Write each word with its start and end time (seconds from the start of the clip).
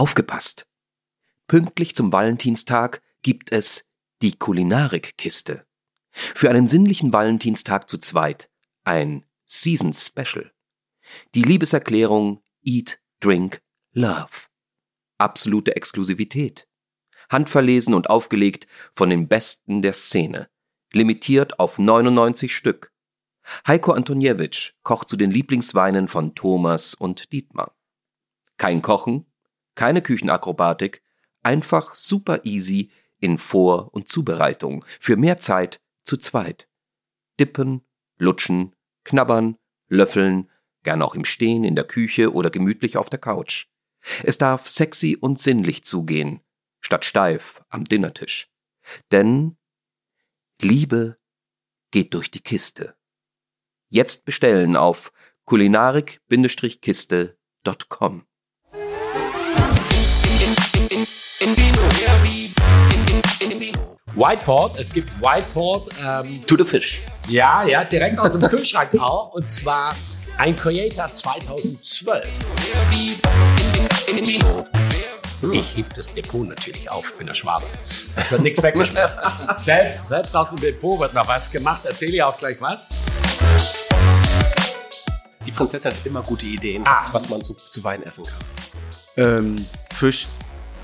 Aufgepasst! 0.00 0.66
Pünktlich 1.46 1.94
zum 1.94 2.10
Valentinstag 2.10 3.02
gibt 3.20 3.52
es 3.52 3.84
die 4.22 4.32
Kulinarikkiste. 4.32 5.66
Für 6.10 6.48
einen 6.48 6.68
sinnlichen 6.68 7.12
Valentinstag 7.12 7.86
zu 7.86 7.98
zweit. 7.98 8.48
Ein 8.82 9.26
Season 9.44 9.92
Special. 9.92 10.54
Die 11.34 11.42
Liebeserklärung 11.42 12.42
Eat, 12.62 12.98
Drink, 13.20 13.60
Love. 13.92 14.46
Absolute 15.18 15.76
Exklusivität. 15.76 16.66
Handverlesen 17.28 17.92
und 17.92 18.08
aufgelegt 18.08 18.68
von 18.94 19.10
den 19.10 19.28
Besten 19.28 19.82
der 19.82 19.92
Szene. 19.92 20.48
Limitiert 20.94 21.60
auf 21.60 21.78
99 21.78 22.56
Stück. 22.56 22.90
Heiko 23.66 23.92
Antoniewicz 23.92 24.72
kocht 24.82 25.10
zu 25.10 25.18
den 25.18 25.30
Lieblingsweinen 25.30 26.08
von 26.08 26.34
Thomas 26.34 26.94
und 26.94 27.30
Dietmar. 27.34 27.76
Kein 28.56 28.80
Kochen, 28.80 29.29
keine 29.74 30.02
Küchenakrobatik, 30.02 31.02
einfach 31.42 31.94
super 31.94 32.44
easy 32.44 32.90
in 33.18 33.38
Vor- 33.38 33.92
und 33.92 34.08
Zubereitung. 34.08 34.84
Für 34.98 35.16
mehr 35.16 35.38
Zeit 35.38 35.80
zu 36.04 36.16
zweit. 36.16 36.68
Dippen, 37.38 37.82
lutschen, 38.18 38.74
knabbern, 39.04 39.56
löffeln, 39.88 40.50
gern 40.82 41.02
auch 41.02 41.14
im 41.14 41.24
Stehen 41.24 41.64
in 41.64 41.74
der 41.74 41.84
Küche 41.84 42.32
oder 42.32 42.50
gemütlich 42.50 42.96
auf 42.96 43.10
der 43.10 43.18
Couch. 43.18 43.66
Es 44.24 44.38
darf 44.38 44.66
sexy 44.68 45.16
und 45.18 45.38
sinnlich 45.38 45.84
zugehen, 45.84 46.40
statt 46.80 47.04
steif 47.04 47.62
am 47.68 47.84
Dinnertisch. 47.84 48.50
Denn 49.12 49.58
Liebe 50.60 51.18
geht 51.90 52.14
durch 52.14 52.30
die 52.30 52.40
Kiste. 52.40 52.96
Jetzt 53.88 54.24
bestellen 54.24 54.76
auf 54.76 55.12
kulinarik-kiste.com. 55.44 58.29
Whiteport, 64.14 64.78
es 64.78 64.92
gibt 64.92 65.08
Whiteport. 65.20 65.88
Ähm, 66.04 66.44
To 66.46 66.56
the 66.56 66.64
fish. 66.64 67.00
ja, 67.28 67.64
ja, 67.64 67.84
direkt 67.84 68.18
aus 68.18 68.32
dem 68.32 68.42
Kühlschrank 68.48 68.94
auch. 69.00 69.32
Und 69.32 69.50
zwar 69.50 69.94
ein 70.36 70.54
Creator 70.54 71.12
2012. 71.12 72.28
Ich 75.52 75.76
heb 75.76 75.94
das 75.96 76.12
Depot 76.12 76.46
natürlich 76.46 76.90
auf, 76.90 77.08
ich 77.10 77.16
bin 77.16 77.26
der 77.26 77.34
Schwabe. 77.34 77.64
Es 78.16 78.30
wird 78.30 78.42
nichts 78.42 78.62
weggeschmissen. 78.62 79.10
selbst, 79.58 80.08
selbst 80.08 80.36
aus 80.36 80.50
dem 80.50 80.60
Depot 80.60 81.00
wird 81.00 81.14
noch 81.14 81.26
was 81.26 81.50
gemacht. 81.50 81.80
Erzähle 81.84 82.12
ich 82.16 82.22
auch 82.22 82.36
gleich 82.36 82.60
was. 82.60 82.80
Die 85.46 85.52
Prinzessin 85.52 85.90
hat 85.92 86.04
immer 86.04 86.22
gute 86.22 86.44
Ideen, 86.44 86.84
Ah. 86.86 87.06
was 87.12 87.30
man 87.30 87.42
zu, 87.42 87.54
zu 87.54 87.82
Wein 87.82 88.02
essen 88.02 88.26
kann. 88.26 88.36
Ähm, 89.16 89.66
Fisch. 89.94 90.26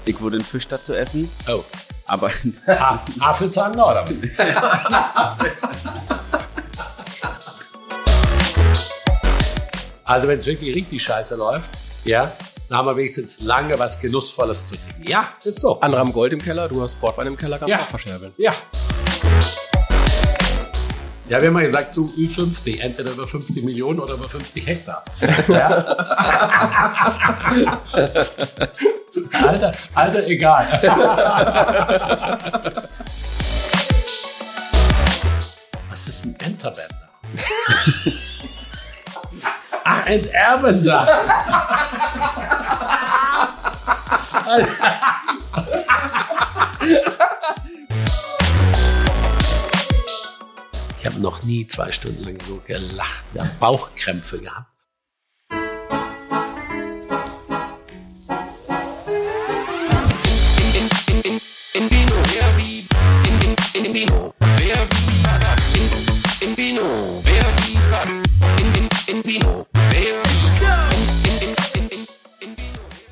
Ich 0.08 0.20
würde 0.20 0.36
einen 0.36 0.44
Fisch 0.44 0.68
dazu 0.68 0.94
essen, 0.94 1.28
Oh, 1.48 1.64
aber 2.06 2.30
Apfelzahn 3.18 3.72
oder? 3.74 4.04
Also 10.04 10.28
wenn 10.28 10.38
es 10.38 10.46
wirklich 10.46 10.74
richtig 10.74 11.02
scheiße 11.02 11.34
läuft, 11.34 11.68
ja, 12.04 12.30
dann 12.68 12.78
haben 12.78 12.86
wir 12.86 12.96
wenigstens 12.96 13.40
lange 13.40 13.76
was 13.78 14.00
Genussvolles 14.00 14.64
zu 14.66 14.76
trinken. 14.76 15.08
Ja, 15.10 15.30
ist 15.44 15.60
so. 15.60 15.80
Andere 15.80 16.00
haben 16.00 16.12
Gold 16.12 16.32
im 16.32 16.41
Keller, 16.41 16.68
du 16.68 16.80
hast 16.82 16.98
Portwein 17.00 17.26
im 17.28 17.36
Keller, 17.36 17.58
kannst 17.58 17.70
Ja. 17.72 17.78
auch 17.78 17.86
verscherbeln. 17.88 18.32
Ja. 18.36 18.52
Ja, 21.28 21.41
wir 21.41 21.48
haben 21.48 21.54
mal 21.54 21.66
gesagt, 21.66 21.92
zu 21.92 22.04
Ü50, 22.06 22.78
entweder 22.80 23.10
über 23.10 23.26
50 23.26 23.64
Millionen 23.64 23.98
oder 23.98 24.14
über 24.14 24.28
50 24.28 24.64
Hektar. 24.64 25.04
Ja. 25.48 25.84
Alter, 29.33 29.72
Alter, 29.95 30.27
egal. 30.27 30.67
Was 35.91 36.09
ist 36.09 36.25
ein 36.25 36.37
Enterbänder? 36.41 37.09
Ach, 39.84 40.06
Enterbender. 40.06 41.09
Ich 50.99 51.06
habe 51.06 51.21
noch 51.21 51.43
nie 51.43 51.66
zwei 51.66 51.91
Stunden 51.93 52.22
lang 52.25 52.38
so 52.47 52.62
gelacht. 52.66 53.25
Ich 53.34 53.41
hab 53.41 53.59
Bauchkrämpfe 53.60 54.38
gehabt. 54.41 54.75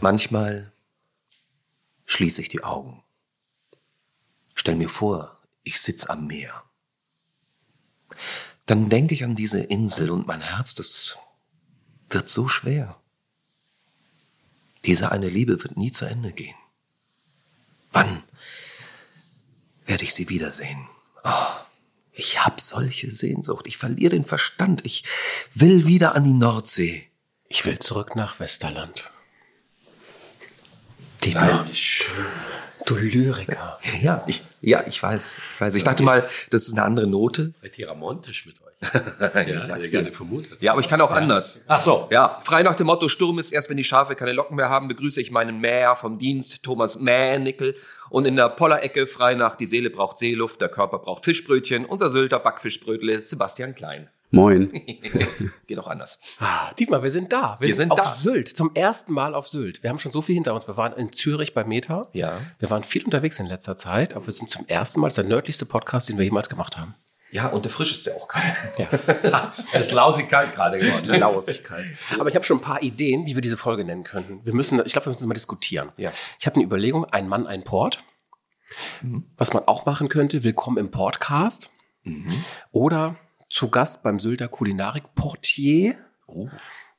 Manchmal 0.05 0.71
schließe 2.05 2.43
ich 2.43 2.51
die 2.51 2.63
Augen. 2.63 3.03
Stell 4.55 4.77
mir 4.77 4.91
vor, 4.91 5.39
ich 5.63 5.81
sitz 5.81 6.05
am 6.05 6.27
Meer. 6.27 6.63
Dann 8.67 8.91
denke 8.91 9.15
ich 9.15 9.25
an 9.25 9.35
diese 9.35 9.63
Insel 9.63 10.11
und 10.11 10.27
mein 10.27 10.43
Herz, 10.43 10.75
das 10.75 11.17
wird 12.11 12.29
so 12.29 12.49
schwer. 12.49 13.01
Diese 14.85 15.11
eine 15.11 15.31
Liebe 15.31 15.63
wird 15.63 15.79
nie 15.79 15.91
zu 15.91 16.05
Ende 16.05 16.33
gehen. 16.33 16.55
Wann 17.95 18.23
werde 19.87 20.05
ich 20.05 20.13
sie 20.13 20.29
wiedersehen? 20.29 20.87
Oh, 21.23 21.31
ich 22.13 22.45
hab 22.45 22.61
solche 22.61 23.15
Sehnsucht. 23.15 23.67
Ich 23.67 23.77
verliere 23.77 24.11
den 24.11 24.25
Verstand. 24.25 24.85
Ich 24.85 25.05
will 25.55 25.87
wieder 25.87 26.15
an 26.15 26.25
die 26.25 26.33
Nordsee. 26.33 27.09
Ich 27.49 27.65
will 27.65 27.79
zurück 27.79 28.17
nach 28.17 28.41
Westerland. 28.41 29.11
Nein. 31.33 31.71
Du 32.85 32.97
Lyriker. 32.97 33.79
Ja, 34.03 34.25
ich, 34.27 34.43
ja, 34.61 34.85
ich 34.87 35.03
weiß. 35.03 35.37
Ich 35.55 35.61
weiß. 35.61 35.75
Ich 35.77 35.85
dachte 35.85 36.03
mal, 36.03 36.29
das 36.51 36.65
ist 36.65 36.73
eine 36.73 36.83
andere 36.83 37.07
Note. 37.07 37.55
Seid 37.63 37.79
ihr 37.79 37.89
ramontisch 37.89 38.45
mit? 38.45 38.57
ja, 39.47 39.63
sag's 39.63 39.91
dir. 39.91 40.13
vermutet. 40.13 40.61
ja, 40.61 40.73
aber 40.73 40.81
ich 40.81 40.89
kann 40.89 41.01
auch 41.01 41.11
anders. 41.13 41.65
Ach 41.67 41.81
so. 41.81 42.09
Ja, 42.11 42.39
frei 42.43 42.63
nach 42.63 42.75
dem 42.75 42.87
Motto, 42.87 43.09
Sturm 43.09 43.39
ist 43.39 43.53
erst, 43.53 43.71
wenn 43.71 43.77
die 43.77 43.85
Schafe 43.85 44.15
keine 44.15 44.33
Locken 44.33 44.57
mehr 44.57 44.69
haben, 44.71 44.89
begrüße 44.89 45.21
ich 45.21 45.31
meinen 45.31 45.61
Mäher 45.61 45.97
vom 45.97 46.19
Dienst, 46.19 46.63
Thomas 46.63 46.99
Mähnickel. 46.99 47.75
Und 48.11 48.27
in 48.27 48.37
der 48.37 48.49
Pollerecke, 48.51 49.07
frei 49.07 49.35
nach, 49.35 49.57
die 49.57 49.67
Seele 49.67 49.91
braucht 49.91 50.19
Seeluft, 50.19 50.61
der 50.61 50.69
Körper 50.69 50.99
braucht 50.99 51.25
Fischbrötchen, 51.25 51.85
unser 51.85 52.11
Sylter 52.11 52.39
Backfischbrötle, 52.39 53.19
Sebastian 53.19 53.75
Klein. 53.75 54.09
moin. 54.31 54.71
Geht 55.67 55.79
auch 55.79 55.87
anders. 55.87 56.19
Ah, 56.39 56.73
Dietmar, 56.79 57.03
wir 57.03 57.11
sind 57.11 57.33
da. 57.33 57.57
Wir, 57.61 57.69
Wir 57.69 57.75
sind, 57.75 57.91
sind 57.91 57.93
auf 57.93 57.99
da. 58.07 58.11
Sylt. 58.11 58.49
Zum 58.49 58.73
ersten 58.75 59.13
Mal 59.13 59.35
auf 59.35 59.47
Sylt. 59.49 59.83
Wir 59.83 59.91
haben 59.91 59.99
schon 59.99 60.13
so 60.13 60.23
viel 60.23 60.35
hinter 60.35 60.55
uns. 60.55 60.67
Wir 60.69 60.77
waren 60.77 60.93
in 60.95 61.13
Zürich 61.13 61.55
bei 61.55 61.65
Meta. 61.65 62.09
Ja. 62.13 62.39
Wir 62.59 62.71
waren 62.71 62.83
viel 62.83 63.05
unterwegs 63.05 63.39
in 63.41 63.47
letzter 63.47 63.77
Zeit, 63.77 64.15
aber 64.15 64.27
wir 64.27 64.33
sind 64.33 64.51
zum 64.51 64.67
ersten 64.67 65.01
Mal, 65.01 65.07
das 65.09 65.13
ist 65.19 65.23
der 65.23 65.25
nördlichste 65.31 65.67
Podcast, 65.67 66.09
den 66.09 66.19
wir 66.19 66.25
jemals 66.25 66.49
gemacht 66.49 66.77
haben. 66.77 66.95
Ja, 67.35 67.49
und 67.49 67.65
der 67.65 67.73
frischeste 67.73 68.15
auch. 68.15 68.29
Ja. 68.79 69.53
Es 69.73 69.87
ist 69.87 69.93
lausig 69.93 70.29
kalt 70.29 70.55
gerade 70.55 70.79
geworden. 70.79 71.19
Lausigkeit. 71.19 71.85
Aber 72.17 72.29
ich 72.29 72.37
habe 72.37 72.45
schon 72.45 72.59
ein 72.59 72.63
paar 72.63 72.81
Ideen, 72.81 73.27
wie 73.27 73.35
wir 73.35 73.43
diese 73.43 73.57
Folge 73.57 73.85
nennen 73.85 74.05
könnten. 74.05 74.47
Wir 74.47 74.55
müssen, 74.55 74.81
ich 74.87 74.93
glaube, 74.93 75.07
wir 75.07 75.15
müssen 75.15 75.27
mal 75.27 75.35
diskutieren. 75.35 75.91
Ja. 75.97 76.13
Ich 76.39 76.47
habe 76.47 76.55
eine 76.55 76.65
Überlegung, 76.65 77.05
ein 77.07 77.29
Mann, 77.29 77.49
ein 77.49 77.65
Port. 77.65 78.05
Was 79.37 79.53
man 79.53 79.65
auch 79.65 79.85
machen 79.85 80.09
könnte, 80.09 80.45
willkommen 80.45 80.77
im 80.77 80.93
Podcast. 80.93 81.73
Oder 82.71 83.17
zu 83.51 83.69
Gast 83.69 84.05
beim 84.05 84.21
Sylter 84.21 84.47
Kulinarik-Portier. 84.47 85.97
Oh. 86.29 86.49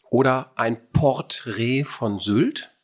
Oder 0.10 0.52
ein 0.58 0.92
Porträt 0.92 1.86
von 1.86 2.20
Sylt. 2.20 2.76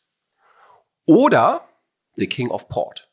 Oder 1.04 1.68
The 2.16 2.28
King 2.28 2.50
of 2.50 2.68
Port. 2.68 3.11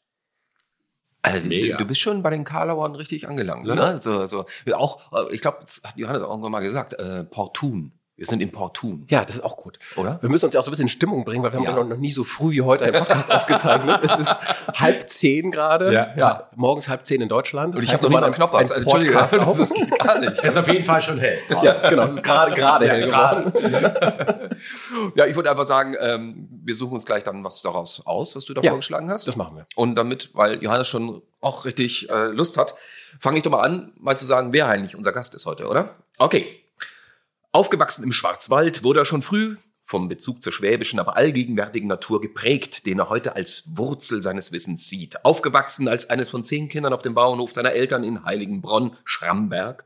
Also, 1.22 1.50
du, 1.50 1.78
du 1.78 1.86
bist 1.86 2.00
schon 2.00 2.24
bei 2.24 2.30
den 2.30 2.44
Karlauern 2.44 2.96
richtig 2.96 3.28
angelangt. 3.28 3.66
Ne? 3.66 3.82
Also, 3.82 4.20
also, 4.20 4.46
auch, 4.74 5.12
äh, 5.12 5.34
ich 5.34 5.42
glaube, 5.42 5.58
das 5.62 5.82
hat 5.84 5.98
Johannes 5.98 6.24
auch 6.24 6.30
irgendwann 6.30 6.52
mal 6.52 6.62
gesagt, 6.62 6.94
äh, 6.94 7.24
Portun. 7.24 7.92
Wir 8.20 8.26
sind 8.26 8.42
in 8.42 8.52
Portun. 8.52 9.06
Ja, 9.10 9.24
das 9.24 9.38
ist 9.38 9.42
auch 9.46 9.56
gut. 9.56 9.80
Oder? 9.96 10.22
Wir 10.22 10.28
müssen 10.30 10.44
uns 10.44 10.54
ja 10.54 10.60
auch 10.60 10.64
so 10.66 10.70
ein 10.70 10.74
bisschen 10.74 10.88
in 10.88 10.90
Stimmung 10.90 11.24
bringen, 11.24 11.42
weil 11.42 11.54
wir 11.54 11.62
Ja. 11.62 11.68
haben 11.70 11.78
ja 11.78 11.84
noch 11.86 11.96
nie 11.98 12.12
so 12.12 12.26
früh 12.26 12.52
wie 12.52 12.62
heute 12.62 12.84
einen 12.84 12.94
Podcast 12.96 13.32
aufgezeichnet. 13.32 14.02
Es 14.04 14.14
ist 14.18 14.36
halb 14.74 15.10
zehn 15.10 15.52
gerade. 15.52 15.94
Ja. 16.18 16.50
morgens 16.58 16.90
halb 16.90 17.06
zehn 17.06 17.22
in 17.22 17.30
Deutschland. 17.30 17.76
Und 17.76 17.82
ich 17.84 17.88
Das 17.90 17.94
habe 17.94 18.04
noch 18.04 18.12
mal 18.12 18.20
machen 18.22 18.34
Knoppers. 18.34 18.72
einen 18.74 18.86
Also, 18.86 18.98
Podcast 18.98 19.34
das, 19.38 19.48
auf. 19.48 19.58
das 19.58 19.74
geht 19.74 19.98
gar 20.00 20.20
nicht. 20.20 20.44
Jetzt 20.44 20.58
auf 20.58 20.68
jeden 20.68 20.84
Fall 20.84 21.02
schon 21.02 21.18
hell. 21.18 21.38
Ja, 21.64 21.90
genau, 21.90 22.04
es 22.04 22.14
ist 22.16 22.24
gerade 22.26 22.54
gerade 22.54 22.86
Ja, 22.88 22.92
hell 22.94 23.08
gerade. 23.08 23.52
geworden. 23.52 24.50
Ja, 25.16 25.26
ich 25.26 25.36
würde 25.38 25.50
einfach 25.52 25.66
sagen, 25.66 25.96
ähm, 26.02 26.50
wir 26.66 26.76
suchen 26.76 26.94
uns 26.96 27.06
gleich 27.06 27.24
dann 27.24 27.42
was 27.46 27.62
daraus 27.62 28.06
aus, 28.06 28.36
was 28.36 28.44
du 28.44 28.54
da 28.54 28.62
Ja, 28.62 28.72
vorgeschlagen 28.72 29.10
hast. 29.10 29.30
das 29.30 29.38
machen 29.38 29.56
wir. 29.56 29.66
Und 29.76 29.96
damit, 29.96 30.32
weil 30.36 30.62
Johannes 30.62 30.90
schon 30.90 31.22
auch 31.40 31.64
richtig 31.64 32.10
äh, 32.10 32.26
Lust 32.28 32.58
hat, 32.58 32.76
fange 33.18 33.38
ich 33.38 33.44
doch 33.44 33.52
mal 33.52 33.62
an, 33.62 33.94
mal 33.98 34.18
zu 34.18 34.26
sagen, 34.26 34.52
wer 34.52 34.68
eigentlich 34.68 34.98
unser 34.98 35.14
Gast 35.14 35.34
ist 35.36 35.46
heute, 35.46 35.68
oder? 35.68 35.96
Okay. 36.18 36.59
Aufgewachsen 37.52 38.04
im 38.04 38.12
Schwarzwald 38.12 38.84
wurde 38.84 39.00
er 39.00 39.06
schon 39.06 39.22
früh 39.22 39.58
vom 39.90 40.08
Bezug 40.08 40.44
zur 40.44 40.54
schwäbischen, 40.54 41.00
aber 41.00 41.18
allgegenwärtigen 41.18 41.88
Natur 41.88 42.22
geprägt, 42.22 42.86
den 42.86 43.00
er 43.00 43.10
heute 43.10 43.36
als 43.36 43.64
Wurzel 43.74 44.22
seines 44.22 44.52
Wissens 44.52 44.88
sieht. 44.88 45.26
Aufgewachsen 45.26 45.88
als 45.88 46.12
eines 46.12 46.30
von 46.30 46.44
zehn 46.44 46.68
Kindern 46.68 46.94
auf 46.94 47.02
dem 47.02 47.16
Bauernhof 47.16 47.52
seiner 47.52 47.72
Eltern 47.72 48.04
in 48.04 48.24
Heiligenbronn, 48.24 48.92
Schramberg. 49.04 49.84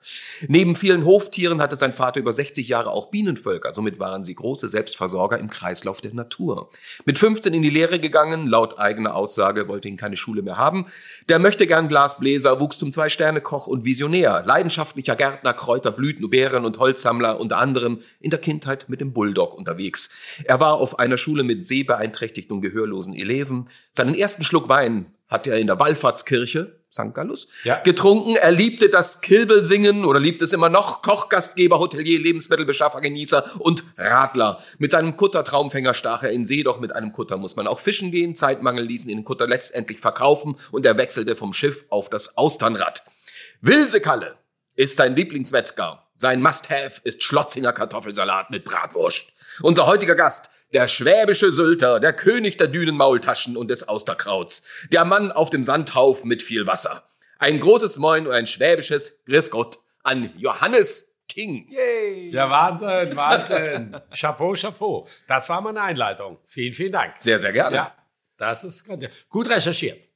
Neben 0.49 0.75
vielen 0.75 1.05
Hoftieren 1.05 1.61
hatte 1.61 1.77
sein 1.77 1.93
Vater 1.93 2.19
über 2.19 2.33
60 2.33 2.67
Jahre 2.67 2.89
auch 2.89 3.11
Bienenvölker, 3.11 3.73
somit 3.73 3.97
waren 3.97 4.25
sie 4.25 4.35
große 4.35 4.67
Selbstversorger 4.67 5.39
im 5.39 5.49
Kreislauf 5.49 6.01
der 6.01 6.13
Natur. 6.13 6.69
Mit 7.05 7.17
15 7.17 7.53
in 7.53 7.61
die 7.61 7.69
Lehre 7.69 7.97
gegangen, 7.97 8.47
laut 8.47 8.79
eigener 8.79 9.15
Aussage 9.15 9.69
wollte 9.69 9.87
ihn 9.87 9.95
keine 9.95 10.17
Schule 10.17 10.41
mehr 10.41 10.57
haben. 10.57 10.85
Der 11.29 11.39
möchte 11.39 11.65
gern 11.65 11.87
Glasbläser, 11.87 12.59
wuchs 12.59 12.77
zum 12.77 12.91
Zwei-Sterne-Koch 12.91 13.67
und 13.67 13.85
Visionär, 13.85 14.43
leidenschaftlicher 14.45 15.15
Gärtner, 15.15 15.53
Kräuter, 15.53 15.91
Blüten, 15.91 16.29
Beeren 16.29 16.65
und 16.65 16.77
Holzsammler, 16.77 17.39
unter 17.39 17.57
anderem 17.57 17.99
in 18.19 18.31
der 18.31 18.41
Kindheit 18.41 18.89
mit 18.89 18.99
dem 18.99 19.13
Bulldog 19.13 19.53
unterwegs 19.57 19.92
unterwegs. 19.93 20.09
Er 20.45 20.59
war 20.59 20.75
auf 20.75 20.99
einer 20.99 21.17
Schule 21.17 21.43
mit 21.43 21.65
sehbeeinträchtigten 21.65 22.55
und 22.55 22.61
gehörlosen 22.61 23.13
Eleven. 23.13 23.69
Seinen 23.91 24.15
ersten 24.15 24.43
Schluck 24.43 24.69
Wein 24.69 25.13
hat 25.27 25.47
er 25.47 25.57
in 25.57 25.67
der 25.67 25.79
Wallfahrtskirche, 25.79 26.79
St. 26.91 27.13
Gallus, 27.13 27.47
ja. 27.63 27.81
getrunken. 27.81 28.35
Er 28.35 28.51
liebte 28.51 28.89
das 28.89 29.21
Kilbelsingen 29.21 30.05
oder 30.05 30.19
liebt 30.19 30.43
es 30.43 30.53
immer 30.53 30.69
noch. 30.69 31.01
Kochgastgeber, 31.01 31.79
Hotelier, 31.79 32.19
Lebensmittelbeschaffer, 32.19 33.01
Genießer 33.01 33.59
und 33.59 33.83
Radler. 33.97 34.61
Mit 34.77 34.91
seinem 34.91 35.17
Kutter 35.17 35.43
Traumfänger 35.43 35.95
stach 35.95 36.21
er 36.21 36.31
in 36.31 36.45
See, 36.45 36.61
doch 36.61 36.79
mit 36.79 36.95
einem 36.95 37.11
Kutter 37.11 37.37
muss 37.37 37.55
man 37.55 37.65
auch 37.65 37.79
fischen 37.79 38.11
gehen. 38.11 38.35
Zeitmangel 38.35 38.85
ließen 38.85 39.09
ihn 39.09 39.19
den 39.19 39.23
Kutter 39.23 39.47
letztendlich 39.47 39.99
verkaufen 39.99 40.55
und 40.71 40.85
er 40.85 40.97
wechselte 40.97 41.35
vom 41.35 41.53
Schiff 41.53 41.85
auf 41.89 42.09
das 42.09 42.37
Austernrad. 42.37 43.03
Wilsekalle 43.61 44.37
ist 44.75 44.97
sein 44.97 45.15
Lieblingswetzgar. 45.15 46.03
Sein 46.23 46.41
Must-Have 46.41 47.01
ist 47.03 47.21
Schlotzinger 47.23 47.73
Kartoffelsalat 47.73 48.49
mit 48.49 48.63
Bratwurst. 48.63 49.32
Unser 49.61 49.87
heutiger 49.87 50.15
Gast, 50.15 50.49
der 50.73 50.87
schwäbische 50.87 51.51
Sylter, 51.51 51.99
der 51.99 52.13
König 52.13 52.57
der 52.57 52.67
Dünenmaultaschen 52.67 53.55
und 53.57 53.69
des 53.69 53.87
Austerkrauts, 53.87 54.63
der 54.91 55.05
Mann 55.05 55.31
auf 55.31 55.49
dem 55.49 55.63
Sandhaufen 55.63 56.27
mit 56.27 56.41
viel 56.41 56.65
Wasser. 56.65 57.03
Ein 57.39 57.59
großes 57.59 57.97
Moin 57.99 58.25
und 58.25 58.33
ein 58.33 58.47
schwäbisches 58.47 59.23
Grüß 59.25 59.51
Gott 59.51 59.79
an 60.03 60.31
Johannes 60.37 61.15
King. 61.27 61.67
Yay. 61.69 62.29
Ja, 62.29 62.49
Wahnsinn, 62.49 63.15
Wahnsinn. 63.15 63.97
Chapeau, 64.15 64.53
Chapeau. 64.53 65.07
Das 65.27 65.47
war 65.49 65.61
meine 65.61 65.81
Einleitung. 65.81 66.39
Vielen, 66.45 66.73
vielen 66.73 66.91
Dank. 66.91 67.15
Sehr, 67.17 67.39
sehr 67.39 67.51
gerne. 67.51 67.75
Ja, 67.75 67.95
das 68.37 68.63
ist 68.63 68.85
gut 69.29 69.49
recherchiert. 69.49 70.12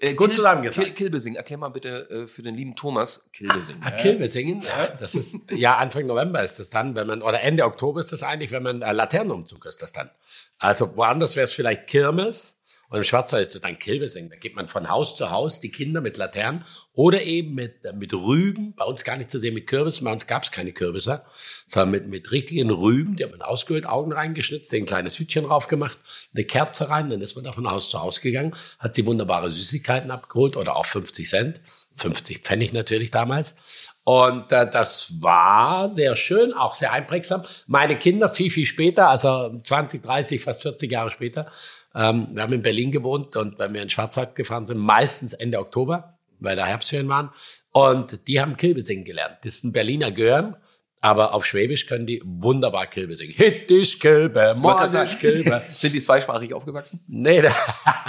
Äh, 0.00 0.14
Gut 0.14 0.32
zusammengetragen. 0.32 0.94
Kil 0.94 0.94
Kilbesing, 0.94 1.34
erklär 1.34 1.58
mal 1.58 1.70
bitte 1.70 2.08
äh, 2.10 2.26
für 2.26 2.42
den 2.42 2.54
lieben 2.54 2.76
Thomas 2.76 3.28
Kilbesing. 3.32 3.76
Ah, 3.80 3.90
Kilbesingen, 3.90 4.60
ja, 4.60 4.88
das 4.98 5.14
ist, 5.14 5.38
ja, 5.50 5.76
Anfang 5.76 6.06
November 6.06 6.42
ist 6.42 6.58
das 6.58 6.70
dann, 6.70 6.94
wenn 6.94 7.06
man, 7.06 7.22
oder 7.22 7.40
Ende 7.40 7.64
Oktober 7.64 8.00
ist 8.00 8.12
das 8.12 8.22
eigentlich, 8.22 8.52
wenn 8.52 8.62
man, 8.62 8.82
äh, 8.82 8.92
Laternenumzug 8.92 9.66
ist 9.66 9.82
das 9.82 9.92
dann. 9.92 10.10
Also 10.58 10.96
woanders 10.96 11.34
wäre 11.34 11.44
es 11.44 11.52
vielleicht 11.52 11.88
Kirmes, 11.88 12.57
und 12.90 12.98
im 12.98 13.04
Schwarzer 13.04 13.38
ist 13.38 13.54
es 13.54 13.60
dann 13.60 13.78
Kilbesing. 13.78 14.30
Da 14.30 14.36
geht 14.36 14.56
man 14.56 14.66
von 14.66 14.88
Haus 14.88 15.14
zu 15.14 15.30
Haus, 15.30 15.60
die 15.60 15.70
Kinder 15.70 16.00
mit 16.00 16.16
Laternen 16.16 16.64
oder 16.94 17.22
eben 17.22 17.54
mit, 17.54 17.80
mit 17.94 18.14
Rüben. 18.14 18.74
Bei 18.74 18.84
uns 18.84 19.04
gar 19.04 19.18
nicht 19.18 19.30
zu 19.30 19.38
sehen 19.38 19.52
mit 19.52 19.66
Kürbissen. 19.66 20.06
Bei 20.06 20.12
uns 20.12 20.26
gab 20.26 20.44
es 20.44 20.50
keine 20.50 20.72
Kürbisse, 20.72 21.22
sondern 21.66 21.90
mit, 21.90 22.06
mit 22.08 22.32
richtigen 22.32 22.70
Rüben. 22.70 23.16
Die 23.16 23.24
hat 23.24 23.30
man 23.30 23.42
ausgehöhlt, 23.42 23.86
Augen 23.86 24.12
reingeschnitzt, 24.12 24.72
ein 24.72 24.86
kleines 24.86 25.18
Hütchen 25.18 25.44
drauf 25.44 25.68
gemacht, 25.68 25.98
eine 26.34 26.44
Kerze 26.44 26.88
rein. 26.88 27.10
Dann 27.10 27.20
ist 27.20 27.34
man 27.36 27.44
da 27.44 27.52
von 27.52 27.70
Haus 27.70 27.90
zu 27.90 28.00
Haus 28.00 28.22
gegangen, 28.22 28.54
hat 28.78 28.96
die 28.96 29.04
wunderbare 29.04 29.50
Süßigkeiten 29.50 30.10
abgeholt 30.10 30.56
oder 30.56 30.76
auch 30.76 30.86
50 30.86 31.28
Cent. 31.28 31.60
50 31.96 32.38
Pfennig 32.38 32.72
natürlich 32.72 33.10
damals. 33.10 33.56
Und 34.04 34.52
äh, 34.52 34.70
das 34.70 35.20
war 35.20 35.90
sehr 35.90 36.16
schön, 36.16 36.54
auch 36.54 36.74
sehr 36.74 36.92
einprägsam. 36.92 37.42
Meine 37.66 37.98
Kinder 37.98 38.30
viel, 38.30 38.50
viel 38.50 38.64
später, 38.64 39.10
also 39.10 39.60
20, 39.62 40.02
30, 40.02 40.42
fast 40.42 40.62
40 40.62 40.90
Jahre 40.90 41.10
später, 41.10 41.50
ähm, 41.94 42.28
wir 42.32 42.42
haben 42.42 42.52
in 42.52 42.62
Berlin 42.62 42.92
gewohnt 42.92 43.36
und 43.36 43.58
wenn 43.58 43.74
wir 43.74 43.82
in 43.82 43.90
Schwarzwald 43.90 44.34
gefahren 44.34 44.66
sind, 44.66 44.78
meistens 44.78 45.32
Ende 45.32 45.58
Oktober, 45.58 46.18
weil 46.40 46.56
da 46.56 46.66
Herbstferien 46.66 47.08
waren. 47.08 47.30
Und 47.72 48.26
die 48.28 48.40
haben 48.40 48.56
Kilbe 48.56 48.82
singen 48.82 49.04
gelernt. 49.04 49.38
Das 49.42 49.54
ist 49.54 49.64
ein 49.64 49.72
Berliner 49.72 50.10
Gehören. 50.10 50.56
Aber 51.00 51.32
auf 51.32 51.46
Schwäbisch 51.46 51.86
können 51.86 52.06
die 52.06 52.20
wunderbar 52.24 52.86
Kilbe 52.86 53.14
singen. 53.14 53.32
Hit 53.32 53.70
ist 53.70 54.00
Kilbe, 54.00 54.56
morgen 54.58 54.92
ist 54.92 55.20
Kilbe. 55.20 55.62
Sind 55.74 55.94
die 55.94 56.00
zweisprachig 56.00 56.52
aufgewachsen? 56.52 57.04
Nee, 57.06 57.48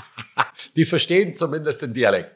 die 0.76 0.86
verstehen 0.86 1.36
zumindest 1.36 1.84
den 1.84 1.94
Dialekt. 1.94 2.32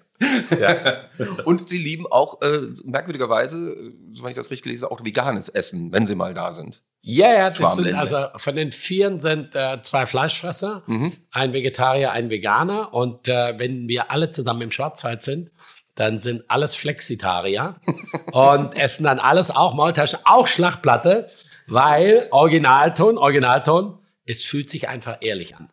Ja. 0.60 1.10
Und 1.46 1.68
sie 1.68 1.80
lieben 1.80 2.06
auch 2.06 2.42
äh, 2.42 2.60
merkwürdigerweise, 2.86 3.94
soweit 4.12 4.32
ich 4.32 4.36
das 4.36 4.52
richtig 4.52 4.64
gelesen 4.64 4.86
habe, 4.86 4.94
auch 4.94 5.04
veganes 5.04 5.50
Essen, 5.50 5.92
wenn 5.92 6.06
sie 6.06 6.16
mal 6.16 6.36
da 6.36 6.52
sind. 6.52 6.84
Ja, 7.06 7.34
ja, 7.34 7.50
das 7.50 7.76
sind, 7.76 7.94
also 7.96 8.28
von 8.38 8.56
den 8.56 8.72
Vieren 8.72 9.20
sind 9.20 9.56
äh, 9.56 9.82
zwei 9.82 10.06
Fleischfresser, 10.06 10.84
mhm. 10.88 11.12
ein 11.32 11.52
Vegetarier, 11.52 12.14
ein 12.14 12.30
Veganer. 12.30 12.94
Und 12.94 13.28
äh, 13.28 13.60
wenn 13.60 13.90
wir 13.90 14.10
alle 14.10 14.32
zusammen 14.32 14.62
im 14.62 14.72
Schwarzwald 14.72 15.22
sind, 15.22 15.52
dann 15.96 16.22
sind 16.22 16.46
alles 16.48 16.76
Flexitarier 16.76 17.76
und 18.32 18.80
essen 18.80 19.04
dann 19.04 19.20
alles 19.20 19.52
auch 19.52 19.74
Maultaschen, 19.74 20.20
auch 20.24 20.48
Schlachtplatte, 20.48 21.30
weil 21.68 22.30
Originalton, 22.32 23.18
Originalton, 23.18 24.00
es 24.26 24.46
fühlt 24.46 24.70
sich 24.70 24.88
einfach 24.88 25.18
ehrlich 25.20 25.58
an. 25.58 25.70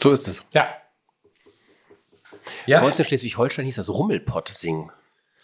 So 0.00 0.10
ist 0.10 0.26
es. 0.26 0.44
Ja. 0.52 0.66
Ja. 2.66 2.80
Bei 2.80 2.86
uns 2.86 2.98
in 2.98 3.04
Schleswig-Holstein 3.04 3.66
hieß 3.66 3.76
das 3.76 3.88
Rummelpott 3.88 4.48
singen. 4.48 4.90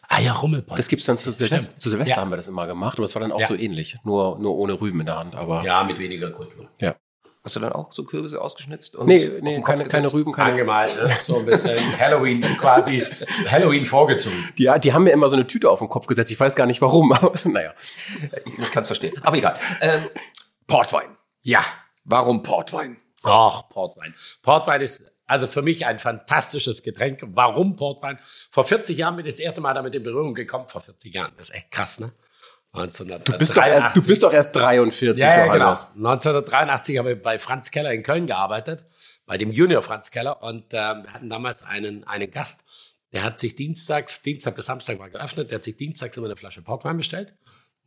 Ah 0.08 0.20
ja, 0.20 0.32
Rummelpott. 0.32 0.78
Das 0.78 0.88
gibt's 0.88 1.06
dann 1.06 1.16
zu 1.16 1.32
Silvester, 1.32 1.78
zu 1.78 1.90
Silvester 1.90 2.16
ja. 2.16 2.20
haben 2.20 2.30
wir 2.30 2.36
das 2.36 2.48
immer 2.48 2.66
gemacht, 2.66 2.98
aber 2.98 3.04
es 3.04 3.14
war 3.14 3.20
dann 3.20 3.32
auch 3.32 3.40
ja. 3.40 3.46
so 3.46 3.54
ähnlich, 3.54 3.98
nur, 4.04 4.38
nur 4.38 4.56
ohne 4.56 4.80
Rüben 4.80 5.00
in 5.00 5.06
der 5.06 5.18
Hand. 5.18 5.34
Aber 5.34 5.64
ja, 5.64 5.82
mit 5.84 5.98
weniger 5.98 6.30
Kultur. 6.30 6.68
Ja. 6.80 6.94
Hast 7.46 7.54
du 7.54 7.60
dann 7.60 7.72
auch 7.72 7.92
so 7.92 8.02
Kürbisse 8.02 8.40
ausgeschnitzt? 8.40 8.96
Und 8.96 9.06
nee, 9.06 9.30
nee 9.40 9.60
keine, 9.60 9.84
keine 9.84 10.12
Rüben, 10.12 10.32
keine. 10.32 10.50
Angemalt, 10.50 11.00
ne? 11.00 11.16
so 11.22 11.38
ein 11.38 11.46
bisschen 11.46 11.78
Halloween, 11.96 12.42
quasi 12.58 13.06
Halloween 13.48 13.84
vorgezogen. 13.84 14.36
Die, 14.58 14.68
die 14.82 14.92
haben 14.92 15.04
mir 15.04 15.10
immer 15.10 15.28
so 15.28 15.36
eine 15.36 15.46
Tüte 15.46 15.70
auf 15.70 15.78
den 15.78 15.88
Kopf 15.88 16.08
gesetzt. 16.08 16.32
Ich 16.32 16.40
weiß 16.40 16.56
gar 16.56 16.66
nicht 16.66 16.82
warum, 16.82 17.12
aber 17.12 17.32
naja. 17.44 17.72
Ich 18.44 18.72
kann 18.72 18.82
es 18.82 18.88
verstehen. 18.88 19.14
Aber 19.22 19.36
egal. 19.36 19.56
Ähm, 19.80 20.02
Portwein. 20.66 21.16
Ja. 21.42 21.60
Warum 22.04 22.42
Portwein? 22.42 22.96
Ach, 23.22 23.68
Portwein. 23.68 24.12
Portwein 24.42 24.80
ist 24.80 25.04
also 25.26 25.46
für 25.46 25.62
mich 25.62 25.86
ein 25.86 25.98
fantastisches 25.98 26.82
Getränk. 26.82 27.20
Warum 27.22 27.76
Portwein? 27.76 28.18
Vor 28.50 28.64
40 28.64 28.96
Jahren 28.96 29.16
bin 29.16 29.26
ich 29.26 29.34
das 29.34 29.40
erste 29.40 29.60
Mal 29.60 29.74
damit 29.74 29.94
in 29.94 30.02
Berührung 30.02 30.34
gekommen. 30.34 30.68
Vor 30.68 30.80
40 30.80 31.14
Jahren. 31.14 31.32
Das 31.36 31.50
ist 31.50 31.56
echt 31.56 31.70
krass, 31.70 32.00
ne? 32.00 32.12
1983. 32.72 33.32
Du 33.32 33.38
bist, 33.38 33.56
doch, 33.56 33.92
du 33.94 34.06
bist 34.06 34.22
doch 34.22 34.32
erst 34.32 34.54
43, 34.54 35.22
ja, 35.22 35.46
ja, 35.46 35.52
genau. 35.52 35.70
1983 35.70 36.98
habe 36.98 37.12
ich 37.12 37.22
bei 37.22 37.38
Franz 37.38 37.70
Keller 37.70 37.92
in 37.92 38.02
Köln 38.02 38.26
gearbeitet, 38.26 38.84
bei 39.24 39.38
dem 39.38 39.50
Junior 39.50 39.82
Franz 39.82 40.10
Keller. 40.10 40.42
Und 40.42 40.74
äh, 40.74 40.76
wir 40.76 41.12
hatten 41.12 41.30
damals 41.30 41.62
einen, 41.62 42.04
einen 42.04 42.30
Gast, 42.30 42.64
der 43.12 43.22
hat 43.22 43.40
sich 43.40 43.56
Dienstag, 43.56 44.22
Dienstag 44.24 44.56
bis 44.56 44.66
Samstag 44.66 44.98
war 44.98 45.08
geöffnet, 45.08 45.50
der 45.50 45.56
hat 45.56 45.64
sich 45.64 45.76
dienstags 45.76 46.16
immer 46.16 46.26
eine 46.26 46.36
Flasche 46.36 46.60
Portwein 46.60 46.98
bestellt 46.98 47.32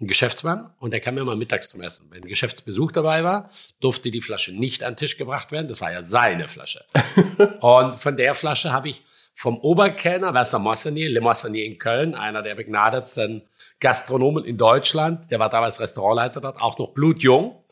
ein 0.01 0.07
Geschäftsmann 0.07 0.73
und 0.79 0.91
der 0.91 1.01
kam 1.01 1.17
immer 1.17 1.35
mittags 1.35 1.69
zum 1.69 1.81
Essen. 1.81 2.07
Wenn 2.09 2.23
Geschäftsbesuch 2.23 2.91
dabei 2.91 3.23
war, 3.23 3.49
durfte 3.81 4.11
die 4.11 4.21
Flasche 4.21 4.53
nicht 4.53 4.83
an 4.83 4.93
den 4.93 4.97
Tisch 4.97 5.17
gebracht 5.17 5.51
werden. 5.51 5.67
Das 5.67 5.81
war 5.81 5.91
ja 5.91 6.03
seine 6.03 6.47
Flasche. 6.47 6.85
und 7.59 7.99
von 7.99 8.15
der 8.15 8.33
Flasche 8.33 8.71
habe 8.71 8.89
ich 8.89 9.03
vom 9.33 9.57
Oberkellner 9.57 10.33
Wasser 10.33 10.59
Mossenier, 10.59 11.09
Le 11.09 11.21
Mossenier 11.21 11.65
in 11.65 11.77
Köln, 11.77 12.15
einer 12.15 12.41
der 12.41 12.55
begnadetsten 12.55 13.43
Gastronomen 13.79 14.43
in 14.43 14.57
Deutschland, 14.57 15.31
der 15.31 15.39
war 15.39 15.49
damals 15.49 15.79
Restaurantleiter 15.79 16.41
dort, 16.41 16.61
auch 16.61 16.77
noch 16.77 16.89
blutjung. 16.89 17.63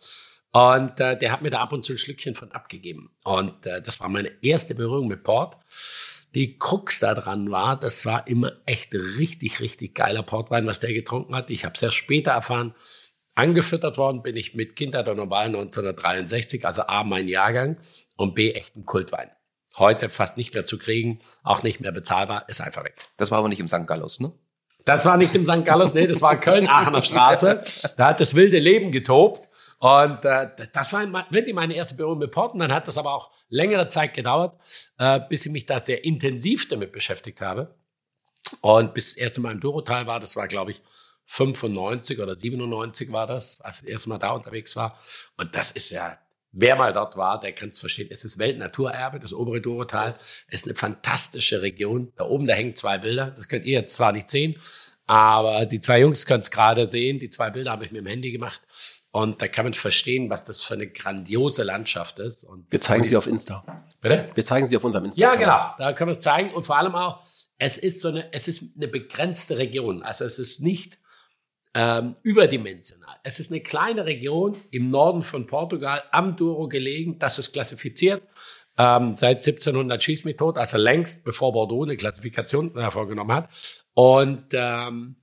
Und 0.54 1.00
äh, 1.00 1.18
der 1.18 1.32
hat 1.32 1.42
mir 1.42 1.50
da 1.50 1.60
ab 1.60 1.74
und 1.74 1.84
zu 1.84 1.94
ein 1.94 1.98
Schlückchen 1.98 2.36
von 2.36 2.52
abgegeben. 2.52 3.12
Und 3.24 3.66
äh, 3.66 3.82
das 3.82 4.00
war 4.00 4.10
meine 4.10 4.32
erste 4.42 4.76
Berührung 4.76 5.08
mit 5.08 5.24
Port 5.24 5.58
die 6.36 6.58
Krux 6.58 7.00
da 7.00 7.14
dran 7.14 7.52
war, 7.52 7.80
das 7.80 8.06
war 8.06 8.28
immer 8.28 8.54
echt 8.66 8.94
richtig, 8.94 9.60
richtig 9.60 9.96
geiler 9.96 10.24
Portwein, 10.24 10.66
was 10.66 10.80
der 10.80 10.94
getrunken 10.94 11.36
hat. 11.36 11.50
Ich 11.50 11.66
habe 11.66 11.74
es 11.76 11.82
erst 11.82 11.96
später 11.96 12.32
erfahren. 12.32 12.76
Angefüttert 13.36 13.98
worden 13.98 14.24
bin 14.24 14.36
ich 14.36 14.56
mit 14.56 14.76
Kindheit 14.76 15.08
und 15.08 15.18
Wahl 15.30 15.48
1963, 15.48 16.66
also 16.66 16.84
A, 16.84 17.04
mein 17.04 17.28
Jahrgang 17.28 17.78
und 18.16 18.34
B, 18.34 18.52
echt 18.52 18.76
ein 18.76 18.86
Kultwein. 18.86 19.30
Heute 19.78 20.10
fast 20.10 20.38
nicht 20.38 20.56
mehr 20.56 20.66
zu 20.66 20.80
kriegen, 20.80 21.20
auch 21.44 21.62
nicht 21.62 21.80
mehr 21.80 21.92
bezahlbar, 21.92 22.50
ist 22.50 22.62
einfach 22.62 22.84
weg. 22.84 22.96
Das 23.18 23.30
war 23.30 23.38
aber 23.38 23.48
nicht 23.48 23.60
im 23.60 23.68
St. 23.68 23.86
Gallus, 23.86 24.20
ne? 24.20 24.32
Das 24.88 25.06
war 25.06 25.18
nicht 25.18 25.36
im 25.36 25.44
St. 25.44 25.66
Gallus, 25.66 25.94
nee, 25.94 26.08
das 26.08 26.22
war 26.22 26.40
Köln-Aachener 26.40 27.02
Straße. 27.02 27.62
Da 27.98 28.08
hat 28.08 28.22
das 28.22 28.36
wilde 28.36 28.58
Leben 28.58 28.90
getobt. 28.90 29.50
Und 29.80 30.24
äh, 30.24 30.48
das 30.72 30.94
war 30.94 31.04
wirklich 31.30 31.54
meine 31.54 31.74
erste 31.76 31.96
Berührung 31.96 32.20
mit 32.20 32.32
Porten. 32.32 32.60
Dann 32.60 32.72
hat 32.72 32.88
das 32.88 32.98
aber 32.98 33.14
auch 33.14 33.30
längere 33.50 33.90
Zeit 33.90 34.14
gedauert, 34.14 34.58
äh, 34.98 35.20
bis 35.28 35.46
ich 35.46 35.52
mich 35.52 35.66
da 35.66 35.82
sehr 35.82 36.06
intensiv 36.06 36.70
damit 36.70 36.94
beschäftigt 36.94 37.42
habe. 37.42 37.76
Und 38.62 38.94
bis 38.94 39.10
das 39.10 39.18
erste 39.18 39.42
Mal 39.42 39.52
im 39.52 39.60
Dorotal 39.60 40.08
war, 40.08 40.22
das 40.22 40.38
war, 40.38 40.48
glaube 40.48 40.72
ich, 40.72 40.82
95 41.26 42.22
oder 42.22 42.38
97 42.38 43.12
war 43.12 43.28
das, 43.28 43.60
als 43.60 43.80
ich 43.80 43.88
das 43.88 43.92
erste 43.92 44.08
Mal 44.08 44.20
da 44.20 44.32
unterwegs 44.32 44.78
war. 44.78 44.98
Und 45.36 45.54
das 45.54 45.72
ist 45.72 45.90
ja, 45.90 46.18
wer 46.58 46.76
mal 46.76 46.92
dort 46.92 47.16
war, 47.16 47.40
der 47.40 47.54
kann 47.54 47.70
es 47.70 47.80
verstehen. 47.80 48.10
Es 48.12 48.26
ist 48.26 48.40
Weltnaturerbe, 48.40 49.20
das 49.20 49.34
obere 49.34 49.62
Dorotal. 49.62 50.16
Es 50.48 50.62
ist 50.62 50.66
eine 50.66 50.76
fantastische 50.76 51.62
Region. 51.62 52.12
Da 52.18 52.26
oben, 52.26 52.48
da 52.48 52.54
hängen 52.54 52.76
zwei 52.76 52.98
Bilder. 52.98 53.32
Das 53.32 53.48
könnt 53.48 53.66
ihr 53.66 53.80
jetzt 53.80 53.96
zwar 53.96 54.12
nicht 54.12 54.30
sehen, 54.30 54.58
aber 55.06 55.66
die 55.66 55.80
zwei 55.80 56.02
Jungs 56.02 56.26
können 56.26 56.42
es 56.42 56.52
gerade 56.52 56.86
sehen. 56.86 57.20
Die 57.20 57.30
zwei 57.30 57.52
Bilder 57.52 57.72
habe 57.72 57.86
ich 57.86 57.92
mit 57.92 58.02
dem 58.02 58.08
Handy 58.08 58.32
gemacht. 58.32 58.62
Und 59.12 59.42
da 59.42 59.48
kann 59.48 59.66
man 59.66 59.74
verstehen, 59.74 60.30
was 60.30 60.44
das 60.44 60.62
für 60.62 60.74
eine 60.74 60.88
grandiose 60.88 61.64
Landschaft 61.64 62.20
ist. 62.20 62.44
Und 62.44 62.72
Wir 62.72 62.82
zeigen 62.82 63.04
sie 63.06 63.16
auf 63.16 63.26
Insta. 63.26 63.64
Bitte? 64.02 64.30
Wir 64.34 64.44
zeigen 64.44 64.68
sie 64.68 64.78
auf 64.78 64.84
unserem 64.84 65.06
Insta. 65.06 65.22
Ja, 65.22 65.36
genau. 65.36 65.72
Da 65.78 65.94
können 65.94 66.10
wir 66.10 66.18
es 66.18 66.20
zeigen. 66.20 66.52
Und 66.52 66.66
vor 66.66 66.78
allem 66.78 66.94
auch, 66.94 67.26
es 67.58 67.78
ist 67.78 68.02
so 68.02 68.10
eine, 68.10 68.32
es 68.34 68.48
ist 68.48 68.76
eine 68.76 68.88
begrenzte 68.88 69.58
Region. 69.58 70.04
Also 70.04 70.26
es 70.26 70.40
ist 70.40 70.62
nicht 70.62 71.00
ähm, 71.74 72.16
überdimensional. 72.24 73.16
Es 73.24 73.40
ist 73.40 73.52
eine 73.52 73.62
kleine 73.62 74.06
Region 74.06 74.56
im 74.72 74.90
Norden 74.90 75.24
von 75.24 75.48
Portugal 75.48 76.04
am 76.12 76.36
Douro 76.36 76.68
gelegen. 76.68 77.20
Das 77.20 77.40
ist 77.40 77.52
klassifiziert 77.54 78.24
ähm, 78.78 79.16
seit 79.16 79.38
1700 79.38 80.04
schieß 80.04 80.26
mich 80.26 80.38
tot, 80.38 80.58
also 80.58 80.78
längst 80.78 81.24
bevor 81.24 81.52
Bordeaux 81.52 81.84
eine 81.84 81.98
Klassifikation 81.98 82.78
hervorgenommen 82.78 83.36
hat. 83.36 83.50
Und 83.94 84.54
ähm, 84.54 85.16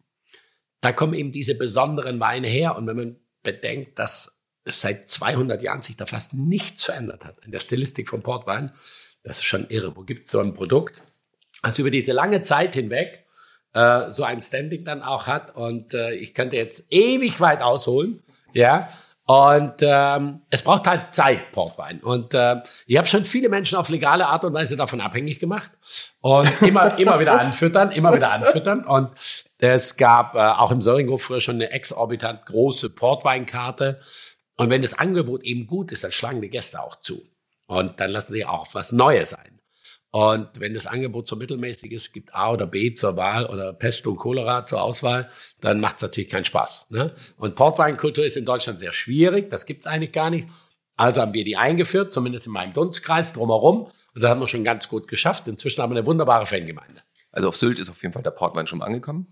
da 0.81 0.93
kommen 0.93 1.15
eben 1.15 1.31
diese 1.31 1.55
besonderen 1.55 2.19
Weine 2.19 2.49
her. 2.49 2.77
Und 2.77 2.87
wenn 2.87 2.97
man 2.97 3.17
bedenkt, 3.43 3.99
dass 3.99 4.41
es 4.65 4.81
seit 4.81 5.09
200 5.09 5.63
Jahren 5.63 5.83
sich 5.83 5.97
da 5.97 6.07
fast 6.07 6.35
nichts 6.35 6.85
verändert 6.85 7.25
hat 7.25 7.45
in 7.45 7.53
der 7.53 7.61
Stilistik 7.61 8.09
von 8.09 8.23
Portwein, 8.23 8.73
das 9.23 9.39
ist 9.39 9.45
schon 9.45 9.69
irre. 9.69 9.97
Wo 9.97 10.03
gibt 10.03 10.27
es 10.27 10.33
so 10.33 10.41
ein 10.41 10.55
Produkt, 10.55 11.03
das 11.63 11.79
über 11.79 11.91
diese 11.91 12.13
lange 12.13 12.43
Zeit 12.43 12.75
hinweg 12.75 13.24
äh, 13.75 14.11
so 14.11 14.25
ein 14.25 14.41
Standing 14.41 14.85
dann 14.85 15.03
auch 15.03 15.27
hat? 15.27 15.55
Und 15.55 15.95
äh, 15.95 16.15
ich 16.15 16.35
könnte 16.35 16.57
jetzt 16.57 16.85
ewig 16.91 17.41
weit 17.41 17.63
ausholen, 17.63 18.23
ja. 18.53 18.89
Und 19.27 19.77
ähm, 19.81 20.43
es 20.51 20.63
braucht 20.63 20.87
halt 20.87 21.15
Zeit, 21.15 21.51
Portwein. 21.53 22.01
Und 22.01 22.35
äh, 22.35 22.57
ich 22.87 22.99
habe 22.99 23.09
schon 23.09 23.25
viele 23.25 23.49
Menschen 23.49 23.79
auf 23.79 23.89
legale 23.89 24.27
Art 24.27 24.45
und 24.45 24.53
Weise 24.53 24.77
davon 24.77 25.01
abhängig 25.01 25.39
gemacht. 25.39 25.71
Und 26.21 26.51
immer, 26.61 26.99
immer 26.99 27.19
wieder 27.19 27.41
anfüttern, 27.41 27.91
immer 27.91 28.15
wieder 28.15 28.31
anfüttern. 28.31 28.85
Und 28.85 29.11
es 29.57 29.97
gab 29.97 30.35
äh, 30.35 30.41
auch 30.41 30.71
im 30.71 30.83
Söringhof 30.83 31.23
früher 31.23 31.41
schon 31.41 31.55
eine 31.55 31.71
exorbitant 31.71 32.45
große 32.45 32.91
Portweinkarte. 32.91 33.99
Und 34.57 34.69
wenn 34.69 34.83
das 34.83 34.99
Angebot 34.99 35.43
eben 35.43 35.67
gut 35.67 35.91
ist, 35.91 36.05
dann 36.05 36.13
schlagen 36.13 36.43
die 36.43 36.51
Gäste 36.51 36.83
auch 36.83 36.97
zu. 36.97 37.23
Und 37.67 38.01
dann 38.01 38.11
lassen 38.11 38.35
sie 38.35 38.45
auch 38.45 38.61
auf 38.61 38.75
was 38.75 38.93
Neues 38.93 39.33
ein. 39.33 39.59
Und 40.15 40.61
wenn 40.61 40.75
das 40.75 40.87
Angebot 40.87 41.27
so 41.27 41.35
mittelmäßig 41.35 41.91
ist, 41.91 42.13
gibt 42.13 42.37
A 42.37 42.53
oder 42.53 42.69
B 42.69 42.95
zur 42.95 43.17
Wahl 43.17 43.47
oder 43.47 43.73
Pesto 43.73 44.13
und 44.13 44.17
Cholera 44.17 44.65
zur 44.65 44.81
Auswahl, 44.81 45.29
dann 45.61 45.81
macht 45.81 45.97
es 45.97 46.03
natürlich 46.03 46.31
keinen 46.31 46.45
Spaß. 46.45 46.87
Ne? 46.91 47.17
Und 47.37 47.57
Portweinkultur 47.57 48.25
ist 48.25 48.37
in 48.37 48.45
Deutschland 48.45 48.79
sehr 48.79 48.93
schwierig, 48.93 49.51
das 49.51 49.67
gibt 49.67 49.81
es 49.81 49.87
eigentlich 49.89 50.13
gar 50.13 50.31
nicht. 50.31 50.47
Also 50.95 51.21
haben 51.21 51.33
wir 51.33 51.43
die 51.43 51.57
eingeführt, 51.57 52.13
zumindest 52.13 52.47
in 52.47 52.53
meinem 52.53 52.73
Dunstkreis 52.73 53.33
drumherum. 53.33 53.87
Und 53.87 53.93
das 54.15 54.31
haben 54.31 54.39
wir 54.39 54.47
schon 54.47 54.63
ganz 54.63 54.89
gut 54.89 55.09
geschafft. 55.09 55.49
Inzwischen 55.49 55.83
haben 55.83 55.91
wir 55.91 55.99
eine 55.99 56.07
wunderbare 56.07 56.47
Fangemeinde. 56.47 57.03
Also 57.33 57.49
auf 57.49 57.57
Sylt 57.57 57.81
ist 57.81 57.91
auf 57.91 58.01
jeden 58.01 58.13
Fall 58.13 58.23
der 58.23 58.31
Portwein 58.31 58.69
schon 58.69 58.79
mal 58.79 58.85
angekommen. 58.85 59.27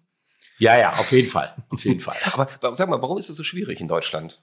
Ja, 0.59 0.77
ja, 0.77 0.95
auf 0.95 1.13
jeden 1.13 1.29
Fall. 1.29 1.55
Auf 1.69 1.85
jeden 1.85 2.01
Fall. 2.01 2.17
Aber 2.33 2.49
sag 2.75 2.89
mal, 2.89 3.01
warum 3.01 3.19
ist 3.19 3.29
es 3.29 3.37
so 3.37 3.45
schwierig 3.45 3.81
in 3.81 3.87
Deutschland? 3.87 4.43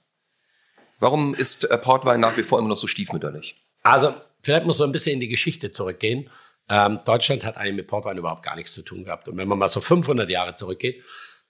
Warum 1.00 1.34
ist 1.34 1.70
äh, 1.70 1.76
Portwein 1.76 2.20
nach 2.20 2.38
wie 2.38 2.44
vor 2.44 2.58
immer 2.58 2.68
noch 2.68 2.78
so 2.78 2.86
stiefmütterlich? 2.86 3.62
Also, 3.82 4.14
vielleicht 4.42 4.66
muss 4.66 4.78
man 4.78 4.90
ein 4.90 4.92
bisschen 4.92 5.14
in 5.14 5.20
die 5.20 5.28
Geschichte 5.28 5.72
zurückgehen. 5.72 6.30
Ähm, 6.68 7.00
Deutschland 7.04 7.44
hat 7.44 7.56
eigentlich 7.56 7.76
mit 7.76 7.88
Portwein 7.88 8.16
überhaupt 8.16 8.44
gar 8.44 8.56
nichts 8.56 8.74
zu 8.74 8.82
tun 8.82 9.04
gehabt. 9.04 9.28
Und 9.28 9.36
wenn 9.36 9.48
man 9.48 9.58
mal 9.58 9.68
so 9.68 9.80
500 9.80 10.30
Jahre 10.30 10.54
zurückgeht, 10.54 11.02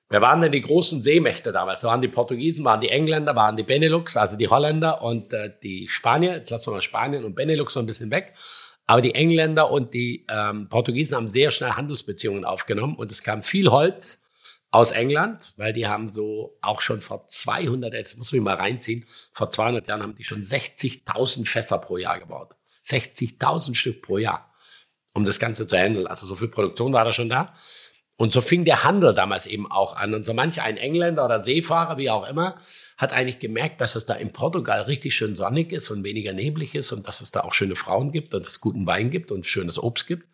wer 0.09 0.23
waren 0.23 0.41
denn 0.41 0.53
die 0.53 0.63
großen 0.63 1.03
Seemächte 1.03 1.53
damals? 1.53 1.85
waren 1.85 2.01
die 2.01 2.09
Portugiesen, 2.09 2.65
waren 2.65 2.81
die 2.81 2.89
Engländer, 2.89 3.37
waren 3.37 3.57
die 3.57 3.63
Benelux, 3.63 4.17
also 4.17 4.37
die 4.37 4.49
Holländer 4.49 5.03
und 5.03 5.33
äh, 5.33 5.53
die 5.63 5.89
Spanier. 5.89 6.35
Jetzt 6.37 6.51
lassen 6.51 6.69
wir 6.69 6.77
mal 6.77 6.83
Spanien 6.83 7.25
und 7.25 7.35
Benelux 7.35 7.75
so 7.75 7.81
ein 7.81 7.87
bisschen 7.87 8.11
weg. 8.11 8.35
Aber 8.87 9.03
die 9.03 9.15
Engländer 9.15 9.71
und 9.71 9.95
die 9.95 10.27
ähm, 10.29 10.69
Portugiesen 10.69 11.17
haben 11.17 11.31
sehr 11.31 11.51
schnell 11.51 11.73
Handelsbeziehungen 11.73 12.45
aufgenommen 12.45 12.97
und 12.97 13.13
es 13.13 13.23
kam 13.23 13.43
viel 13.43 13.71
Holz 13.71 14.25
aus 14.73 14.91
England, 14.91 15.55
weil 15.57 15.73
die 15.73 15.87
haben 15.87 16.09
so 16.09 16.57
auch 16.61 16.81
schon 16.81 17.01
vor 17.01 17.27
200, 17.27 17.93
jetzt 17.93 18.17
muss 18.17 18.33
ich 18.33 18.41
mal 18.41 18.57
reinziehen, 18.57 19.07
vor 19.33 19.51
200 19.51 19.87
Jahren 19.87 20.03
haben 20.03 20.15
die 20.17 20.25
schon 20.25 20.43
60.000 20.43 21.47
Fässer 21.47 21.79
pro 21.79 21.99
Jahr 21.99 22.19
gebaut. 22.19 22.55
60.000 22.85 23.75
Stück 23.75 24.03
pro 24.03 24.19
Jahr, 24.19 24.53
um 25.15 25.25
das 25.25 25.39
Ganze 25.39 25.67
zu 25.67 25.77
handeln. 25.77 26.07
Also 26.07 26.27
so 26.27 26.35
viel 26.35 26.49
Produktion 26.49 26.93
war 26.93 27.05
da 27.05 27.13
schon 27.13 27.29
da. 27.29 27.55
Und 28.21 28.35
so 28.35 28.43
fing 28.43 28.67
der 28.67 28.85
Handel 28.85 29.15
damals 29.15 29.47
eben 29.47 29.71
auch 29.71 29.97
an. 29.97 30.13
Und 30.13 30.27
so 30.27 30.35
manch 30.35 30.61
ein 30.61 30.77
Engländer 30.77 31.25
oder 31.25 31.41
Seefahrer, 31.41 31.97
wie 31.97 32.11
auch 32.11 32.29
immer, 32.29 32.57
hat 32.99 33.15
eigentlich 33.15 33.39
gemerkt, 33.39 33.81
dass 33.81 33.95
es 33.95 34.05
da 34.05 34.13
in 34.13 34.35
Portugal 34.35 34.83
richtig 34.83 35.17
schön 35.17 35.37
sonnig 35.37 35.73
ist 35.73 35.91
und 35.91 36.05
weniger 36.05 36.35
neblig 36.35 36.75
ist 36.75 36.93
und 36.93 37.09
dass 37.09 37.23
es 37.23 37.31
da 37.31 37.41
auch 37.41 37.55
schöne 37.55 37.77
Frauen 37.77 38.13
gibt 38.13 38.35
und 38.35 38.47
es 38.47 38.61
guten 38.61 38.87
Wein 38.87 39.11
gibt 39.11 39.33
und 39.33 39.47
schönes 39.47 39.83
Obst 39.83 40.07
gibt. 40.07 40.29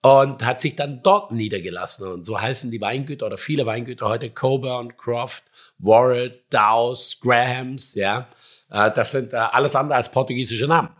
Und 0.00 0.46
hat 0.46 0.62
sich 0.62 0.76
dann 0.76 1.02
dort 1.02 1.30
niedergelassen. 1.30 2.10
Und 2.10 2.24
so 2.24 2.40
heißen 2.40 2.70
die 2.70 2.80
Weingüter 2.80 3.26
oder 3.26 3.36
viele 3.36 3.66
Weingüter 3.66 4.08
heute 4.08 4.30
Coburn, 4.30 4.96
Croft, 4.96 5.44
Warrell, 5.76 6.42
Dowes, 6.48 7.18
Grahams, 7.20 7.96
ja. 7.96 8.30
Äh, 8.70 8.90
das 8.92 9.12
sind 9.12 9.32
äh, 9.32 9.36
alles 9.36 9.76
andere 9.76 9.96
als 9.96 10.10
portugiesische 10.10 10.66
Namen. 10.66 10.90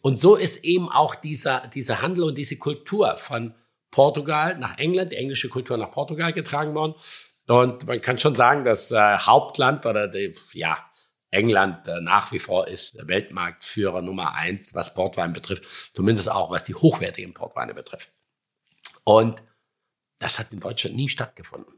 Und 0.00 0.18
so 0.18 0.36
ist 0.36 0.64
eben 0.64 0.88
auch 0.90 1.14
dieser, 1.14 1.68
dieser 1.68 2.02
Handel 2.02 2.24
und 2.24 2.36
diese 2.36 2.56
Kultur 2.56 3.16
von 3.18 3.54
Portugal 3.90 4.58
nach 4.58 4.78
England, 4.78 5.12
die 5.12 5.16
englische 5.16 5.48
Kultur 5.48 5.76
nach 5.76 5.90
Portugal 5.90 6.32
getragen 6.32 6.74
worden. 6.74 6.94
Und 7.46 7.86
man 7.86 8.00
kann 8.00 8.18
schon 8.18 8.34
sagen, 8.34 8.64
das 8.64 8.90
äh, 8.90 9.18
Hauptland 9.18 9.86
oder 9.86 10.08
die, 10.08 10.34
ja, 10.52 10.78
England 11.30 11.86
nach 12.00 12.32
wie 12.32 12.38
vor 12.38 12.68
ist 12.68 13.06
Weltmarktführer 13.06 14.00
Nummer 14.00 14.34
eins, 14.34 14.74
was 14.74 14.94
Portwein 14.94 15.34
betrifft, 15.34 15.94
zumindest 15.94 16.30
auch 16.30 16.50
was 16.50 16.64
die 16.64 16.74
hochwertigen 16.74 17.34
Portweine 17.34 17.74
betrifft. 17.74 18.10
Und 19.04 19.42
das 20.18 20.38
hat 20.38 20.52
in 20.52 20.60
Deutschland 20.60 20.96
nie 20.96 21.10
stattgefunden. 21.10 21.74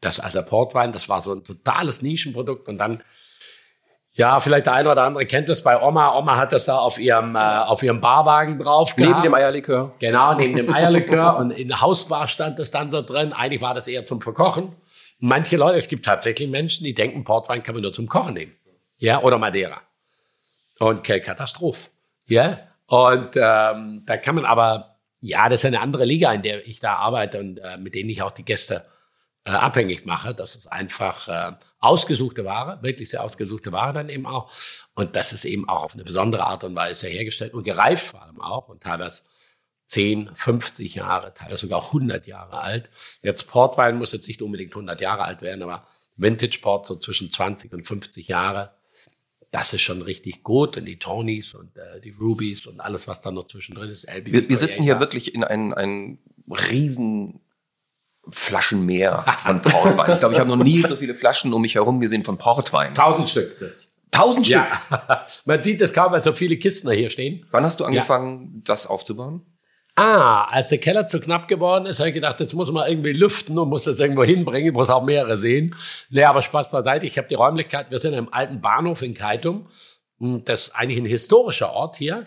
Das 0.00 0.18
also 0.18 0.42
Portwein, 0.42 0.92
das 0.92 1.08
war 1.08 1.20
so 1.20 1.32
ein 1.32 1.44
totales 1.44 2.02
Nischenprodukt 2.02 2.68
und 2.68 2.78
dann 2.78 3.04
ja, 4.16 4.40
vielleicht 4.40 4.64
der 4.64 4.72
eine 4.72 4.90
oder 4.90 5.02
andere 5.02 5.26
kennt 5.26 5.48
das 5.48 5.62
bei 5.62 5.80
Oma. 5.80 6.16
Oma 6.18 6.36
hat 6.36 6.50
das 6.52 6.64
da 6.64 6.78
auf 6.78 6.98
ihrem, 6.98 7.36
äh, 7.36 7.38
auf 7.38 7.82
ihrem 7.82 8.00
Barwagen 8.00 8.58
drauf 8.58 8.96
Neben 8.96 9.10
gehabt. 9.10 9.24
dem 9.26 9.34
Eierlikör. 9.34 9.92
Genau, 9.98 10.34
neben 10.34 10.56
dem 10.56 10.72
Eierlikör. 10.72 11.36
und 11.36 11.50
in 11.50 11.68
der 11.68 11.82
Hausbar 11.82 12.26
stand 12.26 12.58
das 12.58 12.70
dann 12.70 12.88
so 12.88 13.02
drin. 13.02 13.34
Eigentlich 13.34 13.60
war 13.60 13.74
das 13.74 13.86
eher 13.88 14.06
zum 14.06 14.22
Verkochen. 14.22 14.74
Manche 15.18 15.58
Leute, 15.58 15.76
es 15.76 15.88
gibt 15.88 16.06
tatsächlich 16.06 16.48
Menschen, 16.48 16.84
die 16.84 16.94
denken, 16.94 17.24
Portwein 17.24 17.62
kann 17.62 17.74
man 17.74 17.82
nur 17.82 17.92
zum 17.92 18.06
Kochen 18.06 18.34
nehmen. 18.34 18.52
Ja, 18.98 19.20
oder 19.22 19.36
Madeira. 19.36 19.80
Und 20.78 21.04
keine 21.04 21.20
Katastrophe. 21.20 21.90
Ja, 22.26 22.58
und 22.86 23.36
ähm, 23.36 24.02
da 24.06 24.16
kann 24.16 24.34
man 24.34 24.46
aber, 24.46 24.96
ja, 25.20 25.48
das 25.50 25.60
ist 25.60 25.66
eine 25.66 25.80
andere 25.80 26.06
Liga, 26.06 26.32
in 26.32 26.42
der 26.42 26.66
ich 26.66 26.80
da 26.80 26.94
arbeite 26.94 27.38
und 27.38 27.58
äh, 27.58 27.76
mit 27.78 27.94
denen 27.94 28.08
ich 28.08 28.22
auch 28.22 28.30
die 28.30 28.44
Gäste 28.44 28.84
äh, 29.46 29.50
abhängig 29.50 30.04
mache. 30.04 30.34
Das 30.34 30.56
ist 30.56 30.66
einfach 30.66 31.28
äh, 31.28 31.56
ausgesuchte 31.78 32.44
Ware, 32.44 32.82
wirklich 32.82 33.10
sehr 33.10 33.22
ausgesuchte 33.22 33.70
Ware 33.70 33.92
dann 33.92 34.08
eben 34.08 34.26
auch. 34.26 34.50
Und 34.94 35.14
das 35.14 35.32
ist 35.32 35.44
eben 35.44 35.68
auch 35.68 35.84
auf 35.84 35.94
eine 35.94 36.04
besondere 36.04 36.44
Art 36.44 36.64
und 36.64 36.74
Weise 36.74 37.06
hergestellt 37.06 37.54
und 37.54 37.62
gereift 37.62 38.08
vor 38.08 38.22
allem 38.22 38.40
auch 38.40 38.68
und 38.68 38.82
teilweise 38.82 39.22
10, 39.86 40.30
50 40.34 40.96
Jahre, 40.96 41.32
teilweise 41.32 41.58
sogar 41.58 41.84
100 41.86 42.26
Jahre 42.26 42.60
alt. 42.60 42.90
Jetzt 43.22 43.46
Portwein 43.46 43.98
muss 43.98 44.12
jetzt 44.12 44.26
nicht 44.26 44.42
unbedingt 44.42 44.72
100 44.72 45.00
Jahre 45.00 45.22
alt 45.22 45.42
werden, 45.42 45.62
aber 45.62 45.86
Vintage 46.16 46.58
Port 46.60 46.86
so 46.86 46.96
zwischen 46.96 47.30
20 47.30 47.72
und 47.72 47.86
50 47.86 48.26
Jahre. 48.26 48.74
Das 49.52 49.72
ist 49.72 49.82
schon 49.82 50.02
richtig 50.02 50.42
gut. 50.42 50.76
Und 50.76 50.86
die 50.86 50.98
Tonys 50.98 51.54
und 51.54 51.76
äh, 51.76 52.00
die 52.00 52.10
Rubies 52.10 52.66
und 52.66 52.80
alles, 52.80 53.06
was 53.06 53.20
da 53.20 53.30
noch 53.30 53.46
zwischendrin 53.46 53.90
ist. 53.90 54.08
LBB 54.08 54.32
Wir, 54.32 54.48
wir 54.48 54.56
sitzen 54.56 54.82
hier 54.82 54.98
wirklich 54.98 55.36
in 55.36 55.44
einem, 55.44 55.72
einem 55.72 56.18
riesen 56.48 57.45
Flaschenmeer 58.30 59.24
von 59.38 59.62
Portwein. 59.62 60.12
Ich 60.12 60.18
glaube, 60.18 60.34
ich 60.34 60.40
habe 60.40 60.48
noch 60.48 60.62
nie 60.62 60.82
so 60.82 60.96
viele 60.96 61.14
Flaschen 61.14 61.52
um 61.52 61.62
mich 61.62 61.74
herum 61.74 62.00
gesehen 62.00 62.24
von 62.24 62.38
Portwein. 62.38 62.94
Tausend 62.94 63.28
Stück 63.28 63.60
jetzt. 63.60 63.94
Tausend 64.10 64.46
Stück. 64.46 64.64
Ja, 64.90 65.26
man 65.44 65.62
sieht 65.62 65.80
es 65.82 65.92
kaum, 65.92 66.12
weil 66.12 66.22
so 66.22 66.32
viele 66.32 66.56
Kisten 66.56 66.90
hier 66.90 67.10
stehen. 67.10 67.46
Wann 67.50 67.64
hast 67.64 67.80
du 67.80 67.84
angefangen, 67.84 68.62
das 68.64 68.86
aufzubauen? 68.86 69.42
Ah, 69.98 70.44
als 70.50 70.68
der 70.68 70.78
Keller 70.78 71.06
zu 71.06 71.20
knapp 71.20 71.48
geworden 71.48 71.86
ist, 71.86 72.00
habe 72.00 72.10
ich 72.10 72.14
gedacht, 72.14 72.38
jetzt 72.38 72.52
muss 72.52 72.70
man 72.70 72.86
irgendwie 72.86 73.14
lüften 73.14 73.58
und 73.58 73.70
muss 73.70 73.84
das 73.84 73.98
irgendwo 73.98 74.24
hinbringen, 74.24 74.74
muss 74.74 74.90
auch 74.90 75.02
mehrere 75.02 75.38
sehen. 75.38 75.74
Nee, 76.10 76.24
aber 76.24 76.42
Spaß 76.42 76.70
beiseite. 76.70 77.06
Ich 77.06 77.16
habe 77.16 77.28
die 77.28 77.34
Räumlichkeit, 77.34 77.90
wir 77.90 77.98
sind 77.98 78.12
im 78.12 78.32
alten 78.32 78.60
Bahnhof 78.60 79.00
in 79.00 79.14
Keitum. 79.14 79.68
Das 80.18 80.68
ist 80.68 80.76
eigentlich 80.76 80.98
ein 80.98 81.06
historischer 81.06 81.72
Ort 81.72 81.96
hier. 81.96 82.26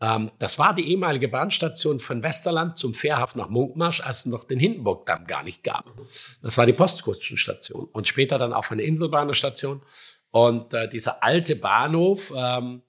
Ähm, 0.00 0.30
Das 0.38 0.58
war 0.58 0.74
die 0.74 0.88
ehemalige 0.90 1.28
Bahnstation 1.28 1.98
von 1.98 2.22
Westerland 2.22 2.78
zum 2.78 2.94
Fährhafen 2.94 3.40
nach 3.40 3.48
Munkmarsch, 3.48 4.00
als 4.00 4.20
es 4.20 4.26
noch 4.26 4.44
den 4.44 4.58
Hindenburgdamm 4.58 5.26
gar 5.26 5.42
nicht 5.42 5.62
gab. 5.64 5.90
Das 6.42 6.56
war 6.56 6.66
die 6.66 6.72
Postkutschenstation 6.72 7.88
und 7.92 8.08
später 8.08 8.38
dann 8.38 8.52
auch 8.52 8.70
eine 8.70 8.82
Inselbahnstation. 8.82 9.82
Und 10.30 10.74
äh, 10.74 10.88
dieser 10.88 11.22
alte 11.22 11.56
Bahnhof, 11.56 12.32
ähm, 12.36 12.82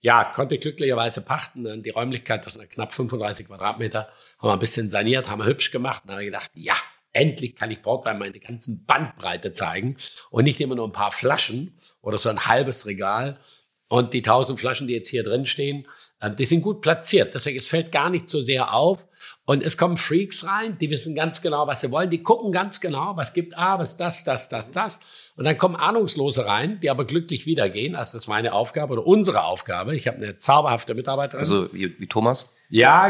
ja, 0.00 0.24
konnte 0.24 0.54
ich 0.54 0.60
glücklicherweise 0.60 1.22
pachten. 1.22 1.82
Die 1.82 1.90
Räumlichkeit, 1.90 2.44
das 2.46 2.54
sind 2.54 2.70
knapp 2.70 2.92
35 2.92 3.46
Quadratmeter, 3.46 4.08
haben 4.38 4.48
wir 4.48 4.52
ein 4.52 4.58
bisschen 4.58 4.90
saniert, 4.90 5.30
haben 5.30 5.38
wir 5.40 5.46
hübsch 5.46 5.70
gemacht. 5.70 6.02
Und 6.02 6.08
da 6.08 6.14
habe 6.14 6.24
ich 6.24 6.28
gedacht, 6.28 6.50
ja, 6.54 6.74
endlich 7.14 7.56
kann 7.56 7.70
ich 7.70 7.80
Portwein 7.80 8.18
meine 8.18 8.38
ganzen 8.38 8.84
Bandbreite 8.84 9.52
zeigen 9.52 9.96
und 10.30 10.44
nicht 10.44 10.60
immer 10.60 10.74
nur 10.74 10.86
ein 10.86 10.92
paar 10.92 11.12
Flaschen 11.12 11.78
oder 12.02 12.18
so 12.18 12.28
ein 12.28 12.46
halbes 12.46 12.86
Regal. 12.86 13.38
Und 13.88 14.14
die 14.14 14.18
1000 14.18 14.58
Flaschen, 14.58 14.88
die 14.88 14.94
jetzt 14.94 15.08
hier 15.08 15.22
drin 15.22 15.44
stehen, 15.44 15.86
äh, 16.20 16.30
die 16.30 16.46
sind 16.46 16.62
gut 16.62 16.80
platziert. 16.80 17.34
Deswegen, 17.34 17.58
es 17.58 17.68
fällt 17.68 17.92
gar 17.92 18.08
nicht 18.08 18.30
so 18.30 18.40
sehr 18.40 18.74
auf. 18.74 19.06
Und 19.44 19.62
es 19.62 19.76
kommen 19.76 19.98
Freaks 19.98 20.46
rein, 20.46 20.78
die 20.80 20.88
wissen 20.88 21.14
ganz 21.14 21.42
genau, 21.42 21.66
was 21.66 21.82
sie 21.82 21.90
wollen. 21.90 22.08
Die 22.08 22.22
gucken 22.22 22.50
ganz 22.50 22.80
genau, 22.80 23.12
was 23.16 23.34
gibt, 23.34 23.58
ah, 23.58 23.78
was 23.78 23.98
das, 23.98 24.24
das, 24.24 24.48
das, 24.48 24.70
das. 24.70 25.00
Und 25.36 25.44
dann 25.44 25.58
kommen 25.58 25.76
Ahnungslose 25.76 26.46
rein, 26.46 26.80
die 26.80 26.88
aber 26.88 27.04
glücklich 27.04 27.44
wieder 27.44 27.68
gehen. 27.68 27.94
Also 27.94 28.14
das 28.14 28.22
ist 28.22 28.28
meine 28.28 28.54
Aufgabe 28.54 28.94
oder 28.94 29.06
unsere 29.06 29.44
Aufgabe. 29.44 29.94
Ich 29.94 30.08
habe 30.08 30.16
eine 30.16 30.38
zauberhafte 30.38 30.94
Mitarbeiterin. 30.94 31.40
Also 31.40 31.72
wie, 31.74 31.98
wie 31.98 32.06
Thomas? 32.06 32.54
Ja, 32.74 33.06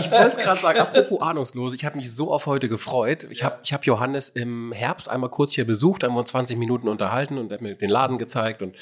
ich 0.00 0.10
wollte 0.10 0.28
es 0.30 0.38
gerade 0.38 0.60
sagen, 0.60 0.80
apropos 0.80 1.20
ahnungslos, 1.20 1.72
ich 1.72 1.84
habe 1.84 1.96
mich 1.96 2.12
so 2.12 2.32
auf 2.32 2.46
heute 2.46 2.68
gefreut. 2.68 3.28
Ich 3.30 3.44
habe 3.44 3.60
ich 3.62 3.72
hab 3.72 3.86
Johannes 3.86 4.28
im 4.28 4.72
Herbst 4.72 5.08
einmal 5.08 5.30
kurz 5.30 5.52
hier 5.52 5.64
besucht, 5.64 6.02
haben 6.02 6.14
wir 6.14 6.18
uns 6.18 6.30
20 6.30 6.58
Minuten 6.58 6.88
unterhalten 6.88 7.38
und 7.38 7.52
er 7.52 7.54
hat 7.54 7.62
mir 7.62 7.76
den 7.76 7.90
Laden 7.90 8.18
gezeigt 8.18 8.60
und 8.60 8.74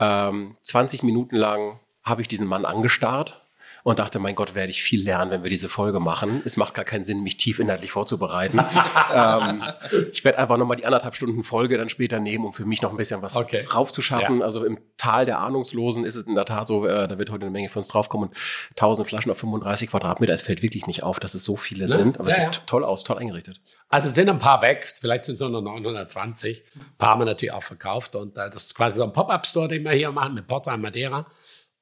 ähm, 0.00 0.56
20 0.62 1.04
Minuten 1.04 1.36
lang 1.36 1.78
habe 2.02 2.20
ich 2.20 2.26
diesen 2.26 2.48
Mann 2.48 2.64
angestarrt 2.64 3.43
und 3.84 3.98
dachte, 3.98 4.18
mein 4.18 4.34
Gott, 4.34 4.54
werde 4.54 4.70
ich 4.70 4.82
viel 4.82 5.02
lernen, 5.04 5.30
wenn 5.30 5.42
wir 5.42 5.50
diese 5.50 5.68
Folge 5.68 6.00
machen. 6.00 6.40
Es 6.44 6.56
macht 6.56 6.72
gar 6.72 6.86
keinen 6.86 7.04
Sinn, 7.04 7.22
mich 7.22 7.36
tief 7.36 7.58
inhaltlich 7.60 7.92
vorzubereiten. 7.92 8.58
ähm, 9.14 9.62
ich 10.10 10.24
werde 10.24 10.38
einfach 10.38 10.56
nochmal 10.56 10.78
die 10.78 10.86
anderthalb 10.86 11.14
Stunden 11.14 11.44
Folge 11.44 11.76
dann 11.76 11.90
später 11.90 12.18
nehmen, 12.18 12.46
um 12.46 12.54
für 12.54 12.64
mich 12.64 12.80
noch 12.80 12.90
ein 12.90 12.96
bisschen 12.96 13.20
was 13.20 13.36
Okay. 13.36 13.66
raufzuschaffen. 13.72 14.42
Also 14.42 14.64
im 14.64 14.78
Tal 14.96 15.26
der 15.26 15.38
Ahnungslosen 15.40 16.06
ist 16.06 16.14
es 16.16 16.24
in 16.24 16.34
der 16.34 16.46
Tat 16.46 16.66
so, 16.66 16.86
äh, 16.86 17.06
da 17.06 17.18
wird 17.18 17.30
heute 17.30 17.42
eine 17.44 17.50
Menge 17.52 17.68
für 17.68 17.78
uns 17.78 17.88
draufkommen. 17.88 18.30
Und 18.30 18.36
1000 18.70 19.06
Flaschen 19.06 19.30
auf 19.30 19.38
35 19.38 19.90
Quadratmeter, 19.90 20.32
es 20.32 20.40
fällt 20.42 20.62
wirklich 20.62 20.86
nicht 20.86 21.02
auf, 21.02 21.20
dass 21.20 21.34
es 21.34 21.44
so 21.44 21.56
viele 21.56 21.86
sind. 21.86 22.18
Aber 22.18 22.28
es 22.30 22.38
Ja, 22.38 22.46
sieht 22.46 22.56
ja. 22.56 22.62
toll 22.64 22.84
aus, 22.84 23.04
toll 23.04 23.18
eingerichtet. 23.18 23.60
Also 23.90 24.08
es 24.08 24.14
sind 24.14 24.30
ein 24.30 24.38
paar 24.38 24.62
weg, 24.62 24.86
vielleicht 24.98 25.26
sind 25.26 25.34
es 25.34 25.40
nur 25.40 25.50
noch 25.50 25.60
920. 25.60 26.62
Ein 26.74 26.80
paar 26.96 27.10
haben 27.10 27.20
wir 27.20 27.26
natürlich 27.26 27.52
auch 27.52 27.62
verkauft. 27.62 28.16
Und 28.16 28.36
äh, 28.38 28.48
das 28.50 28.62
ist 28.64 28.74
quasi 28.74 28.96
so 28.98 29.04
ein 29.04 29.12
Pop-Up-Store, 29.12 29.68
den 29.68 29.84
wir 29.84 29.92
hier 29.92 30.10
machen 30.10 30.32
mit 30.32 30.46
Portwein 30.46 30.80
Madeira. 30.80 31.26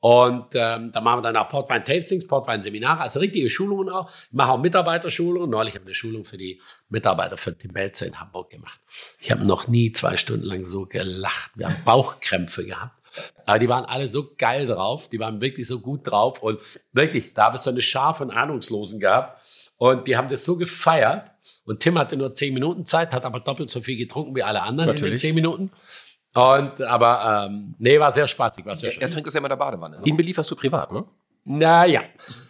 Und 0.04 0.56
ähm, 0.56 0.90
da 0.90 1.00
machen 1.00 1.18
wir 1.18 1.23
dann 1.23 1.37
auch 1.37 1.49
Portwein-Tastings, 1.49 2.26
Portwein-Seminare, 2.26 3.02
also 3.02 3.21
richtige 3.21 3.49
Schulungen 3.49 3.88
auch. 3.88 4.11
Ich 4.11 4.32
mache 4.32 4.50
auch 4.50 4.59
Mitarbeiterschulungen. 4.59 5.49
Neulich 5.49 5.75
habe 5.75 5.85
ich 5.85 5.90
eine 5.90 5.94
Schulung 5.94 6.25
für 6.25 6.37
die 6.37 6.61
Mitarbeiter 6.88 7.37
für 7.37 7.56
Tim 7.56 7.73
Belzer 7.73 8.06
in 8.06 8.18
Hamburg 8.18 8.50
gemacht. 8.50 8.80
Ich 9.21 9.30
habe 9.30 9.44
noch 9.44 9.68
nie 9.68 9.92
zwei 9.92 10.16
Stunden 10.16 10.44
lang 10.44 10.64
so 10.64 10.87
gelacht. 10.87 11.52
Wir 11.54 11.66
haben 11.66 11.85
Bauchkrämpfe 11.85 12.66
gehabt. 12.66 13.00
Aber 13.47 13.61
die 13.61 13.68
waren 13.68 13.85
alle 13.85 14.09
so 14.09 14.32
geil 14.37 14.66
drauf, 14.66 15.09
die 15.09 15.21
waren 15.21 15.40
wirklich 15.40 15.68
so 15.68 15.78
gut 15.78 16.00
drauf 16.04 16.42
und 16.42 16.59
wirklich, 16.92 17.32
da 17.35 17.44
habe 17.44 17.59
ich 17.59 17.62
so 17.62 17.71
eine 17.71 17.82
Schar 17.82 18.14
von 18.14 18.32
Ahnungslosen 18.32 18.99
gehabt 18.99 19.40
und 19.76 20.09
die 20.09 20.16
haben 20.16 20.30
das 20.30 20.44
so 20.44 20.56
gefeiert 20.56 21.30
und 21.64 21.80
Tim 21.80 21.99
hatte 21.99 22.16
nur 22.16 22.35
zehn 22.35 22.54
Minuten 22.54 22.87
Zeit, 22.87 23.12
hat 23.12 23.25
aber 23.25 23.38
doppelt 23.38 23.71
so 23.71 23.80
viel 23.80 23.99
getrunken 23.99 24.35
wie 24.35 24.42
alle 24.42 24.62
anderen 24.62 24.90
in 24.90 24.97
den 24.97 25.02
Natürlich. 25.02 25.21
zehn 25.21 25.35
Minuten. 25.35 25.71
Und 26.35 26.83
aber 26.83 27.47
ähm, 27.47 27.75
nee, 27.79 27.99
war 28.01 28.11
sehr 28.11 28.27
spaßig, 28.27 28.65
war 28.65 28.75
sehr 28.77 28.89
Er, 28.89 28.93
schön. 28.95 29.03
er 29.03 29.11
trinkt 29.11 29.29
es 29.29 29.35
ja 29.35 29.39
immer 29.39 29.49
in 29.49 29.51
der 29.51 29.57
Badewanne. 29.57 29.99
Ne? 29.99 30.07
Ihn 30.07 30.17
belieferst 30.17 30.51
du 30.51 30.57
privat, 30.57 30.91
ne? 30.93 31.05
Naja. 31.45 32.03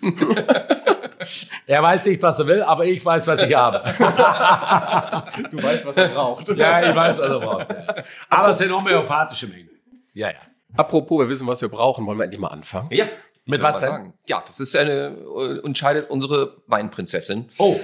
er 1.67 1.83
weiß 1.83 2.05
nicht, 2.05 2.23
was 2.23 2.39
er 2.39 2.47
will, 2.47 2.62
aber 2.62 2.85
ich 2.85 3.05
weiß, 3.05 3.27
was 3.27 3.43
ich 3.43 3.55
habe. 3.55 3.83
Du 5.51 5.62
weißt, 5.62 5.87
was 5.87 5.97
er 5.97 6.09
braucht. 6.09 6.49
ja, 6.49 6.81
ich 6.91 6.95
weiß, 6.95 7.19
was 7.19 7.29
er 7.31 7.39
braucht. 7.41 7.71
Ja. 7.71 8.05
Aber 8.29 8.49
es 8.51 8.59
sind 8.59 8.73
homöopathische 8.73 9.47
Mengen. 9.47 9.71
Ja, 10.12 10.29
ja. 10.29 10.37
Apropos, 10.77 11.19
wir 11.21 11.29
wissen, 11.29 11.47
was 11.47 11.61
wir 11.61 11.69
brauchen. 11.69 12.07
Wollen 12.07 12.19
wir 12.19 12.25
endlich 12.25 12.41
mal 12.41 12.49
anfangen? 12.49 12.89
Ja. 12.93 13.07
Mit 13.45 13.61
was 13.62 13.81
denn? 13.81 13.89
sagen. 13.89 14.15
Ja, 14.27 14.43
das 14.47 14.61
ist 14.61 14.77
eine, 14.77 15.17
äh, 15.37 15.67
entscheidet 15.67 16.09
unsere 16.11 16.62
Weinprinzessin. 16.67 17.49
Oh, 17.59 17.79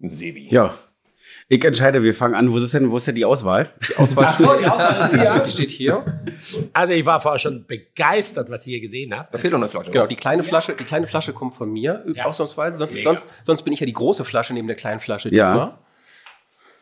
Sebi. 0.00 0.48
Ja. 0.50 0.74
Ich 1.54 1.62
entscheide, 1.66 2.02
wir 2.02 2.14
fangen 2.14 2.34
an. 2.34 2.50
Wo 2.50 2.56
ist 2.56 2.72
denn, 2.72 2.90
wo 2.90 2.96
ist 2.96 3.06
denn 3.06 3.14
die 3.14 3.26
Auswahl? 3.26 3.74
Die 3.86 3.96
Auswahl 3.96 4.24
ach 4.26 4.38
so, 4.40 4.56
die 4.56 4.64
Auswahl 4.66 5.04
ist 5.04 5.14
hier. 5.14 5.42
Die 5.44 5.50
steht 5.50 5.70
hier. 5.70 6.22
Also 6.72 6.94
ich 6.94 7.04
war 7.04 7.20
vorher 7.20 7.38
schon 7.38 7.66
begeistert, 7.66 8.48
was 8.48 8.66
ihr 8.66 8.78
hier 8.78 8.88
gesehen 8.88 9.14
habt. 9.14 9.34
Da 9.34 9.38
fehlt 9.38 9.52
noch 9.52 9.60
eine 9.60 9.68
Flasche. 9.68 9.90
Genau, 9.90 10.06
die 10.06 10.16
kleine 10.16 10.42
Flasche, 10.44 10.72
die 10.74 10.84
kleine 10.84 11.06
Flasche 11.06 11.34
kommt 11.34 11.52
von 11.52 11.70
mir, 11.70 12.04
Ja. 12.14 12.24
ausnahmsweise. 12.24 12.78
Sonst, 12.78 12.94
Mega. 12.94 13.10
sonst, 13.12 13.28
sonst 13.44 13.62
bin 13.64 13.74
ich 13.74 13.80
ja 13.80 13.84
die 13.86 13.92
große 13.92 14.24
Flasche 14.24 14.54
neben 14.54 14.66
der 14.66 14.76
kleinen 14.76 14.98
Flasche. 15.00 15.28
Ja. 15.28 15.50
diesmal. 15.52 15.78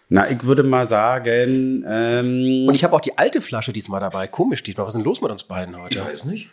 Na, 0.09 0.31
ich 0.31 0.45
würde 0.45 0.63
mal 0.63 0.87
sagen, 0.87 1.85
ähm, 1.89 2.67
Und 2.69 2.75
ich 2.77 2.85
habe 2.85 2.95
auch 2.95 3.01
die 3.01 3.19
alte 3.19 3.41
Flasche 3.41 3.73
diesmal 3.73 3.99
dabei. 4.01 4.29
Komisch, 4.29 4.63
diesmal. 4.63 4.87
Was 4.87 4.95
ist 4.95 4.99
denn 4.99 5.05
los 5.05 5.21
mit 5.21 5.33
uns 5.33 5.43
beiden 5.43 5.77
heute? 5.83 5.99
Ich 5.99 6.05
weiß 6.05 6.27
nicht. 6.27 6.49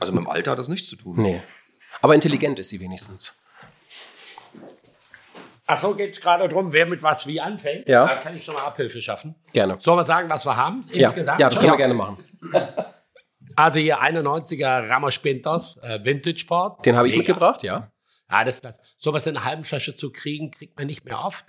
Also 0.00 0.12
mit 0.12 0.22
dem 0.24 0.28
Alter 0.28 0.50
hat 0.50 0.58
das 0.58 0.66
nichts 0.68 0.88
zu 0.88 0.96
tun. 0.96 1.14
Nee. 1.22 1.40
Aber 2.02 2.16
intelligent 2.16 2.58
ist 2.58 2.70
sie 2.70 2.80
wenigstens. 2.80 3.32
Ach 5.68 5.78
so, 5.78 5.94
geht's 5.94 6.20
gerade 6.20 6.48
drum, 6.48 6.72
wer 6.72 6.86
mit 6.86 7.02
was 7.02 7.26
wie 7.26 7.40
anfängt. 7.40 7.88
Ja. 7.88 8.06
Da 8.06 8.16
kann 8.16 8.36
ich 8.36 8.44
schon 8.44 8.54
mal 8.54 8.62
Abhilfe 8.62 9.02
schaffen. 9.02 9.34
Gerne. 9.52 9.76
Sollen 9.80 9.98
wir 9.98 10.04
sagen, 10.04 10.30
was 10.30 10.46
wir 10.46 10.56
haben? 10.56 10.84
Ja, 10.92 11.08
Insgesamt? 11.08 11.40
ja 11.40 11.48
das 11.48 11.58
können 11.58 11.72
wir 11.72 11.76
gerne 11.76 11.94
machen. 11.94 12.22
Also 13.58 13.78
hier 13.78 14.02
91er 14.02 14.86
Ramos 14.90 15.18
Pintos, 15.18 15.78
äh, 15.78 16.04
Vintage 16.04 16.44
Port. 16.46 16.84
Den 16.84 16.94
habe 16.94 17.08
ich 17.08 17.14
Mega. 17.14 17.20
mitgebracht, 17.20 17.62
ja. 17.62 17.90
Ja, 18.30 18.44
das 18.44 18.60
das. 18.60 18.78
Sowas 18.98 19.26
in 19.26 19.34
einer 19.34 19.46
halben 19.46 19.64
Flasche 19.64 19.96
zu 19.96 20.12
kriegen, 20.12 20.50
kriegt 20.50 20.76
man 20.76 20.86
nicht 20.86 21.06
mehr 21.06 21.24
oft. 21.24 21.46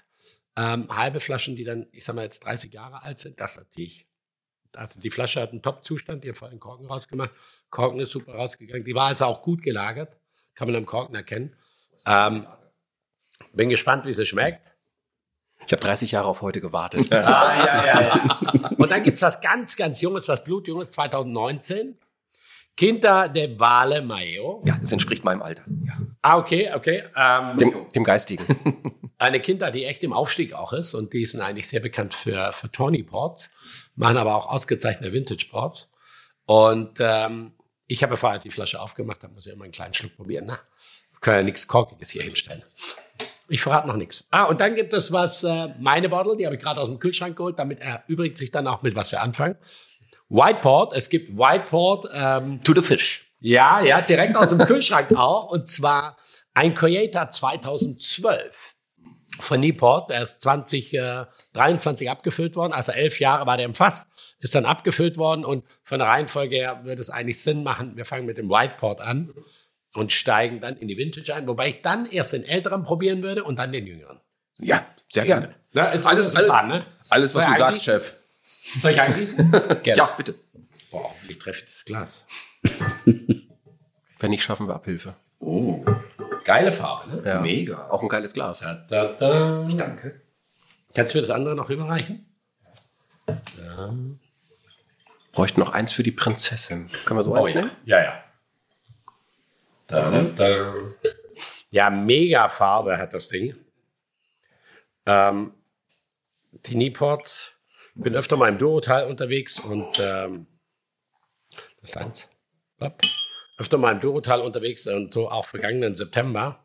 Ähm, 0.55 0.87
halbe 0.89 1.19
Flaschen, 1.19 1.57
die 1.57 1.65
dann, 1.65 1.87
ich 1.91 2.05
sag 2.05 2.15
mal, 2.15 2.23
jetzt 2.23 2.45
30 2.45 2.71
Jahre 2.71 3.03
alt 3.03 3.19
sind, 3.19 3.41
das 3.41 3.57
natürlich. 3.57 4.07
Also 4.73 4.99
die 4.99 5.09
Flasche 5.09 5.41
hat 5.41 5.51
einen 5.51 5.61
Top-Zustand, 5.61 6.23
die 6.23 6.29
hat 6.29 6.37
vorhin 6.37 6.57
den 6.57 6.61
Korken 6.61 6.85
rausgemacht. 6.85 7.31
Korken 7.69 7.99
ist 7.99 8.11
super 8.11 8.35
rausgegangen. 8.35 8.85
Die 8.85 8.95
war 8.95 9.07
also 9.07 9.25
auch 9.25 9.41
gut 9.41 9.61
gelagert. 9.61 10.15
Kann 10.55 10.67
man 10.67 10.77
am 10.77 10.85
Korken 10.85 11.15
erkennen. 11.15 11.57
Ähm, 12.05 12.47
bin 13.57 13.69
gespannt, 13.69 14.05
wie 14.05 14.13
sie 14.13 14.25
schmeckt. 14.25 14.65
Ich 15.65 15.73
habe 15.73 15.81
30 15.81 16.11
Jahre 16.11 16.27
auf 16.27 16.41
heute 16.41 16.61
gewartet. 16.61 17.11
Ah, 17.11 17.65
ja, 17.65 17.85
ja, 17.85 18.01
ja. 18.01 18.69
Und 18.77 18.89
dann 18.89 19.03
gibt's 19.03 19.21
was 19.21 19.41
ganz, 19.41 19.75
ganz 19.75 19.99
Junges, 19.99 20.27
was 20.29 20.43
Blutjunges, 20.43 20.91
2019. 20.91 21.97
Quinta 22.77 23.27
de 23.27 23.59
Vale 23.59 24.01
Mayo. 24.01 24.63
Ja, 24.65 24.77
das 24.79 24.91
entspricht 24.91 25.23
meinem 25.23 25.41
Alter. 25.41 25.63
Ja. 25.83 25.97
Ah, 26.21 26.37
okay, 26.37 26.71
okay. 26.73 27.03
Ähm, 27.15 27.57
Dem, 27.57 27.89
dem 27.93 28.03
Geistigen. 28.03 28.45
eine 29.17 29.39
Kinder, 29.39 29.71
die 29.71 29.83
echt 29.85 30.03
im 30.03 30.13
Aufstieg 30.13 30.53
auch 30.53 30.73
ist 30.73 30.93
und 30.93 31.11
die 31.11 31.25
sind 31.25 31.41
eigentlich 31.41 31.67
sehr 31.67 31.79
bekannt 31.79 32.13
für, 32.13 32.53
für 32.53 32.71
Tawny 32.71 33.03
Ports, 33.03 33.51
machen 33.95 34.17
aber 34.17 34.35
auch 34.35 34.47
ausgezeichnete 34.47 35.11
Vintage 35.11 35.47
Ports. 35.49 35.89
Und 36.45 36.97
ähm, 36.99 37.53
ich 37.87 38.03
habe 38.03 38.15
vorher 38.15 38.39
die 38.39 38.51
Flasche 38.51 38.79
aufgemacht, 38.79 39.23
da 39.23 39.27
muss 39.27 39.47
ich 39.47 39.53
immer 39.53 39.63
einen 39.63 39.73
kleinen 39.73 39.95
Schluck 39.95 40.15
probieren. 40.15 40.45
Na, 40.47 40.59
wir 41.11 41.19
können 41.19 41.37
ja 41.37 41.43
nichts 41.43 41.67
Korkiges 41.67 42.11
hier 42.11 42.23
hinstellen. 42.23 42.63
Ich 43.49 43.61
verrate 43.61 43.87
noch 43.87 43.95
nichts. 43.95 44.27
Ah, 44.31 44.43
und 44.43 44.59
dann 44.59 44.75
gibt 44.75 44.93
es 44.93 45.11
was, 45.11 45.43
äh, 45.43 45.69
meine 45.79 46.09
Bottle, 46.09 46.35
die 46.35 46.45
habe 46.45 46.55
ich 46.55 46.61
gerade 46.61 46.81
aus 46.81 46.89
dem 46.89 46.99
Kühlschrank 46.99 47.35
geholt, 47.37 47.57
damit 47.57 47.79
erübrigt 47.81 48.37
sich 48.37 48.51
dann 48.51 48.67
auch 48.67 48.81
mit, 48.81 48.95
was 48.95 49.11
wir 49.11 49.21
anfangen. 49.21 49.55
Whiteport, 50.29 50.93
es 50.93 51.09
gibt 51.09 51.37
Whiteport, 51.37 52.07
ähm, 52.13 52.61
To 52.63 52.73
the 52.73 52.81
fish. 52.81 53.31
ja, 53.39 53.81
ja, 53.81 54.01
direkt 54.01 54.35
aus 54.35 54.49
dem 54.49 54.59
Kühlschrank 54.59 55.11
auch. 55.15 55.49
Und 55.49 55.67
zwar 55.67 56.17
ein 56.53 56.75
Creator 56.75 57.29
2012 57.29 58.75
von 59.39 59.59
Newport. 59.61 60.09
Der 60.09 60.23
ist 60.23 60.41
2023 60.41 62.09
abgefüllt 62.09 62.55
worden. 62.55 62.73
Also 62.73 62.91
elf 62.91 63.19
Jahre 63.19 63.45
war 63.45 63.55
der 63.55 63.65
im 63.67 63.73
Fass, 63.73 64.07
ist 64.39 64.55
dann 64.55 64.65
abgefüllt 64.65 65.17
worden. 65.17 65.45
Und 65.45 65.63
von 65.83 65.99
der 65.99 66.07
Reihenfolge 66.09 66.55
her 66.57 66.81
würde 66.83 67.01
es 67.01 67.09
eigentlich 67.09 67.41
Sinn 67.41 67.63
machen. 67.63 67.95
Wir 67.95 68.05
fangen 68.05 68.25
mit 68.25 68.37
dem 68.37 68.49
Whiteport 68.49 68.99
an 69.01 69.33
und 69.97 70.11
steigen 70.11 70.61
dann 70.61 70.77
in 70.77 70.87
die 70.87 70.95
Vintage 70.95 71.33
ein. 71.33 71.47
Wobei 71.47 71.69
ich 71.69 71.81
dann 71.81 72.05
erst 72.05 72.31
den 72.33 72.43
älteren 72.43 72.83
probieren 72.83 73.23
würde 73.23 73.43
und 73.43 73.57
dann 73.57 73.71
den 73.71 73.87
jüngeren. 73.87 74.19
Ja, 74.59 74.85
sehr 75.09 75.25
gerne. 75.25 75.55
Na, 75.73 75.91
jetzt 75.93 76.05
Alles, 76.05 76.35
alles, 76.35 76.49
dran, 76.49 76.67
ne? 76.67 76.85
alles 77.09 77.33
was 77.33 77.45
du 77.45 77.51
ich 77.51 77.57
sagst, 77.57 77.83
Chef. 77.83 78.15
Soll 78.79 78.91
ich 78.91 79.01
eingießen? 79.01 79.51
Gerne. 79.83 79.97
Ja, 79.97 80.05
bitte. 80.15 80.35
Boah, 80.91 81.11
ich 81.27 81.39
treffe 81.39 81.65
das 81.65 81.83
Glas. 81.85 82.25
Wenn 83.05 84.29
nicht, 84.29 84.43
schaffen 84.43 84.67
wir 84.67 84.75
Abhilfe. 84.75 85.15
Geile 86.43 86.71
Farbe, 86.71 87.15
ne? 87.15 87.21
Ja. 87.25 87.41
Mega. 87.41 87.89
Auch 87.89 88.03
ein 88.03 88.09
geiles 88.09 88.33
Glas. 88.33 88.59
Da, 88.59 88.75
da, 88.75 89.13
da. 89.13 89.67
Danke. 89.75 90.21
Kannst 90.93 91.13
du 91.13 91.17
mir 91.17 91.21
das 91.21 91.31
andere 91.31 91.55
noch 91.55 91.69
überreichen? 91.69 92.25
Bräuchten 95.31 95.59
noch 95.59 95.73
eins 95.73 95.91
für 95.91 96.03
die 96.03 96.11
Prinzessin. 96.11 96.89
Können 97.05 97.19
wir 97.19 97.23
so 97.23 97.33
eins 97.33 97.53
ja. 97.53 97.61
nehmen? 97.61 97.71
Ja, 97.85 98.03
ja. 98.03 98.23
Da, 99.87 100.11
da, 100.11 100.21
da. 100.23 100.73
Ja, 101.69 101.89
mega 101.89 102.49
Farbe 102.49 102.97
hat 102.97 103.13
das 103.13 103.29
Ding. 103.29 103.55
Ähm, 105.05 105.53
die 106.51 106.75
Nieports. 106.75 107.53
Ich 107.95 108.03
bin 108.03 108.15
öfter 108.15 108.37
mal 108.37 108.49
im 108.49 108.57
Durotal 108.57 109.05
unterwegs 109.05 109.59
und 109.59 109.99
ähm, 109.99 110.45
das 111.81 111.91
ist 111.91 111.97
eins. 111.97 112.27
Hopp. 112.79 113.01
Öfter 113.57 113.77
mal 113.77 113.93
im 113.93 114.01
Durotal 114.01 114.41
unterwegs 114.41 114.85
und 114.87 115.13
so 115.13 115.29
auch 115.29 115.45
vergangenen 115.45 115.95
September. 115.95 116.63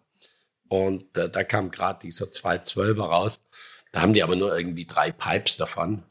Und 0.69 1.17
äh, 1.17 1.31
da 1.31 1.45
kam 1.45 1.71
gerade 1.71 2.01
dieser 2.01 2.27
212er 2.27 3.03
raus. 3.03 3.41
Da 3.93 4.01
haben 4.03 4.13
die 4.13 4.23
aber 4.23 4.37
nur 4.37 4.57
irgendwie 4.57 4.87
drei 4.87 5.11
Pipes 5.11 5.57
davon. 5.57 6.03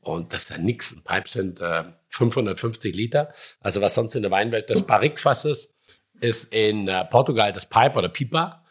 Und 0.00 0.32
das 0.32 0.44
ist 0.44 0.50
ja 0.50 0.58
nix. 0.58 0.94
Ein 0.94 1.02
Pipe 1.02 1.28
sind 1.28 1.60
äh, 1.60 1.84
550 2.08 2.94
Liter. 2.94 3.32
Also 3.60 3.80
was 3.80 3.94
sonst 3.94 4.14
in 4.14 4.22
der 4.22 4.30
Weinwelt 4.30 4.70
das 4.70 4.82
Barrique-Fass 4.82 5.46
ist, 5.46 5.73
ist 6.24 6.52
in 6.54 6.88
äh, 6.88 7.04
Portugal 7.04 7.52
das 7.52 7.66
Pipe 7.66 7.98
oder 7.98 8.08
Pipa 8.08 8.64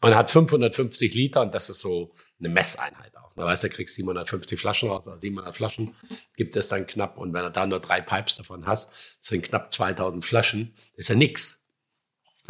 und 0.00 0.14
hat 0.14 0.30
550 0.30 1.12
Liter 1.14 1.42
und 1.42 1.54
das 1.54 1.68
ist 1.68 1.80
so 1.80 2.14
eine 2.38 2.48
Messeinheit 2.48 3.16
auch. 3.16 3.34
Da 3.34 3.44
weißt 3.44 3.64
du, 3.64 3.68
kriegst 3.68 3.96
750 3.96 4.58
Flaschen 4.58 4.88
raus, 4.88 5.06
oder 5.06 5.18
700 5.18 5.54
Flaschen 5.54 5.94
gibt 6.36 6.56
es 6.56 6.68
dann 6.68 6.86
knapp 6.86 7.18
und 7.18 7.34
wenn 7.34 7.42
du 7.42 7.50
da 7.50 7.66
nur 7.66 7.80
drei 7.80 8.00
Pipes 8.00 8.36
davon 8.36 8.66
hast, 8.66 8.88
sind 9.18 9.42
knapp 9.42 9.72
2000 9.72 10.24
Flaschen, 10.24 10.74
ist 10.94 11.08
ja 11.08 11.16
nix. 11.16 11.64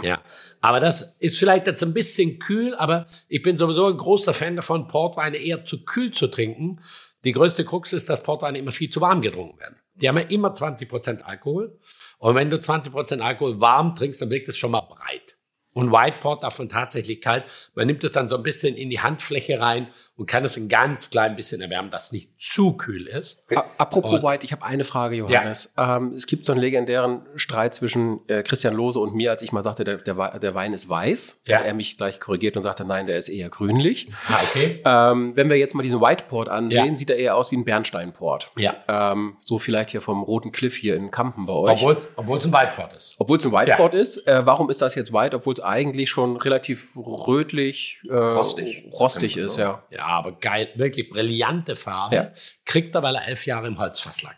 Ja, 0.02 0.22
aber 0.60 0.80
das 0.80 1.16
ist 1.18 1.38
vielleicht 1.38 1.66
jetzt 1.66 1.82
ein 1.82 1.92
bisschen 1.92 2.38
kühl, 2.38 2.74
aber 2.74 3.06
ich 3.28 3.42
bin 3.42 3.58
sowieso 3.58 3.86
ein 3.86 3.96
großer 3.96 4.32
Fan 4.32 4.56
davon, 4.56 4.88
Portweine 4.88 5.36
eher 5.36 5.64
zu 5.64 5.84
kühl 5.84 6.12
zu 6.12 6.28
trinken. 6.28 6.80
Die 7.24 7.32
größte 7.32 7.64
Krux 7.64 7.92
ist, 7.92 8.08
dass 8.08 8.22
Portweine 8.22 8.58
immer 8.58 8.72
viel 8.72 8.88
zu 8.88 9.00
warm 9.00 9.20
getrunken 9.20 9.58
werden. 9.60 9.76
Die 9.94 10.08
haben 10.08 10.16
ja 10.16 10.24
immer 10.24 10.54
20 10.54 10.88
Prozent 10.88 11.26
Alkohol. 11.26 11.78
Und 12.20 12.34
wenn 12.34 12.50
du 12.50 12.60
20 12.60 12.92
Prozent 12.92 13.22
Alkohol 13.22 13.60
warm 13.60 13.94
trinkst, 13.94 14.20
dann 14.20 14.28
wirkt 14.28 14.48
es 14.48 14.58
schon 14.58 14.70
mal 14.70 14.82
breit. 14.82 15.38
Und 15.72 15.90
White 15.90 16.18
Port 16.20 16.42
davon 16.42 16.68
tatsächlich 16.68 17.22
kalt. 17.22 17.44
Man 17.74 17.86
nimmt 17.86 18.04
es 18.04 18.12
dann 18.12 18.28
so 18.28 18.36
ein 18.36 18.42
bisschen 18.42 18.76
in 18.76 18.90
die 18.90 19.00
Handfläche 19.00 19.58
rein 19.58 19.88
und 20.20 20.26
kann 20.26 20.44
es 20.44 20.54
ein 20.58 20.68
ganz 20.68 21.08
klein 21.08 21.34
bisschen 21.34 21.62
erwärmen, 21.62 21.90
dass 21.90 22.04
es 22.06 22.12
nicht 22.12 22.30
zu 22.38 22.74
kühl 22.74 23.06
ist. 23.06 23.42
Apropos 23.78 24.12
Und- 24.18 24.22
White, 24.22 24.44
ich 24.44 24.52
habe 24.52 24.62
eine 24.64 24.84
Frage, 24.84 25.16
Johannes. 25.16 25.72
Ähm, 25.78 26.12
es 26.14 26.26
gibt 26.26 26.44
so 26.44 26.52
einen 26.52 26.60
legendären 26.60 27.22
Streit 27.36 27.74
zwischen 27.74 28.20
äh, 28.28 28.42
Christian 28.42 28.74
Lose 28.74 29.00
und 29.00 29.14
mir, 29.14 29.30
als 29.30 29.40
ich 29.40 29.50
mal 29.52 29.62
sagte, 29.62 29.82
der, 29.82 29.96
der, 29.96 30.38
der 30.38 30.54
Wein 30.54 30.74
ist 30.74 30.90
weiß. 30.90 31.40
Ja. 31.46 31.60
Und 31.60 31.64
er 31.64 31.72
mich 31.72 31.96
gleich 31.96 32.20
korrigiert 32.20 32.54
und 32.58 32.62
sagte, 32.62 32.84
nein, 32.84 33.06
der 33.06 33.16
ist 33.16 33.30
eher 33.30 33.48
grünlich. 33.48 34.08
Ah, 34.28 34.40
okay. 34.42 34.82
Ähm, 34.84 35.34
wenn 35.36 35.48
wir 35.48 35.56
jetzt 35.56 35.74
mal 35.74 35.82
diesen 35.82 36.02
White 36.02 36.24
Port 36.28 36.50
ansehen, 36.50 36.84
Ja. 36.92 36.96
sieht 36.96 37.08
er 37.08 37.16
eher 37.16 37.34
aus 37.36 37.50
wie 37.50 37.56
ein 37.56 37.64
Bernsteinport. 37.64 38.52
Ja. 38.58 38.74
Ähm, 38.88 39.36
so 39.40 39.58
vielleicht 39.58 39.88
hier 39.90 40.02
vom 40.02 40.22
Roten 40.22 40.52
Cliff 40.52 40.76
hier 40.76 40.96
in 40.96 41.10
Kampen 41.10 41.46
bei 41.46 41.54
euch. 41.54 41.82
Obwohl, 42.16 42.36
es 42.36 42.44
ein 42.44 42.52
White 42.52 42.72
Port 42.76 42.92
ist. 42.92 43.14
Obwohl 43.18 43.38
es 43.38 43.46
ein 43.46 43.52
White 43.52 43.70
Ja. 43.70 43.76
Port 43.76 43.94
ist, 43.94 44.26
äh, 44.28 44.44
warum 44.44 44.68
ist 44.68 44.82
das 44.82 44.94
jetzt 44.96 45.14
white, 45.14 45.34
obwohl 45.36 45.54
es 45.54 45.60
eigentlich 45.60 46.10
schon 46.10 46.36
relativ 46.36 46.94
rötlich, 46.96 48.02
äh, 48.10 48.14
Rostig. 48.14 48.84
rostig 48.92 49.38
ist, 49.38 49.56
ja. 49.56 49.82
Ja, 49.90 50.09
aber 50.18 50.38
geil, 50.38 50.70
wirklich 50.76 51.10
brillante 51.10 51.76
Farbe. 51.76 52.16
Ja. 52.16 52.32
Kriegt 52.64 52.94
er, 52.94 53.02
weil 53.02 53.16
er 53.16 53.26
elf 53.26 53.46
Jahre 53.46 53.66
im 53.66 53.78
Holzfass 53.78 54.22
lag. 54.22 54.36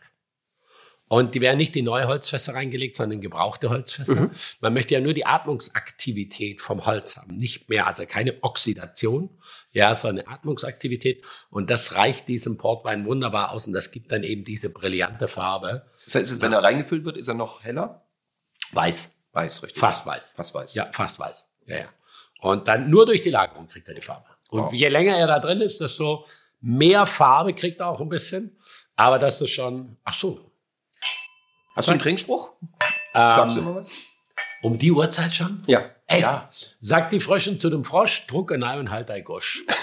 Und 1.13 1.35
die 1.35 1.43
werden 1.43 1.59
nicht 1.59 1.77
in 1.77 1.85
neue 1.85 2.09
Holzfässer 2.09 2.55
reingelegt, 2.55 2.97
sondern 2.97 3.19
in 3.19 3.21
gebrauchte 3.21 3.69
Holzfässer. 3.69 4.31
Man 4.61 4.73
möchte 4.73 4.95
ja 4.95 5.01
nur 5.03 5.13
die 5.13 5.27
Atmungsaktivität 5.27 6.63
vom 6.63 6.87
Holz 6.87 7.19
haben, 7.19 7.37
nicht 7.37 7.69
mehr, 7.69 7.87
also 7.87 8.07
keine 8.07 8.43
Oxidation, 8.43 9.29
ja, 9.73 9.95
sondern 9.95 10.27
Atmungsaktivität. 10.27 11.23
Und 11.51 11.69
das 11.69 11.97
reicht 11.97 12.29
diesem 12.29 12.57
Portwein 12.57 13.05
wunderbar 13.05 13.53
aus 13.53 13.67
und 13.67 13.75
das 13.75 13.91
gibt 13.91 14.11
dann 14.11 14.23
eben 14.23 14.45
diese 14.45 14.71
brillante 14.71 15.29
Farbe. 15.29 15.85
Das 16.07 16.15
heißt, 16.15 16.41
wenn 16.41 16.55
er 16.55 16.63
reingefüllt 16.63 17.05
wird, 17.05 17.19
ist 17.19 17.29
er 17.29 17.35
noch 17.35 17.63
heller? 17.63 18.07
Weiß, 18.71 19.15
Weiß, 19.33 19.65
richtig. 19.65 19.81
fast 19.81 20.07
weiß. 20.07 20.33
Fast 20.35 20.55
weiß. 20.55 20.75
Ja, 20.75 20.89
fast 20.93 21.19
weiß. 21.19 21.47
Ja, 21.67 21.77
ja. 21.77 21.89
Und 22.41 22.69
dann 22.69 22.89
nur 22.89 23.05
durch 23.05 23.21
die 23.21 23.29
Lagerung 23.29 23.69
kriegt 23.69 23.87
er 23.87 23.95
die 23.95 24.01
Farbe. 24.01 24.32
Und 24.53 24.65
Wow. 24.65 24.73
je 24.75 24.89
länger 24.89 25.17
er 25.17 25.27
da 25.27 25.39
drin 25.39 25.63
ist, 25.63 25.81
desto 25.81 26.27
mehr 26.61 27.07
Farbe 27.07 27.55
kriegt 27.55 27.81
er 27.81 27.89
auch 27.89 28.01
ein 28.03 28.09
bisschen. 28.11 28.57
Aber 28.97 29.19
das 29.19 29.41
ist 29.41 29.51
schon, 29.51 29.97
ach 30.05 30.15
so, 30.15 30.51
Hast 31.75 31.89
du 31.89 31.93
einen 31.93 32.01
Trinkspruch? 32.01 32.51
ähm, 33.15 33.31
Sagst 33.33 33.57
du 33.57 33.61
immer 33.61 33.75
was? 33.77 33.91
um 34.61 34.77
die 34.77 34.93
Uhrzeit 34.93 35.35
schon? 35.35 35.63
Ja. 35.67 35.87
Ey, 36.07 36.21
Ja. 36.21 36.51
sagt 36.81 37.15
die 37.15 37.21
Fröschen 37.21 37.59
zu 37.59 37.71
dem 37.71 37.83
Frosch, 37.83 38.27
druck 38.27 38.53
Ei 38.53 38.79
und 38.79 38.91
halt 38.91 39.11
ein 39.11 39.25
Gosch. 39.25 39.65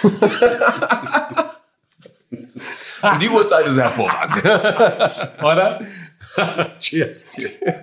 Um 3.02 3.18
die 3.20 3.30
Uhrzeit 3.30 3.66
ist 3.66 3.78
hervorragend. 3.78 4.44
Oder? 5.44 5.80
Cheers. 6.80 7.26
Oh. 7.66 7.74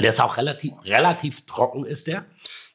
Der 0.00 0.10
ist 0.10 0.20
auch 0.20 0.36
relativ, 0.36 0.72
relativ 0.84 1.46
trocken, 1.46 1.84
ist 1.84 2.06
der. 2.06 2.24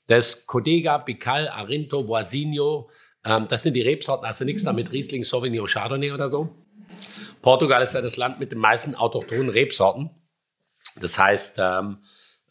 Das 0.07 0.45
Codega, 0.45 0.99
Bical, 0.99 1.47
Arinto, 1.47 2.07
Voisinho, 2.07 2.89
ähm, 3.25 3.47
das 3.49 3.63
sind 3.63 3.73
die 3.73 3.81
Rebsorten, 3.81 4.25
also 4.25 4.45
nichts 4.45 4.63
damit 4.63 4.91
Riesling, 4.91 5.23
Sauvignon, 5.23 5.67
Chardonnay 5.67 6.11
oder 6.11 6.29
so. 6.29 6.55
Portugal 7.41 7.81
ist 7.81 7.93
ja 7.93 8.01
das 8.01 8.17
Land 8.17 8.39
mit 8.39 8.51
den 8.51 8.59
meisten 8.59 8.95
autochthonen 8.95 9.49
Rebsorten. 9.49 10.11
Das 10.99 11.17
heißt, 11.17 11.55
ähm, 11.57 11.99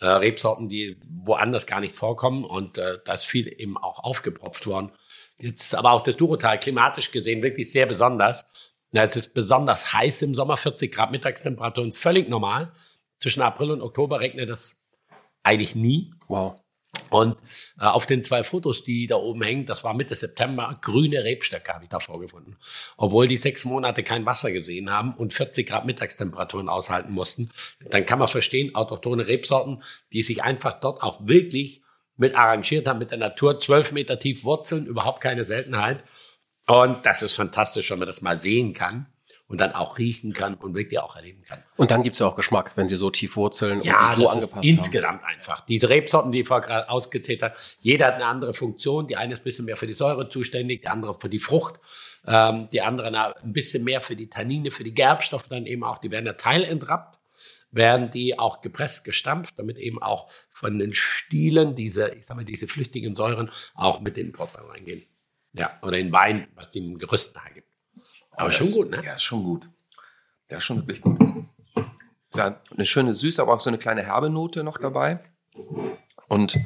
äh, 0.01 0.07
Rebsorten, 0.07 0.69
die 0.69 0.99
woanders 1.09 1.67
gar 1.67 1.81
nicht 1.81 1.97
vorkommen 1.97 2.45
und 2.45 2.79
äh, 2.79 2.99
da 3.05 3.15
ist 3.15 3.25
viel 3.25 3.49
eben 3.49 3.77
auch 3.77 4.01
aufgepropft 4.03 4.67
worden. 4.67 4.91
Jetzt 5.39 5.75
aber 5.75 5.93
auch 5.93 6.03
das 6.03 6.17
Durotal 6.17 6.59
klimatisch 6.59 7.11
gesehen 7.11 7.43
wirklich 7.43 7.71
sehr 7.71 7.87
besonders. 7.87 8.45
Ja, 8.93 9.03
es 9.03 9.17
ist 9.17 9.35
besonders 9.35 9.93
heiß 9.93 10.23
im 10.23 10.35
Sommer, 10.35 10.57
40 10.57 10.93
Grad 10.93 11.11
Mittagstemperaturen, 11.11 11.93
völlig 11.93 12.29
normal. 12.29 12.73
Zwischen 13.25 13.41
April 13.41 13.71
und 13.71 13.81
Oktober 13.81 14.21
regnet 14.21 14.51
es 14.51 14.85
eigentlich 15.43 15.75
nie. 15.75 16.13
Wow. 16.29 16.61
Und 17.09 17.39
äh, 17.81 17.87
auf 17.87 18.05
den 18.05 18.23
zwei 18.23 18.45
Fotos, 18.45 18.85
die 18.85 19.07
da 19.07 19.17
oben 19.17 19.41
hängen, 19.41 19.65
das 19.65 19.83
war 19.83 19.95
Mitte 19.95 20.15
September, 20.15 20.79
grüne 20.83 21.25
Rebstöcke 21.25 21.73
habe 21.73 21.85
ich 21.85 21.89
da 21.89 22.01
vorgefunden. 22.01 22.59
Obwohl 22.99 23.27
die 23.27 23.39
sechs 23.39 23.65
Monate 23.65 24.03
kein 24.03 24.27
Wasser 24.27 24.53
gesehen 24.53 24.91
haben 24.91 25.15
und 25.15 25.33
40 25.33 25.67
Grad 25.67 25.87
Mittagstemperaturen 25.87 26.69
aushalten 26.69 27.15
mussten, 27.15 27.51
dann 27.81 28.05
kann 28.05 28.19
man 28.19 28.29
verstehen, 28.29 28.75
autochtone 28.75 29.27
Rebsorten, 29.27 29.83
die 30.13 30.23
sich 30.23 30.43
einfach 30.43 30.79
dort 30.79 31.03
auch 31.03 31.27
wirklich 31.27 31.81
mit 32.19 32.37
arrangiert 32.37 32.87
haben 32.87 32.99
mit 32.99 33.11
der 33.11 33.17
Natur, 33.17 33.59
zwölf 33.59 33.93
Meter 33.93 34.19
tief 34.19 34.45
Wurzeln, 34.45 34.85
überhaupt 34.85 35.23
keine 35.23 35.45
Seltenheit. 35.45 36.05
Und 36.67 37.07
das 37.07 37.23
ist 37.23 37.37
fantastisch, 37.37 37.91
wenn 37.91 38.01
man 38.01 38.07
das 38.07 38.21
mal 38.21 38.39
sehen 38.39 38.75
kann 38.75 39.14
und 39.47 39.61
dann 39.61 39.73
auch 39.73 39.99
riechen 39.99 40.33
kann 40.33 40.55
und 40.55 40.75
wirklich 40.75 40.99
auch 41.01 41.17
erleben 41.17 41.43
kann. 41.43 41.63
Und 41.77 41.91
dann 41.91 42.03
gibt's 42.03 42.19
ja 42.19 42.27
auch 42.27 42.35
Geschmack, 42.37 42.73
wenn 42.77 42.89
sie 42.89 42.97
so 42.97 43.11
tief 43.11 43.37
wurzeln 43.37 43.79
und 43.79 43.83
sich 43.85 43.91
Ja, 43.93 44.15
so 44.15 44.23
das 44.23 44.31
angepasst 44.33 44.45
ist 44.47 44.57
haben. 44.57 44.63
insgesamt 44.65 45.25
einfach. 45.25 45.65
Diese 45.67 45.89
Rebsorten, 45.91 46.33
die 46.33 46.41
ich 46.41 46.49
vorher 46.49 46.67
gerade 46.67 46.89
ausgezählt 46.89 47.43
habe, 47.43 47.55
jeder 47.79 48.07
hat 48.07 48.15
eine 48.15 48.27
andere 48.27 48.55
Funktion. 48.55 49.07
Die 49.07 49.17
eine 49.17 49.35
ist 49.35 49.41
ein 49.41 49.45
bisschen 49.45 49.67
mehr 49.67 49.77
für 49.77 49.87
die 49.87 49.93
Säure 49.93 50.29
zuständig, 50.31 50.83
die 50.83 50.89
andere 50.89 51.15
für 51.15 51.29
die 51.29 51.39
Frucht, 51.39 51.75
ähm, 52.27 52.69
die 52.73 52.81
andere 52.81 53.35
ein 53.43 53.53
bisschen 53.53 53.85
mehr 53.85 54.01
für 54.01 54.17
die 54.17 54.31
Tannine, 54.31 54.71
für 54.71 54.83
die 54.85 54.95
Gerbstoffe 54.95 55.49
dann 55.49 55.67
eben 55.67 55.85
auch. 55.85 55.99
Die 55.99 56.11
werden 56.11 56.25
ja 56.25 56.33
teilentrappt, 56.33 57.19
werden 57.71 58.11
die 58.11 58.39
auch 58.39 58.63
gepresst, 58.63 59.05
gestampft, 59.05 59.55
damit 59.59 59.77
eben 59.77 60.01
auch 60.03 60.31
von 60.51 60.79
den 60.79 60.95
Stielen 60.95 61.75
diese, 61.75 62.15
ich 62.15 62.25
sag 62.25 62.37
mal, 62.37 62.45
diese 62.47 62.67
flüchtigen 62.67 63.15
Säuren 63.15 63.51
auch 63.75 64.01
mit 64.01 64.17
in 64.17 64.29
den 64.29 64.33
Portwein 64.33 64.65
reingehen. 64.65 65.03
Ja, 65.53 65.79
oder 65.83 65.99
in 65.99 66.11
Wein, 66.13 66.49
was 66.55 66.71
dem 66.71 66.97
Gerüst 66.99 67.35
nahe 67.37 67.53
gibt. 68.37 68.41
Aber 68.41 68.53
schon 68.53 68.67
das- 68.67 68.75
gut, 68.75 68.91
ne? 68.91 69.03
Ja, 69.05 69.15
ist 69.15 69.23
schon 69.23 69.43
gut. 69.45 69.69
Der 70.51 70.59
ist 70.59 70.65
schon 70.65 70.79
wirklich 70.79 71.01
gut. 71.01 71.19
Ja, 72.35 72.61
eine 72.73 72.85
schöne 72.85 73.15
Süße, 73.15 73.41
aber 73.41 73.55
auch 73.55 73.61
so 73.61 73.71
eine 73.71 73.79
kleine 73.79 74.03
herbe 74.03 74.29
Note 74.29 74.65
noch 74.65 74.79
dabei. 74.79 75.21
Und 76.29 76.59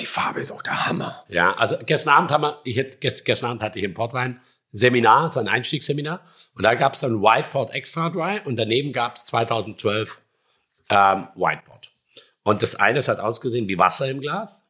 die 0.00 0.06
Farbe 0.06 0.40
ist 0.40 0.50
auch 0.52 0.62
der 0.62 0.86
Hammer. 0.86 1.24
Ja, 1.28 1.52
also 1.54 1.76
gestern 1.84 2.14
Abend 2.14 2.30
haben 2.30 2.42
wir, 2.42 2.60
ich 2.64 2.76
hätte, 2.76 2.96
gest, 2.98 3.24
gestern 3.24 3.50
Abend 3.50 3.62
hatte 3.62 3.78
ich 3.78 3.84
im 3.84 3.94
Portwein 3.94 4.40
Seminar, 4.70 5.28
so 5.28 5.38
ein 5.40 5.48
Einstiegsseminar. 5.48 6.20
Und 6.54 6.62
da 6.64 6.74
gab 6.74 6.94
es 6.94 7.00
dann 7.00 7.20
Whiteport 7.20 7.74
Extra 7.74 8.08
Dry 8.08 8.40
und 8.44 8.56
daneben 8.56 8.92
gab 8.92 9.16
es 9.16 9.26
2012 9.26 10.20
ähm, 10.88 11.28
Whiteport. 11.34 11.92
Und 12.42 12.62
das 12.62 12.74
eine 12.76 12.94
das 12.96 13.08
hat 13.08 13.20
ausgesehen 13.20 13.68
wie 13.68 13.76
Wasser 13.78 14.08
im 14.08 14.20
Glas. 14.20 14.61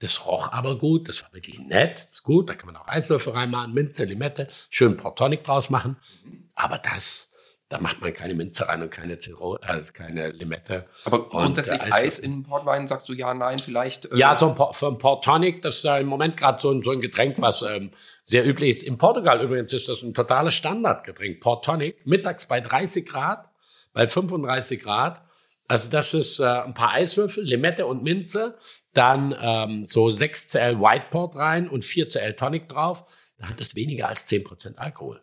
Das 0.00 0.24
roch 0.26 0.50
aber 0.52 0.78
gut, 0.78 1.08
das 1.08 1.22
war 1.22 1.32
wirklich 1.32 1.58
nett, 1.60 2.08
ist 2.10 2.22
gut. 2.22 2.48
Da 2.48 2.54
kann 2.54 2.66
man 2.72 2.76
auch 2.76 2.88
Eiswürfel 2.88 3.32
reinmachen, 3.34 3.72
Minze, 3.74 4.04
Limette, 4.04 4.48
schön 4.70 4.96
Port 4.96 5.18
Tonic 5.18 5.44
draus 5.44 5.68
machen. 5.70 5.96
Aber 6.54 6.78
das, 6.78 7.30
da 7.68 7.78
macht 7.78 8.00
man 8.00 8.12
keine 8.14 8.34
Minze 8.34 8.66
rein 8.66 8.80
und 8.82 8.90
keine, 8.90 9.18
Ziro, 9.18 9.56
äh, 9.58 9.80
keine 9.92 10.30
Limette. 10.30 10.86
Aber 11.04 11.24
Und, 11.24 11.28
grundsätzlich 11.30 11.80
äh, 11.82 11.92
Eis 11.92 12.18
in 12.18 12.42
Portwein, 12.44 12.88
sagst 12.88 13.08
du 13.10 13.12
ja, 13.12 13.34
nein, 13.34 13.58
vielleicht. 13.58 14.06
äh, 14.06 14.16
Ja, 14.16 14.38
so 14.38 14.48
ein, 14.48 14.54
Por- 14.54 14.74
ein 14.82 14.96
Port 14.98 15.22
Tonic, 15.24 15.60
das 15.60 15.76
ist 15.76 15.84
ja 15.84 15.98
im 15.98 16.06
Moment 16.06 16.36
gerade 16.38 16.60
so 16.60 16.70
ein, 16.70 16.82
so 16.82 16.90
ein 16.92 17.00
Getränk, 17.02 17.36
was 17.40 17.60
ähm, 17.62 17.90
sehr 18.24 18.46
üblich 18.46 18.70
ist. 18.78 18.82
In 18.84 18.96
Portugal 18.96 19.42
übrigens 19.42 19.72
ist 19.74 19.88
das 19.90 20.02
ein 20.02 20.14
totales 20.14 20.54
Standardgetränk. 20.54 21.40
Port 21.40 21.64
Tonic, 21.66 22.06
mittags 22.06 22.46
bei 22.46 22.60
30 22.62 23.06
Grad, 23.06 23.50
bei 23.92 24.08
35 24.08 24.82
Grad. 24.82 25.20
Also 25.68 25.88
das 25.88 26.14
ist 26.14 26.40
äh, 26.40 26.44
ein 26.44 26.74
paar 26.74 26.92
Eiswürfel, 26.92 27.44
Limette 27.44 27.86
und 27.86 28.02
Minze, 28.02 28.58
dann 28.92 29.34
ähm, 29.40 29.86
so 29.86 30.06
6cl 30.06 30.80
White 30.80 31.06
Port 31.10 31.36
rein 31.36 31.68
und 31.68 31.84
4cl 31.84 32.36
Tonic 32.36 32.68
drauf. 32.68 33.04
Dann 33.38 33.48
hat 33.48 33.60
es 33.60 33.74
weniger 33.74 34.08
als 34.08 34.26
10% 34.26 34.76
Alkohol. 34.76 35.20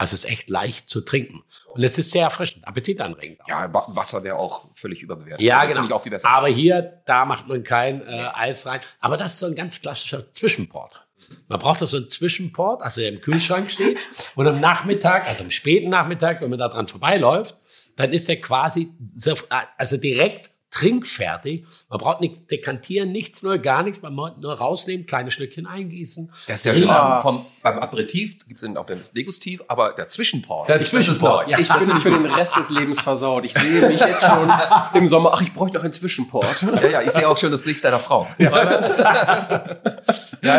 Also 0.00 0.14
es 0.14 0.24
ist 0.24 0.30
echt 0.30 0.48
leicht 0.48 0.88
zu 0.88 1.00
trinken. 1.00 1.42
Und 1.74 1.82
es 1.82 1.98
ist 1.98 2.12
sehr 2.12 2.22
erfrischend, 2.22 2.68
appetitanregend. 2.68 3.40
auch. 3.42 3.48
Ja, 3.48 3.74
Wa- 3.74 3.86
Wasser 3.88 4.22
wäre 4.22 4.36
auch 4.36 4.68
völlig 4.76 5.02
überbewertet. 5.02 5.40
Ja, 5.40 5.58
Also 5.58 5.74
genau. 5.82 5.94
Auch 5.96 6.02
viel 6.02 6.12
besser. 6.12 6.30
Aber 6.30 6.46
hier, 6.48 7.02
da 7.06 7.24
macht 7.24 7.48
man 7.48 7.64
kein 7.64 8.00
äh, 8.02 8.28
Eis 8.32 8.64
rein. 8.66 8.80
Aber 9.00 9.16
das 9.16 9.32
ist 9.34 9.38
so 9.40 9.46
ein 9.46 9.56
ganz 9.56 9.80
klassischer 9.82 10.30
Zwischenport. 10.32 11.04
Man 11.48 11.58
braucht 11.58 11.82
das 11.82 11.90
so 11.90 11.96
einen 11.96 12.08
Zwischenport, 12.08 12.80
also 12.82 13.00
der 13.00 13.10
im 13.10 13.20
Kühlschrank 13.20 13.70
steht. 13.72 13.98
Und 14.36 14.46
am 14.46 14.60
Nachmittag, 14.60 15.26
also 15.26 15.42
am 15.42 15.50
späten 15.50 15.88
Nachmittag, 15.88 16.40
wenn 16.42 16.50
man 16.50 16.60
da 16.60 16.68
dran 16.68 16.86
vorbeiläuft, 16.86 17.56
dann 17.96 18.12
ist 18.12 18.28
der 18.28 18.40
quasi, 18.40 18.92
so, 19.16 19.34
also 19.76 19.96
direkt 19.96 20.52
trinkfertig. 20.70 21.64
Man 21.88 21.98
braucht 21.98 22.20
nichts 22.20 22.44
dekantieren, 22.46 23.10
nichts, 23.10 23.42
nur 23.42 23.58
gar 23.58 23.82
nichts. 23.82 24.02
Man 24.02 24.14
muss 24.14 24.36
nur 24.36 24.52
rausnehmen, 24.54 25.06
kleine 25.06 25.30
Stückchen 25.30 25.66
eingießen. 25.66 26.30
Das 26.46 26.58
ist 26.58 26.64
ja 26.66 26.72
Ja. 26.74 27.20
vom, 27.20 27.44
beim 27.62 27.78
Aperitif 27.78 28.46
gibt 28.46 28.62
es 28.62 28.76
auch 28.76 28.86
das 28.86 29.12
Degustiv, 29.12 29.62
aber 29.68 29.92
der 29.92 30.08
Zwischenport. 30.08 30.68
Der 30.68 30.82
Zwischenport, 30.84 31.48
ja. 31.48 31.58
Ich 31.58 31.68
bin 31.68 31.96
für 31.98 32.10
den 32.10 32.26
Rest 32.26 32.56
des 32.56 32.70
Lebens 32.70 33.00
versaut. 33.00 33.44
Ich 33.44 33.54
sehe 33.54 33.88
mich 33.88 34.00
jetzt 34.00 34.24
schon 34.24 34.52
im 34.94 35.08
Sommer. 35.08 35.32
Ach, 35.34 35.40
ich 35.40 35.52
bräuchte 35.52 35.76
noch 35.78 35.84
einen 35.84 35.92
Zwischenport. 35.92 36.62
Ja, 36.62 36.88
ja, 36.88 37.02
ich 37.02 37.10
sehe 37.10 37.28
auch 37.28 37.36
schon 37.36 37.50
das 37.50 37.62
Gesicht 37.62 37.84
deiner 37.84 37.98
Frau. 37.98 38.28
Ja, 38.38 39.64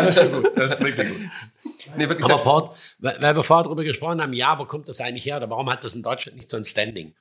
das 0.02 0.16
ist 0.16 0.22
schon 0.22 0.32
gut. 0.42 0.50
Das 0.56 0.72
ist 0.74 0.80
wirklich 0.80 1.08
gut. 1.08 1.18
Nee, 1.96 2.04
Aber 2.04 2.38
Port, 2.38 2.78
weil 2.98 3.16
weil 3.20 3.36
wir 3.36 3.42
vorher 3.42 3.64
darüber 3.64 3.82
gesprochen 3.82 4.22
haben, 4.22 4.32
ja, 4.32 4.58
wo 4.58 4.64
kommt 4.64 4.88
das 4.88 5.00
eigentlich 5.00 5.24
her 5.24 5.38
oder 5.38 5.50
warum 5.50 5.68
hat 5.70 5.82
das 5.82 5.94
in 5.94 6.02
Deutschland 6.02 6.36
nicht 6.36 6.50
so 6.50 6.56
ein 6.56 6.64
Standing? 6.64 7.14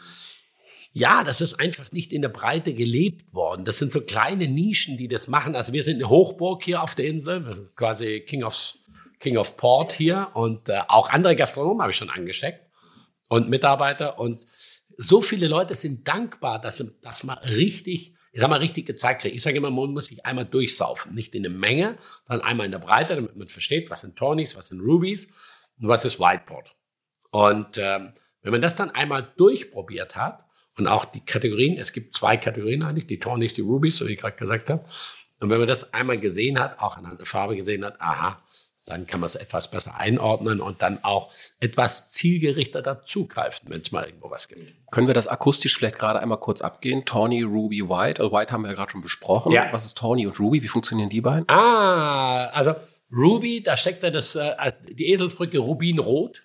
Ja, 0.92 1.24
das 1.24 1.40
ist 1.42 1.60
einfach 1.60 1.92
nicht 1.92 2.12
in 2.12 2.22
der 2.22 2.30
Breite 2.30 2.74
gelebt 2.74 3.32
worden. 3.34 3.64
Das 3.64 3.78
sind 3.78 3.92
so 3.92 4.02
kleine 4.02 4.48
Nischen, 4.48 4.98
die 4.98 5.08
das 5.08 5.28
machen. 5.28 5.56
Also 5.56 5.72
wir 5.72 5.84
sind 5.84 5.96
eine 5.96 6.10
Hochburg 6.10 6.64
hier 6.64 6.82
auf 6.82 6.96
der 6.96 7.08
Insel, 7.08 7.70
quasi 7.76 8.22
King 8.22 8.44
of, 8.44 8.76
King 9.20 9.38
of 9.38 9.56
Port 9.56 9.94
hier 9.94 10.30
und 10.34 10.70
äh, 10.70 10.80
auch 10.88 11.10
andere 11.10 11.36
Gastronomen 11.36 11.82
habe 11.82 11.92
ich 11.92 11.98
schon 11.98 12.10
angesteckt 12.10 12.66
und 13.30 13.50
Mitarbeiter 13.50 14.20
und 14.20 14.44
so 14.98 15.22
viele 15.22 15.48
Leute 15.48 15.76
sind 15.76 16.08
dankbar, 16.08 16.60
dass, 16.60 16.84
dass 17.02 17.24
man 17.24 17.38
richtig, 17.38 18.16
ich 18.34 18.40
sag 18.42 18.50
mal, 18.50 18.60
richtig 18.60 18.86
gezeigt 18.86 19.22
kriegt. 19.22 19.36
Ich 19.36 19.42
sage 19.42 19.56
immer, 19.56 19.72
man 19.72 19.94
muss 19.94 20.08
sich 20.08 20.26
einmal 20.26 20.46
durchsaufen. 20.46 21.16
Nicht 21.16 21.36
in 21.36 21.44
der 21.44 21.52
Menge, 21.52 21.98
sondern 22.28 22.46
einmal 22.46 22.66
in 22.66 22.74
der 22.74 22.80
Breite, 22.80 23.16
damit 23.16 23.38
man 23.38 23.48
versteht, 23.48 23.90
was 23.90 24.02
sind 24.02 24.18
Tonys, 24.18 24.58
was 24.58 24.68
sind 24.68 24.82
Rubies 24.82 25.28
und 25.80 25.88
was 25.88 26.04
ist 26.04 26.20
Whiteboard. 26.20 26.76
Und 27.32 27.78
ähm, 27.78 28.12
wenn 28.42 28.52
man 28.52 28.62
das 28.62 28.76
dann 28.76 28.92
einmal 28.92 29.32
durchprobiert 29.38 30.18
hat, 30.18 30.44
und 30.80 30.88
auch 30.88 31.06
die 31.06 31.20
Kategorien, 31.20 31.78
es 31.78 31.94
gibt 31.94 32.16
zwei 32.16 32.38
Kategorien 32.38 32.84
eigentlich, 32.84 33.08
die 33.08 33.20
Tonys, 33.20 33.54
die 33.54 33.62
Rubies, 33.62 33.98
so 33.98 34.08
wie 34.08 34.14
ich 34.14 34.20
gerade 34.20 34.38
gesagt 34.38 34.70
habe. 34.70 34.84
Und 35.40 35.50
wenn 35.50 35.60
man 35.60 35.68
das 35.68 35.94
einmal 35.94 36.18
gesehen 36.18 36.60
hat, 36.60 36.80
auch 36.80 36.98
anhand 36.98 37.20
der 37.20 37.28
Farbe 37.28 37.56
gesehen 37.56 37.86
hat, 37.86 38.00
aha, 38.02 38.42
dann 38.86 39.06
kann 39.06 39.20
man 39.20 39.28
es 39.28 39.36
etwas 39.36 39.70
besser 39.70 39.96
einordnen 39.96 40.60
und 40.60 40.82
dann 40.82 41.00
auch 41.04 41.32
etwas 41.60 42.10
zielgerichteter 42.10 43.04
zugreifen, 43.04 43.70
wenn 43.70 43.82
es 43.82 43.92
mal 43.92 44.06
irgendwo 44.06 44.32
was 44.32 44.48
gibt. 44.48 44.74
Können 44.92 45.08
wir 45.08 45.14
das 45.14 45.28
akustisch 45.28 45.78
vielleicht 45.78 46.00
gerade 46.00 46.20
einmal 46.20 46.40
kurz 46.40 46.62
abgehen? 46.62 47.06
Tawny, 47.06 47.44
Ruby, 47.44 47.88
White. 47.88 48.22
Also 48.22 48.36
White 48.36 48.52
haben 48.52 48.64
wir 48.64 48.70
ja 48.70 48.76
gerade 48.76 48.92
schon 48.92 49.02
besprochen. 49.02 49.52
Ja. 49.52 49.68
Was 49.72 49.86
ist 49.86 49.98
Tawny 49.98 50.26
und 50.26 50.40
Ruby? 50.40 50.64
Wie 50.64 50.68
funktionieren 50.68 51.10
die 51.10 51.22
beiden? 51.22 51.48
Ah, 51.50 52.46
also 52.48 52.74
Ruby, 53.12 53.62
da 53.62 53.78
steckt 53.78 54.04
ja 54.04 54.10
das, 54.10 54.36
äh, 54.36 54.72
die 54.92 55.12
Eselsbrücke 55.12 55.60
Rubinrot. 55.60 56.42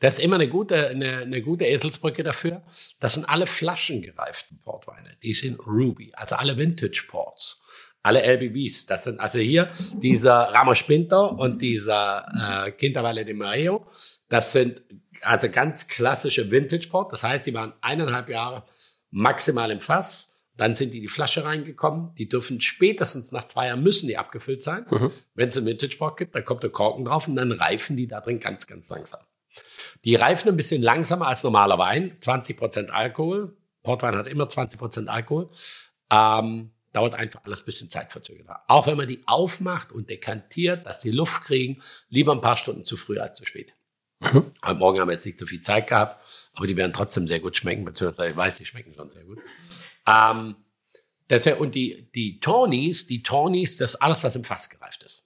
Das 0.00 0.18
ist 0.18 0.24
immer 0.24 0.36
eine 0.36 0.48
gute, 0.48 0.88
eine, 0.88 1.18
eine 1.18 1.42
gute 1.42 1.64
Eselsbrücke 1.64 2.22
dafür. 2.22 2.62
Das 3.00 3.14
sind 3.14 3.28
alle 3.28 3.46
flaschengereiften 3.46 4.60
Portweine. 4.62 5.16
Die 5.22 5.34
sind 5.34 5.58
Ruby, 5.66 6.12
also 6.14 6.36
alle 6.36 6.56
Vintage 6.56 7.04
Ports. 7.08 7.60
Alle 8.02 8.22
LBVs. 8.22 8.86
Das 8.86 9.02
sind 9.04 9.18
also 9.18 9.40
hier 9.40 9.70
dieser 9.94 10.34
Ramos 10.34 10.84
Pinto 10.84 11.26
und 11.26 11.60
dieser 11.60 12.66
äh, 12.66 12.70
Quinta 12.70 13.12
de 13.12 13.34
Mayo. 13.34 13.84
Das 14.28 14.52
sind 14.52 14.80
also 15.22 15.48
ganz 15.50 15.88
klassische 15.88 16.50
Vintage 16.50 16.88
Port. 16.88 17.12
Das 17.12 17.22
heißt, 17.22 17.46
die 17.46 17.54
waren 17.54 17.72
eineinhalb 17.80 18.28
Jahre 18.28 18.62
maximal 19.10 19.70
im 19.70 19.80
Fass. 19.80 20.28
Dann 20.56 20.74
sind 20.74 20.94
die 20.94 20.98
in 20.98 21.02
die 21.02 21.08
Flasche 21.08 21.44
reingekommen. 21.44 22.14
Die 22.14 22.28
dürfen 22.28 22.60
spätestens 22.60 23.30
nach 23.30 23.46
zwei 23.46 23.66
Jahren 23.66 23.82
müssen 23.82 24.08
die 24.08 24.16
abgefüllt 24.16 24.62
sein. 24.62 24.86
Mhm. 24.90 25.10
Wenn 25.34 25.48
es 25.50 25.56
einen 25.56 25.66
Vintage 25.66 25.96
Port 25.98 26.16
gibt, 26.16 26.34
dann 26.34 26.44
kommt 26.44 26.62
der 26.62 26.70
Korken 26.70 27.04
drauf 27.04 27.28
und 27.28 27.36
dann 27.36 27.52
reifen 27.52 27.96
die 27.96 28.06
da 28.06 28.20
drin 28.20 28.40
ganz, 28.40 28.66
ganz 28.66 28.88
langsam. 28.88 29.20
Die 30.04 30.14
reifen 30.14 30.48
ein 30.48 30.56
bisschen 30.56 30.82
langsamer 30.82 31.26
als 31.26 31.42
normaler 31.42 31.78
Wein. 31.78 32.16
20 32.20 32.56
Prozent 32.56 32.90
Alkohol. 32.90 33.56
Portwein 33.82 34.16
hat 34.16 34.26
immer 34.26 34.48
20 34.48 34.78
Prozent 34.78 35.08
Alkohol. 35.08 35.50
Ähm, 36.10 36.70
dauert 36.92 37.14
einfach 37.14 37.40
alles 37.44 37.60
ein 37.60 37.66
bisschen 37.66 37.90
zeitverzögerter. 37.90 38.62
Auch 38.68 38.86
wenn 38.86 38.96
man 38.96 39.06
die 39.06 39.22
aufmacht 39.26 39.92
und 39.92 40.08
dekantiert, 40.08 40.86
dass 40.86 41.00
die 41.00 41.10
Luft 41.10 41.42
kriegen, 41.42 41.82
lieber 42.08 42.32
ein 42.32 42.40
paar 42.40 42.56
Stunden 42.56 42.84
zu 42.84 42.96
früh 42.96 43.18
als 43.18 43.36
zu 43.36 43.44
spät. 43.44 43.74
Mhm. 44.20 44.50
Heute 44.64 44.78
Morgen 44.78 44.98
haben 44.98 45.08
wir 45.08 45.14
jetzt 45.14 45.26
nicht 45.26 45.38
so 45.38 45.44
viel 45.44 45.60
Zeit 45.60 45.88
gehabt, 45.88 46.18
aber 46.54 46.66
die 46.66 46.76
werden 46.76 46.94
trotzdem 46.94 47.26
sehr 47.26 47.40
gut 47.40 47.56
schmecken, 47.56 47.84
beziehungsweise 47.84 48.30
ich 48.30 48.36
weiß, 48.36 48.56
die 48.56 48.64
schmecken 48.64 48.94
schon 48.94 49.10
sehr 49.10 49.24
gut. 49.24 49.38
Ähm, 50.06 50.56
das 51.28 51.46
und 51.46 51.74
die, 51.74 52.10
die 52.14 52.40
Tonys, 52.40 53.06
die 53.06 53.22
Tonys, 53.22 53.76
das 53.76 53.94
ist 53.94 53.96
alles, 53.96 54.24
was 54.24 54.36
im 54.36 54.44
Fass 54.44 54.70
gereift 54.70 55.02
ist. 55.02 55.22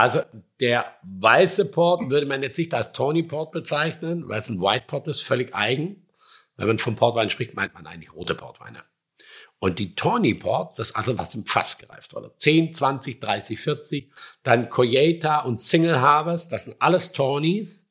Also 0.00 0.22
der 0.60 0.96
weiße 1.02 1.66
Port 1.66 2.08
würde 2.08 2.24
man 2.24 2.42
jetzt 2.42 2.56
nicht 2.56 2.72
als 2.72 2.92
Tony 2.92 3.22
Port 3.22 3.52
bezeichnen, 3.52 4.26
weil 4.30 4.40
es 4.40 4.48
ein 4.48 4.58
White 4.58 4.86
Port 4.86 5.06
ist, 5.08 5.20
völlig 5.20 5.54
eigen. 5.54 6.06
Wenn 6.56 6.68
man 6.68 6.78
vom 6.78 6.96
Portwein 6.96 7.28
spricht, 7.28 7.54
meint 7.54 7.74
man 7.74 7.86
eigentlich 7.86 8.14
rote 8.14 8.34
Portweine. 8.34 8.82
Und 9.58 9.78
die 9.78 9.94
Tawny 9.94 10.32
Ports, 10.32 10.78
das 10.78 10.88
ist 10.88 10.96
also 10.96 11.18
was 11.18 11.34
im 11.34 11.44
Fass 11.44 11.76
gereift 11.76 12.14
wurde. 12.14 12.32
10, 12.38 12.72
20, 12.72 13.20
30, 13.20 13.60
40. 13.60 14.10
Dann 14.42 14.70
Coyeta 14.70 15.40
und 15.40 15.60
Single 15.60 16.00
Harvest, 16.00 16.50
das 16.50 16.64
sind 16.64 16.76
alles 16.78 17.12
Tawnys, 17.12 17.90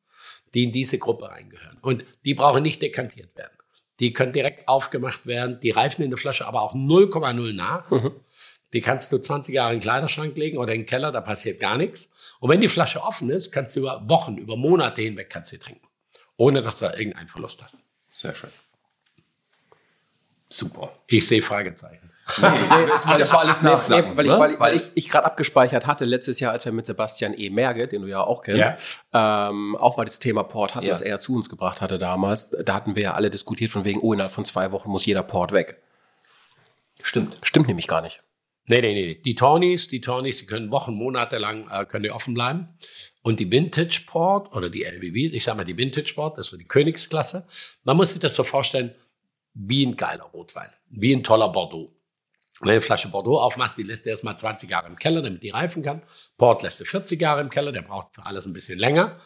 die 0.56 0.64
in 0.64 0.72
diese 0.72 0.98
Gruppe 0.98 1.30
reingehören. 1.30 1.78
Und 1.82 2.06
die 2.26 2.34
brauchen 2.34 2.64
nicht 2.64 2.82
dekantiert 2.82 3.38
werden. 3.38 3.54
Die 4.00 4.14
können 4.14 4.34
direkt 4.34 4.68
aufgemacht 4.68 5.28
werden. 5.28 5.60
Die 5.60 5.70
reifen 5.70 6.02
in 6.02 6.10
der 6.10 6.18
Flasche 6.18 6.48
aber 6.48 6.64
auch 6.64 6.74
0,0 6.74 7.54
nach. 7.54 7.92
Mhm. 7.92 8.16
Die 8.74 8.82
kannst 8.82 9.12
du 9.12 9.18
20 9.18 9.54
Jahre 9.56 9.74
in 9.74 9.78
den 9.80 9.84
Kleiderschrank 9.84 10.38
legen 10.38 10.58
oder 10.58 10.74
in 10.74 10.82
den 10.82 10.86
Keller, 10.86 11.12
da 11.12 11.22
passiert 11.22 11.60
gar 11.60 11.76
nichts. 11.78 12.10
Und 12.40 12.50
wenn 12.50 12.62
die 12.62 12.70
Flasche 12.70 13.02
offen 13.02 13.30
ist, 13.30 13.52
kannst 13.52 13.76
du 13.76 13.80
über 13.82 14.08
Wochen, 14.08 14.38
über 14.38 14.56
Monate 14.56 15.02
hinweg 15.02 15.30
kannst 15.30 15.52
du 15.52 15.56
sie 15.56 15.60
trinken. 15.60 15.88
Ohne 16.38 16.62
dass 16.62 16.78
da 16.78 16.94
irgendein 16.94 17.28
Verlust 17.28 17.64
hast. 17.64 17.76
Sehr 18.14 18.34
schön. 18.36 18.52
Super. 20.50 20.92
Ich 21.08 21.28
sehe 21.28 21.42
Fragezeichen. 21.42 22.10
das 22.88 23.06
muss 23.06 23.20
erstmal 23.20 23.44
alles 23.44 23.62
Nee, 23.62 23.70
nachsagen. 23.70 24.12
nee, 24.12 24.18
weil 24.18 24.26
ich, 24.28 24.32
ne? 24.32 24.40
weil, 24.40 24.52
ich- 24.54 24.60
weil 24.60 24.76
ich, 24.76 24.92
ich 24.96 25.10
gerade 25.10 25.26
abgespeichert 25.26 25.86
hatte, 25.88 26.06
letztes 26.06 26.40
Jahr, 26.40 26.52
als 26.54 26.66
wir 26.66 26.72
mit 26.72 26.86
Sebastian 26.86 27.34
E. 27.38 27.50
Merge, 27.50 27.88
den 27.88 28.04
du 28.04 28.08
ja 28.08 28.22
auch 28.22 28.42
kennst, 28.44 28.76
ähm, 29.14 29.76
auch 29.76 29.98
mal 29.98 30.06
das 30.06 30.20
Thema 30.20 30.44
Port 30.44 30.76
hatten, 30.76 30.86
Ja. 30.86 30.92
das 30.94 31.02
er 31.02 31.20
zu 31.20 31.36
uns 31.36 31.50
gebracht 31.50 31.82
hatte 31.82 31.98
damals. 32.00 32.50
Da 32.52 32.74
hatten 32.76 32.96
wir 32.96 33.02
ja 33.04 33.14
alle 33.16 33.30
diskutiert 33.32 33.72
von 33.72 33.84
wegen, 33.84 34.00
oh, 34.02 34.14
innerhalb 34.14 34.32
von 34.32 34.46
zwei 34.46 34.72
Wochen 34.72 34.90
muss 34.92 35.06
jeder 35.06 35.24
Port 35.24 35.52
weg. 35.52 35.82
Stimmt. 37.02 37.38
Stimmt 37.42 37.68
nämlich 37.68 37.88
gar 37.88 38.02
nicht. 38.02 38.22
Nee, 38.70 38.82
nee, 38.82 38.94
nee. 38.94 39.16
Die 39.16 39.34
Tawnies, 39.34 39.88
die 39.88 40.00
Tawnies, 40.00 40.38
die 40.38 40.46
können 40.46 40.70
Wochen, 40.70 40.94
Monate 40.94 41.40
lang 41.40 41.68
äh, 41.72 41.86
können 41.86 42.04
die 42.04 42.12
offen 42.12 42.36
bleiben. 42.36 42.70
Und 43.24 43.40
die 43.40 43.52
Vintage 43.52 44.04
Port 44.06 44.54
oder 44.56 44.70
die 44.70 44.84
LBV, 44.84 45.34
ich 45.34 45.44
sag 45.44 45.58
mal 45.58 45.66
die 45.66 45.76
Vintage 45.76 46.14
Port, 46.14 46.38
das 46.38 46.46
ist 46.46 46.52
so 46.52 46.58
die 46.58 46.68
Königsklasse. 46.68 47.48
Man 47.84 47.98
muss 47.98 48.12
sich 48.12 48.20
das 48.20 48.36
so 48.36 48.44
vorstellen, 48.44 48.94
wie 49.56 49.84
ein 49.84 49.98
geiler 49.98 50.26
Rotwein, 50.26 50.70
wie 50.88 51.14
ein 51.14 51.24
toller 51.24 51.50
Bordeaux. 51.50 51.92
Wenn 52.62 52.70
eine 52.70 52.82
Flasche 52.82 53.08
Bordeaux 53.08 53.40
aufmacht, 53.40 53.76
die 53.76 53.84
lässt 53.84 54.06
du 54.06 54.12
erstmal 54.12 54.38
20 54.38 54.70
Jahre 54.70 54.88
im 54.88 54.98
Keller, 54.98 55.24
damit 55.24 55.42
die 55.42 55.50
reifen 55.50 55.82
kann. 55.82 56.04
Port 56.38 56.62
lässt 56.62 56.80
du 56.80 56.86
40 56.86 57.20
Jahre 57.20 57.42
im 57.42 57.50
Keller, 57.50 57.72
der 57.72 57.82
braucht 57.82 58.14
für 58.14 58.26
alles 58.26 58.46
ein 58.46 58.54
bisschen 58.54 58.78
länger. 58.78 59.20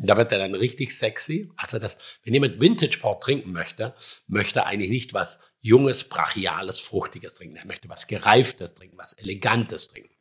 Da 0.00 0.16
wird 0.16 0.30
er 0.32 0.38
dann 0.38 0.54
richtig 0.54 0.96
sexy. 0.96 1.50
Also 1.56 1.78
das, 1.78 1.98
wenn 2.24 2.34
jemand 2.34 2.60
Vintage 2.60 2.98
Port 3.00 3.22
trinken 3.22 3.52
möchte, 3.52 3.94
möchte 4.26 4.64
eigentlich 4.64 4.90
nicht 4.90 5.14
was 5.14 5.40
Junges, 5.60 6.04
Brachiales, 6.04 6.78
Fruchtiges 6.78 7.34
trinken. 7.34 7.56
Er 7.56 7.66
möchte 7.66 7.88
was 7.88 8.06
Gereiftes 8.06 8.74
trinken, 8.74 8.96
was 8.96 9.14
Elegantes 9.14 9.88
trinken. 9.88 10.14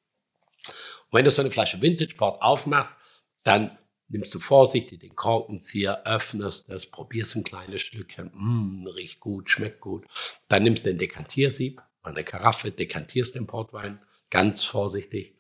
Und 0.65 1.13
wenn 1.13 1.25
du 1.25 1.31
so 1.31 1.41
eine 1.41 1.51
Flasche 1.51 1.81
Vintage 1.81 2.15
Port 2.15 2.41
aufmachst, 2.41 2.95
dann 3.43 3.77
nimmst 4.09 4.33
du 4.33 4.39
vorsichtig 4.39 4.99
den 4.99 5.15
Korkenzieher, 5.15 6.05
öffnest 6.05 6.69
es, 6.69 6.87
probierst 6.87 7.35
ein 7.35 7.43
kleines 7.43 7.81
Stückchen, 7.81 8.31
mm, 8.33 8.87
riecht 8.87 9.19
gut, 9.19 9.49
schmeckt 9.49 9.81
gut. 9.81 10.05
Dann 10.47 10.63
nimmst 10.63 10.85
du 10.85 10.89
ein 10.89 10.97
Dekantiersieb 10.97 11.81
eine 12.07 12.23
Karaffe, 12.23 12.71
dekantierst 12.71 13.35
den 13.35 13.47
Portwein, 13.47 13.99
ganz 14.29 14.63
vorsichtig. 14.63 15.35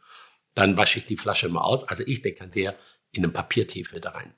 Dann 0.53 0.77
wasche 0.77 0.99
ich 0.99 1.05
die 1.05 1.17
Flasche 1.17 1.47
immer 1.47 1.63
aus. 1.63 1.83
Also 1.83 2.03
ich 2.05 2.21
dekantiere 2.21 2.75
in 3.17 3.25
einen 3.25 3.33
Papiertiefel 3.33 3.99
rein. 4.07 4.33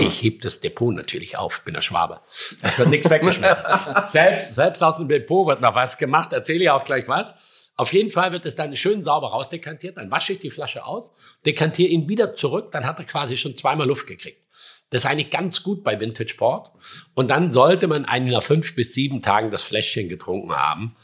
Ich 0.00 0.22
heb 0.22 0.42
das 0.42 0.60
Depot 0.60 0.94
natürlich 0.94 1.38
auf, 1.38 1.62
bin 1.64 1.72
der 1.72 1.80
Schwabe. 1.80 2.20
Es 2.60 2.78
wird 2.78 2.90
nichts 2.90 3.08
weggeschmissen. 3.08 3.56
selbst, 4.06 4.54
selbst 4.54 4.82
aus 4.82 4.96
dem 4.96 5.08
Depot 5.08 5.46
wird 5.46 5.62
noch 5.62 5.74
was 5.74 5.96
gemacht, 5.96 6.32
erzähle 6.32 6.64
ich 6.64 6.70
auch 6.70 6.84
gleich 6.84 7.08
was. 7.08 7.34
Auf 7.74 7.92
jeden 7.92 8.10
Fall 8.10 8.32
wird 8.32 8.44
es 8.44 8.54
dann 8.54 8.76
schön 8.76 9.04
sauber 9.04 9.28
rausdekantiert, 9.28 9.96
dann 9.96 10.10
wasche 10.10 10.34
ich 10.34 10.40
die 10.40 10.50
Flasche 10.50 10.84
aus, 10.84 11.12
dekantiere 11.46 11.88
ihn 11.88 12.08
wieder 12.08 12.34
zurück, 12.34 12.72
dann 12.72 12.84
hat 12.84 12.98
er 12.98 13.04
quasi 13.06 13.36
schon 13.36 13.56
zweimal 13.56 13.86
Luft 13.86 14.06
gekriegt. 14.06 14.42
Das 14.90 15.04
ist 15.04 15.10
eigentlich 15.10 15.30
ganz 15.30 15.62
gut 15.62 15.84
bei 15.84 16.00
Vintage 16.00 16.34
Port. 16.36 16.72
Und 17.14 17.30
dann 17.30 17.52
sollte 17.52 17.86
man 17.86 18.04
eigentlich 18.04 18.34
nach 18.34 18.42
fünf 18.42 18.74
bis 18.74 18.94
sieben 18.94 19.22
Tagen 19.22 19.50
das 19.50 19.62
Fläschchen 19.62 20.08
getrunken 20.08 20.56
haben. 20.56 20.96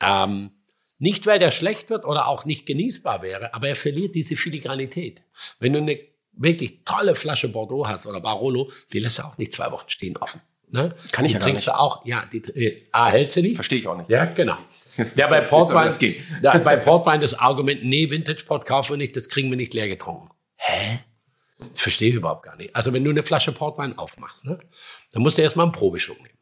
Ähm, 0.00 0.50
nicht, 0.98 1.26
weil 1.26 1.38
der 1.38 1.50
schlecht 1.50 1.90
wird 1.90 2.04
oder 2.04 2.26
auch 2.26 2.44
nicht 2.44 2.66
genießbar 2.66 3.22
wäre, 3.22 3.54
aber 3.54 3.68
er 3.68 3.76
verliert 3.76 4.14
diese 4.14 4.34
Filigranität. 4.34 5.22
Wenn 5.60 5.74
du 5.74 5.78
eine 5.78 6.00
wirklich 6.38 6.84
tolle 6.84 7.14
Flasche 7.14 7.48
Bordeaux 7.48 7.86
hast 7.86 8.06
oder 8.06 8.20
Barolo, 8.20 8.70
die 8.92 9.00
lässt 9.00 9.18
du 9.18 9.24
auch 9.24 9.38
nicht 9.38 9.52
zwei 9.52 9.70
Wochen 9.70 9.88
stehen 9.88 10.16
offen. 10.16 10.40
Ne? 10.70 10.94
Kann 11.12 11.24
ich 11.24 11.30
die 11.30 11.34
ja 11.34 11.38
gar 11.38 11.48
trinkst 11.48 11.66
du 11.66 11.78
auch, 11.78 12.04
ja, 12.04 12.24
die, 12.30 12.38
äh, 12.38 12.86
A, 12.92 13.08
hält 13.08 13.32
sie 13.32 13.42
nicht. 13.42 13.54
Verstehe 13.54 13.78
ich 13.78 13.88
auch 13.88 13.96
nicht. 13.96 14.10
Ja, 14.10 14.26
genau. 14.26 14.58
Ja, 15.14 15.28
bei 15.28 15.40
Portwein, 15.42 15.92
ja, 16.42 16.58
bei 16.58 16.76
Portwein 16.76 17.20
das 17.20 17.38
Argument, 17.38 17.84
nee, 17.84 18.10
Vintage 18.10 18.44
Port 18.44 18.66
kaufen 18.66 18.90
wir 18.90 18.96
nicht, 18.98 19.16
das 19.16 19.28
kriegen 19.28 19.48
wir 19.50 19.56
nicht 19.56 19.72
leer 19.72 19.88
getrunken. 19.88 20.28
Hä? 20.56 20.98
Das 21.58 21.80
verstehe 21.80 22.10
ich 22.10 22.14
überhaupt 22.14 22.44
gar 22.44 22.56
nicht. 22.56 22.74
Also 22.76 22.92
wenn 22.92 23.02
du 23.02 23.10
eine 23.10 23.22
Flasche 23.22 23.52
Portwein 23.52 23.96
aufmachst, 23.98 24.44
ne, 24.44 24.58
dann 25.12 25.22
musst 25.22 25.38
du 25.38 25.42
erstmal 25.42 25.66
einen 25.66 25.72
Probeschluck 25.72 26.18
nehmen. 26.18 26.38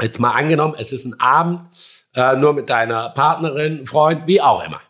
Jetzt 0.00 0.20
mal 0.20 0.32
angenommen, 0.32 0.74
es 0.78 0.92
ist 0.92 1.06
ein 1.06 1.18
Abend, 1.18 1.70
äh, 2.14 2.36
nur 2.36 2.52
mit 2.52 2.68
deiner 2.70 3.10
Partnerin, 3.10 3.86
Freund, 3.86 4.26
wie 4.26 4.40
auch 4.40 4.64
immer. 4.64 4.80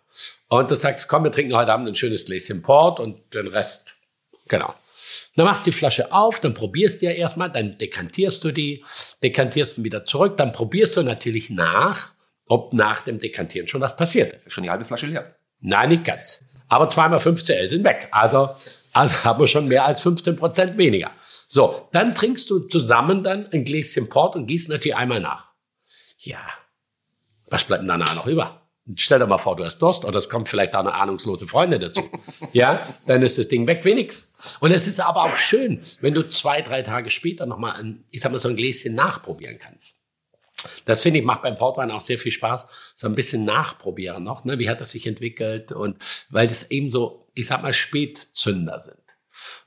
Und 0.49 0.71
du 0.71 0.77
sagst, 0.77 1.09
komm, 1.09 1.25
wir 1.25 1.33
trinken 1.33 1.57
heute 1.57 1.73
Abend 1.73 1.89
ein 1.89 1.95
schönes 1.95 2.25
Gläschen 2.25 2.63
Port 2.63 3.01
und 3.01 3.35
den 3.35 3.47
Rest, 3.47 3.88
genau. 4.49 4.75
Dann 5.37 5.47
machst 5.47 5.67
du 5.67 5.71
die 5.71 5.77
Flasche 5.77 6.13
auf, 6.13 6.41
dann 6.41 6.55
probierst 6.55 7.01
du 7.01 7.07
ja 7.07 7.13
erstmal, 7.13 7.51
dann 7.51 7.79
dekantierst 7.79 8.43
du 8.43 8.51
die, 8.51 8.85
dekantierst 9.23 9.79
du 9.79 9.85
wieder 9.85 10.05
zurück, 10.05 10.37
dann 10.37 10.53
probierst 10.53 10.97
du 10.97 11.03
natürlich 11.03 11.51
nach, 11.51 12.13
ob 12.47 12.73
nach 12.73 13.03
dem 13.03 13.21
Dekantieren 13.21 13.69
schon 13.69 13.81
was 13.81 13.97
passiert 13.97 14.33
ist. 14.33 14.53
Schon 14.53 14.65
die 14.65 14.71
halbe 14.71 14.85
Flasche 14.85 15.07
leer. 15.07 15.37
Nein, 15.61 15.91
nicht 15.91 16.05
ganz. 16.05 16.43
Aber 16.69 16.89
zweimal 16.89 17.21
5 17.21 17.43
CL 17.43 17.69
sind 17.69 17.85
weg. 17.85 18.09
Also, 18.11 18.51
also 18.93 19.15
haben 19.25 19.41
wir 19.41 19.49
schon 19.49 19.69
mehr 19.69 19.85
als 19.85 20.01
15 20.01 20.37
Prozent 20.37 20.77
weniger. 20.77 21.11
So, 21.47 21.89
dann 21.93 22.15
trinkst 22.15 22.51
du 22.51 22.61
zusammen 22.61 23.25
dann 23.25 23.49
ein 23.53 23.65
Gläschen 23.65 24.09
Port 24.09 24.37
und 24.37 24.47
gießt 24.47 24.69
natürlich 24.69 24.97
einmal 24.97 25.21
nach. 25.21 25.53
Ja, 26.19 26.41
was 27.47 27.65
bleibt 27.65 27.83
denn 27.83 27.89
danach 27.89 28.15
noch 28.15 28.27
über? 28.27 28.58
Stell 28.97 29.19
dir 29.19 29.27
mal 29.27 29.39
vor, 29.39 29.57
du 29.57 29.65
hast 29.65 29.79
Durst 29.81 30.05
oder 30.05 30.17
es 30.19 30.29
kommt 30.29 30.49
vielleicht 30.49 30.75
da 30.75 30.81
eine 30.81 30.95
ahnungslose 30.95 31.47
Freundin 31.47 31.81
dazu. 31.81 32.03
Ja, 32.53 32.81
dann 33.07 33.23
ist 33.23 33.37
das 33.37 33.49
Ding 33.49 33.67
weg 33.67 33.85
nix. 33.85 34.33
Und 34.61 34.71
es 34.71 34.87
ist 34.87 35.01
aber 35.01 35.25
auch 35.25 35.37
schön, 35.37 35.83
wenn 36.01 36.15
du 36.15 36.27
zwei, 36.27 36.63
drei 36.63 36.83
Tage 36.83 37.11
später 37.11 37.47
nochmal 37.47 37.97
ich 38.11 38.21
sag 38.21 38.33
mal, 38.33 38.41
so 38.41 38.49
ein 38.49 38.57
Gläschen 38.57 38.95
nachprobieren 38.95 39.59
kannst. 39.59 39.97
Das 40.85 41.03
finde 41.03 41.21
ich 41.21 41.25
macht 41.25 41.43
beim 41.43 41.57
Portwein 41.57 41.91
auch 41.91 42.01
sehr 42.01 42.19
viel 42.19 42.33
Spaß, 42.33 42.67
so 42.95 43.07
ein 43.07 43.15
bisschen 43.15 43.45
nachprobieren 43.45 44.25
noch, 44.25 44.45
ne? 44.45 44.59
Wie 44.59 44.69
hat 44.69 44.81
das 44.81 44.91
sich 44.91 45.07
entwickelt 45.07 45.71
und 45.71 45.97
weil 46.31 46.47
das 46.49 46.71
eben 46.71 46.91
so, 46.91 47.29
ich 47.35 47.47
sag 47.47 47.63
mal, 47.63 47.75
Spätzünder 47.75 48.81
sind. 48.81 48.99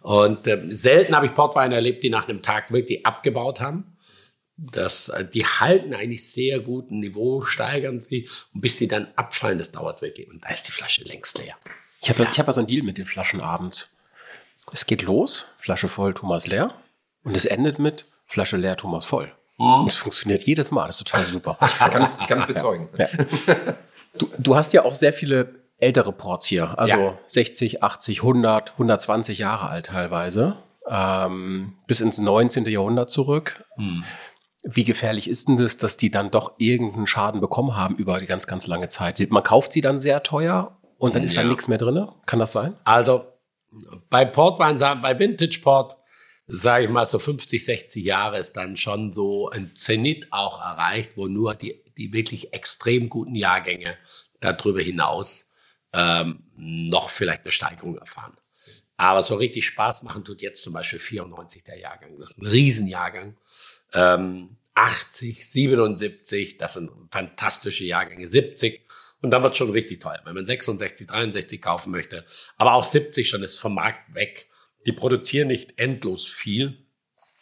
Und 0.01 0.47
ähm, 0.47 0.73
selten 0.75 1.15
habe 1.15 1.27
ich 1.27 1.33
Portweine 1.33 1.75
erlebt, 1.75 2.03
die 2.03 2.09
nach 2.09 2.27
einem 2.27 2.41
Tag 2.41 2.71
wirklich 2.71 3.05
abgebaut 3.05 3.61
haben. 3.61 3.90
Das, 4.63 5.09
äh, 5.09 5.25
die 5.25 5.45
halten 5.45 5.93
eigentlich 5.95 6.29
sehr 6.29 6.59
gut 6.59 6.91
ein 6.91 6.99
Niveau, 6.99 7.41
steigern 7.41 7.99
sie 7.99 8.29
und 8.53 8.61
bis 8.61 8.77
die 8.77 8.87
dann 8.87 9.07
abfallen, 9.15 9.57
das 9.57 9.71
dauert 9.71 10.01
wirklich. 10.01 10.29
Und 10.29 10.43
da 10.43 10.49
ist 10.49 10.67
die 10.67 10.71
Flasche 10.71 11.03
längst 11.03 11.39
leer. 11.39 11.55
Ich 12.01 12.09
habe 12.09 12.27
ich 12.31 12.39
hab 12.39 12.47
ja 12.47 12.53
so 12.53 12.61
einen 12.61 12.67
Deal 12.67 12.83
mit 12.83 12.97
den 12.97 13.05
Flaschen 13.05 13.41
abends. 13.41 13.95
Es 14.71 14.85
geht 14.85 15.01
los, 15.01 15.47
Flasche 15.57 15.87
voll, 15.87 16.13
Thomas 16.13 16.47
leer. 16.47 16.73
Und 17.23 17.35
es 17.35 17.45
endet 17.45 17.79
mit 17.79 18.05
Flasche 18.25 18.57
leer, 18.57 18.77
Thomas 18.77 19.05
voll. 19.05 19.31
Und 19.57 19.87
es 19.87 19.95
funktioniert 19.95 20.43
jedes 20.43 20.71
Mal. 20.71 20.87
Das 20.87 20.97
ist 20.99 21.07
total 21.07 21.23
super. 21.23 21.57
Ich 21.65 21.77
kann 21.77 22.01
es, 22.01 22.19
ich 22.19 22.27
kann 22.27 22.39
es 22.39 22.47
bezeugen. 22.47 22.89
Ja. 22.97 23.07
Du, 24.17 24.29
du 24.37 24.55
hast 24.55 24.73
ja 24.73 24.83
auch 24.83 24.93
sehr 24.95 25.13
viele 25.13 25.55
ältere 25.77 26.11
Ports 26.11 26.47
hier. 26.47 26.77
Also 26.79 26.95
Ja. 26.95 27.17
60, 27.27 27.83
80, 27.83 28.19
100, 28.19 28.71
120 28.73 29.37
Jahre 29.39 29.69
alt 29.69 29.87
teilweise. 29.87 30.57
Ähm, 30.87 31.73
bis 31.87 32.01
ins 32.01 32.17
19. 32.17 32.65
Jahrhundert 32.65 33.09
zurück. 33.11 33.63
Wie 34.63 34.83
gefährlich 34.83 35.27
ist 35.27 35.47
denn 35.47 35.57
das, 35.57 35.77
dass 35.77 35.97
die 35.97 36.11
dann 36.11 36.29
doch 36.29 36.53
irgendeinen 36.57 37.07
Schaden 37.07 37.41
bekommen 37.41 37.75
haben 37.75 37.95
über 37.95 38.19
die 38.19 38.27
ganz, 38.27 38.45
ganz 38.45 38.67
lange 38.67 38.89
Zeit? 38.89 39.19
Man 39.31 39.43
kauft 39.43 39.73
sie 39.73 39.81
dann 39.81 39.99
sehr 39.99 40.21
teuer 40.23 40.77
und 40.97 41.15
dann 41.15 41.23
ist 41.23 41.35
dann 41.35 41.45
Ja. 41.45 41.49
nichts 41.49 41.67
mehr 41.67 41.79
drin? 41.79 42.07
Kann 42.27 42.39
das 42.39 42.51
sein? 42.51 42.75
Also 42.83 43.25
bei 44.09 44.25
Portwein, 44.25 44.77
bei 44.77 45.17
Vintage 45.17 45.59
Port, 45.61 45.97
sage 46.47 46.85
ich 46.85 46.91
mal 46.91 47.07
so 47.07 47.17
50, 47.17 47.63
60 47.63 48.03
Jahre 48.03 48.37
ist 48.37 48.53
dann 48.57 48.77
schon 48.77 49.11
so 49.11 49.49
ein 49.49 49.75
Zenit 49.75 50.27
auch 50.31 50.59
erreicht, 50.59 51.11
wo 51.15 51.27
nur 51.27 51.55
die, 51.55 51.81
die 51.97 52.13
wirklich 52.13 52.53
extrem 52.53 53.09
guten 53.09 53.35
Jahrgänge 53.35 53.97
darüber 54.41 54.81
hinaus 54.81 55.45
ähm, 55.93 56.43
noch 56.55 57.09
vielleicht 57.09 57.43
eine 57.43 57.51
Steigerung 57.51 57.97
erfahren. 57.97 58.37
Aber 58.97 59.23
so 59.23 59.35
richtig 59.35 59.65
Spaß 59.65 60.03
machen 60.03 60.23
tut 60.23 60.41
jetzt 60.41 60.61
zum 60.61 60.73
Beispiel 60.73 60.99
94 60.99 61.63
der 61.63 61.79
Jahrgang. 61.79 62.19
Das 62.19 62.31
ist 62.31 62.37
ein 62.37 62.45
Riesenjahrgang. 62.45 63.37
Ähm, 63.93 64.57
80, 64.73 65.47
77, 65.47 66.57
das 66.57 66.73
sind 66.75 66.91
fantastische 67.11 67.83
Jahrgänge. 67.83 68.27
70 68.27 68.81
und 69.21 69.31
dann 69.31 69.43
wird 69.43 69.55
schon 69.55 69.69
richtig 69.69 70.01
teuer, 70.01 70.21
wenn 70.25 70.33
man 70.33 70.45
66, 70.45 71.07
63 71.07 71.61
kaufen 71.61 71.91
möchte. 71.91 72.25
Aber 72.57 72.73
auch 72.73 72.83
70 72.83 73.29
schon 73.29 73.43
ist 73.43 73.59
vom 73.59 73.75
Markt 73.75 74.15
weg. 74.15 74.47
Die 74.85 74.91
produzieren 74.91 75.49
nicht 75.49 75.77
endlos 75.77 76.27
viel. 76.27 76.85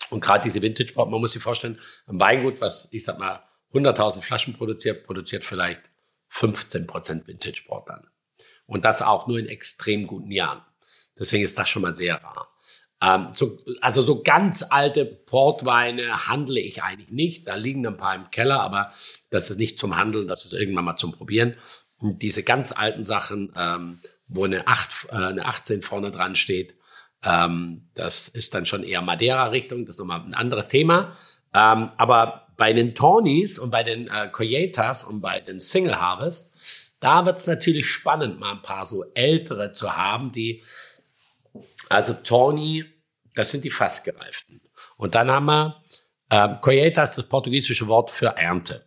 Und 0.10 0.22
gerade 0.22 0.44
diese 0.44 0.62
Vintage 0.62 0.94
Port, 0.94 1.10
man 1.10 1.22
muss 1.22 1.34
sich 1.34 1.42
vorstellen, 1.42 1.80
ein 2.08 2.20
Weingut, 2.20 2.62
was 2.62 2.90
ich 2.92 3.04
sag 3.06 3.20
mal 3.20 3.44
100.000 3.74 4.22
Flaschen 4.22 4.54
produziert, 4.54 5.06
produziert 5.06 5.46
vielleicht 5.46 5.82
15 6.30 6.88
Prozent 6.88 7.28
Vintage 7.28 7.64
Port 7.66 7.88
dann. 7.90 8.08
Und 8.66 8.86
das 8.86 9.02
auch 9.02 9.28
nur 9.28 9.40
in 9.40 9.48
extrem 9.48 10.08
guten 10.08 10.32
Jahren. 10.32 10.62
Deswegen 11.18 11.44
ist 11.44 11.58
das 11.58 11.70
schon 11.70 11.82
mal 11.82 11.96
sehr 11.96 12.22
rar. 12.22 12.48
Ähm, 13.02 13.30
so, 13.34 13.58
also 13.82 14.04
so 14.04 14.22
ganz 14.24 14.66
alte 14.70 15.06
Portweine 15.06 16.28
handle 16.28 16.60
ich 16.60 16.84
eigentlich 16.84 17.12
nicht. 17.12 17.48
Da 17.48 17.56
liegen 17.56 17.86
ein 17.88 17.98
paar 17.98 18.16
im 18.16 18.30
Keller, 18.32 18.62
aber 18.62 18.92
das 19.30 19.50
ist 19.50 19.58
nicht 19.58 19.80
zum 19.80 19.96
Handeln, 19.96 20.28
das 20.28 20.46
ist 20.46 20.54
irgendwann 20.54 20.86
mal 20.86 20.98
zum 20.98 21.12
Probieren. 21.12 21.56
Und 21.98 22.22
diese 22.22 22.44
ganz 22.44 22.72
alten 22.72 23.06
Sachen, 23.06 23.54
ähm, 23.56 24.00
wo 24.28 24.46
eine, 24.46 24.68
8, 24.68 25.08
äh, 25.12 25.16
eine 25.16 25.46
18 25.46 25.82
vorne 25.82 26.12
dran 26.12 26.36
steht, 26.36 26.76
ähm, 27.24 27.90
das 27.96 28.28
ist 28.28 28.54
dann 28.54 28.66
schon 28.66 28.84
eher 28.84 29.02
Madeira-Richtung, 29.02 29.86
das 29.86 29.96
ist 29.96 30.00
nochmal 30.00 30.22
ein 30.22 30.34
anderes 30.34 30.70
Thema. 30.70 31.16
Ähm, 31.54 31.92
aber 31.98 32.48
bei 32.58 32.74
den 32.74 32.96
Tawnies 32.96 33.60
und 33.60 33.72
bei 33.72 33.84
den 33.84 34.08
äh, 34.08 34.28
Coyetas 34.30 35.04
und 35.04 35.22
bei 35.22 35.40
den 35.40 35.62
Single 35.62 36.00
Harvest, 36.00 36.54
da 37.00 37.26
wird's 37.26 37.48
natürlich 37.48 37.90
spannend, 37.90 38.40
mal 38.40 38.52
ein 38.52 38.62
paar 38.62 38.86
so 38.86 39.06
ältere 39.14 39.72
zu 39.72 39.96
haben, 39.96 40.32
die, 40.32 40.64
also 41.89 42.13
Tawny, 42.13 42.86
das 43.36 43.52
sind 43.52 43.63
die 43.63 43.69
fast 43.69 44.04
gereiften. 44.04 44.62
Und 44.97 45.15
dann 45.15 45.30
haben 45.30 45.45
wir, 45.47 45.84
ähm, 46.32 46.58
Coyeta 46.62 47.04
ist 47.04 47.17
das 47.17 47.25
portugiesische 47.25 47.88
Wort 47.88 48.12
für 48.12 48.28
Ernte. 48.28 48.86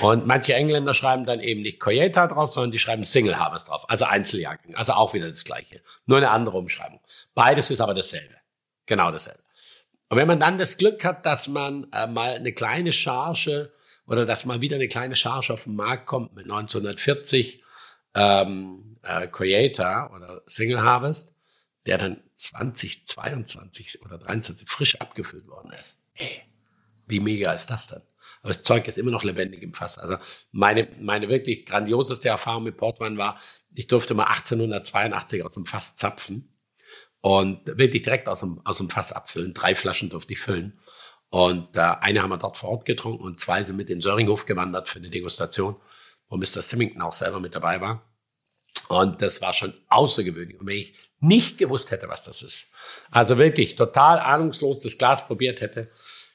Und 0.00 0.26
manche 0.26 0.54
Engländer 0.54 0.94
schreiben 0.94 1.26
dann 1.26 1.40
eben 1.40 1.62
nicht 1.62 1.80
Coyeta 1.80 2.26
drauf, 2.26 2.52
sondern 2.52 2.72
die 2.72 2.78
schreiben 2.78 3.04
Single 3.04 3.38
Harvest 3.38 3.68
drauf, 3.68 3.84
also 3.88 4.04
Einzeljahrgang, 4.04 4.74
also 4.74 4.92
auch 4.94 5.14
wieder 5.14 5.28
das 5.28 5.44
Gleiche, 5.44 5.80
nur 6.06 6.18
eine 6.18 6.30
andere 6.30 6.58
Umschreibung. 6.58 7.00
Beides 7.34 7.70
ist 7.70 7.80
aber 7.80 7.94
dasselbe, 7.94 8.34
genau 8.86 9.10
dasselbe. 9.12 9.40
Und 10.08 10.18
wenn 10.18 10.26
man 10.26 10.40
dann 10.40 10.58
das 10.58 10.76
Glück 10.76 11.04
hat, 11.04 11.26
dass 11.26 11.48
man 11.48 11.86
äh, 11.92 12.06
mal 12.06 12.34
eine 12.34 12.52
kleine 12.52 12.92
Charge 12.92 13.72
oder 14.06 14.24
dass 14.24 14.44
mal 14.44 14.60
wieder 14.60 14.76
eine 14.76 14.88
kleine 14.88 15.16
Charge 15.16 15.52
auf 15.52 15.64
den 15.64 15.76
Markt 15.76 16.06
kommt 16.06 16.34
mit 16.34 16.44
1940 16.44 17.62
ähm, 18.14 18.98
äh, 19.02 19.26
Coyeta 19.28 20.12
oder 20.14 20.42
Single 20.46 20.82
Harvest, 20.82 21.35
der 21.86 21.98
dann 21.98 22.22
2022 22.34 24.02
oder 24.02 24.18
23 24.18 24.68
frisch 24.68 25.00
abgefüllt 25.00 25.46
worden 25.46 25.72
ist. 25.72 25.96
Ey, 26.14 26.42
wie 27.06 27.20
mega 27.20 27.52
ist 27.52 27.70
das 27.70 27.86
denn? 27.86 28.02
Aber 28.42 28.52
das 28.52 28.62
Zeug 28.62 28.86
ist 28.86 28.98
immer 28.98 29.10
noch 29.10 29.24
lebendig 29.24 29.62
im 29.62 29.72
Fass. 29.72 29.98
Also 29.98 30.18
meine, 30.52 30.88
meine 31.00 31.28
wirklich 31.28 31.64
grandioseste 31.64 32.28
Erfahrung 32.28 32.64
mit 32.64 32.76
Portwein 32.76 33.18
war, 33.18 33.40
ich 33.74 33.86
durfte 33.86 34.14
mal 34.14 34.24
1882 34.24 35.44
aus 35.44 35.54
dem 35.54 35.66
Fass 35.66 35.96
zapfen 35.96 36.52
und 37.20 37.66
wirklich 37.66 38.02
direkt 38.02 38.28
aus 38.28 38.40
dem, 38.40 38.60
aus 38.64 38.78
dem 38.78 38.90
Fass 38.90 39.12
abfüllen. 39.12 39.54
Drei 39.54 39.74
Flaschen 39.74 40.10
durfte 40.10 40.32
ich 40.32 40.40
füllen. 40.40 40.78
Und 41.28 41.76
äh, 41.76 41.80
eine 41.80 42.22
haben 42.22 42.30
wir 42.30 42.38
dort 42.38 42.56
vor 42.56 42.70
Ort 42.70 42.84
getrunken 42.84 43.24
und 43.24 43.40
zwei 43.40 43.62
sind 43.62 43.76
mit 43.76 43.90
in 43.90 44.00
Söringhof 44.00 44.46
gewandert 44.46 44.88
für 44.88 44.98
eine 44.98 45.10
Degustation, 45.10 45.76
wo 46.28 46.36
Mr. 46.36 46.62
Symington 46.62 47.02
auch 47.02 47.12
selber 47.12 47.40
mit 47.40 47.54
dabei 47.54 47.80
war. 47.80 48.08
Und 48.88 49.20
das 49.22 49.40
war 49.40 49.52
schon 49.52 49.74
außergewöhnlich. 49.88 50.60
Und 50.60 50.66
wenn 50.66 50.78
ich 50.78 50.94
nicht 51.20 51.58
gewusst 51.58 51.90
hätte, 51.90 52.08
was 52.08 52.24
das 52.24 52.42
ist, 52.42 52.66
also 53.10 53.38
wirklich 53.38 53.74
total 53.76 54.18
ahnungslos 54.18 54.82
das 54.82 54.98
Glas 54.98 55.26
probiert 55.26 55.60
hätte, 55.60 55.90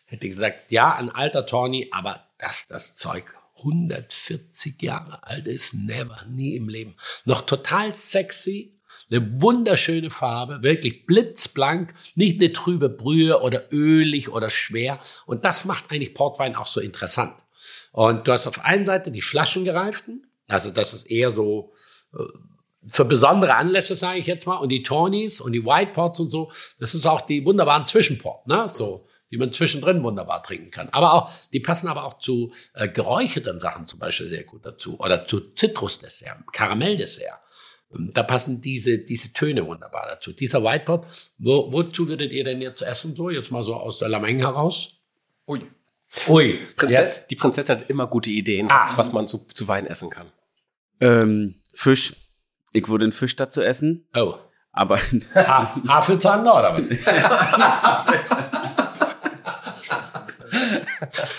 hätte 0.05 0.27
gesagt, 0.27 0.71
ja, 0.71 0.95
ein 0.95 1.09
alter 1.09 1.45
Tawny, 1.45 1.89
aber 1.91 2.25
dass 2.37 2.67
das 2.67 2.95
Zeug 2.95 3.25
140 3.57 4.81
Jahre 4.81 5.23
alt 5.23 5.47
ist, 5.47 5.73
never, 5.73 6.25
nie 6.27 6.55
im 6.55 6.67
Leben. 6.67 6.95
Noch 7.25 7.41
total 7.41 7.93
sexy, 7.93 8.73
eine 9.09 9.41
wunderschöne 9.41 10.09
Farbe, 10.09 10.63
wirklich 10.63 11.05
blitzblank, 11.05 11.93
nicht 12.15 12.41
eine 12.41 12.53
trübe 12.53 12.89
Brühe 12.89 13.41
oder 13.41 13.71
ölig 13.71 14.29
oder 14.29 14.49
schwer. 14.49 14.99
Und 15.25 15.45
das 15.45 15.65
macht 15.65 15.91
eigentlich 15.91 16.13
Portwein 16.13 16.55
auch 16.55 16.67
so 16.67 16.79
interessant. 16.79 17.35
Und 17.91 18.27
du 18.27 18.31
hast 18.31 18.47
auf 18.47 18.63
einer 18.63 18.85
Seite 18.85 19.11
die 19.11 19.21
Flaschengereiften, 19.21 20.27
also 20.47 20.71
das 20.71 20.93
ist 20.93 21.09
eher 21.09 21.31
so 21.31 21.73
äh, 22.13 22.23
für 22.87 23.05
besondere 23.05 23.55
Anlässe, 23.55 23.95
sage 23.95 24.19
ich 24.19 24.25
jetzt 24.27 24.47
mal, 24.47 24.57
und 24.57 24.69
die 24.69 24.83
Tawnies 24.83 25.39
und 25.41 25.51
die 25.53 25.65
White 25.65 25.91
Pots 25.93 26.19
und 26.19 26.29
so, 26.29 26.51
das 26.79 26.95
ist 26.95 27.05
auch 27.05 27.21
die 27.21 27.45
wunderbaren 27.45 27.85
Zwischenport, 27.87 28.47
ne? 28.47 28.67
so 28.69 29.05
die 29.31 29.37
man 29.37 29.53
zwischendrin 29.53 30.03
wunderbar 30.03 30.43
trinken 30.43 30.71
kann. 30.71 30.89
Aber 30.91 31.13
auch, 31.13 31.31
die 31.53 31.61
passen 31.61 31.87
aber 31.87 32.03
auch 32.03 32.19
zu 32.19 32.51
äh, 32.73 32.89
geräucherten 32.89 33.61
Sachen 33.61 33.87
zum 33.87 33.97
Beispiel 33.97 34.27
sehr 34.27 34.43
gut 34.43 34.65
dazu 34.65 34.99
oder 34.99 35.25
zu 35.25 35.53
Zitrusdessert, 35.53 36.37
Karamelldessert. 36.51 37.39
Und 37.87 38.17
Da 38.17 38.23
passen 38.23 38.61
diese, 38.61 38.97
diese 38.97 39.31
Töne 39.31 39.65
wunderbar 39.65 40.05
dazu. 40.09 40.33
Dieser 40.33 40.63
Whitepot, 40.63 41.05
wo, 41.37 41.71
wozu 41.71 42.09
würdet 42.09 42.33
ihr 42.33 42.43
denn 42.43 42.61
jetzt 42.61 42.81
essen 42.81 43.15
so? 43.15 43.29
Jetzt 43.29 43.51
mal 43.51 43.63
so 43.63 43.73
aus 43.73 43.99
der 43.99 44.09
Lameng 44.09 44.39
heraus? 44.39 44.95
Ui. 45.47 45.61
Ui, 46.27 46.59
Prinzess, 46.75 47.25
die 47.27 47.35
Prinzessin 47.37 47.79
hat 47.79 47.89
immer 47.89 48.07
gute 48.07 48.29
Ideen, 48.29 48.67
Ah. 48.69 48.89
was, 48.89 48.97
was 48.97 49.13
man 49.13 49.27
zu, 49.29 49.47
zu 49.53 49.65
Wein 49.69 49.87
essen 49.87 50.09
kann. 50.09 50.29
Ähm, 50.99 51.55
Fisch. 51.73 52.13
Ich 52.73 52.87
würde 52.87 53.05
einen 53.05 53.11
Fisch 53.11 53.35
dazu 53.35 53.61
essen, 53.61 54.05
Oh. 54.15 54.35
aber 54.71 54.97
Ha 55.35 55.75
Havelzander 55.87 56.53
oder 56.59 56.73
was? 56.77 56.83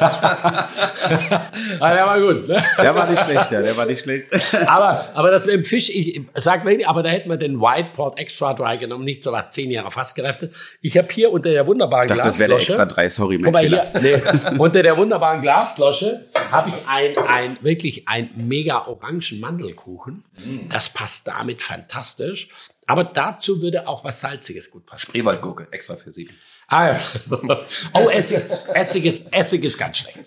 ah, 0.00 1.94
der 1.94 2.06
war 2.06 2.20
gut. 2.20 2.48
Ne? 2.48 2.62
der 2.78 2.94
war 2.94 3.08
nicht 3.08 3.22
schlecht, 3.22 3.50
ja, 3.52 3.62
der 3.62 3.76
war 3.76 3.86
nicht 3.86 4.02
schlecht. 4.02 4.26
Aber, 4.66 5.08
aber 5.14 5.30
das 5.30 5.46
mit 5.46 5.54
dem 5.54 5.64
Fisch, 5.64 5.88
ich 5.88 6.20
sag 6.34 6.64
wenig, 6.64 6.88
aber 6.88 7.02
da 7.02 7.10
hätten 7.10 7.28
wir 7.30 7.36
den 7.36 7.60
White 7.60 7.90
Port 7.92 8.18
Extra 8.18 8.54
Dry 8.54 8.78
genommen, 8.78 9.04
nicht 9.04 9.22
so 9.22 9.30
was 9.32 9.50
zehn 9.50 9.70
Jahre 9.70 9.90
fast 9.90 10.14
gereiftet. 10.14 10.54
Ich 10.80 10.98
habe 10.98 11.08
hier 11.12 11.30
unter 11.30 11.50
der 11.50 11.66
wunderbaren 11.66 12.04
Ich 12.04 12.08
dachte, 12.08 12.24
das 12.24 12.38
wäre 12.38 12.48
der 12.48 12.56
Glasflasche. 12.58 12.82
extra 12.82 12.94
drei, 12.94 13.08
sorry, 13.08 13.38
mein 13.38 13.44
Guck 13.44 13.52
mal 13.52 13.66
hier, 13.66 13.86
nee, 14.00 14.20
unter 14.58 14.82
der 14.82 14.96
wunderbaren 14.96 15.40
Glasflasche 15.40 16.26
habe 16.50 16.70
ich 16.70 16.74
ein, 16.88 17.16
ein, 17.28 17.58
wirklich 17.60 18.08
ein 18.08 18.30
mega 18.34 18.86
orangen 18.86 19.40
Mandelkuchen. 19.40 20.24
Das 20.68 20.88
passt 20.88 21.28
damit 21.28 21.62
fantastisch. 21.62 22.48
Aber 22.86 23.04
dazu 23.04 23.62
würde 23.62 23.86
auch 23.86 24.04
was 24.04 24.20
Salziges 24.20 24.70
gut 24.70 24.86
passen. 24.86 25.06
Spreewaldgurke, 25.06 25.68
extra 25.70 25.96
für 25.96 26.12
Sie. 26.12 26.28
Ah, 26.72 26.86
ja. 26.86 27.00
Oh, 27.92 28.08
Essig, 28.08 28.42
Essig, 28.72 29.04
ist, 29.04 29.24
Essig 29.30 29.62
ist 29.62 29.76
ganz 29.76 29.98
schlecht. 29.98 30.20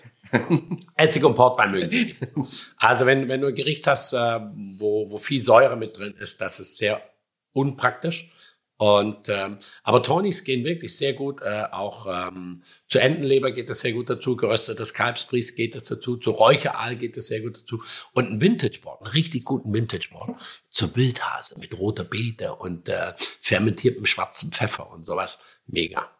Essig 0.96 1.24
und 1.24 1.34
Portwein 1.34 1.72
mögen 1.72 1.88
nicht. 1.88 2.16
Also 2.76 3.04
wenn, 3.04 3.28
wenn 3.28 3.40
du 3.40 3.48
ein 3.48 3.54
Gericht 3.54 3.86
hast, 3.88 4.12
äh, 4.12 4.40
wo, 4.78 5.10
wo 5.10 5.18
viel 5.18 5.42
Säure 5.42 5.76
mit 5.76 5.98
drin 5.98 6.14
ist, 6.18 6.40
das 6.40 6.60
ist 6.60 6.76
sehr 6.76 7.02
unpraktisch. 7.52 8.30
Und 8.78 9.28
ähm, 9.28 9.58
aber 9.82 10.02
Tonis 10.04 10.44
gehen 10.44 10.64
wirklich 10.64 10.96
sehr 10.96 11.14
gut. 11.14 11.40
Äh, 11.42 11.64
auch 11.72 12.06
ähm, 12.06 12.62
zu 12.86 13.00
Entenleber 13.00 13.50
geht 13.50 13.68
das 13.68 13.80
sehr 13.80 13.92
gut 13.92 14.08
dazu. 14.08 14.36
Geröstetes 14.36 14.94
Kalbsbries 14.94 15.56
geht 15.56 15.74
das 15.74 15.84
dazu. 15.84 16.16
Zu 16.16 16.30
Räucheraal 16.30 16.94
geht 16.94 17.16
das 17.16 17.26
sehr 17.26 17.40
gut 17.40 17.62
dazu. 17.62 17.82
Und 18.12 18.30
ein 18.30 18.40
Vintage-Board, 18.40 19.00
einen 19.02 19.12
richtig 19.12 19.44
guten 19.44 19.72
Vintage-Board. 19.72 20.38
Zur 20.70 20.94
Wildhase 20.94 21.58
mit 21.58 21.76
roter 21.76 22.04
Beete 22.04 22.54
und 22.54 22.88
äh, 22.88 23.14
fermentiertem 23.40 24.06
schwarzen 24.06 24.52
Pfeffer 24.52 24.92
und 24.92 25.06
sowas. 25.06 25.38
Mega. 25.66 26.15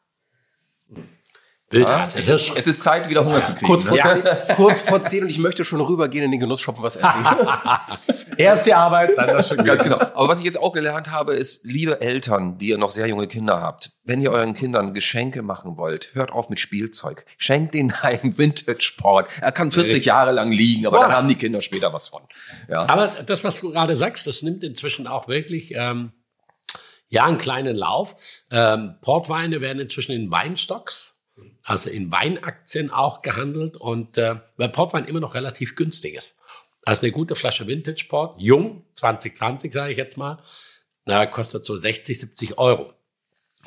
Wildhase. 1.69 2.21
es, 2.21 2.29
ist, 2.29 2.57
es 2.57 2.67
ist 2.69 2.83
Zeit, 2.83 3.09
wieder 3.09 3.25
Hunger 3.25 3.43
zu 3.43 3.53
kriegen. 3.53 3.67
Kurz 3.67 3.85
vor, 3.85 3.97
ne? 3.97 4.23
zehn, 4.23 4.57
kurz 4.57 4.81
vor 4.81 5.03
zehn 5.03 5.25
und 5.25 5.31
ich 5.31 5.39
möchte 5.39 5.65
schon 5.65 5.81
rübergehen 5.81 6.25
in 6.25 6.31
den 6.31 6.39
Genussshoppen 6.39 6.81
was 6.81 6.95
essen. 6.95 7.09
Erst 8.37 8.67
die 8.67 8.75
Arbeit, 8.75 9.19
dann 9.19 9.29
das 9.29 9.49
schon 9.49 9.65
Ganz 9.65 9.83
genau. 9.83 9.97
Aber 9.97 10.29
was 10.29 10.39
ich 10.39 10.45
jetzt 10.45 10.61
auch 10.61 10.73
gelernt 10.73 11.11
habe, 11.11 11.35
ist, 11.35 11.65
liebe 11.65 12.01
Eltern, 12.01 12.59
die 12.59 12.69
ihr 12.69 12.79
noch 12.79 12.93
sehr 12.93 13.09
junge 13.09 13.27
Kinder 13.27 13.61
habt, 13.61 13.91
wenn 14.05 14.21
ihr 14.21 14.31
euren 14.31 14.55
Kindern 14.55 14.95
Geschenke 14.95 15.43
machen 15.43 15.77
wollt, 15.77 16.11
hört 16.15 16.31
auf 16.31 16.51
mit 16.51 16.61
Spielzeug. 16.61 17.25
Schenkt 17.37 17.75
ihnen 17.75 17.93
einen 18.03 18.39
Vintage-Sport. 18.39 19.29
Er 19.41 19.51
kann 19.51 19.73
40 19.73 20.05
Jahre 20.05 20.31
lang 20.31 20.53
liegen, 20.53 20.87
aber 20.87 20.99
Boah. 20.99 21.07
dann 21.07 21.17
haben 21.17 21.29
die 21.29 21.35
Kinder 21.35 21.63
später 21.63 21.93
was 21.93 22.09
von. 22.09 22.23
Ja. 22.69 22.89
Aber 22.89 23.11
das, 23.27 23.43
was 23.43 23.61
du 23.61 23.73
gerade 23.73 23.97
sagst, 23.97 24.29
das 24.29 24.43
nimmt 24.43 24.63
inzwischen 24.63 25.09
auch 25.09 25.27
wirklich 25.27 25.73
ähm, 25.75 26.13
ja 27.17 27.25
einen 27.25 27.39
kleinen 27.39 27.77
Lauf. 27.77 28.15
Ähm, 28.51 28.97
Portweine 29.01 29.61
werden 29.61 29.81
inzwischen 29.81 30.13
in 30.13 30.31
Weinstocks, 30.31 31.15
also 31.65 31.91
in 31.91 32.13
Weinaktien 32.13 32.91
auch 32.91 33.23
gehandelt 33.23 33.77
und 33.77 34.19
äh, 34.19 34.37
weil 34.57 34.69
Portwein 34.69 35.07
immer 35.07 35.21
noch 35.21 35.35
relativ 35.35 35.77
günstig 35.77 36.15
ist. 36.15 36.35
Also 36.85 37.03
eine 37.03 37.13
gute 37.13 37.35
Flasche 37.35 37.67
Vintage 37.67 38.07
Port, 38.09 38.37
jung, 38.39 38.85
2020 38.95 39.73
sage 39.73 39.93
ich 39.93 39.99
jetzt 39.99 40.17
mal, 40.17 40.39
na, 41.07 41.25
kostet 41.27 41.65
so 41.65 41.75
60, 41.75 42.19
70 42.19 42.59
Euro. 42.59 42.93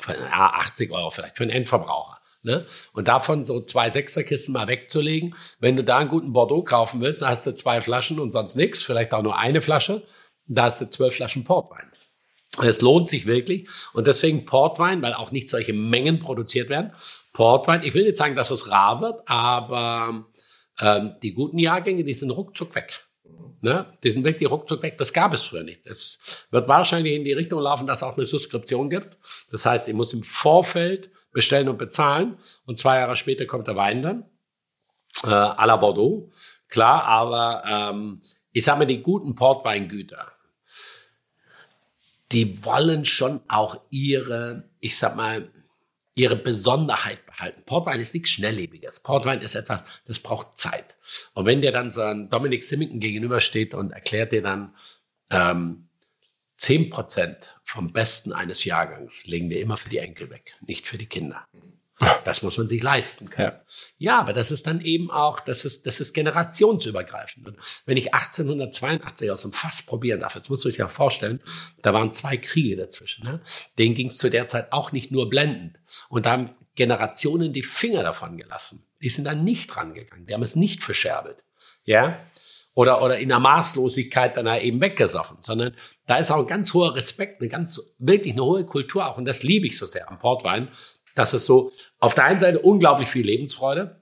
Ja, 0.06 0.52
80 0.54 0.92
Euro 0.92 1.10
vielleicht 1.10 1.36
für 1.36 1.42
einen 1.42 1.52
Endverbraucher. 1.52 2.18
Ne? 2.42 2.64
Und 2.92 3.08
davon 3.08 3.44
so 3.44 3.60
zwei 3.62 3.90
Sechserkisten 3.90 4.54
mal 4.54 4.68
wegzulegen. 4.68 5.34
Wenn 5.58 5.76
du 5.76 5.84
da 5.84 5.98
einen 5.98 6.08
guten 6.08 6.32
Bordeaux 6.32 6.62
kaufen 6.62 7.00
willst, 7.00 7.20
hast 7.20 7.46
du 7.46 7.54
zwei 7.54 7.82
Flaschen 7.82 8.18
und 8.20 8.32
sonst 8.32 8.54
nichts, 8.54 8.82
vielleicht 8.82 9.12
auch 9.12 9.22
nur 9.22 9.36
eine 9.36 9.60
Flasche. 9.60 10.06
Da 10.46 10.64
hast 10.64 10.80
du 10.80 10.88
zwölf 10.88 11.14
Flaschen 11.16 11.44
Portwein. 11.44 11.89
Es 12.58 12.80
lohnt 12.80 13.08
sich 13.08 13.26
wirklich. 13.26 13.68
Und 13.92 14.06
deswegen 14.06 14.44
Portwein, 14.44 15.02
weil 15.02 15.14
auch 15.14 15.30
nicht 15.30 15.48
solche 15.48 15.72
Mengen 15.72 16.18
produziert 16.18 16.68
werden. 16.68 16.92
Portwein, 17.32 17.82
ich 17.84 17.94
will 17.94 18.04
nicht 18.04 18.16
sagen, 18.16 18.34
dass 18.34 18.50
es 18.50 18.70
rar 18.70 19.00
wird, 19.00 19.22
aber 19.26 20.26
ähm, 20.80 21.14
die 21.22 21.32
guten 21.32 21.58
Jahrgänge, 21.58 22.02
die 22.02 22.14
sind 22.14 22.30
ruckzuck 22.30 22.74
weg. 22.74 23.06
Ne? 23.60 23.86
Die 24.02 24.10
sind 24.10 24.24
wirklich 24.24 24.50
ruckzuck 24.50 24.82
weg. 24.82 24.96
Das 24.98 25.12
gab 25.12 25.32
es 25.32 25.42
früher 25.42 25.62
nicht. 25.62 25.86
Es 25.86 26.18
wird 26.50 26.66
wahrscheinlich 26.66 27.14
in 27.14 27.24
die 27.24 27.32
Richtung 27.32 27.60
laufen, 27.60 27.86
dass 27.86 27.98
es 27.98 28.02
auch 28.02 28.16
eine 28.16 28.26
Subskription 28.26 28.90
gibt. 28.90 29.16
Das 29.50 29.66
heißt, 29.66 29.86
ich 29.86 29.94
muss 29.94 30.12
im 30.12 30.22
Vorfeld 30.22 31.10
bestellen 31.32 31.68
und 31.68 31.78
bezahlen 31.78 32.38
und 32.66 32.78
zwei 32.78 32.96
Jahre 32.96 33.16
später 33.16 33.46
kommt 33.46 33.68
der 33.68 33.76
Wein 33.76 34.02
dann. 34.02 34.24
Äh, 35.24 35.28
à 35.28 35.66
la 35.66 35.76
Bordeaux. 35.76 36.30
Klar, 36.68 37.04
aber 37.04 37.62
ähm, 37.68 38.22
ich 38.52 38.64
sage 38.64 38.80
mal, 38.80 38.84
die 38.86 39.02
guten 39.02 39.34
Portweingüter, 39.34 40.32
die 42.32 42.64
wollen 42.64 43.04
schon 43.04 43.40
auch 43.48 43.80
ihre, 43.90 44.70
ich 44.80 44.96
sag 44.96 45.16
mal, 45.16 45.50
ihre 46.14 46.36
Besonderheit 46.36 47.24
behalten. 47.26 47.62
Portwein 47.64 48.00
ist 48.00 48.14
nichts 48.14 48.30
Schnelllebiges. 48.30 49.00
Portwein 49.00 49.40
ist 49.40 49.54
etwas, 49.54 49.82
das 50.06 50.18
braucht 50.18 50.58
Zeit. 50.58 50.96
Und 51.34 51.46
wenn 51.46 51.62
dir 51.62 51.72
dann 51.72 51.90
so 51.90 52.02
ein 52.02 52.28
Dominik 52.28 52.64
Simmington 52.64 53.00
gegenübersteht 53.00 53.74
und 53.74 53.92
erklärt 53.92 54.32
dir 54.32 54.42
dann, 54.42 54.74
ähm, 55.30 55.88
10% 56.58 57.54
vom 57.64 57.92
Besten 57.92 58.34
eines 58.34 58.64
Jahrgangs 58.64 59.26
legen 59.26 59.48
wir 59.48 59.60
immer 59.60 59.78
für 59.78 59.88
die 59.88 59.98
Enkel 59.98 60.28
weg, 60.30 60.56
nicht 60.60 60.86
für 60.86 60.98
die 60.98 61.06
Kinder. 61.06 61.46
Das 62.24 62.42
muss 62.42 62.56
man 62.56 62.68
sich 62.68 62.82
leisten 62.82 63.28
können. 63.28 63.52
Ja. 63.98 64.20
aber 64.20 64.32
das 64.32 64.50
ist 64.50 64.66
dann 64.66 64.80
eben 64.80 65.10
auch, 65.10 65.40
das 65.40 65.64
ist, 65.64 65.86
das 65.86 66.00
ist 66.00 66.12
generationsübergreifend. 66.14 67.46
Und 67.46 67.56
wenn 67.84 67.96
ich 67.96 68.14
1882 68.14 69.30
aus 69.30 69.42
dem 69.42 69.52
Fass 69.52 69.82
probieren 69.82 70.20
darf, 70.20 70.34
jetzt 70.34 70.48
musst 70.48 70.64
du 70.64 70.68
dich 70.68 70.78
ja 70.78 70.88
vorstellen, 70.88 71.40
da 71.82 71.92
waren 71.92 72.12
zwei 72.14 72.36
Kriege 72.36 72.76
dazwischen. 72.76 73.24
Ne? 73.24 73.40
Denen 73.78 73.94
ging 73.94 74.08
es 74.08 74.18
zu 74.18 74.30
der 74.30 74.48
Zeit 74.48 74.72
auch 74.72 74.92
nicht 74.92 75.10
nur 75.10 75.28
blendend. 75.28 75.80
Und 76.08 76.26
da 76.26 76.32
haben 76.32 76.50
Generationen 76.74 77.52
die 77.52 77.62
Finger 77.62 78.02
davon 78.02 78.36
gelassen. 78.38 78.86
Die 79.02 79.10
sind 79.10 79.24
dann 79.24 79.44
nicht 79.44 79.76
rangegangen. 79.76 80.26
Die 80.26 80.34
haben 80.34 80.42
es 80.42 80.56
nicht 80.56 80.82
verscherbelt. 80.82 81.44
Ja? 81.84 82.18
Oder, 82.72 83.02
oder 83.02 83.18
in 83.18 83.28
der 83.28 83.40
Maßlosigkeit 83.40 84.36
dann 84.36 84.46
eben 84.60 84.80
weggesoffen, 84.80 85.38
sondern 85.42 85.74
da 86.06 86.16
ist 86.16 86.30
auch 86.30 86.38
ein 86.38 86.46
ganz 86.46 86.72
hoher 86.72 86.94
Respekt, 86.94 87.40
eine 87.40 87.50
ganz, 87.50 87.80
wirklich 87.98 88.34
eine 88.34 88.44
hohe 88.44 88.64
Kultur 88.64 89.06
auch. 89.06 89.18
Und 89.18 89.24
das 89.24 89.42
liebe 89.42 89.66
ich 89.66 89.76
so 89.76 89.86
sehr 89.86 90.08
am 90.08 90.18
Portwein, 90.18 90.68
dass 91.14 91.32
es 91.32 91.44
so 91.44 91.72
auf 91.98 92.14
der 92.14 92.24
einen 92.24 92.40
Seite 92.40 92.60
unglaublich 92.60 93.08
viel 93.08 93.26
Lebensfreude, 93.26 94.00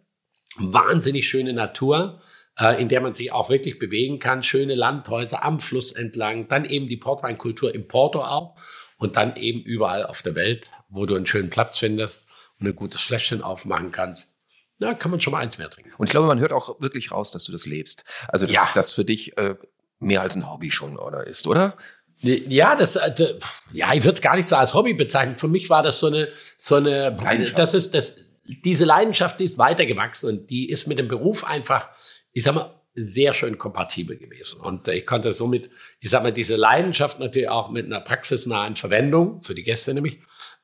wahnsinnig 0.57 1.29
schöne 1.29 1.53
Natur, 1.53 2.21
äh, 2.59 2.81
in 2.81 2.89
der 2.89 3.01
man 3.01 3.15
sich 3.15 3.33
auch 3.33 3.49
wirklich 3.51 3.79
bewegen 3.79 4.19
kann, 4.19 4.43
schöne 4.43 4.75
Landhäuser 4.75 5.45
am 5.45 5.61
Fluss 5.61 5.93
entlang, 5.93 6.49
dann 6.49 6.65
eben 6.65 6.89
die 6.89 6.97
Portweinkultur 6.97 7.75
im 7.75 7.87
Porto 7.89 8.21
auch 8.23 8.57
und 8.99 9.17
dann 9.17 9.37
eben 9.37 9.63
überall 9.63 10.05
auf 10.07 10.23
der 10.23 10.35
Welt, 10.35 10.71
wo 10.89 11.07
du 11.07 11.15
einen 11.15 11.27
schönen 11.27 11.51
Platz 11.51 11.79
findest 11.79 12.27
und 12.59 12.67
ein 12.67 12.75
gutes 12.77 13.01
Fläschchen 13.01 13.43
aufmachen 13.43 13.93
kannst. 13.93 14.35
Na, 14.81 14.95
kann 14.95 15.11
man 15.11 15.21
schon 15.21 15.33
mal 15.33 15.41
eins 15.41 15.59
mehr 15.59 15.71
trinken. 15.71 15.93
Und 15.99 16.07
ich 16.07 16.11
glaube, 16.13 16.29
man 16.29 16.39
hört 16.39 16.53
auch 16.53 16.81
wirklich 16.81 17.11
raus, 17.11 17.33
dass 17.33 17.45
du 17.45 17.53
das 17.53 17.67
lebst. 17.67 18.05
Also 18.29 18.47
dass 18.47 18.55
Ja. 18.55 18.69
das 18.75 18.93
für 18.93 19.05
dich 19.05 19.37
äh, 19.37 19.57
mehr 19.99 20.23
als 20.23 20.37
ein 20.37 20.51
Hobby 20.51 20.71
schon 20.71 20.97
oder 20.97 21.27
ist, 21.27 21.47
oder? 21.49 21.77
Ja, 22.21 22.75
das, 22.75 22.97
äh, 22.97 23.35
ja, 23.73 23.95
ich 23.95 24.03
würde 24.03 24.14
es 24.14 24.23
gar 24.23 24.37
nicht 24.37 24.49
so 24.49 24.57
als 24.57 24.75
Hobby 24.75 24.95
bezeichnen. 24.95 25.37
Für 25.37 25.49
mich 25.49 25.71
war 25.71 25.83
das 25.83 26.01
so 26.01 26.09
eine, 26.09 26.29
so 26.57 26.75
eine, 26.75 27.11
Leidenschaft. 27.11 27.59
das 27.59 27.75
ist, 27.75 27.95
das, 27.95 28.16
diese 28.45 28.85
Leidenschaft, 28.85 29.39
die 29.39 29.45
ist 29.45 29.59
weitergewachsen 29.59 30.29
und 30.29 30.51
die 30.51 30.69
ist 30.69 30.87
mit 30.87 30.99
dem 30.99 31.07
Beruf 31.07 31.45
einfach, 31.45 31.89
ich 32.33 32.43
sag 32.43 32.55
mal, 32.55 32.75
sehr 32.95 33.33
schön 33.35 33.59
kompatibel 33.59 34.16
gewesen. 34.16 34.61
Und 34.61 34.89
ich 34.89 35.07
konnte 35.07 35.33
somit, 35.33 35.71
ich 36.01 36.11
sag 36.11 36.25
mal, 36.25 36.33
diese 36.33 36.57
Leidenschaft 36.57 37.21
natürlich 37.21 37.49
auch 37.49 37.71
mit 37.71 37.87
einer 37.87 38.01
praxisnahen 38.01 38.75
Verwendung, 38.75 39.41
für 39.43 39.55
die 39.55 39.62
Gäste 39.62 39.95
nämlich, 39.95 40.19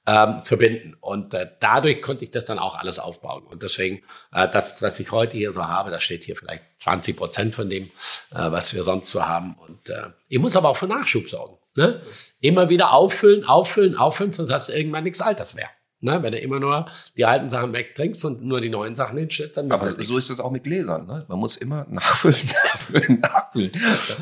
ähm, 0.06 0.42
verbinden. 0.42 0.96
Und 1.00 1.34
äh, 1.34 1.50
dadurch 1.60 2.02
konnte 2.02 2.24
ich 2.24 2.30
das 2.30 2.44
dann 2.44 2.58
auch 2.58 2.76
alles 2.76 2.98
aufbauen. 2.98 3.44
Und 3.44 3.62
deswegen, 3.62 4.02
äh, 4.32 4.48
das, 4.48 4.82
was 4.82 5.00
ich 5.00 5.10
heute 5.10 5.36
hier 5.36 5.52
so 5.52 5.66
habe, 5.66 5.90
das 5.90 6.02
steht 6.02 6.24
hier 6.24 6.36
vielleicht 6.36 6.62
20 6.78 7.16
Prozent 7.16 7.54
von 7.54 7.70
dem, 7.70 7.84
äh, 7.84 7.88
was 8.30 8.74
wir 8.74 8.84
sonst 8.84 9.10
so 9.10 9.26
haben. 9.26 9.54
Und 9.66 9.88
äh, 9.88 10.10
ich 10.28 10.38
muss 10.38 10.56
aber 10.56 10.68
auch 10.68 10.76
für 10.76 10.86
Nachschub 10.86 11.28
sorgen. 11.28 11.58
Ne? 11.76 12.00
Immer 12.40 12.68
wieder 12.68 12.92
auffüllen, 12.92 13.44
auffüllen, 13.44 13.96
auffüllen, 13.96 14.32
sonst 14.32 14.52
hast 14.52 14.68
du 14.68 14.72
irgendwann 14.72 15.04
nichts 15.04 15.20
Alters 15.20 15.54
mehr. 15.54 15.70
Ne? 16.00 16.22
Wenn 16.22 16.32
du 16.32 16.38
immer 16.38 16.60
nur 16.60 16.86
die 17.16 17.24
alten 17.24 17.50
Sachen 17.50 17.72
wegtrinkst 17.72 18.24
und 18.26 18.42
nur 18.44 18.60
die 18.60 18.68
neuen 18.68 18.94
Sachen 18.94 19.16
hinstellst, 19.16 19.56
dann 19.56 19.72
Aber 19.72 19.90
das 19.90 20.06
so 20.06 20.18
ist 20.18 20.28
es 20.28 20.38
auch 20.38 20.50
mit 20.50 20.64
Gläsern. 20.64 21.06
Ne? 21.06 21.24
Man 21.28 21.38
muss 21.38 21.56
immer 21.56 21.86
nachfüllen, 21.88 22.36
nachfüllen, 22.64 23.20
nachfüllen. 23.20 23.72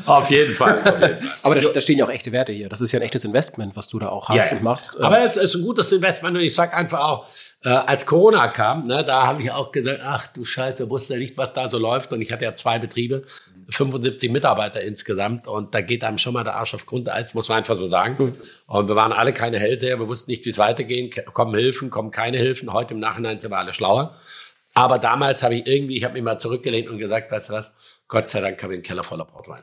Auf 0.05 0.29
jeden 0.29 0.53
Fall. 0.53 0.79
Auf 0.79 1.01
jeden 1.01 1.17
Fall. 1.17 1.19
Aber 1.43 1.55
da, 1.55 1.69
da 1.69 1.81
stehen 1.81 1.97
ja 1.97 2.05
auch 2.05 2.09
echte 2.09 2.31
Werte 2.31 2.53
hier. 2.53 2.69
Das 2.69 2.79
ist 2.79 2.91
ja 2.93 2.99
ein 2.99 3.03
echtes 3.03 3.25
Investment, 3.25 3.75
was 3.75 3.89
du 3.89 3.99
da 3.99 4.07
auch 4.09 4.29
hast 4.29 4.37
Ja, 4.37 4.45
ja. 4.45 4.51
und 4.53 4.63
machst. 4.63 4.97
Aber 4.99 5.19
es 5.19 5.35
ist 5.35 5.55
ein 5.55 5.63
gutes 5.63 5.91
Investment 5.91 6.37
und 6.37 6.43
ich 6.43 6.53
sag 6.53 6.73
einfach 6.73 7.01
auch, 7.01 7.27
äh, 7.63 7.69
als 7.69 8.05
Corona 8.05 8.47
kam, 8.47 8.87
ne, 8.87 9.03
da 9.05 9.27
habe 9.27 9.41
ich 9.41 9.51
auch 9.51 9.71
gesagt, 9.71 9.99
ach 10.05 10.27
du 10.27 10.45
Scheiße, 10.45 10.77
du 10.77 10.89
wusstest 10.89 11.11
ja 11.11 11.17
nicht, 11.17 11.37
was 11.37 11.53
da 11.53 11.69
so 11.69 11.79
läuft. 11.79 12.13
Und 12.13 12.21
ich 12.21 12.31
hatte 12.31 12.45
ja 12.45 12.55
zwei 12.55 12.79
Betriebe, 12.79 13.23
75 13.69 14.31
Mitarbeiter 14.31 14.81
insgesamt 14.81 15.47
und 15.47 15.73
da 15.73 15.81
geht 15.81 16.03
einem 16.03 16.17
schon 16.17 16.33
mal 16.33 16.43
der 16.43 16.55
Arsch 16.55 16.73
auf 16.73 16.85
Grundeis, 16.85 17.33
muss 17.33 17.49
man 17.49 17.59
einfach 17.59 17.75
so 17.75 17.85
sagen. 17.87 18.35
Und 18.67 18.87
wir 18.87 18.95
waren 18.95 19.11
alle 19.13 19.33
keine 19.33 19.59
Hellseher, 19.59 19.99
wir 19.99 20.07
wussten 20.07 20.31
nicht, 20.31 20.45
wie 20.45 20.49
es 20.49 20.57
weitergeht, 20.57 21.25
kommen 21.33 21.55
Hilfen, 21.55 21.89
kommen 21.89 22.11
keine 22.11 22.37
Hilfen. 22.37 22.73
Heute 22.73 22.93
im 22.93 22.99
Nachhinein 22.99 23.39
sind 23.39 23.51
wir 23.51 23.57
alle 23.57 23.73
schlauer. 23.73 24.15
Aber 24.73 24.97
damals 24.99 25.43
habe 25.43 25.55
ich 25.55 25.67
irgendwie, 25.67 25.97
ich 25.97 26.03
habe 26.03 26.15
mich 26.15 26.23
mal 26.23 26.39
zurückgelehnt 26.39 26.89
und 26.89 26.97
gesagt, 26.97 27.31
weißt 27.31 27.49
du 27.49 27.53
was, 27.53 27.71
Gott 28.07 28.27
sei 28.27 28.41
Dank 28.41 28.61
habe 28.63 28.73
ich 28.73 28.77
einen 28.77 28.83
Keller 28.83 29.03
voller 29.03 29.25
Portwein. 29.25 29.61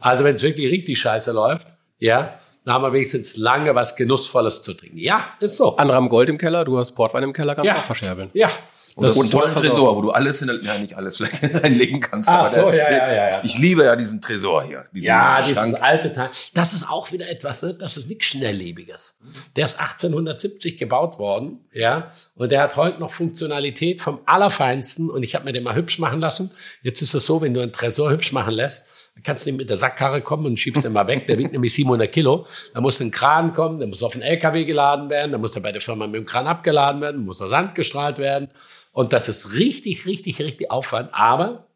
Also 0.00 0.24
wenn 0.24 0.34
es 0.34 0.42
wirklich 0.42 0.70
richtig 0.70 1.00
scheiße 1.00 1.32
läuft, 1.32 1.68
ja, 1.98 2.38
dann 2.64 2.74
haben 2.74 2.84
wir 2.84 2.92
wenigstens 2.92 3.36
lange 3.36 3.74
was 3.74 3.96
Genussvolles 3.96 4.62
zu 4.62 4.74
trinken. 4.74 4.98
Ja, 4.98 5.32
ist 5.40 5.56
so. 5.56 5.76
Andere 5.76 5.96
haben 5.96 6.08
Gold 6.08 6.28
im 6.28 6.38
Keller, 6.38 6.64
du 6.64 6.78
hast 6.78 6.92
Portwein 6.92 7.24
im 7.24 7.32
Keller, 7.32 7.54
kannst 7.54 7.68
Ja. 7.68 7.74
auch 7.76 7.82
verscherbeln. 7.84 8.30
Ja. 8.34 8.50
Und, 8.94 9.04
Das 9.04 9.16
und 9.16 9.24
ist 9.24 9.30
tollen 9.30 9.54
Tresor, 9.54 9.96
wo 9.96 10.02
du 10.02 10.10
alles, 10.10 10.42
in, 10.42 10.50
ja 10.62 10.78
nicht 10.78 10.96
alles 10.96 11.16
vielleicht 11.16 11.36
hineinlegen 11.40 12.00
kannst. 12.00 12.28
Ach 12.28 12.40
aber 12.40 12.50
so, 12.50 12.70
der, 12.70 12.74
ja, 12.76 12.88
der, 12.90 13.14
ja, 13.14 13.28
ja. 13.30 13.40
Ich 13.42 13.56
liebe 13.58 13.84
ja 13.84 13.96
diesen 13.96 14.20
Tresor 14.20 14.64
hier. 14.64 14.84
Diesen 14.92 15.06
Ja, 15.06 15.40
dieses 15.40 15.56
Schrank. 15.56 15.82
alte 15.82 16.12
Teil. 16.12 16.28
Das 16.52 16.74
ist 16.74 16.88
auch 16.88 17.10
wieder 17.10 17.28
etwas, 17.28 17.62
ne? 17.62 17.74
das 17.74 17.96
ist 17.96 18.08
nichts 18.08 18.26
Schnelllebiges. 18.26 19.18
Der 19.56 19.64
ist 19.64 19.80
1870 19.80 20.76
gebaut 20.76 21.18
worden, 21.18 21.60
ja, 21.72 22.10
und 22.34 22.52
der 22.52 22.60
hat 22.60 22.76
heute 22.76 23.00
noch 23.00 23.10
Funktionalität 23.10 24.02
vom 24.02 24.20
Allerfeinsten 24.26 25.08
und 25.08 25.22
ich 25.22 25.34
habe 25.34 25.46
mir 25.46 25.52
den 25.52 25.64
mal 25.64 25.74
hübsch 25.74 25.98
machen 25.98 26.20
lassen. 26.20 26.50
Jetzt 26.82 27.00
ist 27.00 27.14
es 27.14 27.24
so, 27.24 27.40
wenn 27.40 27.54
du 27.54 27.60
einen 27.60 27.72
Tresor 27.72 28.10
hübsch 28.10 28.32
machen 28.32 28.52
lässt, 28.52 28.84
kannst 29.24 29.46
du 29.46 29.50
nicht 29.50 29.58
mit 29.58 29.70
der 29.70 29.78
Sackkarre 29.78 30.20
kommen 30.22 30.46
und 30.46 30.58
schiebst 30.58 30.84
den 30.84 30.92
mal 30.92 31.06
weg. 31.06 31.26
Der 31.26 31.38
wiegt 31.38 31.52
nämlich 31.52 31.72
700 31.74 32.10
Kilo. 32.10 32.46
Da 32.74 32.80
muss 32.80 33.00
ein 33.00 33.10
Kran 33.10 33.54
kommen, 33.54 33.78
der 33.78 33.88
muss 33.88 34.02
auf 34.02 34.14
einen 34.14 34.22
LKW 34.22 34.64
geladen 34.64 35.10
werden, 35.10 35.32
da 35.32 35.38
muss 35.38 35.54
er 35.54 35.62
bei 35.62 35.72
der 35.72 35.80
Firma 35.80 36.06
mit 36.06 36.16
dem 36.16 36.26
Kran 36.26 36.46
abgeladen 36.46 37.00
werden, 37.00 37.24
muss 37.24 37.38
der 37.38 37.48
Sand 37.48 37.74
gestrahlt 37.74 38.18
werden. 38.18 38.48
Und 38.92 39.12
das 39.12 39.28
ist 39.28 39.54
richtig, 39.54 40.06
richtig, 40.06 40.40
richtig 40.40 40.70
Aufwand. 40.70 41.10
Aber 41.12 41.66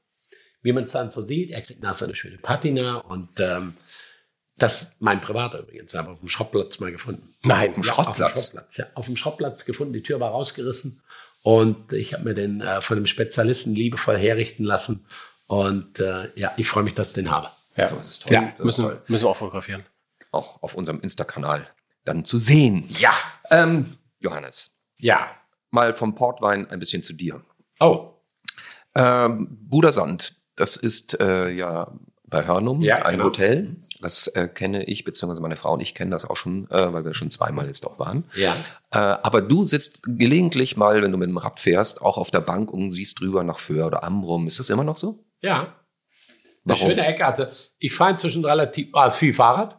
wie 0.63 0.73
man 0.73 0.85
es 0.85 0.93
dann 0.93 1.11
so 1.11 1.21
sieht, 1.23 1.51
er 1.51 1.63
kriegt 1.63 1.83
nachher 1.83 2.05
eine 2.07 2.15
schöne 2.17 2.39
Patina 2.39 2.97
und 2.99 3.29
ähm, 3.41 3.75
das 4.59 4.93
mein 5.01 5.21
Privater 5.21 5.61
übrigens, 5.61 5.95
aber 5.95 6.13
auf 6.13 6.21
dem 6.21 6.29
Schrottplatz 6.29 6.81
mal 6.81 6.91
gefunden. 6.91 7.35
Nein, 7.43 7.71
Ja, 7.71 7.71
Auf 7.71 7.75
dem 7.75 7.85
Schrottplatz, 7.85 8.77
ja, 8.77 8.87
auf 8.95 9.05
dem 9.07 9.17
Schrottplatz 9.17 9.65
gefunden. 9.65 9.93
Die 9.93 10.03
Tür 10.03 10.19
war 10.21 10.31
rausgerissen 10.31 11.03
und 11.43 11.93
ich 11.93 12.15
habe 12.15 12.25
mir 12.25 12.35
den 12.35 12.61
äh, 12.63 12.81
von 12.81 12.97
einem 12.97 13.07
Spezialisten 13.07 13.75
liebevoll 13.75 14.17
herrichten 14.19 14.65
lassen. 14.65 15.07
Und 15.47 16.01
äh, 16.01 16.31
ja, 16.37 16.53
ich 16.57 16.69
freue 16.69 16.83
mich, 16.85 16.95
dass 16.95 17.09
ich 17.09 17.15
den 17.15 17.31
habe. 17.31 17.51
Ja, 17.77 17.89
So, 17.89 17.97
das 17.97 18.09
ist 18.09 18.23
toll. 18.23 18.33
ja 18.33 18.41
Das 18.43 18.59
ist 18.59 18.65
müssen, 18.65 18.83
toll. 18.85 19.03
müssen 19.09 19.25
wir 19.25 19.31
auch 19.31 19.37
fotografieren. 19.37 19.85
Auch 20.33 20.63
auf 20.63 20.75
unserem 20.75 21.01
Insta-Kanal 21.01 21.69
dann 22.05 22.25
zu 22.25 22.39
sehen. 22.39 22.87
Ja, 22.99 23.13
Ähm, 23.51 23.97
Johannes, 24.19 24.73
ja. 24.99 25.31
Mal 25.71 25.95
vom 25.95 26.15
Portwein 26.15 26.69
ein 26.71 26.79
bisschen 26.81 27.03
zu 27.03 27.13
dir. 27.13 27.43
Oh, 27.81 28.13
Ähm, 28.95 29.49
Budersand, 29.69 30.37
das 30.57 30.77
ist 30.77 31.21
äh, 31.21 31.51
ja 31.51 31.93
bei 32.25 32.47
Hörnum 32.47 32.81
Ja, 32.81 33.05
ein 33.05 33.13
genau. 33.15 33.25
Hotel. 33.27 33.77
Das 34.01 34.27
äh, 34.29 34.49
kenne 34.49 34.85
ich, 34.85 35.05
beziehungsweise 35.05 35.41
meine 35.41 35.57
Frau 35.57 35.73
und 35.73 35.81
ich 35.81 35.95
kennen 35.95 36.11
das 36.11 36.25
auch 36.29 36.37
schon, 36.37 36.69
äh, 36.71 36.93
weil 36.93 37.05
wir 37.05 37.15
schon 37.15 37.31
zweimal 37.31 37.67
jetzt 37.67 37.87
auch 37.87 37.99
waren. 37.99 38.25
ja. 38.35 38.55
Äh, 38.93 38.99
aber 38.99 39.43
du 39.43 39.65
sitzt 39.65 40.03
gelegentlich 40.05 40.77
mal, 40.77 41.03
wenn 41.03 41.13
du 41.13 41.19
mit 41.19 41.29
dem 41.29 41.37
Rad 41.39 41.59
fährst, 41.61 42.01
auch 42.03 42.17
auf 42.19 42.31
der 42.31 42.41
Bank 42.41 42.71
und 42.73 42.91
siehst 42.91 43.21
drüber 43.21 43.43
nach 43.45 43.59
Föhr 43.59 43.87
oder 43.87 44.05
Amrum. 44.05 44.47
Ist 44.47 44.59
das 44.59 44.71
immer 44.71 44.85
noch 44.85 44.97
so? 44.97 45.25
Ja. 45.43 45.61
Eine 45.61 45.75
Warum? 46.65 46.89
schöne 46.89 47.07
Ecke. 47.07 47.25
Also 47.27 47.47
ich 47.79 47.95
fahre 47.95 48.13
inzwischen 48.13 48.45
relativ 48.45 48.89
ah, 48.95 49.11
viel 49.11 49.33
Fahrrad. 49.35 49.79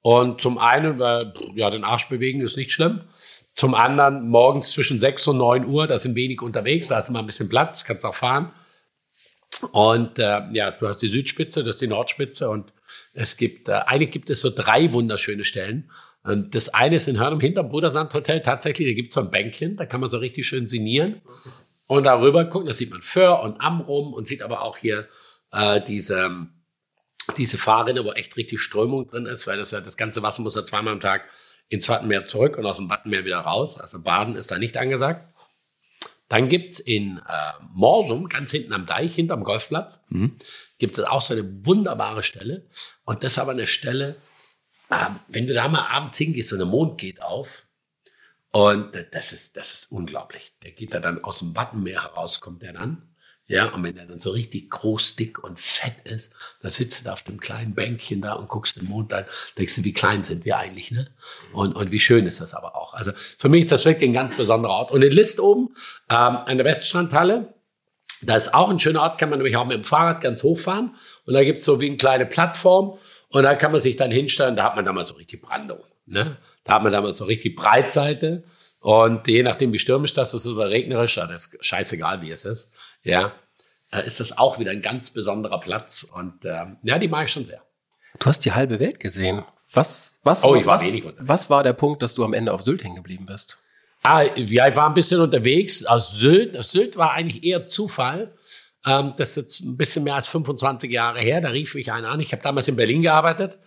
Und 0.00 0.40
zum 0.40 0.58
einen, 0.58 0.98
weil 0.98 1.32
pff, 1.32 1.42
ja, 1.54 1.68
den 1.70 1.82
Arsch 1.84 2.08
bewegen 2.08 2.40
ist 2.40 2.56
nicht 2.56 2.72
schlimm. 2.72 3.02
Zum 3.56 3.74
anderen 3.74 4.28
morgens 4.28 4.70
zwischen 4.72 5.00
6 5.00 5.28
und 5.28 5.38
9 5.38 5.66
Uhr, 5.66 5.86
da 5.86 5.96
sind 5.96 6.14
wenig 6.14 6.42
unterwegs, 6.42 6.88
da 6.88 6.98
ist 6.98 7.08
immer 7.08 7.20
ein 7.20 7.26
bisschen 7.26 7.48
Platz, 7.48 7.84
kannst 7.84 8.04
auch 8.04 8.14
fahren. 8.14 8.52
Und 9.72 10.18
äh, 10.18 10.42
ja, 10.52 10.70
du 10.70 10.86
hast 10.86 11.00
die 11.00 11.08
Südspitze, 11.08 11.64
das 11.64 11.76
ist 11.76 11.80
die 11.80 11.86
Nordspitze 11.86 12.50
und 12.50 12.74
es 13.14 13.38
gibt, 13.38 13.70
äh, 13.70 13.80
eigentlich 13.86 14.10
gibt 14.10 14.28
es 14.28 14.42
so 14.42 14.50
drei 14.50 14.92
wunderschöne 14.92 15.44
Stellen. 15.44 15.90
Und 16.22 16.54
das 16.54 16.68
eine 16.68 16.96
ist 16.96 17.08
in 17.08 17.18
Hörnum 17.18 17.40
hinterm 17.40 17.70
Budersand 17.70 18.12
Hotel 18.12 18.42
tatsächlich, 18.42 18.88
da 18.88 18.94
gibt 18.94 19.08
es 19.08 19.14
so 19.14 19.22
ein 19.22 19.30
Bänkchen, 19.30 19.76
da 19.76 19.86
kann 19.86 20.02
man 20.02 20.10
so 20.10 20.18
richtig 20.18 20.46
schön 20.46 20.68
sinnieren 20.68 21.22
und 21.86 22.04
darüber 22.04 22.44
gucken, 22.44 22.68
da 22.68 22.74
sieht 22.74 22.90
man 22.90 23.00
Föhr 23.00 23.40
und 23.40 23.58
Amrum 23.60 24.12
und 24.12 24.26
sieht 24.26 24.42
aber 24.42 24.62
auch 24.62 24.76
hier 24.76 25.08
äh, 25.52 25.80
diese, 25.80 26.48
diese 27.38 27.56
Fahrrinne, 27.56 28.04
wo 28.04 28.12
echt 28.12 28.36
richtig 28.36 28.60
Strömung 28.60 29.06
drin 29.06 29.24
ist, 29.24 29.46
weil 29.46 29.56
das 29.56 29.70
ja 29.70 29.80
das 29.80 29.96
ganze 29.96 30.22
Wasser 30.22 30.42
muss 30.42 30.56
ja 30.56 30.64
zweimal 30.64 30.92
am 30.92 31.00
Tag 31.00 31.26
ins 31.68 31.88
Wattenmeer 31.88 32.26
zurück 32.26 32.58
und 32.58 32.66
aus 32.66 32.76
dem 32.76 32.88
Wattenmeer 32.88 33.24
wieder 33.24 33.40
raus. 33.40 33.78
Also 33.78 34.00
Baden 34.00 34.36
ist 34.36 34.50
da 34.50 34.58
nicht 34.58 34.76
angesagt. 34.76 35.32
Dann 36.28 36.48
gibt's 36.48 36.80
in 36.80 37.18
äh, 37.18 37.52
Morsum, 37.72 38.28
ganz 38.28 38.50
hinten 38.50 38.72
am 38.72 38.86
Deich, 38.86 39.14
hinterm 39.14 39.44
Golfplatz, 39.44 40.00
gibt 40.78 40.98
es 40.98 41.04
auch 41.04 41.22
so 41.22 41.34
eine 41.34 41.64
wunderbare 41.64 42.22
Stelle. 42.22 42.66
Und 43.04 43.22
das 43.22 43.34
ist 43.34 43.38
aber 43.38 43.52
eine 43.52 43.68
Stelle, 43.68 44.16
ähm, 44.90 45.20
wenn 45.28 45.46
du 45.46 45.54
da 45.54 45.68
mal 45.68 45.86
abends 45.86 46.18
hingehst 46.18 46.52
und 46.52 46.58
der 46.58 46.66
Mond 46.66 46.98
geht 46.98 47.22
auf, 47.22 47.66
und 48.56 48.92
das 49.12 49.32
ist, 49.32 49.58
das 49.58 49.74
ist 49.74 49.92
unglaublich. 49.92 50.54
Der 50.62 50.70
geht 50.70 50.94
da 50.94 51.00
dann 51.00 51.22
aus 51.22 51.40
dem 51.40 51.54
Wattenmeer 51.54 52.04
heraus, 52.04 52.40
kommt 52.40 52.62
der 52.62 52.72
dann. 52.72 53.14
Ja, 53.48 53.66
und 53.66 53.84
wenn 53.84 53.94
der 53.94 54.06
dann 54.06 54.18
so 54.18 54.30
richtig 54.30 54.70
groß, 54.70 55.14
dick 55.14 55.42
und 55.44 55.60
fett 55.60 55.94
ist, 56.04 56.32
da 56.62 56.70
sitzt 56.70 57.00
du 57.00 57.04
da 57.04 57.12
auf 57.12 57.22
dem 57.22 57.38
kleinen 57.38 57.74
Bänkchen 57.74 58.20
da 58.20 58.32
und 58.32 58.48
guckst 58.48 58.76
den 58.76 58.86
Mond 58.86 59.12
an, 59.12 59.24
denkst 59.56 59.76
du, 59.76 59.84
wie 59.84 59.92
klein 59.92 60.24
sind 60.24 60.44
wir 60.44 60.58
eigentlich, 60.58 60.90
ne? 60.90 61.08
Und, 61.52 61.76
und 61.76 61.92
wie 61.92 62.00
schön 62.00 62.26
ist 62.26 62.40
das 62.40 62.54
aber 62.54 62.74
auch. 62.74 62.94
Also 62.94 63.12
für 63.38 63.48
mich 63.48 63.64
ist 63.64 63.72
das 63.72 63.84
wirklich 63.84 64.10
ein 64.10 64.14
ganz 64.14 64.36
besonderer 64.36 64.72
Ort. 64.72 64.90
Und 64.90 65.02
in 65.02 65.12
List 65.12 65.38
oben, 65.38 65.76
ähm, 66.10 66.38
an 66.44 66.56
der 66.56 66.66
Weststrandhalle, 66.66 67.54
da 68.22 68.34
ist 68.34 68.52
auch 68.52 68.68
ein 68.68 68.80
schöner 68.80 69.02
Ort, 69.02 69.18
kann 69.18 69.30
man 69.30 69.38
nämlich 69.38 69.56
auch 69.56 69.66
mit 69.66 69.76
dem 69.76 69.84
Fahrrad 69.84 70.20
ganz 70.20 70.42
hochfahren. 70.42 70.96
Und 71.24 71.34
da 71.34 71.44
gibt's 71.44 71.64
so 71.64 71.80
wie 71.80 71.86
eine 71.86 71.96
kleine 71.96 72.26
Plattform. 72.26 72.98
Und 73.28 73.44
da 73.44 73.54
kann 73.54 73.70
man 73.70 73.80
sich 73.80 73.94
dann 73.94 74.10
hinstellen, 74.10 74.56
da 74.56 74.64
hat 74.64 74.74
man 74.76 74.84
dann 74.84 74.94
mal 74.94 75.04
so 75.04 75.14
richtig 75.14 75.42
Brandung. 75.42 75.80
Ne? 76.06 76.36
Da 76.64 76.74
hat 76.74 76.82
man 76.82 76.90
dann 76.90 77.04
mal 77.04 77.14
so 77.14 77.24
richtig 77.24 77.54
Breitseite. 77.54 78.42
Und 78.80 79.26
je 79.28 79.42
nachdem, 79.42 79.72
wie 79.72 79.78
stürmisch 79.78 80.14
das 80.14 80.34
ist 80.34 80.46
oder 80.46 80.70
regnerisch, 80.70 81.16
das 81.16 81.46
ist 81.46 81.64
scheißegal, 81.64 82.22
wie 82.22 82.30
es 82.30 82.44
ist, 82.44 82.72
ja, 83.06 83.32
äh, 83.92 84.06
ist 84.06 84.20
das 84.20 84.36
auch 84.36 84.58
wieder 84.58 84.70
ein 84.72 84.82
ganz 84.82 85.10
besonderer 85.10 85.60
Platz. 85.60 86.02
Und 86.04 86.44
ähm, 86.44 86.76
ja, 86.82 86.98
die 86.98 87.08
mag 87.08 87.26
ich 87.26 87.32
schon 87.32 87.44
sehr. 87.44 87.62
Du 88.18 88.26
hast 88.26 88.44
die 88.44 88.52
halbe 88.52 88.80
Welt 88.80 89.00
gesehen. 89.00 89.44
Was, 89.72 90.18
was, 90.22 90.42
Oh, 90.44 90.54
war 90.54 90.66
was, 90.66 90.82
wenig 90.84 91.04
unterwegs. 91.04 91.28
was 91.28 91.50
war 91.50 91.62
der 91.62 91.72
Punkt, 91.74 92.02
dass 92.02 92.14
du 92.14 92.24
am 92.24 92.32
Ende 92.32 92.52
auf 92.52 92.62
Sylt 92.62 92.82
hängen 92.84 92.96
geblieben 92.96 93.26
bist? 93.26 93.58
Ah, 94.02 94.22
ja, 94.36 94.68
ich 94.68 94.76
war 94.76 94.88
ein 94.88 94.94
bisschen 94.94 95.20
unterwegs 95.20 95.84
aus 95.84 96.12
Sylt. 96.16 96.56
Aus 96.56 96.70
Sylt 96.70 96.96
war 96.96 97.12
eigentlich 97.12 97.44
eher 97.44 97.66
Zufall. 97.66 98.32
Ähm, 98.84 99.14
das 99.18 99.30
ist 99.30 99.36
jetzt 99.36 99.60
ein 99.60 99.76
bisschen 99.76 100.04
mehr 100.04 100.14
als 100.14 100.28
25 100.28 100.90
Jahre 100.90 101.18
her. 101.20 101.40
Da 101.40 101.48
rief 101.50 101.74
mich 101.74 101.90
einer 101.92 102.08
an. 102.10 102.20
Ich 102.20 102.32
habe 102.32 102.42
damals 102.42 102.68
in 102.68 102.76
Berlin 102.76 103.02
gearbeitet 103.02 103.58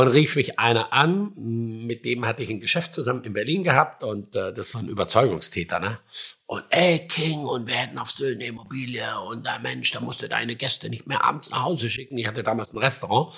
und 0.00 0.08
rief 0.08 0.36
mich 0.36 0.58
einer 0.58 0.92
an. 0.92 1.32
Mit 1.36 2.04
dem 2.04 2.26
hatte 2.26 2.42
ich 2.42 2.50
ein 2.50 2.60
Geschäft 2.60 2.92
zusammen 2.92 3.22
in 3.24 3.32
Berlin 3.32 3.62
gehabt 3.62 4.02
und 4.02 4.34
äh, 4.34 4.52
das 4.52 4.66
ist 4.66 4.72
so 4.72 4.78
ein 4.78 4.88
Überzeugungstäter. 4.88 5.78
Ne? 5.78 5.98
Und 6.46 6.64
ey, 6.70 7.06
King, 7.06 7.44
und 7.44 7.66
wir 7.66 7.74
hätten 7.74 7.98
auf 7.98 8.10
Sylt 8.10 8.36
eine 8.36 8.46
Immobilie 8.46 9.06
und 9.28 9.46
da 9.46 9.58
Mensch, 9.60 9.92
da 9.92 10.00
musst 10.00 10.22
du 10.22 10.28
deine 10.28 10.56
Gäste 10.56 10.88
nicht 10.90 11.06
mehr 11.06 11.22
abends 11.22 11.50
nach 11.50 11.62
Hause 11.62 11.88
schicken. 11.88 12.18
Ich 12.18 12.26
hatte 12.26 12.42
damals 12.42 12.72
ein 12.72 12.78
Restaurant. 12.78 13.32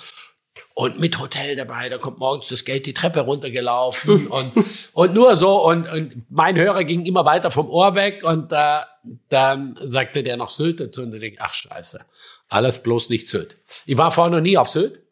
Und 0.73 0.99
mit 0.99 1.19
Hotel 1.19 1.55
dabei, 1.55 1.87
da 1.89 1.99
kommt 1.99 2.17
morgens 2.17 2.47
das 2.47 2.65
Geld 2.65 2.87
die 2.87 2.93
Treppe 2.95 3.19
runtergelaufen 3.19 4.25
und, 4.29 4.51
und 4.93 5.13
nur 5.13 5.37
so. 5.37 5.63
Und, 5.63 5.87
und 5.87 6.23
mein 6.31 6.55
Hörer 6.55 6.83
ging 6.83 7.05
immer 7.05 7.23
weiter 7.25 7.51
vom 7.51 7.69
Ohr 7.69 7.93
weg 7.93 8.23
und 8.23 8.51
äh, 8.51 8.79
dann 9.29 9.77
sagte 9.79 10.23
der 10.23 10.37
noch 10.37 10.49
Sylt 10.49 10.79
dazu 10.79 11.03
und 11.03 11.13
ich 11.13 11.21
denke, 11.21 11.37
ach 11.39 11.53
scheiße, 11.53 12.03
alles 12.49 12.81
bloß 12.81 13.09
nicht 13.09 13.27
Sylt. 13.27 13.57
Ich 13.85 13.97
war 13.97 14.11
vorher 14.11 14.31
noch 14.31 14.41
nie 14.41 14.57
auf 14.57 14.69
Sylt 14.69 15.06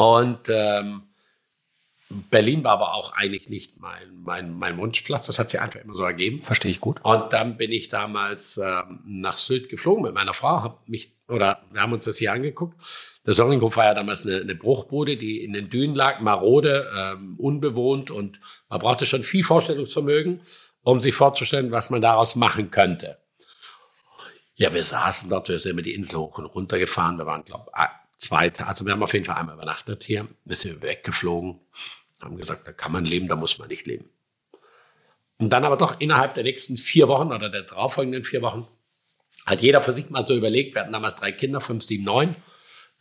und 0.00 0.48
ähm, 0.48 1.02
Berlin 2.30 2.64
war 2.64 2.72
aber 2.72 2.94
auch 2.94 3.12
eigentlich 3.12 3.50
nicht 3.50 3.78
mein, 3.78 4.22
mein, 4.22 4.54
mein 4.54 4.78
Wunschplatz. 4.78 5.26
Das 5.26 5.38
hat 5.38 5.50
sich 5.50 5.60
einfach 5.60 5.78
immer 5.78 5.94
so 5.94 6.04
ergeben. 6.04 6.42
Verstehe 6.42 6.70
ich 6.70 6.80
gut. 6.80 6.96
Und 7.02 7.34
dann 7.34 7.58
bin 7.58 7.70
ich 7.70 7.90
damals 7.90 8.56
ähm, 8.56 9.00
nach 9.04 9.36
Sylt 9.36 9.68
geflogen 9.68 10.02
mit 10.02 10.14
meiner 10.14 10.32
Frau, 10.32 10.62
hab 10.62 10.88
mich 10.88 11.18
oder 11.28 11.60
wir 11.70 11.82
haben 11.82 11.92
uns 11.92 12.06
das 12.06 12.16
hier 12.16 12.32
angeguckt. 12.32 12.80
Der 13.26 13.34
Sorringhof 13.34 13.76
war 13.76 13.84
ja 13.84 13.94
damals 13.94 14.24
eine, 14.24 14.40
eine 14.40 14.54
Bruchbude, 14.54 15.18
die 15.18 15.44
in 15.44 15.52
den 15.52 15.68
Dünen 15.68 15.94
lag, 15.94 16.20
marode, 16.20 16.90
ähm, 16.98 17.34
unbewohnt 17.38 18.10
und 18.10 18.40
man 18.70 18.80
brauchte 18.80 19.04
schon 19.04 19.22
viel 19.22 19.44
Vorstellungsvermögen, 19.44 20.40
um 20.80 20.98
sich 20.98 21.14
vorzustellen, 21.14 21.72
was 21.72 21.90
man 21.90 22.00
daraus 22.00 22.36
machen 22.36 22.70
könnte. 22.70 23.18
Ja, 24.54 24.72
wir 24.72 24.82
saßen 24.82 25.28
dort, 25.28 25.50
wir 25.50 25.58
sind 25.58 25.72
immer 25.72 25.82
die 25.82 25.94
Insel 25.94 26.18
hoch 26.18 26.38
und 26.38 26.46
runter 26.46 26.78
gefahren. 26.78 27.18
Wir 27.18 27.26
waren, 27.26 27.44
glaube 27.44 27.70
ich, 27.76 27.99
zwei, 28.20 28.52
also 28.58 28.84
wir 28.84 28.92
haben 28.92 29.02
auf 29.02 29.12
jeden 29.12 29.24
Fall 29.24 29.36
einmal 29.36 29.56
übernachtet 29.56 30.04
hier, 30.04 30.28
wir 30.44 30.56
sind 30.56 30.82
weggeflogen, 30.82 31.58
haben 32.22 32.36
gesagt, 32.36 32.68
da 32.68 32.72
kann 32.72 32.92
man 32.92 33.04
leben, 33.04 33.28
da 33.28 33.36
muss 33.36 33.58
man 33.58 33.68
nicht 33.68 33.86
leben. 33.86 34.08
Und 35.38 35.50
dann 35.50 35.64
aber 35.64 35.78
doch 35.78 36.00
innerhalb 36.00 36.34
der 36.34 36.44
nächsten 36.44 36.76
vier 36.76 37.08
Wochen 37.08 37.32
oder 37.32 37.48
der 37.48 37.62
darauffolgenden 37.62 38.24
vier 38.24 38.42
Wochen 38.42 38.66
hat 39.46 39.62
jeder 39.62 39.80
für 39.82 39.94
sich 39.94 40.10
mal 40.10 40.26
so 40.26 40.36
überlegt, 40.36 40.74
wir 40.74 40.82
hatten 40.82 40.92
damals 40.92 41.16
drei 41.16 41.32
Kinder, 41.32 41.60
fünf, 41.60 41.82
sieben, 41.82 42.04
neun, 42.04 42.36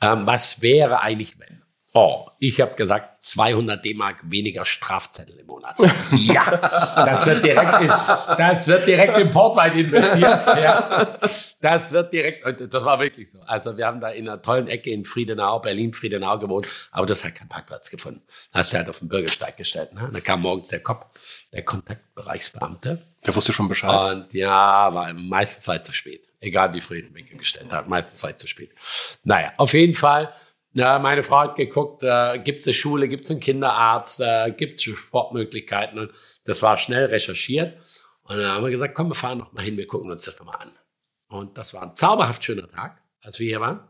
ähm, 0.02 0.26
was 0.26 0.62
wäre 0.62 1.02
eigentlich, 1.02 1.38
wenn? 1.38 1.59
Oh, 1.94 2.28
ich 2.38 2.62
habe 2.62 2.76
gesagt, 2.76 3.24
200 3.24 3.84
D-Mark 3.84 4.18
weniger 4.24 4.64
Strafzettel 4.64 5.40
im 5.40 5.48
Monat. 5.48 5.76
Ja, 6.12 6.58
das 6.96 7.26
wird 7.26 7.44
direkt, 7.44 7.82
in, 7.82 7.88
das 7.88 8.68
wird 8.68 8.88
direkt 8.88 9.18
in 9.18 9.32
Portwein 9.32 9.72
investiert. 9.78 10.46
Ja. 10.46 11.18
Das 11.62 11.92
wird 11.92 12.14
direkt, 12.14 12.74
das 12.74 12.86
war 12.86 13.00
wirklich 13.00 13.32
so. 13.32 13.40
Also 13.42 13.78
wir 13.78 13.88
haben 13.88 14.00
da 14.00 14.10
in 14.10 14.28
einer 14.28 14.42
tollen 14.42 14.68
Ecke 14.68 14.92
in 14.92 15.06
Friedenau, 15.06 15.60
Berlin-Friedenau 15.60 16.38
gewohnt, 16.40 16.68
aber 16.92 17.06
das 17.06 17.24
hat 17.24 17.36
keinen 17.36 17.50
Parkplatz 17.50 17.90
gefunden. 17.90 18.22
Da 18.52 18.60
hast 18.60 18.74
du 18.74 18.78
halt 18.78 18.90
auf 18.90 19.00
den 19.00 19.08
Bürgersteig 19.08 19.58
gestellt. 19.58 19.94
Ne? 19.94 20.10
Da 20.12 20.20
kam 20.20 20.42
morgens 20.42 20.68
der 20.68 20.82
Kopf, 20.82 21.06
der 21.52 21.64
Kontaktbereichsbeamte. 21.64 23.02
Der 23.26 23.36
wusste 23.36 23.52
schon 23.52 23.68
Bescheid. 23.68 24.16
Und 24.16 24.34
ja, 24.34 24.94
war 24.94 25.14
meistens 25.14 25.64
Zeit 25.64 25.86
zu 25.86 25.92
spät. 25.92 26.24
Egal 26.40 26.74
wie 26.74 26.82
früh 26.82 26.98
ich 26.98 27.06
den 27.06 27.16
Winkel 27.16 27.38
gestellt 27.38 27.72
habe, 27.72 27.90
meistens 27.90 28.20
Zeit 28.20 28.40
zu 28.40 28.48
spät. 28.48 28.72
Naja, 29.24 29.52
auf 29.58 29.74
jeden 29.74 29.94
Fall, 29.94 30.32
ja, 30.74 31.00
meine 31.00 31.24
Frau 31.24 31.40
hat 31.40 31.56
geguckt, 31.56 32.04
äh, 32.04 32.40
gibt 32.40 32.62
es 32.62 32.68
eine 32.68 32.74
Schule, 32.74 33.08
gibt 33.08 33.26
es 33.26 33.32
einen 33.32 33.40
Kinderarzt, 33.40 34.22
äh, 34.22 34.52
gibt 34.52 34.78
es 34.78 34.84
Sportmöglichkeiten. 34.84 35.98
Und 36.00 36.12
das 36.46 36.62
war 36.62 36.78
schnell 36.78 37.06
recherchiert. 37.06 37.78
Und 38.24 38.38
dann 38.38 38.52
haben 38.52 38.64
wir 38.64 38.72
gesagt, 38.72 38.96
komm, 38.96 39.10
wir 39.10 39.16
fahren 39.16 39.40
noch 39.40 39.52
mal 39.52 39.64
hin, 39.64 39.78
wir 39.78 39.88
gucken 39.88 40.12
uns 40.12 40.26
das 40.26 40.38
noch 40.40 40.46
mal 40.46 40.56
an. 40.56 40.72
Und 41.28 41.58
das 41.58 41.74
war 41.74 41.84
ein 41.84 41.96
zauberhaft 41.96 42.44
schöner 42.44 42.70
Tag, 42.70 43.02
als 43.24 43.40
wir 43.40 43.48
hier 43.48 43.62
waren. 43.62 43.88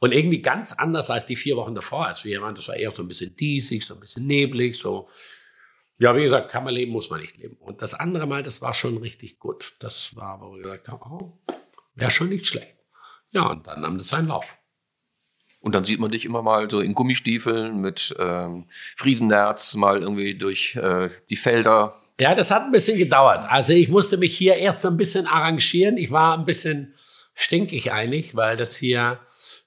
Und 0.00 0.12
irgendwie 0.12 0.42
ganz 0.42 0.72
anders 0.72 1.10
als 1.10 1.26
die 1.26 1.36
vier 1.36 1.56
Wochen 1.56 1.74
davor, 1.74 2.06
als 2.06 2.24
wir 2.24 2.30
hier 2.30 2.42
waren. 2.42 2.54
Das 2.54 2.68
war 2.68 2.76
eher 2.76 2.90
so 2.90 3.02
ein 3.02 3.08
bisschen 3.08 3.36
diesig, 3.36 3.84
so 3.84 3.94
ein 3.94 4.00
bisschen 4.00 4.26
neblig, 4.26 4.78
so 4.78 5.08
ja, 5.98 6.16
wie 6.16 6.22
gesagt, 6.22 6.50
kann 6.50 6.64
man 6.64 6.74
leben, 6.74 6.92
muss 6.92 7.10
man 7.10 7.20
nicht 7.20 7.36
leben. 7.36 7.56
Und 7.56 7.80
das 7.80 7.94
andere 7.94 8.26
Mal, 8.26 8.42
das 8.42 8.60
war 8.60 8.74
schon 8.74 8.98
richtig 8.98 9.38
gut. 9.38 9.76
Das 9.78 10.16
war, 10.16 10.40
wo 10.40 10.54
wir 10.54 10.62
gesagt 10.62 10.88
haben, 10.88 11.00
oh, 11.12 11.38
wäre 11.94 12.10
schon 12.10 12.30
nicht 12.30 12.46
schlecht. 12.46 12.76
Ja, 13.30 13.46
und 13.46 13.66
dann 13.66 13.80
nahm 13.80 13.98
das 13.98 14.08
seinen 14.08 14.28
Lauf. 14.28 14.58
Und 15.64 15.74
dann 15.74 15.84
sieht 15.84 15.98
man 15.98 16.10
dich 16.10 16.26
immer 16.26 16.42
mal 16.42 16.70
so 16.70 16.80
in 16.80 16.92
Gummistiefeln 16.92 17.80
mit 17.80 18.14
ähm, 18.18 18.66
Friesennerz 18.68 19.74
mal 19.76 20.02
irgendwie 20.02 20.34
durch 20.34 20.76
äh, 20.76 21.08
die 21.30 21.36
Felder. 21.36 21.94
Ja, 22.20 22.34
das 22.34 22.50
hat 22.50 22.64
ein 22.64 22.70
bisschen 22.70 22.98
gedauert. 22.98 23.46
Also 23.48 23.72
ich 23.72 23.88
musste 23.88 24.18
mich 24.18 24.36
hier 24.36 24.56
erst 24.56 24.82
so 24.82 24.88
ein 24.88 24.98
bisschen 24.98 25.26
arrangieren. 25.26 25.96
Ich 25.96 26.10
war 26.10 26.36
ein 26.36 26.44
bisschen 26.44 26.92
stinkig 27.34 27.92
eigentlich, 27.92 28.36
weil 28.36 28.58
das 28.58 28.76
hier 28.76 29.20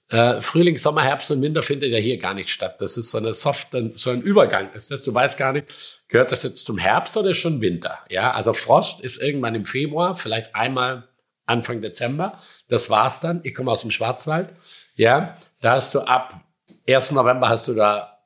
äh, 0.09 0.39
Frühling, 0.39 0.77
Sommer, 0.77 1.01
Herbst 1.01 1.31
und 1.31 1.41
Winter 1.41 1.63
findet 1.63 1.91
ja 1.91 1.97
hier 1.97 2.19
gar 2.19 2.35
nicht 2.35 2.49
statt. 2.49 2.79
Das 2.79 2.95
ist 2.95 3.09
so 3.09 3.17
eine 3.17 3.33
soft, 3.33 3.69
so 3.95 4.11
ein 4.11 4.21
Übergang 4.21 4.71
ist 4.73 4.91
das. 4.91 5.01
Du 5.01 5.11
weißt 5.11 5.35
gar 5.35 5.51
nicht, 5.51 5.65
gehört 6.09 6.31
das 6.31 6.43
jetzt 6.43 6.63
zum 6.63 6.77
Herbst 6.77 7.17
oder 7.17 7.31
ist 7.31 7.37
schon 7.37 7.59
Winter? 7.59 7.97
Ja, 8.11 8.33
also 8.33 8.53
Frost 8.53 9.01
ist 9.01 9.19
irgendwann 9.19 9.55
im 9.55 9.65
Februar, 9.65 10.13
vielleicht 10.13 10.53
einmal 10.53 11.07
Anfang 11.47 11.81
Dezember. 11.81 12.39
Das 12.67 12.91
war's 12.91 13.19
dann. 13.19 13.41
Ich 13.43 13.55
komme 13.55 13.71
aus 13.71 13.81
dem 13.81 13.89
Schwarzwald. 13.89 14.49
Ja, 14.95 15.35
da 15.61 15.73
hast 15.73 15.93
du 15.95 16.01
ab 16.01 16.41
1. 16.87 17.11
November 17.11 17.49
hast 17.49 17.67
du 17.67 17.73
da 17.73 18.17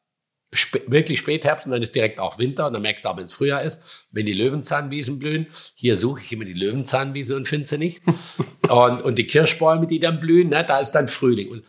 spä 0.53 0.81
wirklich 0.87 1.19
Spätherbst 1.19 1.65
und 1.65 1.71
dann 1.71 1.81
ist 1.81 1.95
direkt 1.95 2.19
auch 2.19 2.37
Winter 2.37 2.67
und 2.67 2.73
dann 2.73 2.81
merkst 2.81 3.05
du 3.05 3.09
auch, 3.09 3.17
wenn 3.17 3.25
es 3.25 3.33
Frühjahr 3.33 3.63
ist, 3.63 4.05
wenn 4.11 4.25
die 4.25 4.33
Löwenzahnwiesen 4.33 5.19
blühen. 5.19 5.47
Hier 5.75 5.97
suche 5.97 6.21
ich 6.21 6.31
immer 6.31 6.45
die 6.45 6.53
Löwenzahnwiese 6.53 7.35
und 7.35 7.47
finde 7.47 7.67
sie 7.67 7.77
nicht. 7.77 8.01
und, 8.69 9.01
und 9.01 9.15
die 9.15 9.27
Kirschbäume, 9.27 9.87
die 9.87 9.99
dann 9.99 10.19
blühen, 10.19 10.49
ne, 10.49 10.63
da 10.65 10.79
ist 10.79 10.91
dann 10.91 11.07
Frühling. 11.07 11.49
Und 11.49 11.63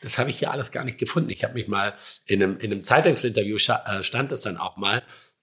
das 0.00 0.18
habe 0.18 0.30
ich 0.30 0.38
hier 0.38 0.50
alles 0.50 0.72
gar 0.72 0.84
nicht 0.84 0.98
gefunden. 0.98 1.30
Ich 1.30 1.44
habe 1.44 1.54
mich 1.54 1.68
mal 1.68 1.94
in 2.26 2.42
einem, 2.42 2.58
in 2.58 2.72
einem 2.72 2.84
Zeitungsinterview 2.84 3.56
äh, 3.56 4.02
stand 4.02 4.32
es 4.32 4.40
dann 4.40 4.56
auch 4.56 4.76
mal, 4.76 5.02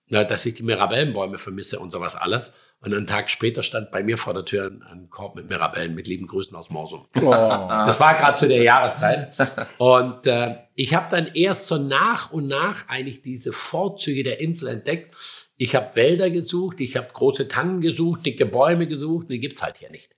dass 0.09 0.45
ich 0.45 0.55
die 0.55 0.63
Mirabellenbäume 0.63 1.37
vermisse 1.37 1.79
und 1.79 1.91
sowas 1.91 2.15
alles. 2.15 2.53
Und 2.81 2.93
einen 2.93 3.07
Tag 3.07 3.29
später 3.29 3.61
stand 3.61 3.91
bei 3.91 4.03
mir 4.03 4.17
vor 4.17 4.33
der 4.33 4.45
Tür 4.45 4.71
ein 4.89 5.09
Korb 5.09 5.35
mit 5.35 5.49
Mirabellen 5.49 5.95
mit 5.95 6.07
lieben 6.07 6.27
Grüßen 6.27 6.55
aus 6.55 6.69
Morsum. 6.69 7.07
Oh. 7.21 7.29
Das 7.89 7.99
war 7.99 8.15
gerade 8.15 8.37
zu 8.37 8.47
der 8.47 8.63
Jahreszeit. 8.63 9.33
Und 9.77 10.25
äh, 10.27 10.55
ich 10.75 10.93
habe 10.93 11.07
dann 11.09 11.29
erst 11.33 11.67
so 11.67 11.77
nach 11.77 12.31
und 12.31 12.47
nach 12.47 12.87
eigentlich 12.87 13.21
diese 13.21 13.51
Vorzüge 13.51 14.23
der 14.23 14.39
Insel 14.39 14.69
entdeckt. 14.69 15.13
Ich 15.57 15.75
habe 15.75 15.93
Wälder 15.95 16.29
gesucht, 16.29 16.79
ich 16.79 16.95
habe 16.95 17.09
große 17.11 17.49
Tannen 17.49 17.81
gesucht, 17.81 18.25
dicke 18.25 18.45
Bäume 18.45 18.87
gesucht, 18.87 19.29
die 19.29 19.39
gibt's 19.39 19.61
halt 19.61 19.77
hier 19.77 19.89
nicht. 19.89 20.15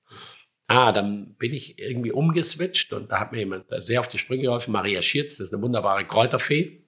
Ah, 0.67 0.91
dann 0.91 1.33
bin 1.39 1.53
ich 1.53 1.79
irgendwie 1.79 2.11
umgeswitcht 2.11 2.93
und 2.93 3.11
da 3.11 3.19
hat 3.19 3.31
mir 3.31 3.39
jemand 3.39 3.65
sehr 3.69 3.99
auf 3.99 4.07
die 4.07 4.19
Sprünge 4.19 4.43
geholfen. 4.43 4.71
Maria 4.71 5.01
Schierz, 5.01 5.37
das 5.37 5.47
ist 5.47 5.53
eine 5.53 5.63
wunderbare 5.63 6.05
Kräuterfee. 6.05 6.83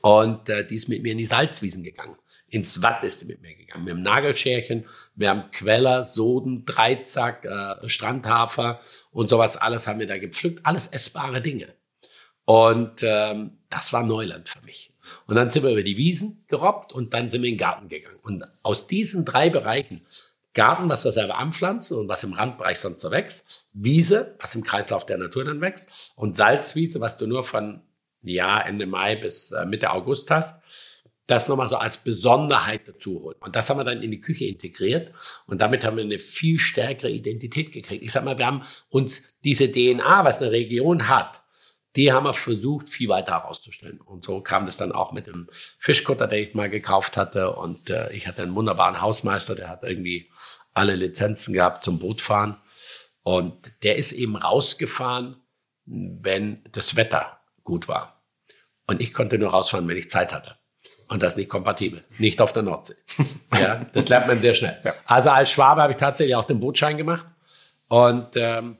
Und 0.00 0.48
äh, 0.48 0.66
die 0.66 0.76
ist 0.76 0.88
mit 0.88 1.02
mir 1.02 1.12
in 1.12 1.18
die 1.18 1.26
Salzwiesen 1.26 1.84
gegangen. 1.84 2.16
Ins 2.56 2.80
Watt 2.80 3.04
ist 3.04 3.26
mit 3.28 3.42
mir 3.42 3.54
gegangen. 3.54 3.84
Wir 3.84 3.92
haben 3.92 4.00
Nagelscherchen, 4.00 4.86
wir 5.14 5.28
haben 5.28 5.50
Queller, 5.52 6.02
Soden, 6.02 6.64
Dreizack, 6.64 7.44
äh, 7.44 7.86
Strandhafer 7.86 8.80
und 9.10 9.28
sowas 9.28 9.58
alles 9.58 9.86
haben 9.86 10.00
wir 10.00 10.06
da 10.06 10.16
gepflückt. 10.16 10.64
Alles 10.64 10.86
essbare 10.86 11.42
Dinge. 11.42 11.74
Und 12.46 13.02
ähm, 13.02 13.58
das 13.68 13.92
war 13.92 14.04
Neuland 14.04 14.48
für 14.48 14.64
mich. 14.64 14.94
Und 15.26 15.36
dann 15.36 15.50
sind 15.50 15.64
wir 15.64 15.70
über 15.70 15.82
die 15.82 15.98
Wiesen 15.98 16.44
gerobbt 16.48 16.94
und 16.94 17.12
dann 17.12 17.28
sind 17.28 17.42
wir 17.42 17.50
in 17.50 17.56
den 17.56 17.60
Garten 17.60 17.90
gegangen. 17.90 18.18
Und 18.22 18.44
aus 18.62 18.86
diesen 18.86 19.26
drei 19.26 19.50
Bereichen, 19.50 20.06
Garten, 20.54 20.88
was 20.88 21.04
wir 21.04 21.12
selber 21.12 21.36
anpflanzen 21.36 21.98
und 21.98 22.08
was 22.08 22.24
im 22.24 22.32
Randbereich 22.32 22.78
sonst 22.78 23.02
so 23.02 23.10
wächst, 23.10 23.68
Wiese, 23.74 24.34
was 24.40 24.54
im 24.54 24.64
Kreislauf 24.64 25.04
der 25.04 25.18
Natur 25.18 25.44
dann 25.44 25.60
wächst 25.60 26.12
und 26.16 26.36
Salzwiese, 26.36 27.02
was 27.02 27.18
du 27.18 27.26
nur 27.26 27.44
von 27.44 27.82
ja, 28.22 28.60
Ende 28.60 28.86
Mai 28.86 29.14
bis 29.14 29.52
äh, 29.52 29.66
Mitte 29.66 29.90
August 29.90 30.30
hast, 30.30 30.62
das 31.26 31.48
nochmal 31.48 31.68
so 31.68 31.76
als 31.76 31.98
Besonderheit 31.98 32.86
dazu 32.86 33.20
holen. 33.22 33.36
Und 33.40 33.56
das 33.56 33.68
haben 33.68 33.78
wir 33.78 33.84
dann 33.84 34.02
in 34.02 34.10
die 34.10 34.20
Küche 34.20 34.44
integriert 34.44 35.12
und 35.46 35.60
damit 35.60 35.84
haben 35.84 35.96
wir 35.96 36.04
eine 36.04 36.18
viel 36.18 36.58
stärkere 36.58 37.10
Identität 37.10 37.72
gekriegt. 37.72 38.04
Ich 38.04 38.12
sag 38.12 38.24
mal, 38.24 38.38
wir 38.38 38.46
haben 38.46 38.62
uns 38.88 39.34
diese 39.44 39.70
DNA, 39.70 40.24
was 40.24 40.40
eine 40.40 40.52
Region 40.52 41.08
hat, 41.08 41.42
die 41.96 42.12
haben 42.12 42.24
wir 42.24 42.34
versucht, 42.34 42.90
viel 42.90 43.08
weiter 43.08 43.32
herauszustellen. 43.32 44.00
Und 44.00 44.22
so 44.22 44.42
kam 44.42 44.66
das 44.66 44.76
dann 44.76 44.92
auch 44.92 45.12
mit 45.12 45.26
dem 45.26 45.48
Fischkutter, 45.78 46.26
den 46.26 46.44
ich 46.44 46.54
mal 46.54 46.68
gekauft 46.68 47.16
hatte. 47.16 47.52
Und 47.52 47.88
äh, 47.88 48.12
ich 48.12 48.28
hatte 48.28 48.42
einen 48.42 48.54
wunderbaren 48.54 49.00
Hausmeister, 49.00 49.54
der 49.54 49.68
hat 49.68 49.82
irgendwie 49.82 50.30
alle 50.74 50.94
Lizenzen 50.94 51.54
gehabt 51.54 51.82
zum 51.84 51.98
Bootfahren. 51.98 52.56
Und 53.22 53.82
der 53.82 53.96
ist 53.96 54.12
eben 54.12 54.36
rausgefahren, 54.36 55.42
wenn 55.86 56.62
das 56.70 56.96
Wetter 56.96 57.40
gut 57.64 57.88
war. 57.88 58.22
Und 58.86 59.00
ich 59.00 59.14
konnte 59.14 59.38
nur 59.38 59.50
rausfahren, 59.50 59.88
wenn 59.88 59.96
ich 59.96 60.10
Zeit 60.10 60.34
hatte. 60.34 60.58
Und 61.08 61.22
das 61.22 61.34
ist 61.34 61.36
nicht 61.36 61.48
kompatibel. 61.48 62.04
Nicht 62.18 62.40
auf 62.40 62.52
der 62.52 62.62
Nordsee. 62.62 62.94
Ja, 63.58 63.86
das 63.94 64.08
lernt 64.08 64.26
man 64.26 64.38
sehr 64.38 64.52
schnell. 64.52 64.76
Ja. 64.84 64.92
Also 65.06 65.30
als 65.30 65.50
Schwabe 65.50 65.80
habe 65.80 65.94
ich 65.94 65.98
tatsächlich 65.98 66.36
auch 66.36 66.44
den 66.44 66.60
Bootschein 66.60 66.98
gemacht. 66.98 67.24
Und 67.88 68.36
ähm, 68.36 68.76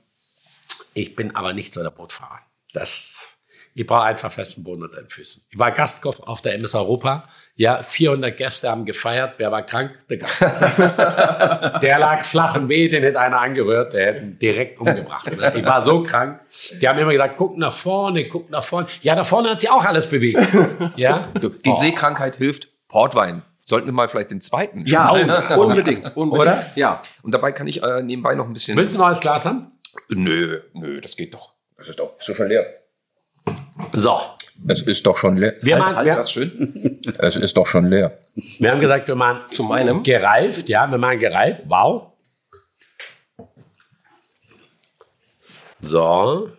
ich 0.92 1.16
bin 1.16 1.34
aber 1.34 1.54
nicht 1.54 1.72
so 1.72 1.82
der 1.82 1.90
Bootfahrer. 1.90 2.40
Das, 2.74 3.15
ich 3.78 3.86
brauche 3.86 4.04
einfach 4.04 4.32
festen 4.32 4.64
Boden 4.64 4.84
unter 4.84 5.02
den 5.02 5.10
Füßen. 5.10 5.42
Ich 5.50 5.58
war 5.58 5.70
Gastkoch 5.70 6.20
auf 6.20 6.40
der 6.40 6.54
MS 6.54 6.74
Europa. 6.74 7.28
Ja, 7.56 7.76
400 7.76 8.34
Gäste 8.34 8.70
haben 8.70 8.86
gefeiert. 8.86 9.34
Wer 9.36 9.52
war 9.52 9.64
krank? 9.64 9.98
Der 10.08 10.16
Gast. 10.16 10.40
der 11.82 11.98
lag 11.98 12.24
flach 12.24 12.56
und 12.56 12.70
weh, 12.70 12.88
den 12.88 13.02
hätte 13.02 13.20
einer 13.20 13.38
angerührt, 13.38 13.92
der 13.92 14.06
hätte 14.06 14.20
ihn 14.22 14.38
direkt 14.38 14.80
umgebracht. 14.80 15.36
Ne? 15.36 15.52
Ich 15.56 15.64
war 15.66 15.84
so 15.84 16.02
krank. 16.02 16.40
Die 16.80 16.88
haben 16.88 16.98
immer 16.98 17.12
gesagt, 17.12 17.36
guck 17.36 17.58
nach 17.58 17.72
vorne, 17.72 18.26
guck 18.28 18.48
nach 18.48 18.64
vorne. 18.64 18.86
Ja, 19.02 19.14
da 19.14 19.24
vorne 19.24 19.50
hat 19.50 19.60
sich 19.60 19.70
auch 19.70 19.84
alles 19.84 20.06
bewegt. 20.06 20.40
Ja? 20.96 21.28
Die 21.34 21.68
oh. 21.68 21.76
Seekrankheit 21.76 22.36
hilft 22.36 22.68
Portwein. 22.88 23.42
Sollten 23.62 23.86
wir 23.88 23.92
mal 23.92 24.08
vielleicht 24.08 24.30
den 24.30 24.40
zweiten 24.40 24.86
Ja, 24.86 25.12
oh, 25.12 25.64
unbedingt, 25.64 26.16
unbedingt. 26.16 26.16
Oder? 26.16 26.64
Ja. 26.76 27.02
Und 27.22 27.34
dabei 27.34 27.52
kann 27.52 27.66
ich 27.66 27.82
äh, 27.82 28.00
nebenbei 28.02 28.34
noch 28.34 28.46
ein 28.46 28.54
bisschen. 28.54 28.78
Willst 28.78 28.94
du 28.94 28.98
noch 28.98 29.06
ein 29.06 29.14
Glas 29.20 29.44
haben? 29.44 29.72
Nö, 30.08 30.60
nö, 30.72 31.00
das 31.02 31.14
geht 31.14 31.34
doch. 31.34 31.52
Das 31.76 31.90
ist 31.90 31.98
doch 31.98 32.14
so 32.20 32.34
schon 32.34 32.48
leer. 32.48 32.64
So. 33.92 34.20
Es 34.68 34.80
ist 34.82 35.06
doch 35.06 35.16
schon 35.16 35.36
leer. 35.36 35.54
Wir 35.60 35.74
halt, 35.74 35.84
machen, 35.84 35.96
halt 35.96 36.06
wir, 36.06 36.14
das 36.14 36.32
schön. 36.32 37.02
es 37.18 37.36
ist 37.36 37.56
doch 37.56 37.66
schon 37.66 37.86
leer. 37.86 38.18
Wir 38.58 38.70
haben 38.70 38.80
gesagt, 38.80 39.06
wir 39.08 39.14
machen 39.14 39.40
zu 39.48 39.62
meinem 39.62 40.02
gereift. 40.02 40.68
Ja, 40.68 40.90
wir 40.90 40.98
machen 40.98 41.18
gereift. 41.18 41.62
Wow. 41.66 42.12
So. 45.82 46.50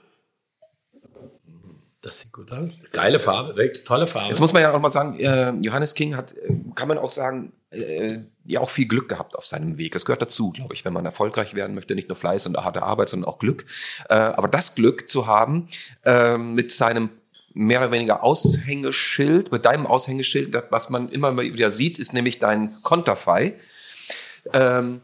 Das 2.08 2.22
sieht 2.22 2.32
gut 2.32 2.50
aus. 2.54 2.70
Geile 2.94 3.20
Farbe, 3.20 3.54
wirklich 3.58 3.84
tolle 3.84 4.08
Farbe. 4.08 4.30
Jetzt 4.30 4.40
muss 4.40 4.54
man 4.54 4.62
ja 4.62 4.74
auch 4.74 4.80
mal 4.80 4.90
sagen, 4.90 5.20
äh, 5.20 5.52
Johannes 5.62 5.94
King 5.94 6.16
hat, 6.16 6.32
äh, 6.38 6.54
kann 6.74 6.88
man 6.88 6.98
auch 6.98 7.10
sagen, 7.10 7.52
äh, 7.70 8.20
ja 8.46 8.62
auch 8.62 8.70
viel 8.70 8.88
Glück 8.88 9.10
gehabt 9.10 9.36
auf 9.36 9.46
seinem 9.46 9.78
Weg. 9.78 9.92
Das 9.92 10.06
gehört 10.06 10.22
dazu, 10.22 10.54
glaube 10.54 10.74
ich, 10.74 10.86
wenn 10.86 10.94
man 10.94 11.04
erfolgreich 11.04 11.54
werden 11.54 11.76
möchte, 11.76 11.96
nicht 11.96 12.08
nur 12.08 12.16
Fleiß 12.16 12.48
und 12.48 12.56
harte 12.56 12.82
Arbeit, 12.82 13.10
sondern 13.10 13.28
auch 13.28 13.40
Glück. 13.40 13.66
Aber 14.08 14.48
das 14.48 14.74
Glück 14.74 15.10
zu 15.10 15.28
haben, 15.28 15.68
äh, 16.06 16.38
mit 16.38 16.72
seinem 16.72 17.10
mehr 17.54 17.82
oder 17.82 17.92
weniger 17.92 18.24
Aushängeschild, 18.24 19.52
mit 19.52 19.66
deinem 19.66 19.86
Aushängeschild, 19.86 20.64
was 20.70 20.90
man 20.90 21.10
immer 21.10 21.36
wieder 21.38 21.72
sieht, 21.72 22.00
ist 22.00 22.14
nämlich 22.14 22.40
dein 22.40 22.82
Konterfei. 22.84 23.56
Ähm, 24.54 25.02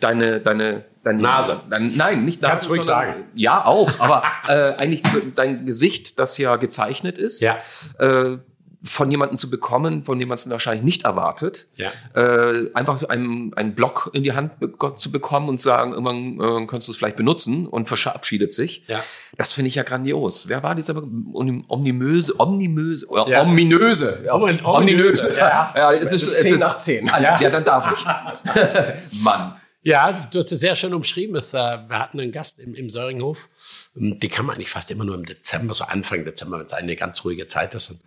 deine, 0.00 0.40
deine, 0.40 0.84
deine 1.04 1.22
Nase. 1.22 1.60
Dein, 1.70 1.96
nein, 1.96 2.24
nicht 2.24 2.42
Nase. 2.42 2.52
Kannst 2.52 2.70
ruhig 2.70 2.82
sagen. 2.82 3.24
Ja, 3.34 3.64
auch, 3.64 4.00
aber 4.00 4.22
äh, 4.48 4.74
eigentlich 4.74 5.02
dein 5.34 5.66
Gesicht, 5.66 6.18
das 6.18 6.38
ja 6.38 6.56
gezeichnet 6.56 7.18
ist. 7.18 7.40
Ja. 7.40 7.58
Äh, 7.98 8.38
von 8.84 9.10
jemandem 9.10 9.38
zu 9.38 9.50
bekommen, 9.50 10.04
von 10.04 10.18
dem 10.18 10.28
man 10.28 10.36
es 10.36 10.48
wahrscheinlich 10.48 10.84
nicht 10.84 11.04
erwartet. 11.04 11.66
Ja. 11.74 11.90
Äh, 12.14 12.70
einfach 12.74 13.02
einen, 13.08 13.52
einen 13.54 13.74
Block 13.74 14.10
in 14.12 14.22
die 14.22 14.32
Hand 14.32 14.60
be 14.60 14.72
zu 14.94 15.10
bekommen 15.10 15.48
und 15.48 15.60
sagen, 15.60 15.92
irgendwann 15.92 16.62
äh, 16.62 16.66
kannst 16.66 16.86
du 16.86 16.92
es 16.92 16.98
vielleicht 16.98 17.16
benutzen 17.16 17.66
und 17.66 17.88
verabschiedet 17.88 18.52
sich. 18.52 18.84
Ja. 18.86 19.02
Das 19.36 19.52
finde 19.52 19.68
ich 19.68 19.74
ja 19.74 19.82
grandios. 19.82 20.48
Wer 20.48 20.62
war 20.62 20.74
dieser 20.76 20.96
omnimöse, 20.96 22.38
omnimöse, 22.38 23.06
ja. 23.26 23.42
ominöse, 23.42 24.22
ja. 24.24 24.34
ominöse. 24.34 25.36
Ja, 25.36 25.74
ja 25.76 25.92
es 25.92 26.12
ist, 26.12 26.28
es 26.28 26.42
10 26.42 26.54
ist 26.54 26.60
nach 26.60 26.78
10. 26.78 27.06
Ja. 27.06 27.40
ja, 27.40 27.50
dann 27.50 27.64
darf 27.64 27.92
ich. 27.92 29.22
Mann. 29.22 29.57
Ja, 29.82 30.12
du 30.12 30.38
hast 30.38 30.52
es 30.52 30.60
sehr 30.60 30.74
schön 30.74 30.92
umschrieben. 30.92 31.36
Es, 31.36 31.54
äh, 31.54 31.56
wir 31.56 31.98
hatten 31.98 32.20
einen 32.20 32.32
Gast 32.32 32.58
im, 32.58 32.74
im 32.74 32.90
Söringhof. 32.90 33.48
Die 33.94 34.28
kann 34.28 34.46
man 34.46 34.56
eigentlich 34.56 34.70
fast 34.70 34.90
immer 34.90 35.04
nur 35.04 35.14
im 35.14 35.24
Dezember, 35.24 35.74
so 35.74 35.84
Anfang 35.84 36.24
Dezember, 36.24 36.58
wenn 36.58 36.66
es 36.66 36.72
eine 36.72 36.96
ganz 36.96 37.24
ruhige 37.24 37.46
Zeit 37.46 37.74
ist. 37.74 37.90
Und 37.90 38.00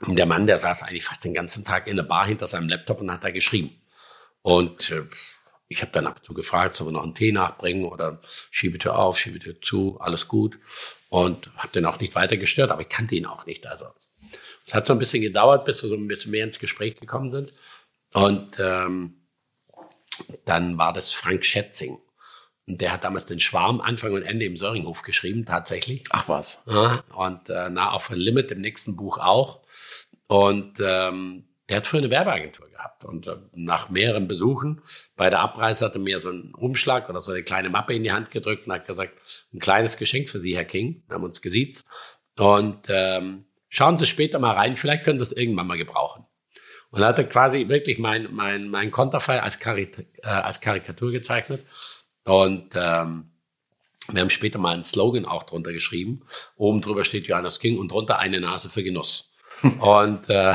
und 0.00 0.16
der 0.16 0.26
Mann, 0.26 0.46
der 0.46 0.58
saß 0.58 0.82
eigentlich 0.82 1.04
fast 1.04 1.24
den 1.24 1.34
ganzen 1.34 1.64
Tag 1.64 1.86
in 1.86 1.96
der 1.96 2.02
Bar 2.02 2.26
hinter 2.26 2.46
seinem 2.46 2.68
Laptop 2.68 3.00
und 3.00 3.10
hat 3.10 3.24
da 3.24 3.30
geschrieben. 3.30 3.70
Und 4.42 4.90
äh, 4.90 5.04
ich 5.68 5.80
habe 5.82 5.92
dann 5.92 6.06
ab 6.06 6.16
und 6.18 6.24
zu 6.24 6.34
gefragt, 6.34 6.76
sollen 6.76 6.88
wir 6.88 6.92
noch 6.92 7.02
einen 7.02 7.14
Tee 7.14 7.32
nachbringen 7.32 7.86
oder 7.86 8.20
Schiebetür 8.50 8.98
auf, 8.98 9.18
Schiebetür 9.18 9.60
zu, 9.60 9.98
alles 10.00 10.28
gut. 10.28 10.58
Und 11.08 11.50
habe 11.56 11.72
den 11.72 11.86
auch 11.86 11.98
nicht 11.98 12.14
weiter 12.14 12.36
gestört, 12.36 12.70
aber 12.70 12.82
ich 12.82 12.88
kannte 12.88 13.14
ihn 13.14 13.26
auch 13.26 13.46
nicht. 13.46 13.66
Also 13.66 13.86
es 14.66 14.74
hat 14.74 14.86
so 14.86 14.92
ein 14.92 14.98
bisschen 14.98 15.22
gedauert, 15.22 15.64
bis 15.64 15.82
wir 15.82 15.88
so 15.88 15.96
ein 15.96 16.08
bisschen 16.08 16.30
mehr 16.30 16.44
ins 16.44 16.58
Gespräch 16.58 16.96
gekommen 16.96 17.30
sind. 17.30 17.52
Und 18.12 18.58
ähm, 18.60 19.15
dann 20.44 20.78
war 20.78 20.92
das 20.92 21.12
Frank 21.12 21.44
Schätzing. 21.44 21.98
Und 22.66 22.80
der 22.80 22.92
hat 22.92 23.04
damals 23.04 23.26
den 23.26 23.38
Schwarm 23.38 23.80
Anfang 23.80 24.12
und 24.12 24.22
Ende 24.22 24.44
im 24.44 24.56
Söringhof 24.56 25.02
geschrieben, 25.02 25.44
tatsächlich. 25.44 26.04
Ach 26.10 26.28
was. 26.28 26.62
Ja, 26.66 27.04
und 27.14 27.48
äh, 27.48 27.68
na, 27.70 27.90
auf 27.90 28.10
Limit 28.10 28.50
im 28.50 28.60
nächsten 28.60 28.96
Buch 28.96 29.18
auch. 29.18 29.60
Und 30.26 30.80
ähm, 30.80 31.44
der 31.68 31.78
hat 31.78 31.86
früher 31.86 32.00
eine 32.00 32.10
Werbeagentur 32.10 32.68
gehabt. 32.68 33.04
Und 33.04 33.26
äh, 33.26 33.36
nach 33.54 33.88
mehreren 33.88 34.26
Besuchen 34.26 34.82
bei 35.16 35.30
der 35.30 35.40
Abreise 35.40 35.84
hat 35.84 35.94
er 35.94 36.00
mir 36.00 36.20
so 36.20 36.30
einen 36.30 36.54
Umschlag 36.54 37.08
oder 37.08 37.20
so 37.20 37.32
eine 37.32 37.44
kleine 37.44 37.70
Mappe 37.70 37.94
in 37.94 38.02
die 38.02 38.12
Hand 38.12 38.32
gedrückt 38.32 38.66
und 38.66 38.72
hat 38.72 38.86
gesagt, 38.86 39.46
ein 39.52 39.60
kleines 39.60 39.96
Geschenk 39.96 40.28
für 40.28 40.40
Sie, 40.40 40.56
Herr 40.56 40.64
King. 40.64 41.04
Wir 41.06 41.14
haben 41.14 41.24
uns 41.24 41.40
gesiezt. 41.40 41.86
Und 42.36 42.86
ähm, 42.88 43.46
schauen 43.68 43.96
Sie 43.96 44.06
später 44.06 44.38
mal 44.38 44.54
rein, 44.54 44.76
vielleicht 44.76 45.04
können 45.04 45.18
Sie 45.18 45.24
es 45.24 45.32
irgendwann 45.32 45.66
mal 45.66 45.78
gebrauchen. 45.78 46.25
Und 46.96 47.02
er 47.02 47.08
hat 47.08 47.18
er 47.18 47.24
quasi 47.24 47.68
wirklich 47.68 47.98
mein, 47.98 48.28
mein, 48.32 48.70
mein 48.70 48.90
Konterfei 48.90 49.42
als, 49.42 49.58
Karit 49.58 50.06
äh, 50.22 50.28
als 50.28 50.62
Karikatur 50.62 51.12
gezeichnet. 51.12 51.62
Und 52.24 52.74
ähm, 52.74 53.32
wir 54.10 54.22
haben 54.22 54.30
später 54.30 54.58
mal 54.58 54.72
einen 54.72 54.82
Slogan 54.82 55.26
auch 55.26 55.42
drunter 55.42 55.74
geschrieben. 55.74 56.22
Oben 56.56 56.80
drüber 56.80 57.04
steht 57.04 57.26
Johannes 57.26 57.60
King 57.60 57.78
und 57.78 57.92
drunter 57.92 58.18
eine 58.18 58.40
Nase 58.40 58.70
für 58.70 58.82
Genuss. 58.82 59.30
Und 59.80 60.28
äh, 60.28 60.52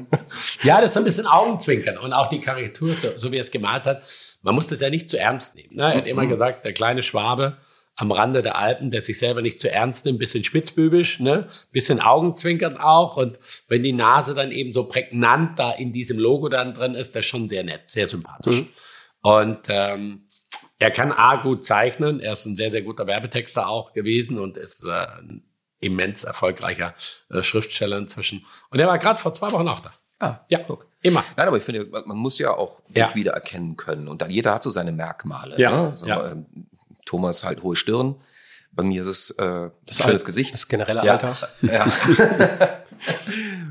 ja, 0.62 0.80
das 0.80 0.92
ist 0.92 0.96
ein 0.96 1.04
bisschen 1.04 1.26
Augenzwinkern. 1.26 1.98
Und 1.98 2.14
auch 2.14 2.28
die 2.28 2.40
Karikatur, 2.40 2.94
so, 2.94 3.16
so 3.16 3.32
wie 3.32 3.36
er 3.36 3.42
es 3.42 3.50
gemalt 3.50 3.84
hat, 3.84 4.02
man 4.40 4.54
muss 4.54 4.66
das 4.66 4.80
ja 4.80 4.88
nicht 4.88 5.10
zu 5.10 5.18
ernst 5.18 5.56
nehmen. 5.56 5.76
Ne? 5.76 5.82
Er 5.82 5.98
hat 5.98 6.06
immer 6.06 6.24
gesagt, 6.24 6.64
der 6.64 6.72
kleine 6.72 7.02
Schwabe 7.02 7.58
am 8.00 8.12
Rande 8.12 8.40
der 8.40 8.56
Alpen, 8.58 8.90
der 8.90 9.00
sich 9.02 9.18
selber 9.18 9.42
nicht 9.42 9.60
zu 9.60 9.70
ernst 9.70 10.06
nimmt, 10.06 10.18
bisschen 10.18 10.42
spitzbübisch, 10.42 11.20
ne? 11.20 11.48
bisschen 11.70 12.00
Augenzwinkern 12.00 12.76
auch. 12.78 13.16
Und 13.18 13.38
wenn 13.68 13.82
die 13.82 13.92
Nase 13.92 14.34
dann 14.34 14.52
eben 14.52 14.72
so 14.72 14.84
prägnant 14.84 15.58
da 15.58 15.72
in 15.72 15.92
diesem 15.92 16.18
Logo 16.18 16.48
dann 16.48 16.72
drin 16.74 16.94
ist, 16.94 17.14
das 17.14 17.20
ist 17.20 17.26
schon 17.30 17.48
sehr 17.48 17.62
nett, 17.62 17.82
sehr 17.90 18.08
sympathisch. 18.08 18.60
Mhm. 18.62 18.68
Und 19.22 19.58
ähm, 19.68 20.22
er 20.78 20.90
kann 20.90 21.12
A 21.12 21.36
gut 21.36 21.62
zeichnen, 21.64 22.20
er 22.20 22.32
ist 22.32 22.46
ein 22.46 22.56
sehr, 22.56 22.70
sehr 22.70 22.80
guter 22.82 23.06
Werbetexter 23.06 23.68
auch 23.68 23.92
gewesen 23.92 24.38
und 24.38 24.56
ist 24.56 24.84
äh, 24.86 24.90
ein 25.18 25.42
immens 25.80 26.24
erfolgreicher 26.24 26.94
äh, 27.30 27.42
Schriftsteller 27.42 27.98
inzwischen. 27.98 28.46
Und 28.70 28.78
er 28.80 28.86
war 28.86 28.98
gerade 28.98 29.20
vor 29.20 29.34
zwei 29.34 29.50
Wochen 29.52 29.68
auch 29.68 29.80
da. 29.80 29.92
Ah, 30.20 30.40
Ja, 30.48 30.58
guck. 30.66 30.86
immer. 31.02 31.22
Nein, 31.36 31.48
aber 31.48 31.56
ich 31.58 31.62
finde, 31.62 31.86
man 32.06 32.16
muss 32.18 32.38
ja 32.38 32.54
auch 32.56 32.80
sich 32.88 32.96
Ja. 32.98 33.14
wiedererkennen 33.14 33.76
können. 33.76 34.08
Und 34.08 34.20
dann 34.22 34.30
jeder 34.30 34.54
hat 34.54 34.62
so 34.62 34.68
seine 34.70 34.92
Merkmale. 34.92 35.58
Ja, 35.58 35.82
Ne? 35.84 35.94
So, 35.94 36.06
ja. 36.06 36.32
ähm, 36.32 36.46
Thomas 37.10 37.42
halt 37.44 37.62
hohe 37.64 37.74
Stirn. 37.74 38.14
Bei 38.72 38.84
mir 38.84 39.00
ist 39.00 39.08
es 39.08 39.30
äh, 39.32 39.70
das 39.84 39.96
schönes 39.98 40.22
Al- 40.22 40.26
Gesicht. 40.26 40.54
Das 40.54 40.68
generelle 40.68 41.04
Ja. 41.04 41.14
Alter. 41.14 41.36
Ja. 41.62 41.86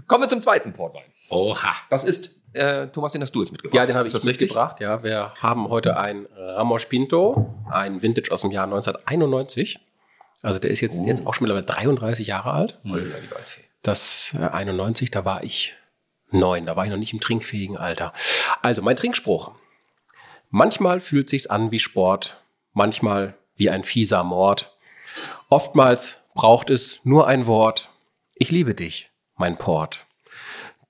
Kommen 0.08 0.24
wir 0.24 0.28
zum 0.28 0.42
zweiten 0.42 0.74
Portwein. 0.74 1.04
Oha. 1.30 1.74
Das 1.90 2.04
ist, 2.04 2.32
äh, 2.54 2.88
Thomas, 2.88 3.14
den 3.14 3.22
hast 3.22 3.34
du 3.34 3.40
jetzt 3.42 3.52
mitgebracht. 3.52 3.76
Ja, 3.76 3.86
den 3.86 3.96
habe 3.96 4.08
ich 4.08 4.14
das 4.14 4.26
mitgebracht. 4.26 4.80
Ja, 4.80 5.04
wir 5.04 5.34
haben 5.40 5.70
heute 5.70 5.98
ein 5.98 6.28
Ramos 6.36 6.86
Pinto, 6.88 7.56
ein 7.72 8.02
Vintage 8.02 8.32
aus 8.32 8.42
dem 8.42 8.52
Jahr 8.52 8.66
1991. 8.66 9.80
Also 10.42 10.60
der 10.60 10.72
ist 10.72 10.82
jetzt, 10.82 11.06
jetzt 11.06 11.26
auch 11.28 11.34
schon 11.34 11.48
mittlerweile 11.48 11.66
33 11.66 12.28
Jahre 12.28 12.52
alt. 12.52 12.80
Oh. 12.86 12.98
Das 13.84 14.34
äh, 14.36 14.40
91, 14.48 15.12
da 15.12 15.24
war 15.26 15.44
ich 15.44 15.76
neun, 16.32 16.66
da 16.66 16.76
war 16.76 16.86
ich 16.86 16.92
noch 16.92 16.98
nicht 16.98 17.14
im 17.14 17.20
trinkfähigen 17.22 17.78
Alter. 17.78 18.12
Also 18.62 18.82
mein 18.82 18.96
Trinkspruch. 18.96 19.52
Manchmal 20.50 21.00
fühlt 21.00 21.30
sich's 21.30 21.48
an 21.48 21.72
wie 21.72 21.80
Sport, 21.80 22.38
manchmal 22.80 23.38
wie 23.58 23.70
ein 23.70 23.84
fieser 23.84 24.24
Mord. 24.24 24.74
Oftmals 25.50 26.22
braucht 26.34 26.70
es 26.70 27.02
nur 27.04 27.28
ein 27.28 27.46
Wort. 27.46 27.90
Ich 28.36 28.52
liebe 28.52 28.74
dich, 28.74 29.12
mein 29.36 29.58
Port. 29.58 30.08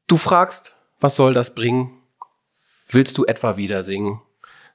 Du 0.06 0.18
fragst, 0.18 0.76
was 1.00 1.16
soll 1.16 1.34
das 1.34 1.56
bringen? 1.56 2.00
Willst 2.90 3.18
du 3.18 3.26
etwa 3.26 3.58
wieder 3.58 3.82
singen? 3.82 4.22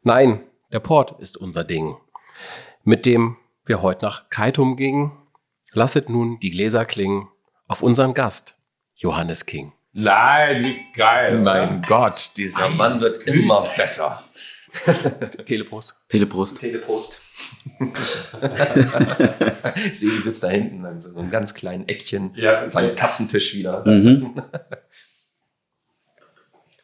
Nein, 0.03 0.41
der 0.73 0.81
Port 0.81 1.21
ist 1.21 1.37
unser 1.37 1.63
Ding. 1.63 1.97
Mit 2.83 3.07
dem 3.07 3.37
wir 3.65 3.81
heute 3.81 4.07
nach 4.07 4.29
Kaitum 4.29 4.77
gingen, 4.77 5.13
lasset 5.73 6.09
nun 6.09 6.41
die 6.41 6.51
Gläser 6.51 6.85
klingen 6.85 7.29
auf 7.69 7.81
unseren 7.81 8.15
Gast, 8.15 8.59
Johannes 8.97 9.47
King. 9.47 9.73
Nein, 9.93 10.65
wie 10.65 10.93
geil. 10.97 11.39
Mein 11.39 11.81
Gott, 11.83 12.33
dieser 12.37 12.69
Mann 12.71 13.01
wird 13.01 13.19
immer 13.29 13.69
besser. 13.77 14.25
Telepost. 15.45 15.95
Teleprost. 16.09 16.61
Telepost. 16.61 17.21
Sebi 19.93 20.19
sitzt 20.21 20.43
da 20.43 20.49
hinten 20.49 20.85
an 20.85 21.01
so 21.01 21.19
einem 21.19 21.31
ganz 21.31 21.55
kleinen 21.55 21.89
Eckchen, 21.89 22.33
Ja. 22.35 22.63
an 22.63 22.71
seinem 22.71 22.97
Katzentisch 22.97 23.55
wieder. 23.55 23.85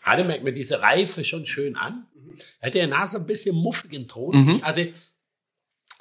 Hatte 0.02 0.24
merkt 0.24 0.44
mir 0.44 0.52
diese 0.52 0.80
Reife 0.82 1.24
schon 1.24 1.46
schön 1.46 1.76
an. 1.76 2.06
Hat 2.62 2.74
der 2.74 2.86
Nase 2.86 3.18
ein 3.18 3.26
bisschen 3.26 3.56
muffigen 3.56 4.08
Ton. 4.08 4.60
Also 4.62 4.80
ich 4.80 4.94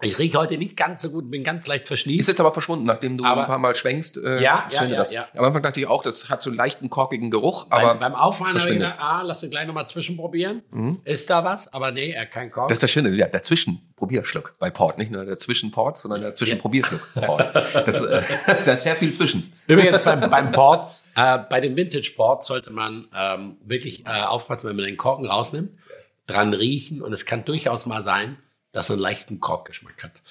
rieche 0.01 0.37
heute 0.37 0.57
nicht 0.57 0.77
ganz 0.77 1.01
so 1.01 1.09
gut, 1.09 1.29
bin 1.29 1.43
ganz 1.43 1.67
leicht 1.67 1.83
Ist 1.83 1.87
verschließt. 1.89 2.27
jetzt 2.29 2.39
aber 2.39 2.53
verschwunden, 2.53 2.85
nachdem 2.85 3.17
du 3.17 3.25
Aber- 3.25 3.41
ein 3.41 3.47
paar 3.47 3.57
Mal 3.57 3.75
schwenkst. 3.75 4.17
Äh, 4.17 4.41
Ja, 4.41 4.67
ja, 4.71 4.85
ja, 4.85 4.95
das. 4.97 5.11
ja. 5.11 5.27
Am 5.35 5.43
Anfang 5.43 5.61
dachte 5.61 5.79
ich 5.79 5.87
auch, 5.87 6.01
das 6.03 6.29
hat 6.29 6.41
so 6.41 6.49
einen 6.49 6.57
leichten 6.57 6.89
korkigen 6.89 7.29
Geruch, 7.31 7.67
aber 7.69 7.89
beim, 7.95 7.99
beim 7.99 8.15
Auffahren 8.15 8.57
habe 8.57 8.59
ich 8.59 8.65
gedacht, 8.77 8.95
ah, 8.99 9.21
lass 9.23 9.41
du 9.41 9.49
gleich 9.49 9.67
nochmal 9.67 9.87
zwischenprobieren. 9.87 10.61
Ist 11.03 11.29
da 11.29 11.43
was? 11.43 11.71
Aber 11.73 11.91
nee, 11.91 12.11
er 12.11 12.25
kein 12.25 12.49
Kork. 12.49 12.69
Das 12.69 12.77
ist 12.77 12.83
das 12.83 12.91
Schöne, 12.91 13.09
ja, 13.09 13.27
dazwischen 13.27 13.81
Probierschluck 13.97 14.55
bei 14.59 14.69
Port. 14.69 14.97
Nicht 14.97 15.11
nur 15.11 15.25
der 15.25 15.37
Zwischenport, 15.37 15.97
sondern 15.97 16.21
der 16.21 16.33
Zwischenprobierschluck 16.33 17.13
Port. 17.25 17.53
Das, 17.53 18.01
äh, 18.01 18.21
da 18.65 18.71
ist 18.73 18.83
sehr 18.83 18.95
viel 18.95 19.11
zwischen. 19.13 19.51
Übrigens 19.67 20.01
beim, 20.03 20.21
beim 20.21 20.51
Port, 20.53 20.91
äh, 21.15 21.39
bei 21.49 21.59
dem 21.59 21.75
Vintage 21.75 22.13
Port 22.15 22.45
sollte 22.45 22.71
man 22.71 23.07
ähm, 23.13 23.57
wirklich 23.65 24.05
äh, 24.07 24.21
aufpassen, 24.23 24.69
wenn 24.69 24.75
man 24.77 24.85
den 24.85 24.95
Korken 24.97 25.25
rausnimmt, 25.25 25.71
dran 26.27 26.53
riechen 26.53 27.01
und 27.01 27.11
es 27.11 27.25
kann 27.25 27.43
durchaus 27.43 27.85
mal 27.85 28.01
sein, 28.01 28.37
dass 28.71 28.89
er 28.89 28.93
einen 28.93 29.01
leichten 29.01 29.39
Korkgeschmack 29.39 30.03
hat. 30.03 30.21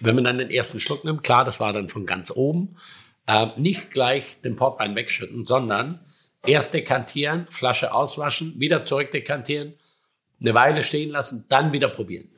Wenn 0.00 0.14
man 0.14 0.24
dann 0.24 0.38
den 0.38 0.50
ersten 0.50 0.80
Schluck 0.80 1.04
nimmt, 1.04 1.22
klar, 1.22 1.44
das 1.44 1.60
war 1.60 1.72
dann 1.72 1.88
von 1.88 2.06
ganz 2.06 2.30
oben, 2.30 2.76
äh, 3.26 3.48
nicht 3.56 3.90
gleich 3.90 4.40
den 4.42 4.56
Portwein 4.56 4.96
wegschütten, 4.96 5.46
sondern 5.46 6.04
erst 6.46 6.74
dekantieren, 6.74 7.46
Flasche 7.50 7.92
auswaschen, 7.92 8.58
wieder 8.58 8.84
zurück 8.84 9.10
dekantieren, 9.12 9.74
eine 10.40 10.54
Weile 10.54 10.82
stehen 10.82 11.10
lassen, 11.10 11.46
dann 11.48 11.72
wieder 11.72 11.88
probieren. 11.88 12.28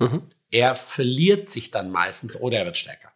Er 0.51 0.77
verliert 0.77 1.51
sich 1.51 1.71
dann 1.71 1.91
meistens 1.91 2.37
oder 2.37 2.59
er 2.59 2.67
wird 2.67 2.77
stärker. 2.77 3.13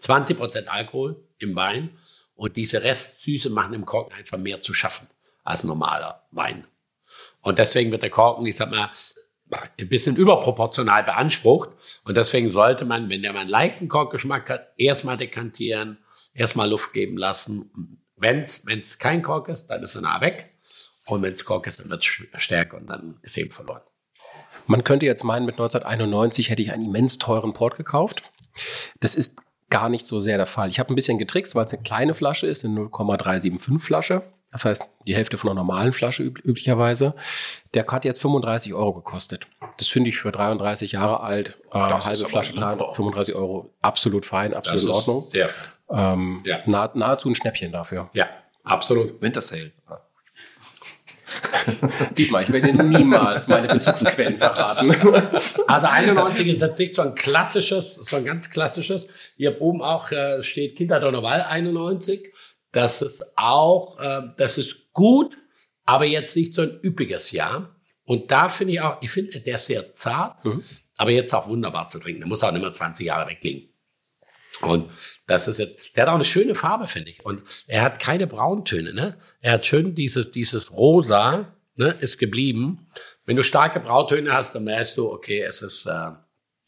20 0.00 0.36
Prozent 0.36 0.68
Alkohol 0.68 1.22
im 1.38 1.54
Wein 1.54 1.90
und 2.34 2.56
diese 2.56 2.82
Restsüße 2.82 3.50
machen 3.50 3.74
im 3.74 3.84
Korken 3.84 4.16
einfach 4.16 4.38
mehr 4.38 4.60
zu 4.60 4.74
schaffen 4.74 5.06
als 5.44 5.62
normaler 5.62 6.26
Wein. 6.32 6.66
Und 7.40 7.58
deswegen 7.58 7.90
wird 7.92 8.02
der 8.02 8.10
Korken, 8.10 8.46
ich 8.46 8.56
sag 8.56 8.70
mal, 8.70 8.90
ein 9.52 9.88
bisschen 9.88 10.16
überproportional 10.16 11.02
beansprucht. 11.04 11.70
Und 12.04 12.16
deswegen 12.16 12.50
sollte 12.50 12.84
man, 12.84 13.10
wenn 13.10 13.22
der 13.22 13.32
mal 13.32 13.40
einen 13.40 13.48
leichten 13.50 13.88
Korkgeschmack 13.88 14.48
hat, 14.50 14.68
erstmal 14.76 15.16
dekantieren, 15.16 15.98
erstmal 16.34 16.70
Luft 16.70 16.92
geben 16.92 17.16
lassen. 17.16 18.00
Wenn's, 18.16 18.62
wenn's 18.66 18.98
kein 18.98 19.22
Kork 19.22 19.48
ist, 19.48 19.66
dann 19.66 19.82
ist 19.82 19.94
er 19.94 20.02
nah 20.02 20.20
weg. 20.20 20.50
Und 21.06 21.22
wenn's 21.22 21.44
Kork 21.44 21.66
ist, 21.66 21.80
dann 21.80 21.90
wird's 21.90 22.06
sch- 22.06 22.26
stärker 22.38 22.76
und 22.76 22.86
dann 22.86 23.18
ist 23.22 23.36
eben 23.36 23.50
verloren. 23.50 23.82
Man 24.66 24.84
könnte 24.84 25.06
jetzt 25.06 25.24
meinen, 25.24 25.44
mit 25.44 25.54
1991 25.54 26.48
hätte 26.48 26.62
ich 26.62 26.72
einen 26.72 26.84
immens 26.84 27.18
teuren 27.18 27.52
Port 27.52 27.76
gekauft. 27.76 28.32
Das 29.00 29.16
ist 29.16 29.36
gar 29.72 29.88
nicht 29.88 30.06
so 30.06 30.20
sehr 30.20 30.36
der 30.36 30.46
Fall. 30.46 30.68
Ich 30.70 30.78
habe 30.78 30.92
ein 30.92 30.96
bisschen 30.96 31.18
getrickst, 31.18 31.54
weil 31.54 31.64
es 31.64 31.72
eine 31.72 31.82
kleine 31.82 32.14
Flasche 32.14 32.46
ist, 32.46 32.64
eine 32.64 32.74
0,375 32.74 33.82
Flasche. 33.84 34.22
Das 34.52 34.66
heißt, 34.66 34.86
die 35.06 35.14
Hälfte 35.14 35.38
von 35.38 35.48
einer 35.50 35.60
normalen 35.60 35.92
Flasche 35.94 36.22
üb 36.22 36.38
üblicherweise. 36.44 37.14
Der 37.72 37.86
hat 37.86 38.04
jetzt 38.04 38.20
35 38.20 38.74
Euro 38.74 38.92
gekostet. 38.92 39.46
Das 39.78 39.88
finde 39.88 40.10
ich 40.10 40.18
für 40.18 40.30
33 40.30 40.92
Jahre 40.92 41.20
alt, 41.20 41.58
äh, 41.72 41.78
Das 41.88 42.06
halbe 42.06 42.26
Flasche, 42.26 42.52
super. 42.52 42.92
35 42.92 43.34
Euro, 43.34 43.70
absolut 43.80 44.26
fein, 44.26 44.52
absolut 44.52 44.82
in 44.82 44.88
ist 44.90 44.94
Ordnung. 44.94 45.22
Sehr, 45.30 45.48
Ähm, 45.90 46.42
Ja. 46.44 46.60
nah, 46.66 46.90
nahezu 46.94 47.28
ein 47.30 47.34
Schnäppchen 47.34 47.72
dafür. 47.72 48.10
ja, 48.12 48.26
absolut. 48.64 49.20
Winter 49.22 49.40
Sale. 49.40 49.72
Dietmar, 52.18 52.42
ich 52.42 52.52
werde 52.52 52.72
niemals 52.72 53.48
meine 53.48 53.68
Bezugsquellen 53.68 54.38
verraten. 54.38 54.94
Also 55.66 55.86
91 55.86 56.48
ist 56.48 56.60
jetzt 56.60 56.78
nicht 56.78 56.94
so 56.94 57.02
ein 57.02 57.14
klassisches, 57.14 57.94
so 57.94 58.16
ein 58.16 58.24
ganz 58.24 58.50
klassisches. 58.50 59.06
Hier 59.36 59.60
oben 59.60 59.82
auch 59.82 60.10
äh, 60.10 60.42
steht 60.42 60.76
Kinderdonnerwall 60.76 61.42
91. 61.42 62.32
Das 62.72 63.02
ist 63.02 63.24
auch, 63.36 64.00
äh, 64.00 64.22
das 64.36 64.58
ist 64.58 64.92
gut, 64.92 65.36
aber 65.84 66.04
jetzt 66.04 66.36
nicht 66.36 66.54
so 66.54 66.62
ein 66.62 66.80
üppiges 66.82 67.30
Jahr. 67.32 67.74
Und 68.04 68.30
da 68.30 68.48
finde 68.48 68.74
ich 68.74 68.80
auch, 68.80 68.98
ich 69.00 69.10
finde, 69.10 69.40
der 69.40 69.54
ist 69.54 69.66
sehr 69.66 69.94
zart, 69.94 70.44
aber 70.96 71.10
jetzt 71.10 71.32
auch 71.34 71.48
wunderbar 71.48 71.88
zu 71.88 71.98
trinken. 71.98 72.20
Der 72.20 72.28
muss 72.28 72.42
auch 72.42 72.52
nicht 72.52 72.62
mehr 72.62 72.72
20 72.72 73.06
Jahre 73.06 73.30
weglegen. 73.30 73.71
Und 74.60 74.90
das 75.26 75.48
ist 75.48 75.58
jetzt, 75.58 75.96
der 75.96 76.02
hat 76.02 76.10
auch 76.10 76.14
eine 76.14 76.24
schöne 76.24 76.54
Farbe, 76.54 76.86
finde 76.86 77.10
ich. 77.10 77.24
Und 77.24 77.42
er 77.66 77.82
hat 77.82 77.98
keine 77.98 78.26
Brauntöne, 78.26 78.92
ne? 78.92 79.18
Er 79.40 79.52
hat 79.52 79.66
schön 79.66 79.94
dieses, 79.94 80.30
dieses 80.30 80.72
Rosa, 80.72 81.54
ne, 81.76 81.94
ist 82.00 82.18
geblieben. 82.18 82.86
Wenn 83.24 83.36
du 83.36 83.42
starke 83.42 83.80
Brauntöne 83.80 84.32
hast, 84.32 84.54
dann 84.54 84.64
merkst 84.64 84.96
du, 84.98 85.10
okay, 85.10 85.42
es 85.42 85.62
ist, 85.62 85.86
äh, 85.86 86.10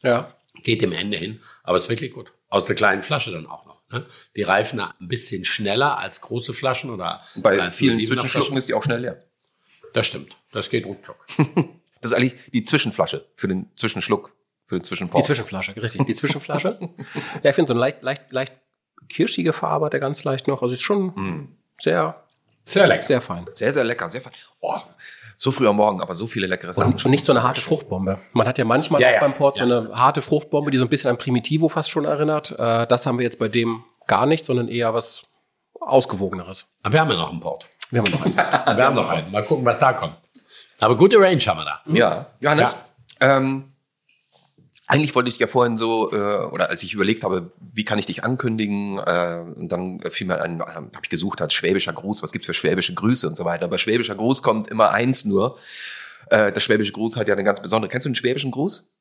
ja. 0.03 0.35
geht 0.63 0.83
dem 0.83 0.93
Ende 0.93 1.17
hin. 1.19 1.41
Aber 1.63 1.77
es 1.77 1.85
ist 1.85 1.91
wirklich 1.91 2.13
gut. 2.13 2.33
Aus 2.49 2.65
der 2.67 2.75
kleinen 2.75 3.03
Flasche 3.03 3.33
dann 3.33 3.47
auch 3.47 3.67
noch. 3.67 3.83
Ne? 3.91 4.07
Die 4.37 4.43
reifen 4.43 4.81
ein 4.81 4.93
bisschen 5.01 5.45
schneller 5.45 5.99
als 5.99 6.21
große 6.21 6.55
Flaschen 6.55 6.91
oder 6.91 7.23
Bei 7.37 7.71
vielen 7.71 7.99
07er 7.99 8.07
Zwischenschlucken 8.07 8.31
Flaschen. 8.31 8.57
ist 8.57 8.69
die 8.69 8.75
auch 8.75 8.85
schnell 8.85 9.01
leer. 9.01 9.25
Das 9.93 10.07
stimmt. 10.07 10.37
Das 10.53 10.71
geht 10.71 10.87
ruckzuck. 10.87 11.17
Das 12.01 12.13
ist 12.13 12.19
eigentlich 12.19 12.35
die 12.53 12.63
Zwischenflasche 12.63 13.27
für 13.35 13.49
den 13.49 13.71
Zwischenschluck, 13.77 14.31
für 14.67 14.77
den 14.77 14.83
Die 14.83 14.89
Zwischenport. 14.89 15.25
Zwischenflasche, 15.25 15.77
richtig. 15.77 16.07
Die 16.07 16.15
Zwischenflasche. 16.15 16.79
ja, 17.43 17.51
ich 17.51 17.55
finde 17.55 17.69
so 17.69 17.75
eine 17.75 17.81
leicht, 17.81 18.03
leicht, 18.03 18.33
leicht 18.33 18.53
kirschige 19.09 19.53
Farbe 19.53 19.87
hat 19.87 19.95
er 19.95 20.01
ganz 20.01 20.25
leicht 20.25 20.49
noch. 20.49 20.63
Also 20.63 20.75
ist 20.75 20.83
schon 20.83 21.49
sehr 21.79 22.23
Sehr 22.65 22.87
lecker. 22.87 23.03
Sehr 23.03 23.21
fein. 23.21 23.45
Sehr, 23.49 23.73
sehr 23.73 23.85
lecker, 23.85 24.09
sehr 24.09 24.21
fein. 24.23 24.33
Oh, 24.61 24.79
so 25.37 25.51
früh 25.51 25.69
am 25.69 25.77
Morgen, 25.77 26.01
aber 26.01 26.15
so 26.15 26.27
viele 26.27 26.47
leckere 26.47 26.73
Sachen. 26.73 26.95
Und, 26.95 27.07
nicht 27.07 27.25
so 27.25 27.33
eine 27.33 27.43
harte 27.43 27.61
Fruchtbombe. 27.61 28.19
Man 28.33 28.47
hat 28.47 28.57
ja 28.57 28.65
manchmal 28.65 29.01
Ja, 29.03 29.09
auch 29.09 29.13
ja. 29.15 29.21
beim 29.21 29.35
Port 29.35 29.59
so 29.59 29.65
eine 29.65 29.91
harte 29.95 30.23
Fruchtbombe, 30.23 30.71
die 30.71 30.79
so 30.79 30.85
ein 30.85 30.89
bisschen 30.89 31.11
an 31.11 31.19
Primitivo 31.19 31.69
fast 31.69 31.91
schon 31.91 32.05
erinnert. 32.07 32.53
Äh, 32.59 32.87
das 32.87 33.05
haben 33.07 33.19
wir 33.19 33.25
jetzt 33.25 33.39
bei 33.39 33.49
dem 33.49 33.85
gar 34.07 34.25
nicht, 34.27 34.45
sondern 34.45 34.69
eher 34.69 34.95
was 34.95 35.23
Ausgewogeneres. 35.81 36.67
Aber 36.83 36.93
wir 36.95 37.01
haben 37.01 37.11
ja 37.11 37.17
noch 37.17 37.31
einen 37.31 37.41
Port. 37.41 37.69
Wir 37.91 38.01
haben 38.03 38.11
noch 38.11 38.25
einen. 38.25 38.37
Wir 38.79 38.85
haben 38.87 38.95
noch 38.97 39.09
einen. 39.11 39.31
Mal 39.31 39.45
gucken, 39.45 39.65
was 39.65 39.79
da 39.79 39.93
kommt. 39.93 40.17
Aber 40.81 40.97
gute 40.97 41.19
Range 41.19 41.41
haben 41.41 41.59
wir 41.61 41.65
da. 41.65 41.81
Ja, 41.87 42.27
Johannes, 42.41 42.77
ähm, 43.21 43.74
eigentlich 44.95 45.15
wollte 45.17 45.29
ich 45.29 45.39
ja 45.41 45.49
vorhin 45.49 45.77
so, 45.77 46.13
äh, 46.13 46.45
oder 46.47 46.71
als 46.71 46.85
ich 46.85 46.95
überlegt 46.95 47.25
habe, 47.25 47.51
wie 47.73 47.85
kann 47.85 47.99
ich 47.99 48.07
dich 48.07 48.23
ankündigen, 48.23 48.99
äh, 48.99 49.41
und 49.57 49.73
dann 49.73 50.01
fiel 50.11 50.29
mir 50.29 50.41
ein, 50.41 50.61
äh, 50.61 50.65
habe 50.65 51.01
ich 51.03 51.11
gesucht, 51.11 51.41
hat 51.41 51.53
schwäbischer 51.53 51.93
Gruß, 51.93 52.23
was 52.23 52.31
gibt's 52.31 52.47
für 52.47 52.55
schwäbische 52.55 52.95
Grüße 52.95 53.27
und 53.27 53.37
so 53.37 53.45
weiter. 53.45 53.65
Aber 53.65 53.79
schwäbischer 53.79 54.15
Gruß 54.15 54.45
kommt 54.45 54.69
immer 54.69 54.91
eins 54.93 55.25
nur. 55.25 55.59
Äh, 56.31 56.53
der 56.53 56.61
schwäbische 56.61 56.93
Gruß 56.93 57.17
hat 57.17 57.27
ja 57.27 57.35
eine 57.35 57.43
ganz 57.43 57.61
besondere. 57.61 57.91
Kennst 57.91 58.05
du 58.05 58.11
den 58.11 58.15
schwäbischen 58.15 58.53
Gruß? 58.53 58.94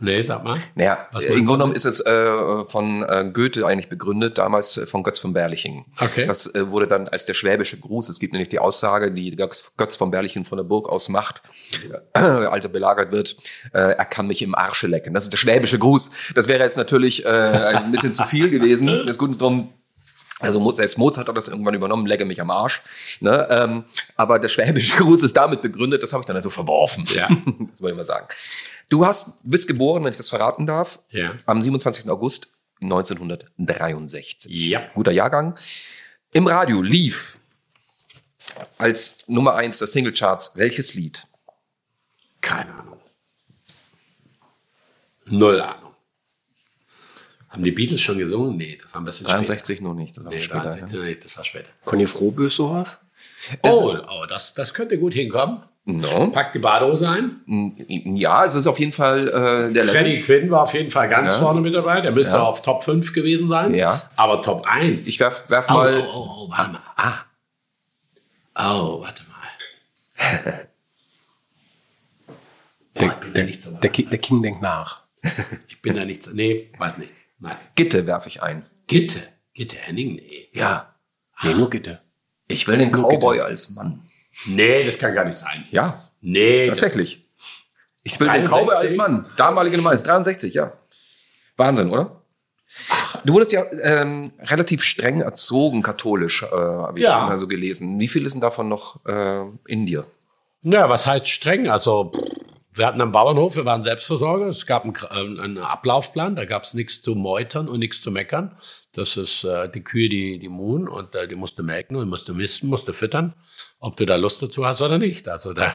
Nee, 0.00 0.22
sag 0.22 0.44
mal. 0.44 0.60
Naja, 0.76 1.08
Was 1.10 1.24
im 1.24 1.44
Grunde 1.44 1.64
genommen 1.64 1.72
ist 1.72 1.84
es 1.84 2.00
äh, 2.00 2.64
von 2.66 3.02
äh, 3.02 3.30
Goethe 3.32 3.66
eigentlich 3.66 3.88
begründet, 3.88 4.38
damals 4.38 4.76
äh, 4.76 4.86
von 4.86 5.02
Götz 5.02 5.18
von 5.18 5.32
Berlichingen. 5.32 5.86
Okay. 6.00 6.24
Das 6.26 6.54
äh, 6.54 6.70
wurde 6.70 6.86
dann 6.86 7.08
als 7.08 7.26
der 7.26 7.34
schwäbische 7.34 7.80
Gruß, 7.80 8.08
es 8.08 8.20
gibt 8.20 8.32
nämlich 8.32 8.48
die 8.48 8.60
Aussage, 8.60 9.10
die 9.10 9.34
Götz, 9.34 9.72
Götz 9.76 9.96
von 9.96 10.12
Berlichingen 10.12 10.44
von 10.44 10.56
der 10.58 10.64
Burg 10.64 10.88
aus 10.88 11.08
macht, 11.08 11.42
äh, 12.14 12.18
als 12.18 12.64
er 12.64 12.70
belagert 12.70 13.10
wird, 13.10 13.36
äh, 13.72 13.78
er 13.78 14.04
kann 14.04 14.28
mich 14.28 14.40
im 14.42 14.54
Arsche 14.54 14.86
lecken. 14.86 15.14
Das 15.14 15.24
ist 15.24 15.32
der 15.32 15.38
schwäbische 15.38 15.80
Gruß. 15.80 16.10
Das 16.34 16.46
wäre 16.46 16.62
jetzt 16.62 16.76
natürlich 16.76 17.26
ein 17.26 17.90
bisschen 17.90 18.14
zu 18.14 18.24
viel 18.24 18.50
gewesen. 18.50 18.88
Das 19.08 19.12
ist 19.12 19.18
gut 19.18 19.40
drum. 19.40 19.72
Also 20.40 20.70
selbst 20.72 20.98
Mozart 20.98 21.28
hat 21.28 21.36
das 21.36 21.48
irgendwann 21.48 21.74
übernommen, 21.74 22.06
lecke 22.06 22.24
mich 22.24 22.40
am 22.40 22.50
Arsch. 22.50 22.82
Ne? 23.20 23.46
Ähm, 23.50 23.84
aber 24.16 24.38
der 24.38 24.48
schwäbische 24.48 24.96
Gruß 24.96 25.22
ist 25.24 25.36
damit 25.36 25.62
begründet, 25.62 26.02
das 26.02 26.12
habe 26.12 26.22
ich 26.22 26.26
dann 26.26 26.36
also 26.36 26.50
verworfen. 26.50 27.04
Ja. 27.14 27.28
das 27.70 27.82
wollte 27.82 27.92
ich 27.92 27.96
mal 27.96 28.04
sagen. 28.04 28.28
Du 28.88 29.04
hast, 29.04 29.38
bist 29.42 29.66
geboren, 29.68 30.04
wenn 30.04 30.12
ich 30.12 30.16
das 30.16 30.30
verraten 30.30 30.66
darf, 30.66 31.00
Ja. 31.10 31.34
am 31.46 31.60
27. 31.60 32.08
August 32.10 32.48
1963. 32.80 34.50
Ja. 34.68 34.88
Guter 34.94 35.12
Jahrgang. 35.12 35.58
Im 36.32 36.46
Radio 36.46 36.80
lief 36.82 37.38
als 38.78 39.28
Nummer 39.28 39.54
eins 39.54 39.78
der 39.78 39.88
Singlecharts 39.88 40.56
welches 40.56 40.94
Lied? 40.94 41.26
Keine 42.40 42.72
Ahnung. 42.74 42.98
Null 45.26 45.60
Ahnung. 45.60 45.94
Haben 47.50 47.64
die 47.64 47.70
Beatles 47.72 48.00
schon 48.00 48.18
gesungen? 48.18 48.56
Nee, 48.56 48.78
das 48.80 48.92
war 48.94 49.00
ein 49.00 49.04
bisschen 49.04 49.26
63 49.26 49.80
noch 49.80 49.94
nicht. 49.94 50.16
Das 50.16 50.24
war 50.24 50.32
später. 50.32 50.38
Nee, 50.38 50.60
später, 50.60 50.78
63, 50.78 51.00
nee, 51.00 51.14
das 51.16 51.36
war 51.36 51.44
später. 51.44 51.68
Conny 51.84 52.06
Frohbös 52.06 52.56
sowas? 52.56 52.98
Oh, 53.62 53.96
oh 54.08 54.26
das, 54.28 54.54
das 54.54 54.72
könnte 54.72 54.98
gut 54.98 55.14
hinkommen. 55.14 55.62
No. 55.90 56.28
Pack 56.32 56.52
die 56.52 56.58
Badehose 56.58 57.08
ein. 57.08 57.40
Ja, 58.14 58.44
es 58.44 58.54
ist 58.54 58.66
auf 58.66 58.78
jeden 58.78 58.92
Fall 58.92 59.26
äh, 59.70 59.72
der 59.72 59.86
Freddie 59.86 60.20
Quinn 60.20 60.50
war 60.50 60.64
auf 60.64 60.74
jeden 60.74 60.90
Fall 60.90 61.08
ganz 61.08 61.32
Ja. 61.32 61.38
vorne 61.40 61.62
mit 61.62 61.74
dabei. 61.74 62.02
Der 62.02 62.12
müsste 62.12 62.36
Ja. 62.36 62.42
auf 62.42 62.60
Top 62.60 62.84
5 62.84 63.14
gewesen 63.14 63.48
sein. 63.48 63.72
Ja. 63.72 63.98
Aber 64.14 64.42
Top 64.42 64.66
1. 64.66 65.08
Ich 65.08 65.18
werf, 65.18 65.44
werf 65.48 65.66
oh, 65.70 65.72
mal. 65.72 66.00
oh, 66.00 66.12
oh, 66.14 66.28
oh, 66.46 66.50
warte 66.50 66.72
mal. 66.72 66.80
Ah. 66.96 67.14
Oh, 68.54 69.00
warte 69.00 69.22
mal. 69.30 70.58
Boah, 72.94 73.04
ich 73.06 73.12
bin 73.14 73.32
da 73.32 73.42
nicht 73.44 73.62
so 73.62 73.70
Der, 73.76 73.90
Ki 73.90 74.04
der 74.04 74.18
King 74.18 74.42
denkt 74.42 74.60
nach. 74.60 75.04
Ich 75.68 75.80
bin 75.80 75.96
da 75.96 76.04
nicht 76.04 76.22
so. 76.22 76.32
Nee, 76.32 76.70
weiß 76.76 76.98
nicht. 76.98 77.14
Nein. 77.38 77.56
Gitte 77.76 78.06
werfe 78.06 78.28
ich 78.28 78.42
ein. 78.42 78.66
Gitte. 78.88 79.20
Gitte 79.54 79.76
Henning? 79.76 80.16
Nee. 80.16 80.48
Ja. 80.52 80.94
Nee, 81.42 81.54
nur 81.54 81.70
Gitte. 81.70 82.00
Ich 82.46 82.66
will 82.68 82.76
den 82.76 82.90
Cowboy 82.92 83.40
als 83.40 83.70
Mann. 83.70 84.02
Nee, 84.46 84.84
das 84.84 84.98
kann 84.98 85.14
gar 85.14 85.24
nicht 85.24 85.38
sein. 85.38 85.64
Ja, 85.70 86.02
Nee. 86.20 86.68
tatsächlich. 86.68 87.24
Ich 88.04 88.16
den 88.18 88.26
63? 88.28 88.50
Cowboy 88.50 88.74
als 88.76 88.96
Mann. 88.96 89.26
Damalige 89.36 89.76
Nummer 89.76 89.92
ist 89.92 90.04
63, 90.04 90.54
ja. 90.54 90.72
Wahnsinn, 91.56 91.90
oder? 91.90 92.22
Du 93.24 93.32
wurdest 93.32 93.52
ja 93.52 93.64
ähm, 93.82 94.32
relativ 94.40 94.84
streng 94.84 95.20
erzogen, 95.20 95.82
katholisch, 95.82 96.42
äh, 96.42 96.46
habe 96.54 96.98
ich 96.98 97.04
Ja. 97.04 97.26
mal 97.26 97.38
so 97.38 97.48
gelesen. 97.48 97.98
Wie 97.98 98.08
viel 98.08 98.24
ist 98.24 98.32
denn 98.32 98.40
davon 98.40 98.68
noch 98.68 99.04
äh, 99.06 99.42
in 99.66 99.86
dir? 99.86 100.06
Ja, 100.62 100.88
was 100.88 101.06
heißt 101.06 101.28
streng? 101.28 101.68
Also, 101.68 102.12
pff, 102.14 102.20
wir 102.74 102.86
hatten 102.86 103.00
einen 103.00 103.10
Bauernhof, 103.12 103.56
wir 103.56 103.64
waren 103.64 103.82
Selbstversorger. 103.82 104.46
Es 104.46 104.66
gab 104.66 104.84
einen, 104.84 104.94
äh, 104.94 105.42
einen 105.42 105.58
Ablaufplan, 105.58 106.36
da 106.36 106.44
gab 106.44 106.64
es 106.64 106.74
nichts 106.74 107.00
zu 107.02 107.14
meutern 107.14 107.68
und 107.68 107.78
nichts 107.80 108.00
zu 108.00 108.10
meckern. 108.10 108.56
Das 108.92 109.16
ist 109.16 109.44
äh, 109.44 109.68
die 109.70 109.82
Kühe, 109.82 110.08
die, 110.08 110.38
die 110.38 110.48
muhen 110.48 110.86
und 110.88 111.14
äh, 111.14 111.26
die 111.26 111.34
musste 111.36 111.62
melken 111.62 111.96
und 111.96 112.08
musste 112.08 112.32
misten, 112.34 112.68
musste 112.68 112.92
füttern, 112.92 113.34
ob 113.80 113.96
du 113.96 114.06
da 114.06 114.16
Lust 114.16 114.42
dazu 114.42 114.66
hast 114.66 114.82
oder 114.82 114.98
nicht. 114.98 115.28
Also, 115.28 115.52
da, 115.52 115.74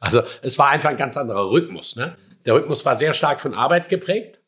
also 0.00 0.22
es 0.42 0.58
war 0.58 0.68
einfach 0.68 0.90
ein 0.90 0.96
ganz 0.96 1.16
anderer 1.16 1.50
Rhythmus. 1.50 1.96
Ne? 1.96 2.16
Der 2.46 2.54
Rhythmus 2.54 2.84
war 2.84 2.96
sehr 2.96 3.14
stark 3.14 3.40
von 3.40 3.54
Arbeit 3.54 3.88
geprägt 3.88 4.40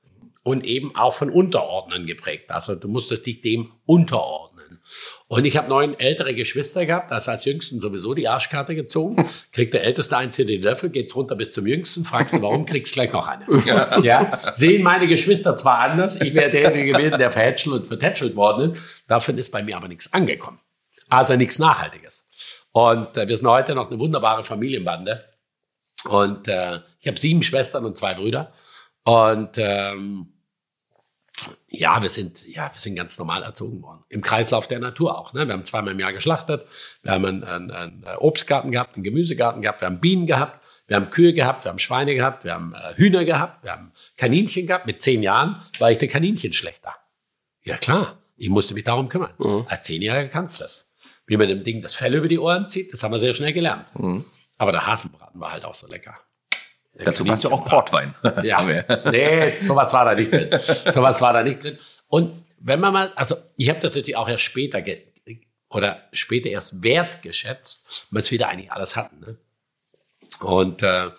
und 0.42 0.64
eben 0.64 0.94
auch 0.96 1.12
von 1.12 1.30
Unterordnen 1.30 2.06
geprägt. 2.06 2.50
Also 2.50 2.74
du 2.74 2.88
musstest 2.88 3.26
dich 3.26 3.42
dem 3.42 3.72
unterordnen. 3.86 4.80
Und 5.28 5.44
ich 5.44 5.56
habe 5.56 5.68
neun 5.68 5.98
ältere 5.98 6.34
Geschwister 6.34 6.86
gehabt, 6.86 7.10
das 7.10 7.28
als 7.28 7.44
Jüngsten 7.44 7.78
sowieso 7.78 8.14
die 8.14 8.26
Arschkarte 8.26 8.74
gezogen. 8.74 9.24
Kriegt 9.52 9.74
der 9.74 9.84
Älteste 9.84 10.18
hier 10.34 10.46
den 10.46 10.62
Löffel, 10.62 10.90
geht's 10.90 11.14
runter 11.14 11.36
bis 11.36 11.52
zum 11.52 11.66
Jüngsten, 11.66 12.04
fragst 12.04 12.34
du, 12.34 12.42
warum, 12.42 12.66
kriegst 12.66 12.94
gleich 12.94 13.12
noch 13.12 13.26
eine. 13.26 13.46
Ja. 14.02 14.52
Sehen 14.54 14.82
meine 14.82 15.06
Geschwister 15.06 15.56
zwar 15.56 15.80
anders, 15.80 16.20
ich 16.20 16.34
wäre 16.34 16.50
derjenige 16.50 16.92
gewesen, 16.92 17.18
der 17.18 17.30
verhätschelt 17.30 17.82
und 17.82 17.86
vertätschelt 17.86 18.34
worden 18.34 18.72
ist. 18.72 19.04
Davon 19.06 19.36
ist 19.38 19.50
bei 19.50 19.62
mir 19.62 19.76
aber 19.76 19.88
nichts 19.88 20.12
angekommen. 20.12 20.58
Also 21.08 21.36
nichts 21.36 21.58
Nachhaltiges. 21.58 22.29
Und 22.72 23.16
äh, 23.16 23.28
wir 23.28 23.36
sind 23.36 23.48
heute 23.48 23.74
noch 23.74 23.90
eine 23.90 23.98
wunderbare 23.98 24.44
Familienbande. 24.44 25.24
Und 26.08 26.48
äh, 26.48 26.80
ich 27.00 27.08
habe 27.08 27.18
sieben 27.18 27.42
Schwestern 27.42 27.84
und 27.84 27.96
zwei 27.96 28.14
Brüder. 28.14 28.52
Und 29.04 29.58
ähm, 29.58 30.32
ja, 31.68 32.02
wir 32.02 32.10
sind, 32.10 32.46
ja, 32.46 32.70
wir 32.72 32.80
sind 32.80 32.96
ganz 32.96 33.18
normal 33.18 33.42
erzogen 33.42 33.82
worden. 33.82 34.04
Im 34.08 34.20
Kreislauf 34.20 34.68
der 34.68 34.78
Natur 34.78 35.18
auch. 35.18 35.32
Ne? 35.32 35.46
Wir 35.46 35.54
haben 35.54 35.64
zweimal 35.64 35.92
im 35.92 36.00
Jahr 36.00 36.12
geschlachtet. 36.12 36.66
Wir 37.02 37.12
haben 37.12 37.24
einen, 37.24 37.44
einen, 37.44 37.70
einen 37.70 38.04
Obstgarten 38.18 38.70
gehabt, 38.70 38.94
einen 38.94 39.04
Gemüsegarten 39.04 39.62
gehabt. 39.62 39.80
Wir 39.80 39.86
haben 39.86 40.00
Bienen 40.00 40.26
gehabt. 40.26 40.64
Wir 40.86 40.96
haben 40.96 41.10
Kühe 41.10 41.32
gehabt. 41.32 41.64
Wir 41.64 41.70
haben 41.70 41.78
Schweine 41.78 42.14
gehabt. 42.14 42.44
Wir 42.44 42.54
haben 42.54 42.74
äh, 42.74 42.96
Hühner 42.96 43.24
gehabt. 43.24 43.64
Wir 43.64 43.72
haben 43.72 43.92
Kaninchen 44.16 44.66
gehabt. 44.66 44.86
Mit 44.86 45.02
zehn 45.02 45.22
Jahren 45.22 45.60
war 45.78 45.90
ich 45.90 45.98
der 45.98 46.08
Kaninchenschlechter. 46.08 46.94
Ja, 47.62 47.76
klar. 47.76 48.18
Ich 48.36 48.48
musste 48.48 48.74
mich 48.74 48.84
darum 48.84 49.08
kümmern. 49.08 49.32
Als 49.68 49.82
Zehnjähriger 49.82 50.28
kannst 50.28 50.60
du 50.60 50.64
das. 50.64 50.89
Wie 51.30 51.36
man 51.36 51.46
dem 51.46 51.62
Ding 51.62 51.80
das 51.80 51.94
Fell 51.94 52.16
über 52.16 52.26
die 52.26 52.40
Ohren 52.40 52.68
zieht, 52.68 52.92
das 52.92 53.04
haben 53.04 53.12
wir 53.12 53.20
sehr 53.20 53.34
schnell 53.34 53.52
gelernt. 53.52 53.92
Aber 54.58 54.72
der 54.72 54.84
Hasenbraten 54.84 55.40
war 55.40 55.52
halt 55.52 55.64
auch 55.64 55.76
so 55.76 55.86
lecker. 55.86 56.18
Der 56.94 57.04
Dazu 57.04 57.24
passt 57.24 57.44
ja 57.44 57.50
auch 57.52 57.64
Portwein. 57.64 58.16
ja, 58.42 58.60
nee, 58.64 59.54
sowas 59.60 59.92
war 59.92 60.06
da 60.06 60.16
nicht 60.16 60.32
drin. 60.32 60.48
Sowas 60.92 61.20
war 61.20 61.32
da 61.32 61.44
nicht 61.44 61.62
drin. 61.62 61.78
Und 62.08 62.44
wenn 62.58 62.80
man 62.80 62.92
mal, 62.92 63.12
also 63.14 63.36
ich 63.56 63.68
habe 63.68 63.78
das 63.78 63.92
natürlich 63.92 64.16
auch 64.16 64.28
erst 64.28 64.42
später 64.42 64.82
oder 65.68 66.08
später 66.12 66.48
erst 66.48 66.82
wertgeschätzt, 66.82 68.08
weil 68.10 68.24
wir 68.24 68.30
wieder 68.32 68.48
eigentlich 68.48 68.72
alles 68.72 68.96
hatten. 68.96 69.20
Ne? 69.20 69.38
Und 70.40 70.82
äh, 70.82 71.10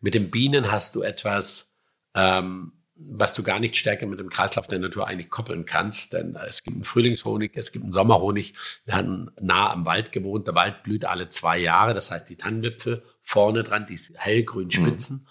mit 0.00 0.14
den 0.14 0.30
Bienen 0.30 0.72
hast 0.72 0.94
du 0.94 1.02
etwas, 1.02 1.74
ähm, 2.14 2.72
was 3.08 3.34
du 3.34 3.42
gar 3.42 3.60
nicht 3.60 3.76
stärker 3.76 4.06
mit 4.06 4.20
dem 4.20 4.28
Kreislauf 4.28 4.66
der 4.66 4.78
Natur 4.78 5.08
eigentlich 5.08 5.30
koppeln 5.30 5.64
kannst. 5.64 6.12
Denn 6.12 6.36
es 6.48 6.62
gibt 6.62 6.76
einen 6.76 6.84
Frühlingshonig, 6.84 7.52
es 7.54 7.72
gibt 7.72 7.84
einen 7.84 7.92
Sommerhonig. 7.92 8.54
Wir 8.84 8.94
hatten 8.94 9.30
nah 9.40 9.72
am 9.72 9.84
Wald 9.86 10.12
gewohnt. 10.12 10.46
Der 10.46 10.54
Wald 10.54 10.82
blüht 10.82 11.04
alle 11.04 11.28
zwei 11.28 11.58
Jahre. 11.58 11.94
Das 11.94 12.10
heißt, 12.10 12.28
die 12.28 12.36
Tannenwipfel 12.36 13.02
vorne 13.22 13.62
dran, 13.62 13.86
die 13.86 13.98
hellgrünen 14.14 14.70
Spitzen. 14.70 15.28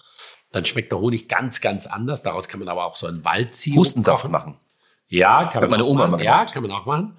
Dann 0.52 0.64
schmeckt 0.64 0.90
der 0.90 0.98
Honig 0.98 1.28
ganz, 1.28 1.60
ganz 1.60 1.86
anders. 1.86 2.22
Daraus 2.22 2.48
kann 2.48 2.60
man 2.60 2.68
aber 2.68 2.84
auch 2.84 2.96
so 2.96 3.06
einen 3.06 3.24
Waldsirup 3.24 3.78
Hustensaft 3.78 4.28
machen. 4.28 4.58
Ja, 5.06 5.46
kann 5.46 5.62
man 5.62 5.70
meine 5.70 5.84
auch 5.84 5.88
Oma 5.88 6.06
machen. 6.08 6.24
Ja, 6.24 6.44
kann 6.44 6.62
man 6.62 6.72
auch 6.72 6.86
machen. 6.86 7.16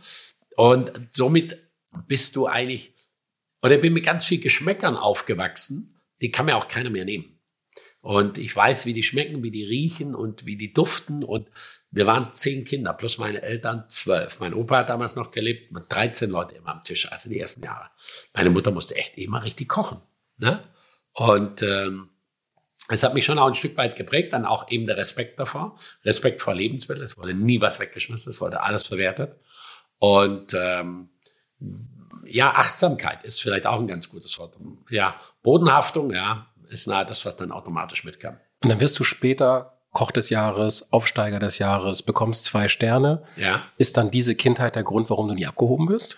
Und 0.56 0.92
somit 1.12 1.58
bist 2.08 2.36
du 2.36 2.48
eigentlich, 2.48 2.94
oder 3.62 3.76
ich 3.76 3.82
bin 3.82 3.94
mit 3.94 4.06
ganz 4.06 4.26
viel 4.26 4.40
Geschmäckern 4.40 4.98
aufgewachsen, 4.98 6.02
die 6.22 6.32
kann 6.32 6.46
mir 6.46 6.58
auch 6.58 6.68
keiner 6.68 6.90
mehr 6.90 7.06
nehmen. 7.06 7.31
Und 8.02 8.40
ich 8.40 8.56
weiß, 8.56 8.88
wie 8.88 8.94
die 8.94 9.04
schmecken, 9.04 9.44
wie 9.44 9.52
die 9.52 9.64
riechen 9.64 10.16
und 10.16 10.46
wie 10.46 10.58
die 10.58 10.74
duften. 10.74 11.24
Und 11.24 11.48
wir 11.92 12.08
waren 12.08 12.34
zehn 12.34 12.64
Kinder, 12.64 12.94
plus 12.94 13.20
meine 13.20 13.44
Eltern 13.44 13.86
zwölf. 13.90 14.40
Mein 14.40 14.56
Opa 14.56 14.78
hat 14.78 14.90
damals 14.90 15.16
noch 15.16 15.32
gelebt, 15.32 15.72
mit 15.72 15.84
13 15.90 16.30
Leute 16.30 16.56
immer 16.56 16.70
am 16.70 16.84
Tisch, 16.84 17.12
also 17.12 17.30
die 17.30 17.40
ersten 17.40 17.64
Jahre. 17.64 17.90
Meine 18.34 18.50
Mutter 18.50 18.72
musste 18.72 18.96
echt 18.96 19.18
immer 19.18 19.44
richtig 19.44 19.70
kochen. 19.70 20.02
Ne? 20.38 20.64
Und 21.14 21.62
ähm, 21.62 22.10
es 22.88 23.04
hat 23.04 23.14
mich 23.14 23.24
schon 23.24 23.38
auch 23.38 23.48
ein 23.48 23.56
Stück 23.56 23.78
weit 23.78 23.96
geprägt, 23.96 24.34
dann 24.34 24.46
auch 24.46 24.70
eben 24.72 24.88
der 24.88 24.98
Respekt 24.98 25.40
davor. 25.40 25.78
Respekt 26.04 26.42
vor 26.42 26.56
Lebensmitteln. 26.56 27.06
Es 27.06 27.18
wurde 27.18 27.34
nie 27.34 27.62
was 27.62 27.80
weggeschmissen, 27.80 28.32
es 28.32 28.42
wurde 28.42 28.64
alles 28.64 28.88
verwertet. 28.88 29.40
Und 30.00 30.56
ähm, 30.56 31.10
ja, 32.26 32.54
Achtsamkeit 32.56 33.24
ist 33.24 33.42
vielleicht 33.42 33.66
auch 33.66 33.80
ein 33.80 33.88
ganz 33.88 34.10
gutes 34.10 34.38
Wort. 34.40 34.56
Ja, 34.90 35.20
Bodenhaftung, 35.44 36.12
ja, 36.12 36.51
ist 36.72 36.88
nahe 36.88 37.06
das, 37.06 37.26
was 37.26 37.36
dann 37.36 37.52
automatisch 37.52 38.04
mitkam. 38.04 38.38
Und 38.64 38.70
dann 38.70 38.80
wirst 38.80 38.98
du 39.00 39.04
später 39.04 39.78
Koch 39.92 40.12
des 40.12 40.30
Jahres, 40.30 40.94
Aufsteiger 40.94 41.40
des 41.40 41.58
Jahres, 41.60 42.02
bekommst 42.02 42.46
zwei 42.46 42.68
Sterne. 42.68 43.24
Ja. 43.36 43.62
Ist 43.78 43.98
dann 43.98 44.10
diese 44.10 44.36
Kindheit 44.36 44.76
der 44.76 44.84
Grund, 44.84 45.10
warum 45.10 45.28
du 45.28 45.34
nie 45.34 45.46
abgehoben 45.46 45.90
wirst? 45.90 46.18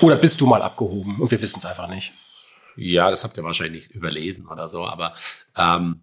Oder 0.00 0.16
bist 0.16 0.40
du 0.40 0.46
mal 0.46 0.62
abgehoben 0.62 1.16
und 1.18 1.30
wir 1.30 1.42
wissen 1.42 1.58
es 1.58 1.64
einfach 1.64 1.88
nicht? 1.88 2.12
Ja, 2.76 3.10
das 3.10 3.24
habt 3.24 3.36
ihr 3.36 3.42
wahrscheinlich 3.42 3.90
überlesen 3.90 4.46
oder 4.46 4.68
so, 4.68 4.86
aber 4.86 5.14
ähm, 5.56 6.00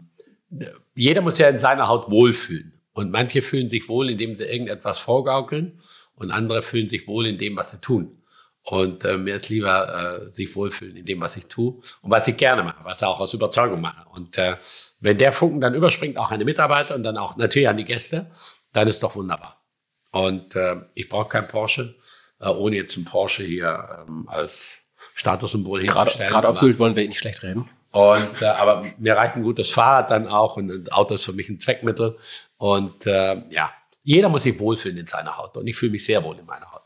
jeder 0.94 1.22
muss 1.22 1.38
ja 1.38 1.48
in 1.48 1.58
seiner 1.58 1.88
Haut 1.88 2.10
wohlfühlen. 2.10 2.74
Und 2.92 3.10
manche 3.10 3.42
fühlen 3.42 3.68
sich 3.68 3.88
wohl, 3.88 4.10
indem 4.10 4.34
sie 4.34 4.44
irgendetwas 4.44 4.98
vorgaukeln 4.98 5.80
und 6.14 6.30
andere 6.30 6.62
fühlen 6.62 6.88
sich 6.88 7.06
wohl 7.06 7.26
in 7.26 7.38
dem, 7.38 7.56
was 7.56 7.70
sie 7.70 7.80
tun. 7.80 8.22
Und 8.68 9.04
äh, 9.04 9.16
mir 9.16 9.36
ist 9.36 9.48
lieber 9.48 10.18
äh, 10.22 10.28
sich 10.28 10.56
wohlfühlen 10.56 10.96
in 10.96 11.06
dem, 11.06 11.20
was 11.20 11.36
ich 11.36 11.46
tue 11.46 11.74
und 12.02 12.10
was 12.10 12.26
ich 12.26 12.36
gerne 12.36 12.64
mache, 12.64 12.84
was 12.84 13.00
ich 13.00 13.06
auch 13.06 13.20
aus 13.20 13.32
Überzeugung 13.32 13.80
mache. 13.80 14.08
Und 14.08 14.38
äh, 14.38 14.56
wenn 14.98 15.18
der 15.18 15.32
Funken 15.32 15.60
dann 15.60 15.74
überspringt, 15.74 16.18
auch 16.18 16.32
an 16.32 16.40
die 16.40 16.44
Mitarbeiter 16.44 16.96
und 16.96 17.04
dann 17.04 17.16
auch 17.16 17.36
natürlich 17.36 17.68
an 17.68 17.76
die 17.76 17.84
Gäste, 17.84 18.26
dann 18.72 18.88
ist 18.88 19.04
doch 19.04 19.14
wunderbar. 19.14 19.62
Und 20.10 20.56
äh, 20.56 20.76
ich 20.94 21.08
brauche 21.08 21.28
kein 21.28 21.46
Porsche, 21.46 21.94
äh, 22.40 22.48
ohne 22.48 22.74
jetzt 22.74 22.96
ein 22.96 23.04
Porsche 23.04 23.44
hier 23.44 24.04
ähm, 24.08 24.28
als 24.28 24.78
Statussymbol 25.14 25.82
hinzustellen. 25.82 26.30
gerade 26.30 26.48
auf 26.48 26.58
Sylt 26.58 26.80
wollen 26.80 26.96
wir 26.96 27.04
eh 27.04 27.08
nicht 27.08 27.20
schlecht 27.20 27.44
reden. 27.44 27.70
und, 27.92 28.42
äh, 28.42 28.46
aber 28.46 28.84
mir 28.98 29.16
reicht 29.16 29.36
ein 29.36 29.44
gutes 29.44 29.70
Fahrrad 29.70 30.10
dann 30.10 30.26
auch 30.26 30.56
und 30.56 30.70
ein 30.70 30.88
Auto 30.90 31.14
ist 31.14 31.24
für 31.24 31.32
mich 31.32 31.48
ein 31.48 31.60
Zweckmittel. 31.60 32.18
Und 32.58 33.06
äh, 33.06 33.42
ja, 33.50 33.72
jeder 34.02 34.28
muss 34.28 34.42
sich 34.42 34.58
wohlfühlen 34.58 34.98
in 34.98 35.06
seiner 35.06 35.38
Haut. 35.38 35.56
Und 35.56 35.68
ich 35.68 35.76
fühle 35.76 35.92
mich 35.92 36.04
sehr 36.04 36.24
wohl 36.24 36.36
in 36.36 36.46
meiner 36.46 36.72
Haut. 36.72 36.82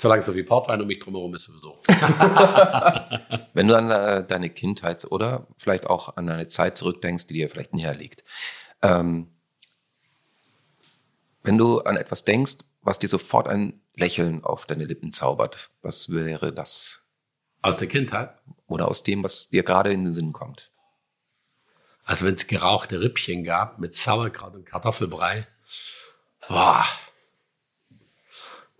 Solange 0.00 0.22
so 0.22 0.32
viel 0.32 0.44
Portwein 0.44 0.80
um 0.80 0.86
mich 0.86 1.00
drumherum 1.00 1.34
ist 1.34 1.46
sowieso. 1.46 1.76
Wenn 3.52 3.66
du 3.66 3.76
an 3.76 3.90
äh, 3.90 4.24
deine 4.24 4.48
Kindheit 4.48 5.04
oder 5.10 5.48
vielleicht 5.56 5.88
auch 5.88 6.16
an 6.16 6.28
eine 6.28 6.46
Zeit 6.46 6.78
zurückdenkst, 6.78 7.26
die 7.26 7.34
dir 7.34 7.50
vielleicht 7.50 7.74
näher 7.74 7.96
liegt. 7.96 8.22
Ähm, 8.80 9.26
wenn 11.42 11.58
du 11.58 11.80
an 11.80 11.96
etwas 11.96 12.22
denkst, 12.22 12.58
was 12.80 13.00
dir 13.00 13.08
sofort 13.08 13.48
ein 13.48 13.82
Lächeln 13.96 14.44
auf 14.44 14.66
deine 14.66 14.84
Lippen 14.84 15.10
zaubert, 15.10 15.70
was 15.82 16.10
wäre 16.10 16.52
das? 16.52 17.00
Aus 17.62 17.78
der 17.78 17.88
Kindheit. 17.88 18.38
Oder 18.68 18.86
aus 18.86 19.02
dem, 19.02 19.24
was 19.24 19.48
dir 19.48 19.64
gerade 19.64 19.92
in 19.92 20.04
den 20.04 20.12
Sinn 20.12 20.32
kommt? 20.32 20.70
Also 22.04 22.24
wenn 22.24 22.36
es 22.36 22.46
gerauchte 22.46 23.00
Rippchen 23.00 23.42
gab 23.42 23.80
mit 23.80 23.96
Sauerkraut 23.96 24.54
und 24.54 24.64
Kartoffelbrei. 24.64 25.48
Boah. 26.46 26.84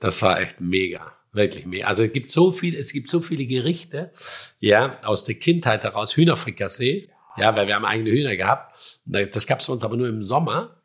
Das 0.00 0.22
war 0.22 0.40
echt 0.40 0.60
mega. 0.60 1.12
Wirklich 1.32 1.66
mega. 1.66 1.86
Also 1.86 2.02
es 2.02 2.12
gibt 2.12 2.30
so 2.30 2.52
viel, 2.52 2.74
es 2.74 2.92
gibt 2.92 3.10
so 3.10 3.20
viele 3.20 3.46
Gerichte, 3.46 4.12
ja, 4.58 4.98
aus 5.04 5.24
der 5.24 5.34
Kindheit 5.34 5.84
heraus. 5.84 6.16
Hühnerfrikassee. 6.16 7.10
Ja, 7.36 7.54
weil 7.54 7.68
wir 7.68 7.76
haben 7.76 7.84
eigene 7.84 8.10
Hühner 8.10 8.34
gehabt. 8.36 8.74
Das 9.04 9.46
gab 9.46 9.60
es 9.60 9.68
uns 9.68 9.84
aber 9.84 9.96
nur 9.96 10.08
im 10.08 10.24
Sommer. 10.24 10.82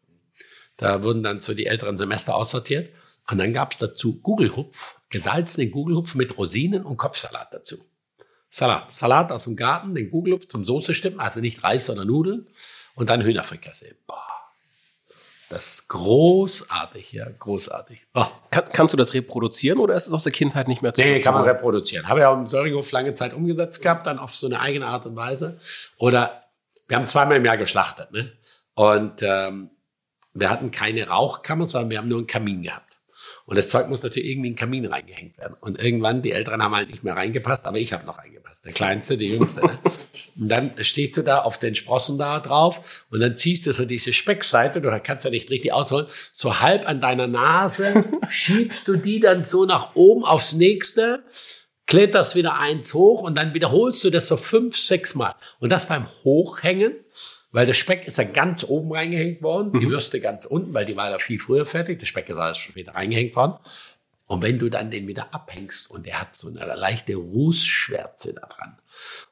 Da 0.77 1.03
wurden 1.03 1.23
dann 1.23 1.39
so 1.39 1.53
die 1.53 1.65
älteren 1.65 1.97
Semester 1.97 2.35
aussortiert. 2.35 2.93
Und 3.29 3.37
dann 3.37 3.53
gab 3.53 3.73
es 3.73 3.79
dazu 3.79 4.19
Gugelhupf, 4.19 4.99
gesalzenen 5.09 5.71
Gugelhupf 5.71 6.13
mit 6.15 6.37
Rosinen 6.37 6.85
und 6.85 6.97
Kopfsalat 6.97 7.53
dazu. 7.53 7.77
Salat. 8.49 8.91
Salat 8.91 9.31
aus 9.31 9.45
dem 9.45 9.55
Garten, 9.55 9.95
den 9.95 10.09
Gugelhupf 10.09 10.47
zum 10.47 10.65
Soße 10.65 10.93
stimmen, 10.93 11.19
also 11.19 11.39
nicht 11.39 11.63
Reis, 11.63 11.87
sondern 11.87 12.07
Nudeln. 12.07 12.47
Und 12.95 13.09
dann 13.09 13.23
Hühnerfrikassee. 13.23 13.95
Boah. 14.05 14.32
Das 15.53 15.73
ist 15.73 15.87
großartig, 15.89 17.11
ja, 17.11 17.27
großartig. 17.29 18.07
Boah. 18.11 18.31
Kann, 18.49 18.63
kannst 18.73 18.91
du 18.91 18.97
das 18.97 19.13
reproduzieren 19.13 19.77
oder 19.77 19.93
ist 19.93 20.07
es 20.07 20.11
aus 20.11 20.23
der 20.23 20.31
Kindheit 20.31 20.67
nicht 20.67 20.81
mehr 20.81 20.95
zu 20.95 21.01
Nee, 21.01 21.19
kann 21.19 21.35
man 21.35 21.43
reproduzieren. 21.43 22.07
Habe 22.07 22.21
ja 22.21 22.29
auch 22.29 22.37
im 22.37 22.47
Söringhof 22.47 22.91
lange 22.91 23.13
Zeit 23.13 23.35
umgesetzt 23.35 23.79
gehabt, 23.83 24.07
dann 24.07 24.17
auf 24.17 24.35
so 24.35 24.47
eine 24.47 24.59
eigene 24.59 24.87
Art 24.87 25.05
und 25.05 25.15
Weise. 25.15 25.59
Oder 25.97 26.45
wir 26.87 26.97
haben 26.97 27.05
zweimal 27.05 27.37
im 27.37 27.45
Jahr 27.45 27.57
geschlachtet, 27.57 28.11
ne? 28.11 28.33
Und 28.73 29.21
ähm, 29.21 29.69
wir 30.33 30.49
hatten 30.49 30.71
keine 30.71 31.07
Rauchkammer, 31.07 31.67
sondern 31.67 31.91
wir 31.91 31.99
haben 31.99 32.07
nur 32.07 32.17
einen 32.17 32.27
Kamin 32.27 32.63
gehabt. 32.63 32.97
Und 33.45 33.55
das 33.55 33.69
Zeug 33.69 33.89
muss 33.89 34.01
natürlich 34.01 34.29
irgendwie 34.29 34.47
in 34.47 34.53
den 34.53 34.59
Kamin 34.59 34.87
reingehängt 34.87 35.37
werden. 35.37 35.55
Und 35.61 35.79
irgendwann, 35.79 36.23
die 36.23 36.31
Älteren 36.31 36.63
haben 36.63 36.75
halt 36.75 36.89
nicht 36.89 37.03
mehr 37.03 37.15
reingepasst, 37.15 37.67
aber 37.67 37.77
ich 37.77 37.93
habe 37.93 38.07
noch 38.07 38.17
reingepasst. 38.17 38.42
Der 38.65 38.71
Kleinste, 38.71 39.17
der 39.17 39.27
Jüngste. 39.27 39.61
Ne? 39.61 39.79
Und 40.35 40.49
dann 40.49 40.71
stehst 40.79 41.17
du 41.17 41.21
da 41.21 41.39
auf 41.39 41.59
den 41.59 41.75
Sprossen 41.75 42.17
da 42.17 42.39
drauf 42.39 43.05
und 43.11 43.19
dann 43.19 43.37
ziehst 43.37 43.67
du 43.67 43.73
so 43.73 43.85
diese 43.85 44.13
Speckseite, 44.13 44.81
du 44.81 44.89
kannst 45.03 45.25
ja 45.25 45.31
nicht 45.31 45.49
richtig 45.49 45.73
ausholen, 45.73 46.07
so 46.31 46.59
halb 46.59 46.87
an 46.87 47.01
deiner 47.01 47.27
Nase, 47.27 48.05
schiebst 48.29 48.87
du 48.87 48.95
die 48.95 49.19
dann 49.19 49.45
so 49.45 49.65
nach 49.65 49.95
oben 49.95 50.23
aufs 50.23 50.53
nächste, 50.53 51.23
kletterst 51.85 52.35
wieder 52.35 52.57
eins 52.57 52.93
hoch 52.93 53.21
und 53.21 53.35
dann 53.35 53.53
wiederholst 53.53 54.03
du 54.03 54.09
das 54.09 54.27
so 54.27 54.37
fünf, 54.37 54.77
sechs 54.77 55.13
Mal. 55.13 55.35
Und 55.59 55.71
das 55.71 55.87
beim 55.87 56.07
Hochhängen, 56.23 56.93
weil 57.51 57.67
der 57.67 57.75
Speck 57.75 58.07
ist 58.07 58.17
ja 58.17 58.23
ganz 58.23 58.63
oben 58.63 58.91
reingehängt 58.91 59.43
worden, 59.43 59.79
die 59.79 59.89
Würste 59.89 60.19
ganz 60.19 60.45
unten, 60.45 60.73
weil 60.73 60.85
die 60.85 60.95
war 60.95 61.11
ja 61.11 61.19
viel 61.19 61.37
früher 61.37 61.67
fertig, 61.67 61.99
der 61.99 62.07
Speck 62.07 62.29
ist 62.29 62.37
alles 62.37 62.57
später 62.57 62.95
reingehängt 62.95 63.35
worden. 63.35 63.59
Und 64.33 64.41
wenn 64.41 64.57
du 64.57 64.67
dann 64.67 64.89
den 64.89 65.07
wieder 65.07 65.31
abhängst 65.31 65.91
und 65.91 66.07
der 66.07 66.19
hat 66.19 66.35
so 66.35 66.47
eine 66.47 66.65
leichte 66.73 67.13
Rußschwärze 67.13 68.33
da 68.33 68.47
dran 68.47 68.79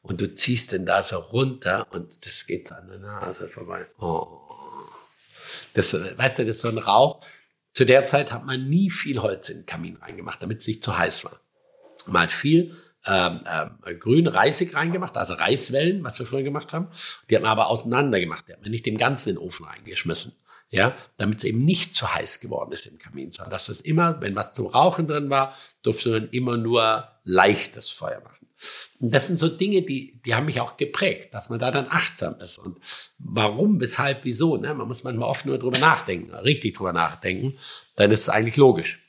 und 0.04 0.22
du 0.22 0.36
ziehst 0.36 0.74
den 0.74 0.86
da 0.86 1.02
so 1.02 1.18
runter 1.18 1.88
und 1.90 2.24
das 2.24 2.46
geht 2.46 2.72
an 2.72 2.88
der 2.88 3.00
Nase 3.00 3.50
vorbei. 3.50 3.88
Oh. 4.00 4.28
Das, 5.74 5.92
weißt 5.96 6.38
du, 6.38 6.46
das 6.46 6.58
ist 6.58 6.62
so 6.62 6.68
ein 6.68 6.78
Rauch. 6.78 7.26
Zu 7.74 7.88
der 7.88 8.06
Zeit 8.06 8.32
hat 8.32 8.46
man 8.46 8.70
nie 8.70 8.92
viel 8.92 9.24
Holz 9.24 9.50
in 9.50 9.62
den 9.62 9.66
Kamin 9.66 9.96
reingemacht, 9.96 10.40
damit 10.40 10.60
es 10.60 10.68
nicht 10.68 10.84
zu 10.84 10.96
heiß 10.96 11.26
war. 11.26 11.40
Man 12.06 12.22
hat 12.22 12.32
viel 12.32 12.76
ähm, 13.08 13.44
ähm, 13.52 14.00
grün 14.00 14.28
Reisig 14.28 14.76
reingemacht, 14.76 15.18
also 15.18 15.34
Reiswellen, 15.34 16.04
was 16.04 16.20
wir 16.20 16.28
früher 16.28 16.44
gemacht 16.44 16.74
haben. 16.74 16.90
Die 17.28 17.36
hat 17.36 17.42
man 17.42 17.52
aber 17.52 17.70
auseinander 17.70 18.20
gemacht. 18.20 18.46
Die 18.48 18.54
hat 18.54 18.62
man 18.62 18.70
nicht 18.70 18.86
im 18.86 19.00
Ganzen 19.00 19.30
in 19.30 19.36
den 19.38 19.44
Ofen 19.44 19.66
reingeschmissen. 19.66 20.34
Ja, 20.74 20.96
damit 21.18 21.40
es 21.40 21.44
eben 21.44 21.66
nicht 21.66 21.96
zu 21.96 22.14
heiß 22.14 22.40
geworden 22.40 22.72
ist 22.72 22.86
im 22.86 22.98
Kamin, 22.98 23.34
sondern 23.34 23.52
dass 23.52 23.68
es 23.68 23.82
immer, 23.82 24.22
wenn 24.22 24.38
was 24.38 24.54
zum 24.54 24.68
Rauchen 24.68 25.06
drin 25.06 25.30
war, 25.30 25.54
durfte 25.84 26.12
man 26.12 26.30
immer 26.30 26.56
nur 26.56 27.10
leichtes 27.26 27.90
Feuer 27.90 28.22
machen. 28.22 28.48
Und 29.00 29.12
das 29.12 29.28
sind 29.28 29.38
so 29.38 29.50
Dinge, 29.50 29.82
die, 29.82 30.22
die 30.24 30.34
haben 30.34 30.46
mich 30.46 30.62
auch 30.62 30.78
geprägt, 30.78 31.34
dass 31.34 31.50
man 31.50 31.60
da 31.60 31.72
dann 31.72 31.88
achtsam 31.90 32.40
ist. 32.40 32.58
Und 32.58 32.80
warum, 33.18 33.82
weshalb, 33.82 34.24
wieso, 34.24 34.56
ne? 34.58 34.74
Man 34.74 34.88
muss 34.88 35.04
manchmal 35.04 35.28
oft 35.28 35.46
nur 35.46 35.58
drüber 35.58 35.80
nachdenken, 35.80 36.34
richtig 36.34 36.76
drüber 36.76 36.94
nachdenken, 36.94 37.58
dann 37.96 38.12
ist 38.12 38.22
es 38.22 38.30
eigentlich 38.30 38.58
logisch. 38.58 39.00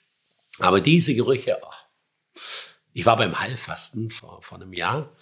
Aber 0.59 0.81
diese 0.81 1.15
Gerüche, 1.15 1.59
oh, 1.63 2.41
ich 2.93 3.07
war 3.07 3.17
beim 3.17 3.39
Heilfasten 3.39 4.11
vor, 4.11 4.43
vor 4.43 4.61
einem 4.61 4.73
Jahr 4.73 5.15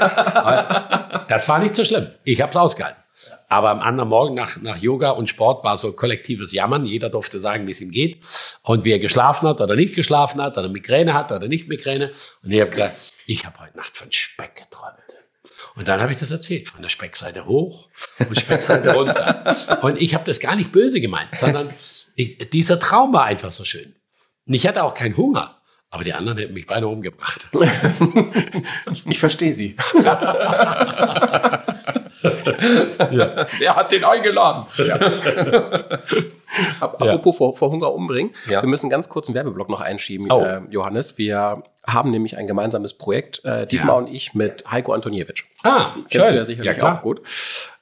das 1.28 1.48
war 1.48 1.59
nicht 1.59 1.76
so 1.76 1.84
schlimm. 1.84 2.09
Ich 2.24 2.40
habe 2.40 2.50
es 2.50 2.57
ausgehalten. 2.57 3.02
Aber 3.48 3.70
am 3.70 3.80
anderen 3.80 4.09
Morgen 4.09 4.34
nach, 4.34 4.61
nach 4.61 4.76
Yoga 4.76 5.11
und 5.11 5.28
Sport 5.28 5.64
war 5.64 5.76
so 5.76 5.92
kollektives 5.92 6.52
Jammern. 6.52 6.84
Jeder 6.84 7.09
durfte 7.09 7.38
sagen, 7.38 7.66
wie 7.66 7.70
es 7.70 7.80
ihm 7.80 7.92
geht 7.92 8.20
und 8.62 8.84
wie 8.84 8.92
er 8.92 8.98
geschlafen 8.98 9.48
hat 9.48 9.61
oder 9.61 9.76
nicht 9.76 9.94
geschlafen 9.94 10.42
hat 10.42 10.59
oder 10.59 10.68
Migräne 10.68 11.14
hat 11.14 11.30
oder 11.30 11.46
nicht 11.46 11.68
Migräne. 11.68 12.11
Und 12.42 12.50
ich 12.50 12.61
habe 12.61 12.70
gesagt, 12.70 13.14
ich 13.26 13.46
habe 13.46 13.61
heute 13.61 13.76
Nacht 13.76 13.96
von 13.96 14.11
Speck 14.11 14.57
geträumt. 14.57 14.96
Und 15.76 15.88
dann 15.88 16.00
habe 16.00 16.11
ich 16.11 16.18
das 16.18 16.30
erzählt, 16.30 16.68
von 16.68 16.80
der 16.80 16.88
Speckseite 16.88 17.46
hoch 17.46 17.88
und 18.18 18.40
Speckseite 18.40 18.94
runter. 18.94 19.78
Und 19.82 20.00
ich 20.00 20.14
habe 20.14 20.24
das 20.24 20.40
gar 20.40 20.57
nicht 20.57 20.72
böse 20.72 21.00
gemeint, 21.00 21.36
sondern 21.36 21.72
ich, 22.14 22.38
dieser 22.50 22.80
Traum 22.80 23.12
war 23.12 23.24
einfach 23.24 23.52
so 23.52 23.64
schön. 23.64 23.94
Und 24.46 24.54
ich 24.54 24.66
hatte 24.66 24.82
auch 24.82 24.94
keinen 24.94 25.16
Hunger. 25.16 25.55
Aber 25.97 26.05
die 26.05 26.12
anderen 26.12 26.36
hätten 26.36 26.53
mich 26.53 26.66
beinahe 26.66 26.90
umgebracht. 26.90 27.49
Ich 29.07 29.18
verstehe 29.18 29.55
sie. 29.55 29.76
Wer 33.59 33.77
hat 33.77 33.93
den 33.93 34.05
eingeladen? 34.05 34.67
Ap- 36.81 37.01
Apropos 37.03 37.37
vor, 37.37 37.57
vor 37.57 37.71
Hunger 37.71 37.93
umbringen. 37.93 38.33
Ja. 38.49 38.62
Wir 38.62 38.69
müssen 38.69 38.89
ganz 38.91 39.09
kurz 39.09 39.29
einen 39.29 39.35
Werbeblock 39.35 39.69
noch 39.69 39.81
einschieben, 39.81 40.31
Oh. 40.31 40.43
äh, 40.43 40.61
Johannes. 40.71 41.19
Wir 41.19 41.62
haben 41.87 42.11
nämlich 42.11 42.37
ein 42.37 42.47
gemeinsames 42.47 42.95
Projekt, 42.95 43.45
äh, 43.45 43.67
Dietmar 43.67 43.97
Ja. 43.97 44.03
und 44.07 44.12
ich, 44.12 44.35
mit 44.35 44.64
Heiko 44.71 44.93
Antoniewicz. 44.93 45.43
Ah, 45.62 45.91
Kennst 46.11 46.31
du 46.31 46.35
ja 46.35 46.45
sicherlich 46.45 46.77
Ja, 46.79 46.95
auch 46.99 47.03
gut. 47.03 47.21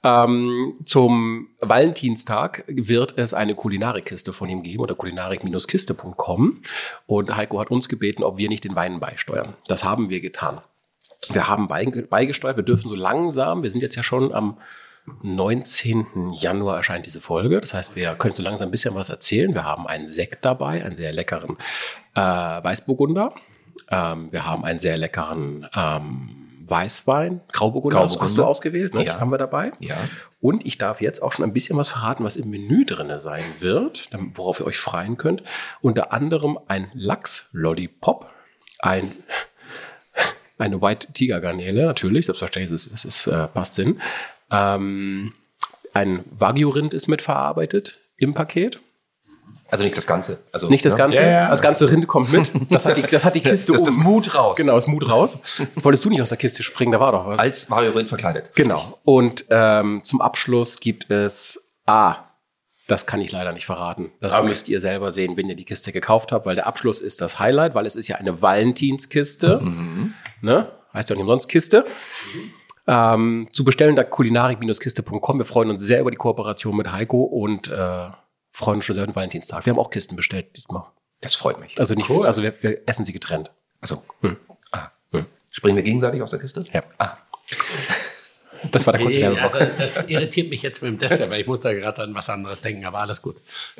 Ähm, 0.03 0.75
zum 0.85 1.49
Valentinstag 1.61 2.65
wird 2.67 3.17
es 3.17 3.33
eine 3.35 3.55
Kulinarikkiste 3.55 4.33
von 4.33 4.49
ihm 4.49 4.63
geben 4.63 4.83
oder 4.83 4.95
kulinarik-kiste.com. 4.95 6.61
Und 7.07 7.37
Heiko 7.37 7.61
hat 7.61 7.71
uns 7.71 7.89
gebeten, 7.89 8.23
ob 8.23 8.37
wir 8.37 8.49
nicht 8.49 8.65
den 8.65 8.75
Wein 8.77 9.01
beisteuern. 9.01 9.55
Das 9.69 9.85
haben 9.85 10.11
wir 10.11 10.21
getan. 10.21 10.61
Wir 11.31 11.49
haben 11.49 11.69
beige- 11.69 12.03
beigesteuert. 12.07 12.57
Wir 12.57 12.65
dürfen 12.65 12.89
so 12.89 12.95
langsam, 12.95 13.63
wir 13.63 13.71
sind 13.71 13.81
jetzt 13.81 13.95
ja 13.97 14.03
schon 14.03 14.33
am 14.35 14.59
19. 15.23 16.33
Januar 16.33 16.77
erscheint 16.77 17.07
diese 17.07 17.21
Folge. 17.21 17.61
Das 17.61 17.75
heißt, 17.75 17.95
wir 17.97 18.15
können 18.15 18.35
so 18.35 18.43
langsam 18.43 18.69
ein 18.69 18.71
bisschen 18.71 18.95
was 18.95 19.09
erzählen. 19.11 19.53
Wir 19.55 19.65
haben 19.65 19.87
einen 19.87 20.07
Sekt 20.07 20.45
dabei, 20.45 20.85
einen 20.85 20.97
sehr 20.97 21.13
leckeren 21.13 21.57
äh, 22.15 22.21
Weißburgunder. 22.21 23.35
Ähm, 23.91 24.29
wir 24.33 24.47
haben 24.47 24.65
einen 24.65 24.79
sehr 24.79 24.97
leckeren 24.97 25.67
ähm, 25.77 26.31
Weißwein, 26.67 27.43
Grauburgunder, 27.53 27.99
hast- 27.99 28.05
hast 28.05 28.13
du 28.13 28.19
Grauburgunder. 28.21 28.49
ausgewählt, 28.49 28.95
ne? 28.95 29.05
Ja. 29.05 29.21
haben 29.21 29.31
wir 29.31 29.37
dabei. 29.37 29.73
Ja. 29.81 29.97
Und 30.41 30.65
ich 30.67 30.79
darf 30.79 31.03
jetzt 31.03 31.23
auch 31.23 31.33
schon 31.33 31.45
ein 31.45 31.53
bisschen 31.53 31.77
was 31.77 31.91
verraten, 31.91 32.25
was 32.25 32.37
im 32.37 32.49
Menü 32.49 32.85
drinne 32.87 33.21
sein 33.21 33.45
wird, 33.59 34.09
worauf 34.35 34.61
ihr 34.61 34.67
euch 34.67 34.79
freuen 34.79 35.19
könnt. 35.19 35.43
Unter 35.83 36.13
anderem 36.15 36.59
ein 36.67 36.91
Lachs-Lollipop, 36.95 38.31
ein 38.79 39.13
eine 40.59 40.81
White 40.81 41.13
Tiger 41.13 41.41
Garnele, 41.41 41.85
natürlich, 41.87 42.27
selbstverständlich, 42.27 42.73
es, 42.75 42.87
ist, 42.87 43.05
es 43.05 43.05
ist, 43.05 43.27
äh, 43.27 43.47
passt 43.49 43.75
Sinn. 43.75 44.01
Ähm, 44.51 45.33
ein 45.93 46.25
Wagyu-Rind 46.31 46.95
ist 46.95 47.09
mitverarbeitet 47.09 47.99
im 48.17 48.35
Paket. 48.35 48.79
Also 49.71 49.83
nicht 49.83 49.97
das 49.97 50.07
Ganze. 50.07 50.39
Also, 50.53 50.69
Nicht 50.69 50.85
das 50.85 50.93
ne? 50.93 50.99
Ganze, 50.99 51.21
Ja, 51.23 51.29
ja. 51.29 51.51
das 51.51 51.61
ganze 51.63 51.91
Rind 51.91 52.07
kommt 52.07 52.31
mit. 52.33 52.53
Das 52.71 52.85
hat 52.87 52.97
die, 52.97 53.03
das 53.03 53.25
hat 53.25 53.35
die 53.35 53.41
Kiste 53.43 53.73
Das 53.73 53.81
ist 53.83 53.87
das. 53.89 53.97
Mut 53.97 54.35
raus. 54.35 54.57
Genau, 54.57 54.75
das 54.77 54.87
Mut 54.87 55.09
raus. 55.09 55.39
Wolltest 55.77 56.05
du 56.05 56.11
nicht 56.11 56.23
aus 56.23 56.29
der 56.29 56.39
Kiste 56.39 56.63
springen? 56.63 56.93
Da 56.93 57.01
war 57.01 57.11
doch 57.11 57.27
was. 57.27 57.41
Als 57.41 57.69
Mario 57.71 57.91
Rind 57.93 58.09
verkleidet. 58.09 58.51
Genau. 58.55 59.01
Und 59.05 59.47
ähm, 59.51 60.03
zum 60.05 60.21
Abschluss 60.21 60.79
gibt 60.79 61.11
es 61.11 61.61
A. 61.87 62.17
Das 62.87 63.07
kann 63.07 63.21
ich 63.21 63.33
leider 63.33 63.53
nicht 63.53 63.65
verraten. 63.67 64.13
Das 64.21 64.35
Okay. 64.39 64.47
müsst 64.49 64.69
ihr 64.69 64.79
selber 64.79 65.11
sehen, 65.11 65.37
wenn 65.37 65.49
ihr 65.49 65.57
die 65.57 65.65
Kiste 65.65 65.91
gekauft 65.91 66.31
habt, 66.31 66.45
weil 66.47 66.55
der 66.55 66.67
Abschluss 66.67 67.01
ist 67.01 67.21
das 67.23 67.39
Highlight, 67.41 67.75
weil 67.75 67.87
es 67.87 67.97
ist 67.97 68.07
ja 68.07 68.17
eine 68.17 68.43
Valentinskiste. 68.43 69.61
Ne? 70.41 70.69
Heißt 70.93 71.11
ja 71.11 71.15
auch 71.15 71.19
nicht 71.19 71.25
umsonst 71.25 71.49
Kiste. 71.49 71.87
Ähm, 72.87 73.49
zu 73.53 73.65
bestellen 73.65 73.97
da 73.97 74.05
kulinarik-kiste.com. 74.05 75.39
Wir 75.39 75.47
freuen 75.47 75.71
uns 75.71 75.83
sehr 75.83 76.01
über 76.01 76.11
die 76.11 76.17
Kooperation 76.17 76.77
mit 76.77 76.93
Heiko 76.93 77.23
und 77.23 77.69
äh, 77.69 78.09
freuen 78.51 78.77
uns 78.77 78.85
schon 78.85 78.95
sehr 78.95 79.05
auf 79.05 79.11
den 79.11 79.17
Valentinstag. 79.17 79.65
Wir 79.65 79.73
haben 79.73 79.79
auch 79.79 79.91
Kisten 79.91 80.17
bestellt 80.17 80.57
diesmal. 80.57 80.85
Das 81.21 81.35
freut 81.35 81.59
mich. 81.59 81.79
Also 81.81 81.95
nicht, 81.95 82.11
Cool. 82.11 82.27
also 82.27 82.43
wir, 82.43 82.55
wir 82.61 82.83
essen 82.87 83.05
sie 83.05 83.13
getrennt. 83.13 83.51
Also, 83.81 84.03
ah. 84.73 84.91
springen 85.51 85.77
wir 85.77 85.83
gegenseitig 85.83 86.21
aus 86.23 86.31
der 86.31 86.41
Kiste? 86.41 86.65
Ja. 86.73 86.83
Ah. 86.99 87.17
Das 88.71 88.87
war 88.87 88.93
der 88.93 89.03
kurze 89.03 89.21
Werbeblock. 89.21 89.55
Also 89.55 89.71
das 89.79 90.09
irritiert 90.09 90.51
mich 90.51 90.63
jetzt 90.63 90.83
mit 90.83 90.93
dem 90.93 90.99
Dessert, 90.99 91.31
weil 91.31 91.41
ich 91.41 91.47
muss 91.47 91.61
da 91.61 91.73
gerade 91.73 92.03
an 92.03 92.15
was 92.15 92.29
anderes 92.31 92.61
denken, 92.61 92.85
aber 92.85 92.99
alles 92.99 93.21
gut. 93.21 93.37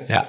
Ja. 0.07 0.27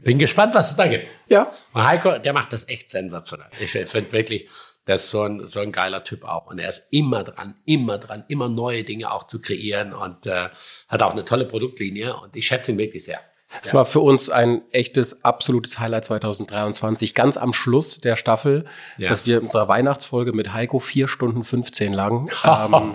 Bin 0.00 0.18
gespannt, 0.18 0.54
was 0.54 0.70
es 0.70 0.76
da 0.76 0.88
gibt. 0.88 1.06
Ja. 1.28 1.50
Und 1.72 1.84
Heiko, 1.84 2.18
der 2.18 2.32
macht 2.32 2.52
das 2.52 2.68
echt 2.68 2.90
sensationell. 2.90 3.48
Ich 3.60 3.70
finde 3.70 4.12
wirklich, 4.12 4.48
der 4.86 4.96
ist 4.96 5.10
so 5.10 5.22
ein, 5.22 5.48
so 5.48 5.60
ein 5.60 5.72
geiler 5.72 6.04
Typ 6.04 6.24
auch. 6.24 6.46
Und 6.46 6.58
er 6.58 6.68
ist 6.68 6.88
immer 6.90 7.24
dran, 7.24 7.56
immer 7.64 7.98
dran, 7.98 8.24
immer 8.28 8.48
neue 8.48 8.84
Dinge 8.84 9.12
auch 9.12 9.26
zu 9.26 9.40
kreieren 9.40 9.92
und 9.92 10.26
äh, 10.26 10.48
hat 10.88 11.02
auch 11.02 11.12
eine 11.12 11.24
tolle 11.24 11.44
Produktlinie 11.44 12.16
und 12.16 12.36
ich 12.36 12.46
schätze 12.46 12.72
ihn 12.72 12.78
wirklich 12.78 13.04
sehr. 13.04 13.20
Es 13.60 13.74
war 13.74 13.84
für 13.84 14.00
uns 14.00 14.30
ein 14.30 14.62
echtes, 14.70 15.24
absolutes 15.24 15.78
Highlight 15.78 16.04
2023, 16.06 17.14
ganz 17.14 17.36
am 17.36 17.52
Schluss 17.52 18.00
der 18.00 18.16
Staffel, 18.16 18.64
Ja. 18.96 19.08
dass 19.08 19.26
wir 19.26 19.38
in 19.38 19.44
unserer 19.44 19.68
Weihnachtsfolge 19.68 20.32
mit 20.32 20.52
Heiko 20.54 20.78
vier 20.78 21.08
Stunden 21.08 21.44
15 21.44 21.92
lang. 21.92 22.30
Ähm, 22.44 22.92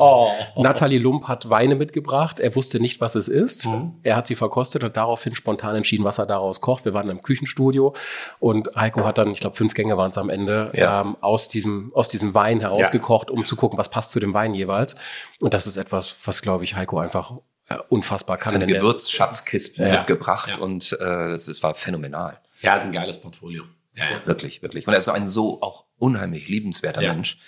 Nathalie 0.55 0.99
Lump 0.99 1.27
hat 1.27 1.49
Weine 1.49 1.75
mitgebracht. 1.75 2.39
Er 2.39 2.55
wusste 2.55 2.79
nicht, 2.79 3.01
was 3.01 3.15
es 3.15 3.27
ist. 3.27 3.67
Er 4.03 4.15
hat 4.15 4.27
sie 4.27 4.35
verkostet 4.35 4.83
und 4.83 4.95
daraufhin 4.97 5.35
spontan 5.35 5.75
entschieden, 5.75 6.03
was 6.05 6.17
er 6.17 6.25
daraus 6.25 6.61
kocht. 6.61 6.85
Wir 6.85 6.93
waren 6.93 7.09
im 7.09 7.21
Küchenstudio 7.21 7.93
und 8.39 8.69
Heiko 8.75 9.03
hat 9.05 9.17
dann, 9.17 9.31
ich 9.31 9.39
glaube, 9.39 9.55
fünf 9.55 9.73
Gänge 9.73 9.97
waren 9.97 10.11
es 10.11 10.17
am 10.17 10.29
Ende, 10.29 10.71
Ja. 10.73 11.01
ähm, 11.01 11.17
aus, 11.21 11.47
diesem, 11.47 11.91
aus 11.93 12.07
diesem 12.09 12.33
Wein 12.33 12.59
herausgekocht, 12.59 13.29
um 13.31 13.45
zu 13.45 13.55
gucken, 13.55 13.77
was 13.77 13.89
passt 13.89 14.11
zu 14.11 14.19
dem 14.19 14.33
Wein 14.33 14.53
jeweils. 14.53 14.95
Und 15.39 15.53
das 15.53 15.67
ist 15.67 15.77
etwas, 15.77 16.17
was, 16.25 16.41
glaube 16.41 16.63
ich, 16.63 16.75
Heiko 16.75 16.99
einfach 16.99 17.31
äh, 17.69 17.77
unfassbar 17.89 18.37
kann. 18.37 18.51
Seine 18.53 18.65
Gewürzschatzkisten 18.65 19.85
Ja. 19.87 19.97
mitgebracht 19.99 20.49
Ja. 20.49 20.57
und 20.57 20.93
äh, 20.93 20.97
das, 20.99 21.45
das 21.45 21.63
war 21.63 21.73
phänomenal. 21.75 22.39
Er 22.61 22.73
hat 22.73 22.81
ein 22.81 22.91
geiles 22.91 23.19
Portfolio. 23.19 23.63
Ja, 23.93 24.03
ja. 24.03 24.21
Wirklich, 24.27 24.61
wirklich. 24.61 24.87
Und 24.87 24.93
er 24.93 24.99
ist 24.99 25.05
so 25.05 25.11
ein 25.11 25.27
so 25.27 25.61
auch 25.61 25.85
unheimlich 25.97 26.47
liebenswerter 26.47 27.01
Ja. 27.01 27.13
Mensch. 27.13 27.39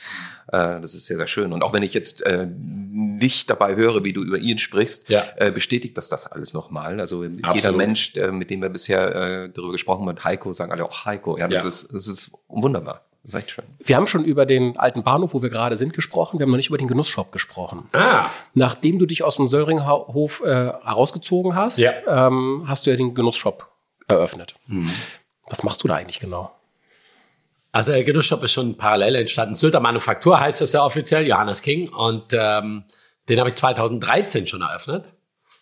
Äh, 0.47 0.81
das 0.81 0.95
ist 0.95 1.05
sehr, 1.05 1.17
sehr 1.17 1.27
schön. 1.27 1.53
Und 1.53 1.61
auch 1.61 1.73
wenn 1.73 1.83
ich 1.83 1.93
jetzt 1.93 2.23
äh, 2.25 2.47
nicht 2.47 3.49
dabei 3.51 3.75
höre, 3.75 4.03
wie 4.03 4.13
du 4.13 4.23
über 4.23 4.39
ihn 4.39 4.57
sprichst, 4.57 5.09
Ja. 5.09 5.25
äh, 5.35 5.51
bestätigt 5.51 5.95
das 5.97 6.09
das 6.09 6.25
alles 6.25 6.53
nochmal. 6.53 6.99
Also 6.99 7.23
jeder 7.23 7.47
Absolut. 7.49 7.77
Mensch, 7.77 8.13
der, 8.13 8.31
mit 8.31 8.49
dem 8.49 8.61
wir 8.63 8.69
bisher 8.69 9.15
äh, 9.15 9.49
darüber 9.49 9.73
gesprochen 9.73 10.07
haben, 10.07 10.23
Heiko, 10.23 10.51
sagen 10.53 10.71
alle 10.71 10.85
auch 10.85 11.05
Heiko. 11.05 11.37
Ja, 11.37 11.47
das, 11.47 11.61
Ja. 11.61 11.67
Ist, 11.67 11.93
das 11.93 12.07
ist 12.07 12.31
wunderbar. 12.47 13.05
Das 13.23 13.33
ist 13.33 13.39
echt 13.39 13.51
schön. 13.51 13.65
Wir 13.79 13.95
haben 13.97 14.07
schon 14.07 14.23
über 14.23 14.45
den 14.45 14.77
alten 14.77 15.03
Bahnhof, 15.03 15.33
wo 15.33 15.41
wir 15.41 15.49
gerade 15.49 15.75
sind, 15.75 15.93
gesprochen. 15.93 16.39
Wir 16.39 16.45
haben 16.45 16.51
noch 16.51 16.57
nicht 16.57 16.69
über 16.69 16.77
den 16.77 16.87
Genussshop 16.87 17.31
gesprochen. 17.31 17.87
Ah, 17.93 18.29
Nachdem 18.53 18.97
du 18.97 19.05
dich 19.05 19.23
aus 19.23 19.35
dem 19.35 19.49
Söllringhof 19.49 20.41
äh, 20.41 20.47
herausgezogen 20.83 21.53
hast, 21.55 21.77
Ja. 21.79 21.91
ähm, 22.27 22.63
hast 22.67 22.85
du 22.85 22.91
ja 22.91 22.95
den 22.95 23.13
Genussshop 23.13 23.67
eröffnet. 24.07 24.55
Was 25.47 25.63
machst 25.63 25.83
du 25.83 25.87
da 25.87 25.95
eigentlich 25.95 26.19
genau? 26.19 26.51
Also 27.71 27.91
der 27.91 28.03
Genussshop 28.03 28.43
ist 28.43 28.53
schon 28.53 28.77
parallel 28.77 29.15
entstanden. 29.15 29.53
Sylter 29.55 29.79
Manufaktur 29.79 30.39
heißt 30.39 30.61
das 30.61 30.71
ja 30.71 30.83
offiziell, 30.83 31.27
Johannes 31.27 31.61
King. 31.61 31.89
Und 31.93 32.33
ähm, 32.33 32.83
den 33.27 33.39
habe 33.39 33.49
ich 33.49 33.55
2013 33.55 34.47
schon 34.47 34.61
eröffnet. 34.61 35.05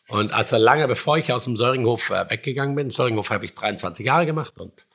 Und 0.07 0.31
also 0.33 0.55
lange 0.55 0.87
bevor 0.87 1.17
ich 1.17 1.33
aus 1.33 1.43
dem 1.43 1.57
Söringhof 1.57 2.11
äh, 2.11 2.29
weggegangen 2.29 2.75
bin, 2.75 2.91
Söringhof 2.91 3.29
habe 3.29 3.43
ich 3.43 3.55
23 3.55 4.05
Jahre 4.05 4.25
gemacht 4.25 4.53
und 4.57 4.85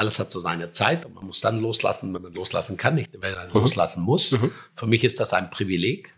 alles 0.00 0.18
hat 0.18 0.32
so 0.32 0.40
seine 0.40 0.72
Zeit 0.72 1.04
und 1.04 1.14
man 1.14 1.26
muss 1.26 1.40
dann 1.40 1.60
loslassen, 1.60 2.12
wenn 2.14 2.22
man 2.22 2.32
loslassen 2.32 2.76
kann, 2.76 2.94
nicht 2.94 3.10
wenn 3.20 3.34
man 3.34 3.52
loslassen 3.52 4.02
muss. 4.02 4.34
Für 4.74 4.86
mich 4.86 5.04
ist 5.04 5.20
das 5.20 5.34
ein 5.34 5.50
Privileg, 5.50 6.14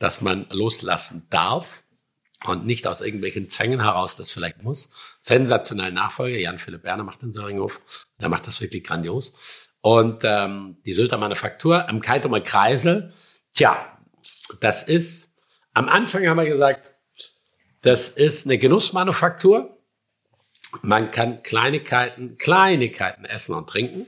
dass 0.00 0.20
man 0.20 0.46
loslassen 0.50 1.26
darf 1.30 1.84
und 2.44 2.66
nicht 2.66 2.86
aus 2.86 3.00
irgendwelchen 3.00 3.48
Zwängen 3.48 3.80
heraus 3.80 4.16
das 4.16 4.30
vielleicht 4.30 4.62
muss. 4.62 4.88
Sensationell 5.20 5.92
Nachfolger, 5.92 6.36
Jan-Philipp 6.36 6.82
Berner 6.82 7.04
macht 7.04 7.22
den 7.22 7.32
Söringhof, 7.32 7.80
der 8.20 8.28
macht 8.28 8.46
das 8.46 8.60
wirklich 8.60 8.84
grandios. 8.84 9.32
Und 9.80 10.22
ähm, 10.24 10.78
die 10.84 10.94
Sylter 10.94 11.16
Manufaktur 11.16 11.88
am 11.88 12.00
Kaitumer 12.00 12.40
Kreisel, 12.40 13.12
tja, 13.54 13.96
das 14.60 14.82
ist, 14.82 15.34
am 15.74 15.88
Anfang 15.88 16.26
haben 16.26 16.38
wir 16.38 16.46
gesagt, 16.46 16.90
das 17.82 18.08
ist 18.08 18.46
eine 18.46 18.58
Genussmanufaktur. 18.58 19.75
Man 20.82 21.10
kann 21.10 21.42
Kleinigkeiten, 21.42 22.38
Kleinigkeiten 22.38 23.24
essen 23.24 23.54
und 23.54 23.68
trinken. 23.68 24.06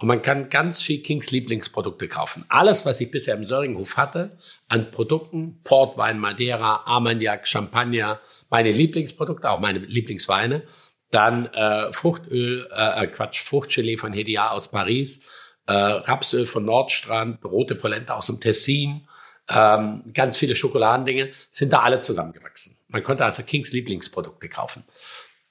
Und 0.00 0.06
man 0.06 0.22
kann 0.22 0.48
ganz 0.48 0.80
viel 0.80 1.02
Kings 1.02 1.32
Lieblingsprodukte 1.32 2.06
kaufen. 2.06 2.44
Alles, 2.48 2.86
was 2.86 3.00
ich 3.00 3.10
bisher 3.10 3.34
im 3.34 3.44
Söringhof 3.44 3.96
hatte, 3.96 4.36
an 4.68 4.90
Produkten, 4.92 5.60
Portwein, 5.64 6.20
Madeira, 6.20 6.82
Armagnac, 6.86 7.48
Champagner, 7.48 8.20
meine 8.48 8.70
Lieblingsprodukte, 8.70 9.50
auch 9.50 9.58
meine 9.58 9.80
Lieblingsweine. 9.80 10.62
Dann 11.10 11.46
äh, 11.46 11.92
Fruchtöl, 11.92 12.68
äh, 12.70 13.04
äh, 13.04 13.06
Quatsch, 13.08 13.40
Fruchtgelee 13.42 13.96
von 13.96 14.12
Hedia 14.12 14.50
aus 14.50 14.68
Paris, 14.68 15.20
äh, 15.66 15.72
Rapsöl 15.72 16.46
von 16.46 16.64
Nordstrand, 16.64 17.44
rote 17.44 17.74
Polenta 17.74 18.14
aus 18.14 18.26
dem 18.26 18.40
Tessin, 18.40 19.08
ähm, 19.48 20.04
ganz 20.12 20.38
viele 20.38 20.54
Schokoladendinge, 20.54 21.30
sind 21.50 21.72
da 21.72 21.80
alle 21.80 22.00
zusammengewachsen. 22.02 22.76
Man 22.88 23.02
konnte 23.02 23.24
also 23.24 23.42
Kings 23.42 23.72
Lieblingsprodukte 23.72 24.48
kaufen. 24.48 24.84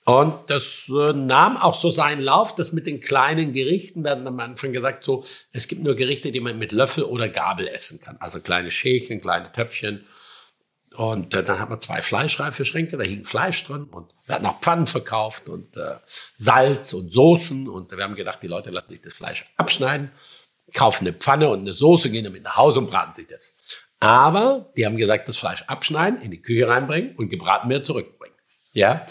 Und 0.07 0.49
das 0.49 0.89
äh, 0.89 1.11
nahm 1.11 1.57
auch 1.57 1.75
so 1.75 1.91
seinen 1.91 2.21
Lauf, 2.21 2.55
das 2.55 2.71
mit 2.71 2.87
den 2.87 3.01
kleinen 3.01 3.51
Gerichten, 3.51 4.05
werden 4.05 4.25
am 4.25 4.39
Anfang 4.39 4.71
gesagt, 4.71 5.03
so, 5.03 5.25
es 5.51 5.67
gibt 5.67 5.83
nur 5.83 5.95
Gerichte, 5.95 6.31
die 6.31 6.39
man 6.39 6.57
mit 6.57 6.71
Löffel 6.71 7.03
oder 7.03 7.27
Gabel 7.27 7.67
essen 7.67 7.99
kann. 7.99 8.15
Also 8.21 8.39
kleine 8.39 8.71
Schälchen, 8.71 9.19
kleine 9.19 9.51
Töpfchen. 9.51 10.05
Und 10.95 11.33
äh, 11.33 11.43
dann 11.43 11.59
hat 11.59 11.69
man 11.69 11.81
zwei 11.81 12.01
Fleischreifeschränke, 12.01 12.95
da 12.95 13.03
hing 13.03 13.25
Fleisch 13.25 13.65
drin 13.65 13.83
und 13.83 14.13
wir 14.25 14.35
hatten 14.35 14.45
auch 14.45 14.61
Pfannen 14.61 14.87
verkauft 14.87 15.49
und 15.49 15.75
äh, 15.75 15.95
Salz 16.37 16.93
und 16.93 17.11
Soßen. 17.11 17.67
Und 17.67 17.91
wir 17.91 18.01
haben 18.01 18.15
gedacht, 18.15 18.39
die 18.41 18.47
Leute 18.47 18.69
lassen 18.69 18.91
sich 18.91 19.01
das 19.01 19.11
Fleisch 19.11 19.43
abschneiden, 19.57 20.13
kaufen 20.73 21.05
eine 21.05 21.17
Pfanne 21.17 21.49
und 21.49 21.59
eine 21.59 21.73
Soße, 21.73 22.09
gehen 22.09 22.23
damit 22.23 22.43
nach 22.43 22.55
Hause 22.55 22.79
und 22.79 22.89
braten 22.89 23.13
sich 23.13 23.27
das. 23.27 23.51
Aber 23.99 24.71
die 24.77 24.85
haben 24.85 24.95
gesagt, 24.95 25.27
das 25.27 25.37
Fleisch 25.37 25.63
abschneiden, 25.63 26.21
in 26.21 26.31
die 26.31 26.41
Küche 26.41 26.69
reinbringen 26.69 27.13
und 27.17 27.27
gebraten 27.27 27.69
wieder 27.69 27.83
zurückbringen. 27.83 28.35
Ja, 28.71 29.05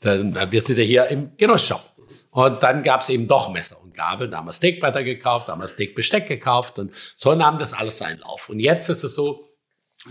dann 0.00 0.34
wir 0.50 0.60
sind 0.62 0.78
ja 0.78 0.84
hier 0.84 1.06
im 1.08 1.36
Genussshop. 1.36 1.82
Und 2.30 2.62
dann 2.62 2.82
gab 2.82 3.00
es 3.00 3.08
eben 3.08 3.28
doch 3.28 3.50
Messer 3.50 3.80
und 3.82 3.94
Gabel. 3.94 4.28
Da 4.28 4.38
haben 4.38 4.46
wir 4.46 4.52
Steakbutter 4.52 5.02
gekauft, 5.02 5.48
da 5.48 5.52
haben 5.52 5.62
wir 5.62 5.68
Steakbesteck 5.68 6.26
gekauft 6.26 6.78
und 6.78 6.92
so 7.16 7.34
nahm 7.34 7.58
das 7.58 7.72
alles 7.72 7.96
seinen 7.96 8.18
Lauf. 8.18 8.50
Und 8.50 8.60
jetzt 8.60 8.90
ist 8.90 9.04
es 9.04 9.14
so, 9.14 9.48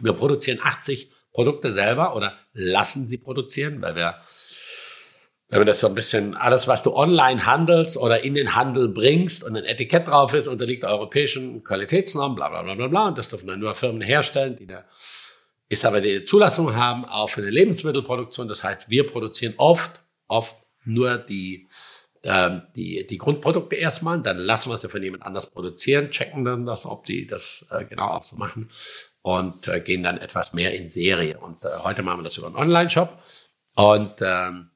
wir 0.01 0.13
produzieren 0.13 0.59
80 0.61 1.11
Produkte 1.31 1.71
selber 1.71 2.15
oder 2.15 2.33
lassen 2.53 3.07
sie 3.07 3.17
produzieren, 3.17 3.81
weil 3.81 3.95
wir, 3.95 4.15
wenn 5.49 5.59
wir 5.59 5.65
das 5.65 5.81
so 5.81 5.87
ein 5.87 5.93
bisschen, 5.93 6.35
alles, 6.35 6.67
was 6.67 6.81
du 6.81 6.95
online 6.95 7.45
handelst 7.45 7.97
oder 7.97 8.23
in 8.23 8.33
den 8.33 8.55
Handel 8.55 8.87
bringst 8.87 9.43
und 9.43 9.55
ein 9.55 9.65
Etikett 9.65 10.07
drauf 10.07 10.33
ist, 10.33 10.47
unterliegt 10.47 10.83
europäischen 10.83 11.63
Qualitätsnormen, 11.63 12.35
bla 12.35 12.49
bla 12.49 12.63
bla 12.63 12.73
bla 12.73 12.87
bla. 12.87 13.07
Und 13.09 13.17
das 13.17 13.29
dürfen 13.29 13.47
dann 13.47 13.59
nur 13.59 13.75
Firmen 13.75 14.01
herstellen, 14.01 14.55
die 14.55 14.67
eine, 14.67 14.85
ist 15.69 15.85
aber 15.85 16.01
die 16.01 16.23
Zulassung 16.23 16.75
haben 16.75 17.05
auch 17.05 17.29
für 17.29 17.41
eine 17.41 17.49
Lebensmittelproduktion. 17.49 18.47
Das 18.47 18.63
heißt, 18.63 18.89
wir 18.89 19.07
produzieren 19.07 19.55
oft, 19.57 20.03
oft 20.27 20.57
nur 20.83 21.17
die, 21.17 21.67
ähm, 22.23 22.63
die, 22.75 23.07
die 23.07 23.17
Grundprodukte 23.17 23.75
erstmal, 23.75 24.21
dann 24.21 24.37
lassen 24.37 24.69
wir 24.69 24.77
sie 24.77 24.89
von 24.89 25.01
jemand 25.01 25.23
anders 25.23 25.49
produzieren, 25.49 26.11
checken 26.11 26.45
dann 26.45 26.65
das, 26.65 26.85
ob 26.85 27.05
die 27.05 27.25
das 27.25 27.65
äh, 27.71 27.85
genau 27.85 28.09
auch 28.09 28.23
so 28.23 28.35
machen 28.35 28.69
und 29.21 29.67
äh, 29.67 29.79
gehen 29.79 30.03
dann 30.03 30.19
etwas 30.19 30.53
mehr 30.53 30.75
in 30.75 30.89
Serie. 30.89 31.39
Und 31.39 31.63
äh, 31.63 31.67
heute 31.83 32.03
machen 32.03 32.19
wir 32.19 32.23
das 32.23 32.37
über 32.37 32.47
einen 32.47 32.55
Online-Shop. 32.55 33.17
Und 33.73 34.21
ähm, 34.21 34.69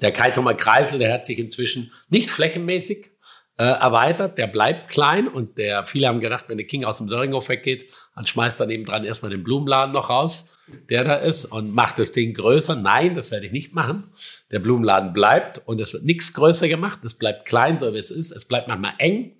der 0.00 0.12
Kaitumer 0.12 0.54
Kreisel, 0.54 0.98
der 0.98 1.12
hat 1.12 1.26
sich 1.26 1.38
inzwischen 1.38 1.92
nicht 2.08 2.30
flächenmäßig 2.30 3.10
äh, 3.58 3.64
erweitert, 3.64 4.38
der 4.38 4.46
bleibt 4.46 4.88
klein 4.88 5.26
und 5.26 5.58
der, 5.58 5.84
viele 5.84 6.06
haben 6.06 6.20
gedacht, 6.20 6.44
wenn 6.48 6.58
der 6.58 6.66
King 6.66 6.84
aus 6.84 6.98
dem 6.98 7.08
Söringhof 7.08 7.48
weggeht, 7.48 7.92
dann 8.14 8.24
schmeißt 8.24 8.60
er 8.60 8.66
nebendran 8.66 9.04
erstmal 9.04 9.30
den 9.30 9.42
Blumenladen 9.42 9.92
noch 9.92 10.10
raus, 10.10 10.46
der 10.88 11.02
da 11.02 11.16
ist 11.16 11.44
und 11.46 11.72
macht 11.72 11.98
das 11.98 12.12
Ding 12.12 12.34
größer. 12.34 12.76
Nein, 12.76 13.16
das 13.16 13.32
werde 13.32 13.46
ich 13.46 13.52
nicht 13.52 13.74
machen. 13.74 14.12
Der 14.52 14.60
Blumenladen 14.60 15.12
bleibt 15.12 15.60
und 15.66 15.80
es 15.80 15.92
wird 15.92 16.04
nichts 16.04 16.32
größer 16.34 16.68
gemacht. 16.68 17.00
Es 17.04 17.14
bleibt 17.14 17.46
klein, 17.46 17.80
so 17.80 17.92
wie 17.92 17.98
es 17.98 18.12
ist. 18.12 18.30
Es 18.30 18.44
bleibt 18.44 18.68
manchmal 18.68 18.94
eng 18.98 19.36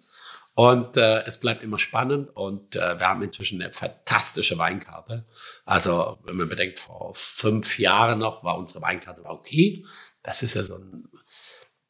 und 0.55 0.97
äh, 0.97 1.23
es 1.23 1.39
bleibt 1.39 1.62
immer 1.62 1.78
spannend 1.78 2.31
und 2.35 2.74
äh, 2.74 2.99
wir 2.99 3.09
haben 3.09 3.23
inzwischen 3.23 3.62
eine 3.62 3.73
fantastische 3.73 4.59
Weinkarte. 4.59 5.27
Also 5.65 6.19
wenn 6.24 6.36
man 6.36 6.49
bedenkt, 6.49 6.81
vor 6.81 7.12
fünf 7.15 7.78
Jahren 7.78 8.19
noch 8.19 8.43
war 8.43 8.59
unsere 8.59 8.82
Weinkarte 8.82 9.24
okay. 9.27 9.85
Das 10.24 10.43
ist 10.43 10.55
ja 10.55 10.65
so 10.65 10.74
ein 10.74 11.09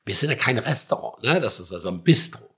wir 0.09 0.15
sind 0.15 0.31
ja 0.31 0.37
kein 0.37 0.59
Restaurant, 0.59 1.23
ne? 1.23 1.39
das 1.39 1.61
ist 1.61 1.73
also 1.73 1.91
ein 1.91 2.03
Bistro. 2.03 2.49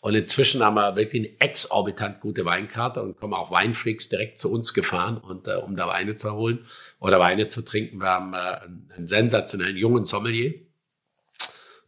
Und 0.00 0.14
inzwischen 0.14 0.62
haben 0.62 0.74
wir 0.74 0.94
wirklich 0.94 1.22
eine 1.26 1.40
exorbitant 1.40 2.20
gute 2.20 2.44
Weinkarte 2.44 3.02
und 3.02 3.16
kommen 3.16 3.32
auch 3.34 3.50
Weinfreaks 3.50 4.08
direkt 4.08 4.38
zu 4.38 4.52
uns 4.52 4.74
gefahren, 4.74 5.16
und, 5.16 5.48
äh, 5.48 5.54
um 5.54 5.74
da 5.74 5.88
Weine 5.88 6.16
zu 6.16 6.32
holen 6.32 6.66
oder 6.98 7.18
Weine 7.18 7.48
zu 7.48 7.62
trinken. 7.62 7.98
Wir 7.98 8.08
haben 8.08 8.34
äh, 8.34 8.94
einen 8.94 9.06
sensationellen 9.06 9.76
jungen 9.76 10.04
Sommelier, 10.04 10.54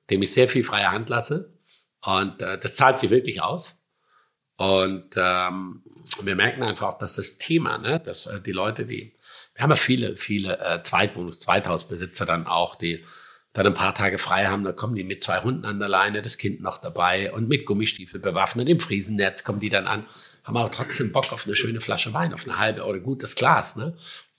dem 0.09 0.23
ich 0.23 0.33
sehr 0.33 0.49
viel 0.49 0.65
freie 0.65 0.91
Hand 0.91 1.11
lasse. 1.11 1.59
Und 2.03 2.41
äh, 2.41 2.59
das 2.59 2.77
zahlt 2.77 2.99
sich 2.99 3.11
wirklich 3.11 3.43
aus. 3.43 3.77
Und 4.57 5.17
ähm, 5.17 5.83
wir 6.23 6.37
merken 6.37 6.63
einfach, 6.63 6.97
dass 6.97 7.17
das 7.17 7.37
Thema, 7.37 7.77
ne, 7.79 8.01
dass 8.01 8.27
äh, 8.27 8.41
die 8.41 8.53
Leute, 8.53 8.87
die, 8.87 9.17
wir 9.55 9.63
haben 9.63 9.71
ja 9.71 9.77
viele, 9.77 10.17
viele 10.17 10.59
äh, 10.61 10.81
Zweitwohnungs-, 10.83 11.41
Zweithausbesitzer 11.41 12.25
dann 12.25 12.47
auch, 12.47 12.77
die 12.77 13.05
dann 13.55 13.67
ein 13.67 13.75
paar 13.75 13.95
Tage 13.95 14.19
frei 14.19 14.47
haben, 14.47 14.65
da 14.65 14.73
kommen 14.73 14.97
die 14.97 15.05
mit 15.05 15.23
zwei 15.23 15.39
Hunden 15.39 15.65
an 15.65 15.79
der 15.79 15.89
Leine, 15.89 16.23
das 16.23 16.39
Kind 16.39 16.61
noch 16.61 16.79
dabei 16.79 17.33
und 17.33 17.49
mit 17.49 17.65
Gummistiefel 17.65 18.21
bewaffnet, 18.21 18.69
im 18.69 18.81
Friesennetz 18.81 19.45
kommen 19.45 19.61
die 19.61 19.71
dann 19.71 19.87
an, 19.87 20.05
haben 20.43 20.57
aber 20.57 20.71
trotzdem 20.71 21.13
Bock 21.13 21.33
auf 21.33 21.47
eine 21.47 21.55
schöne 21.55 21.81
Flasche 21.81 22.13
Wein, 22.13 22.35
auf 22.35 22.45
eine 22.45 22.59
halbe 22.59 22.85
oder 22.85 22.99
gutes 22.99 23.37
Glas, 23.37 23.77
ne? 23.77 23.97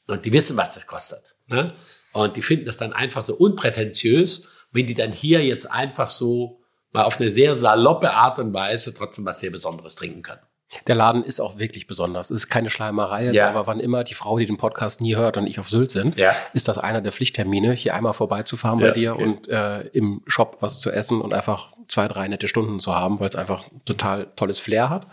Und 0.07 0.25
die 0.25 0.33
wissen, 0.33 0.57
was 0.57 0.73
das 0.73 0.85
kostet, 0.85 1.23
ne? 1.47 1.73
Und 2.11 2.35
die 2.35 2.41
finden 2.41 2.65
das 2.65 2.77
dann 2.77 2.93
einfach 2.93 3.23
so 3.23 3.35
unprätentiös, 3.35 4.47
wenn 4.71 4.85
die 4.85 4.93
dann 4.93 5.13
hier 5.13 5.43
jetzt 5.43 5.71
einfach 5.71 6.09
so 6.09 6.61
mal 6.91 7.03
auf 7.03 7.19
eine 7.19 7.31
sehr 7.31 7.55
saloppe 7.55 8.11
Art 8.11 8.37
und 8.37 8.53
Weise 8.53 8.93
trotzdem 8.93 9.25
was 9.25 9.39
sehr 9.39 9.51
Besonderes 9.51 9.95
trinken 9.95 10.21
können. 10.21 10.41
Der 10.87 10.95
Laden 10.95 11.23
ist 11.23 11.39
auch 11.39 11.57
wirklich 11.57 11.87
besonders. 11.87 12.31
Es 12.31 12.37
ist 12.37 12.49
keine 12.49 12.69
Schleimerei, 12.69 13.25
jetzt, 13.25 13.35
Ja. 13.35 13.49
aber 13.49 13.67
wann 13.67 13.79
immer 13.79 14.03
die 14.03 14.15
Frau, 14.15 14.37
die 14.39 14.45
den 14.45 14.57
Podcast 14.57 14.99
nie 14.99 15.15
hört 15.15 15.37
und 15.37 15.45
ich 15.47 15.59
auf 15.59 15.69
Sylt 15.69 15.91
sind, 15.91 16.17
Ja. 16.17 16.35
ist 16.53 16.67
das 16.67 16.77
einer 16.77 17.01
der 17.01 17.11
Pflichttermine, 17.11 17.73
hier 17.73 17.93
einmal 17.95 18.13
vorbeizufahren 18.13 18.79
Ja, 18.79 18.87
bei 18.87 18.91
dir 18.93 19.13
okay. 19.13 19.23
und 19.23 19.47
äh, 19.47 19.81
im 19.89 20.21
Shop 20.27 20.57
was 20.61 20.79
zu 20.81 20.91
essen 20.91 21.21
und 21.21 21.33
einfach 21.33 21.73
zwei, 21.87 22.07
drei 22.07 22.27
nette 22.27 22.47
Stunden 22.47 22.79
zu 22.79 22.95
haben, 22.95 23.19
weil 23.19 23.29
es 23.29 23.35
einfach 23.35 23.63
total 23.85 24.27
tolles 24.35 24.59
Flair 24.59 24.89
hat. 24.89 25.07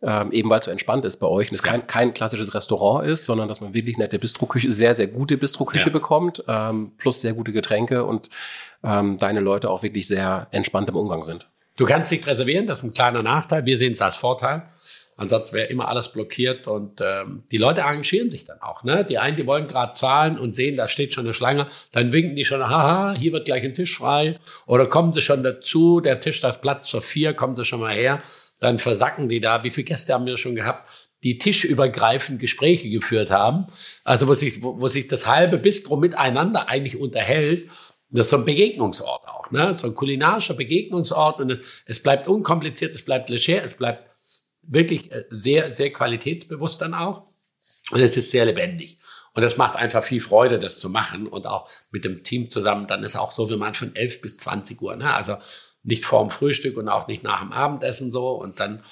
Ähm, 0.00 0.30
eben 0.30 0.48
weil 0.48 0.60
es 0.60 0.64
so 0.66 0.70
entspannt 0.70 1.04
ist 1.04 1.16
bei 1.16 1.26
euch 1.26 1.50
und 1.50 1.56
es 1.56 1.62
kein, 1.62 1.86
kein 1.88 2.14
klassisches 2.14 2.54
Restaurant 2.54 3.04
ist, 3.06 3.26
sondern 3.26 3.48
dass 3.48 3.60
man 3.60 3.74
wirklich 3.74 3.98
nette 3.98 4.18
Bistroküche, 4.20 4.70
sehr, 4.70 4.94
sehr 4.94 5.08
gute 5.08 5.36
Bistroküche 5.36 5.90
bekommt, 5.90 6.44
ähm, 6.46 6.92
plus 6.98 7.20
sehr 7.20 7.34
gute 7.34 7.52
Getränke 7.52 8.04
und 8.04 8.30
ähm, 8.84 9.18
deine 9.18 9.40
Leute 9.40 9.68
auch 9.68 9.82
wirklich 9.82 10.06
sehr 10.06 10.46
entspannt 10.52 10.88
im 10.88 10.94
Umgang 10.96 11.24
sind. 11.24 11.48
Du 11.76 11.84
kannst 11.84 12.10
nicht 12.12 12.26
reservieren, 12.28 12.66
das 12.68 12.78
ist 12.78 12.84
ein 12.84 12.94
kleiner 12.94 13.22
Nachteil. 13.24 13.64
Wir 13.66 13.76
sehen 13.76 13.92
es 13.92 14.00
als 14.02 14.14
Vorteil. 14.16 14.62
Ansonsten 15.18 15.56
wäre 15.56 15.66
immer 15.66 15.88
alles 15.88 16.12
blockiert 16.12 16.68
und 16.68 17.00
ähm, 17.00 17.42
die 17.50 17.56
Leute 17.56 17.84
arrangieren 17.84 18.30
sich 18.30 18.44
dann 18.44 18.62
auch. 18.62 18.84
Ne? 18.84 19.04
Die 19.04 19.18
einen, 19.18 19.36
die 19.36 19.48
wollen 19.48 19.66
gerade 19.66 19.92
zahlen 19.92 20.38
und 20.38 20.54
sehen, 20.54 20.76
da 20.76 20.86
steht 20.86 21.12
schon 21.12 21.24
eine 21.24 21.34
Schlange, 21.34 21.66
dann 21.92 22.12
winken 22.12 22.36
die 22.36 22.44
schon, 22.44 22.66
haha, 22.66 23.14
hier 23.18 23.32
wird 23.32 23.44
gleich 23.44 23.64
ein 23.64 23.74
Tisch 23.74 23.98
frei. 23.98 24.38
Oder 24.66 24.86
kommen 24.86 25.12
sie 25.12 25.20
schon 25.20 25.42
dazu, 25.42 25.98
der 25.98 26.20
Tisch, 26.20 26.40
das 26.40 26.60
Platz 26.60 26.88
für 26.88 27.02
vier, 27.02 27.34
kommen 27.34 27.56
sie 27.56 27.64
schon 27.64 27.80
mal 27.80 27.92
her. 27.92 28.22
Dann 28.60 28.78
versacken 28.78 29.28
die 29.28 29.40
da. 29.40 29.64
Wie 29.64 29.70
viele 29.70 29.86
Gäste 29.86 30.14
haben 30.14 30.24
wir 30.24 30.38
schon 30.38 30.54
gehabt, 30.54 30.88
die 31.24 31.36
tischübergreifend 31.36 32.38
Gespräche 32.38 32.88
geführt 32.88 33.32
haben? 33.32 33.66
Also 34.04 34.28
wo 34.28 34.34
sich, 34.34 34.62
wo, 34.62 34.80
wo 34.80 34.86
sich 34.86 35.08
das 35.08 35.26
halbe 35.26 35.58
Bistro 35.58 35.96
miteinander 35.96 36.68
eigentlich 36.68 36.96
unterhält. 36.96 37.68
Das 38.10 38.26
ist 38.26 38.30
so 38.30 38.36
ein 38.36 38.44
Begegnungsort 38.44 39.26
auch, 39.26 39.50
ne? 39.50 39.76
So 39.76 39.88
ein 39.88 39.94
kulinarischer 39.94 40.54
Begegnungsort 40.54 41.40
und 41.40 41.50
es, 41.50 41.82
es 41.84 42.02
bleibt 42.02 42.26
unkompliziert, 42.26 42.94
es 42.94 43.04
bleibt 43.04 43.28
leger, 43.28 43.62
es 43.62 43.74
bleibt 43.74 44.07
wirklich 44.68 45.10
äh, 45.12 45.24
sehr, 45.30 45.74
sehr 45.74 45.92
qualitätsbewusst 45.92 46.80
dann 46.80 46.94
auch. 46.94 47.26
Und 47.90 48.00
es 48.00 48.16
ist 48.16 48.30
sehr 48.30 48.44
lebendig. 48.44 48.98
Und 49.34 49.42
es 49.42 49.56
macht 49.56 49.76
einfach 49.76 50.02
viel 50.02 50.20
Freude, 50.20 50.58
das 50.58 50.78
zu 50.78 50.90
machen 50.90 51.26
und 51.26 51.46
auch 51.46 51.68
mit 51.90 52.04
dem 52.04 52.22
Team 52.22 52.50
zusammen. 52.50 52.86
Dann 52.86 53.02
ist 53.02 53.16
auch 53.16 53.32
so, 53.32 53.48
wir 53.48 53.56
machen 53.56 53.74
von 53.74 53.96
11 53.96 54.20
bis 54.20 54.36
20 54.38 54.80
Uhr, 54.82 54.96
ne? 54.96 55.14
Also 55.14 55.36
nicht 55.82 56.04
vorm 56.04 56.28
Frühstück 56.28 56.76
und 56.76 56.88
auch 56.88 57.06
nicht 57.06 57.22
nach 57.22 57.40
dem 57.40 57.52
Abendessen 57.52 58.12
so. 58.12 58.30
Und 58.30 58.60
dann 58.60 58.82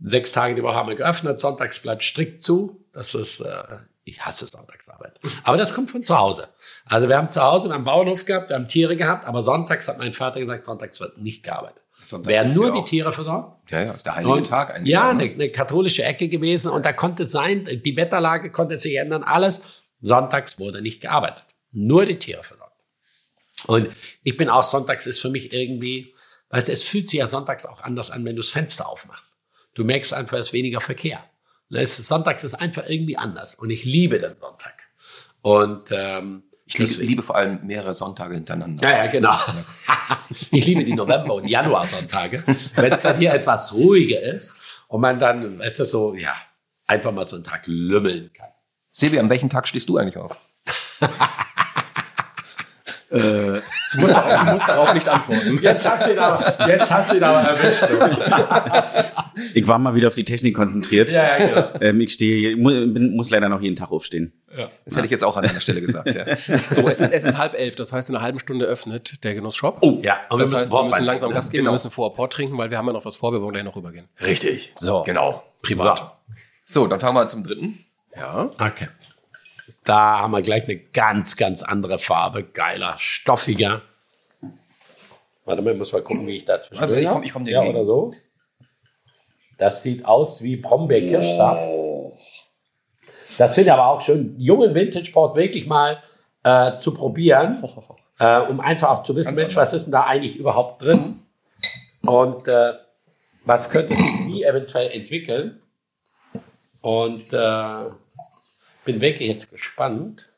sechs 0.00 0.32
Tage 0.32 0.54
die 0.54 0.62
Woche 0.62 0.74
haben 0.74 0.88
wir 0.88 0.96
geöffnet. 0.96 1.40
Sonntags 1.40 1.80
bleibt 1.80 2.02
strikt 2.02 2.42
zu. 2.42 2.86
Das 2.92 3.14
ist, 3.14 3.40
äh, 3.40 3.62
ich 4.04 4.24
hasse 4.24 4.46
Sonntagsarbeit. 4.46 5.20
Aber 5.44 5.56
das 5.56 5.74
kommt 5.74 5.90
von 5.90 6.02
zu 6.02 6.18
Hause. 6.18 6.48
Also 6.84 7.08
wir 7.08 7.16
haben 7.16 7.30
zu 7.30 7.42
Hause, 7.42 7.68
wir 7.68 7.74
haben 7.74 7.84
Bauernhof 7.84 8.24
gehabt, 8.24 8.48
wir 8.48 8.56
haben 8.56 8.68
Tiere 8.68 8.96
gehabt, 8.96 9.26
aber 9.26 9.42
sonntags 9.42 9.88
hat 9.88 9.98
mein 9.98 10.12
Vater 10.12 10.40
gesagt, 10.40 10.64
sonntags 10.64 11.00
wird 11.00 11.18
nicht 11.18 11.42
gearbeitet. 11.42 11.79
Sonntags 12.10 12.28
Werden 12.28 12.54
nur 12.54 12.66
ja 12.68 12.74
die 12.74 12.84
Tiere 12.84 13.12
versorgt. 13.12 13.70
Ja, 13.70 13.82
ja, 13.82 13.92
ist 13.92 14.04
der 14.06 14.16
heilige 14.16 14.32
Und- 14.32 14.46
Tag 14.46 14.74
eigentlich. 14.74 14.92
Ja, 14.92 15.06
auch, 15.06 15.10
eine, 15.10 15.26
ne? 15.26 15.32
eine 15.32 15.50
katholische 15.50 16.02
Ecke 16.02 16.28
gewesen 16.28 16.70
und 16.70 16.84
da 16.84 16.92
konnte 16.92 17.22
es 17.22 17.32
sein, 17.32 17.64
die 17.84 17.96
Wetterlage 17.96 18.50
konnte 18.50 18.76
sich 18.78 18.96
ändern, 18.96 19.22
alles. 19.22 19.62
Sonntags 20.00 20.58
wurde 20.58 20.82
nicht 20.82 21.00
gearbeitet. 21.00 21.44
Nur 21.72 22.04
die 22.06 22.16
Tiere 22.18 22.42
versorgt. 22.42 22.70
Und 23.66 23.90
ich 24.22 24.36
bin 24.36 24.48
auch 24.48 24.64
sonntags 24.64 25.06
ist 25.06 25.20
für 25.20 25.28
mich 25.30 25.52
irgendwie, 25.52 26.14
weißt 26.48 26.68
du, 26.68 26.72
es 26.72 26.82
fühlt 26.82 27.10
sich 27.10 27.18
ja 27.18 27.26
sonntags 27.26 27.66
auch 27.66 27.82
anders 27.82 28.10
an, 28.10 28.24
wenn 28.24 28.36
du 28.36 28.42
das 28.42 28.50
Fenster 28.50 28.88
aufmachst. 28.88 29.36
Du 29.74 29.84
merkst 29.84 30.12
einfach, 30.14 30.38
es 30.38 30.48
ist 30.48 30.52
weniger 30.52 30.80
Verkehr. 30.80 31.22
Ne, 31.68 31.86
sonntags 31.86 32.42
ist 32.42 32.54
einfach 32.54 32.88
irgendwie 32.88 33.16
anders 33.16 33.54
und 33.54 33.70
ich 33.70 33.84
liebe 33.84 34.18
den 34.18 34.36
Sonntag. 34.38 34.74
Und 35.42 35.90
ähm, 35.92 36.42
Ich 36.72 36.78
liebe, 36.78 37.02
liebe 37.02 37.22
vor 37.22 37.34
allem 37.36 37.58
mehrere 37.66 37.92
Sonntage 37.94 38.34
hintereinander. 38.34 38.88
ja, 38.88 39.04
ja, 39.04 39.10
genau. 39.10 39.34
ich 40.52 40.66
liebe 40.66 40.84
die 40.84 40.94
November- 40.94 41.34
und 41.34 41.48
Januarsonntage, 41.48 42.44
wenn 42.76 42.92
es 42.92 43.02
dann 43.02 43.18
hier 43.18 43.34
etwas 43.34 43.74
ruhiger 43.74 44.20
ist 44.20 44.54
und 44.86 45.00
man 45.00 45.18
dann, 45.18 45.58
weißt 45.58 45.80
du, 45.80 45.84
so, 45.84 46.14
ja, 46.14 46.34
einfach 46.86 47.10
mal 47.12 47.26
so 47.26 47.36
einen 47.36 47.44
Tag 47.44 47.66
lümmeln 47.66 48.30
kann. 48.32 48.50
Sebi, 48.92 49.18
an 49.18 49.28
welchem 49.30 49.48
Tag 49.48 49.66
stehst 49.66 49.88
du 49.88 49.96
eigentlich 49.96 50.16
auf? 50.16 50.36
Du 53.92 54.00
musst, 54.00 54.14
darauf, 54.14 54.44
du 54.44 54.52
musst 54.52 54.68
darauf 54.68 54.94
nicht 54.94 55.08
antworten. 55.08 55.58
Jetzt 55.62 55.88
hast 55.90 56.06
du 56.06 56.12
ihn 56.12 56.18
aber, 56.18 56.68
jetzt 56.68 56.92
hast 56.92 57.12
du 57.12 57.16
ihn 57.16 57.22
aber 57.24 57.40
erwischt. 57.48 57.82
Du. 57.90 59.50
Ich 59.54 59.66
war 59.66 59.78
mal 59.78 59.94
wieder 59.94 60.08
auf 60.08 60.14
die 60.14 60.24
Technik 60.24 60.54
konzentriert. 60.54 61.10
Ja, 61.10 61.38
ja, 61.38 61.46
genau. 61.46 61.68
Ähm, 61.80 62.00
ich 62.00 62.12
stehe, 62.12 62.56
bin, 62.56 63.16
muss 63.16 63.30
leider 63.30 63.48
noch 63.48 63.60
jeden 63.60 63.76
Tag 63.76 63.90
aufstehen. 63.90 64.32
Das 64.84 64.96
hätte 64.96 65.04
ich 65.06 65.10
jetzt 65.10 65.24
auch 65.24 65.36
an 65.36 65.44
deiner 65.44 65.60
Stelle 65.60 65.80
gesagt. 65.80 66.14
Ja. 66.14 66.24
So, 66.70 66.88
es 66.88 67.00
ist, 67.00 67.12
es 67.12 67.24
ist 67.24 67.38
halb 67.38 67.54
elf, 67.54 67.74
das 67.76 67.92
heißt, 67.92 68.10
in 68.10 68.16
einer 68.16 68.24
halben 68.24 68.38
Stunde 68.38 68.64
öffnet 68.66 69.22
der 69.24 69.34
Genussshop. 69.34 69.78
Oh, 69.80 69.98
ja. 70.02 70.18
Und 70.28 70.38
wir 70.38 70.44
das 70.44 70.50
müssen 70.50 70.62
heißt, 70.62 70.72
wir 70.72 70.82
müssen 70.84 71.04
langsam 71.04 71.32
Gas 71.32 71.50
geben, 71.50 71.62
Genau. 71.62 71.70
wir 71.70 71.72
müssen 71.74 71.90
vorher 71.90 72.14
Port 72.14 72.32
trinken, 72.32 72.56
weil 72.58 72.70
wir 72.70 72.78
haben 72.78 72.86
ja 72.86 72.92
noch 72.92 73.04
was 73.04 73.16
vor, 73.16 73.32
wir 73.32 73.40
wollen 73.40 73.52
gleich 73.52 73.64
noch 73.64 73.76
rübergehen. 73.76 74.08
Richtig. 74.22 74.72
So. 74.76 75.02
Genau. 75.04 75.42
Privat. 75.62 76.16
So, 76.64 76.86
dann 76.86 77.00
fahren 77.00 77.14
wir 77.14 77.26
zum 77.26 77.42
dritten. 77.44 77.78
Ja. 78.16 78.50
Okay. 78.58 78.88
Da 79.90 80.20
haben 80.20 80.30
wir 80.30 80.40
gleich 80.42 80.62
eine 80.68 80.76
ganz, 80.76 81.36
ganz 81.36 81.64
andere 81.64 81.98
Farbe. 81.98 82.44
Geiler, 82.44 82.94
stoffiger. 82.96 83.82
Warte 85.44 85.62
mal, 85.62 85.72
ich 85.72 85.78
muss 85.78 85.92
mal 85.92 86.00
gucken, 86.00 86.28
wie 86.28 86.36
ich 86.36 86.44
da 86.44 86.62
zwischen 86.62 86.80
Also, 86.80 86.94
ich 86.94 87.08
komm- 87.08 87.22
ich 87.24 87.32
komm 87.32 87.44
dir 87.44 87.54
Ja, 87.54 87.62
oder 87.62 87.84
so. 87.84 88.12
Das 89.58 89.82
sieht 89.82 90.04
aus 90.04 90.42
wie 90.42 90.54
Brombeer-Kirschsaft. 90.54 91.68
Das 93.36 93.54
finde 93.54 93.70
ich 93.70 93.72
aber 93.72 93.86
auch 93.88 94.00
schön, 94.00 94.36
jungen 94.38 94.76
Vintage-Port 94.76 95.34
wirklich 95.34 95.66
mal 95.66 96.00
äh, 96.44 96.78
zu 96.78 96.94
probieren, 96.94 97.60
äh, 98.20 98.38
um 98.42 98.60
einfach 98.60 98.90
auch 98.90 99.02
zu 99.02 99.16
wissen, 99.16 99.30
Ganz 99.30 99.40
Mensch, 99.40 99.56
was 99.56 99.72
ist 99.72 99.86
denn 99.86 99.92
da 99.92 100.04
eigentlich 100.04 100.36
überhaupt 100.36 100.82
drin? 100.82 101.24
Und 102.02 102.46
äh, 102.46 102.74
was 103.44 103.68
könnte 103.70 103.96
sich 103.96 104.26
wie 104.26 104.44
eventuell 104.44 104.92
entwickeln? 104.92 105.60
Und 106.80 107.32
äh, 107.32 107.90
bin 108.84 109.00
wirklich 109.00 109.28
jetzt 109.28 109.50
gespannt. 109.50 110.28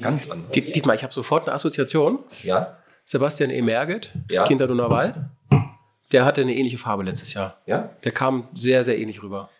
Ganz 0.00 0.30
anders. 0.30 0.50
Diet- 0.52 0.74
Dietmar, 0.74 0.94
ich 0.94 1.02
habe 1.02 1.12
sofort 1.12 1.46
eine 1.46 1.54
Assoziation. 1.54 2.20
Ja? 2.42 2.78
Sebastian 3.04 3.50
E. 3.50 3.60
Merget, 3.62 4.12
Ja. 4.28 4.44
Kinder 4.44 4.66
Donnerwald, 4.68 5.14
der 6.12 6.24
hatte 6.24 6.42
eine 6.42 6.54
ähnliche 6.54 6.78
Farbe 6.78 7.02
letztes 7.02 7.34
Jahr. 7.34 7.60
Ja? 7.66 7.90
Der 8.04 8.12
kam 8.12 8.48
sehr, 8.54 8.84
sehr 8.84 8.98
ähnlich 8.98 9.22
rüber. 9.22 9.50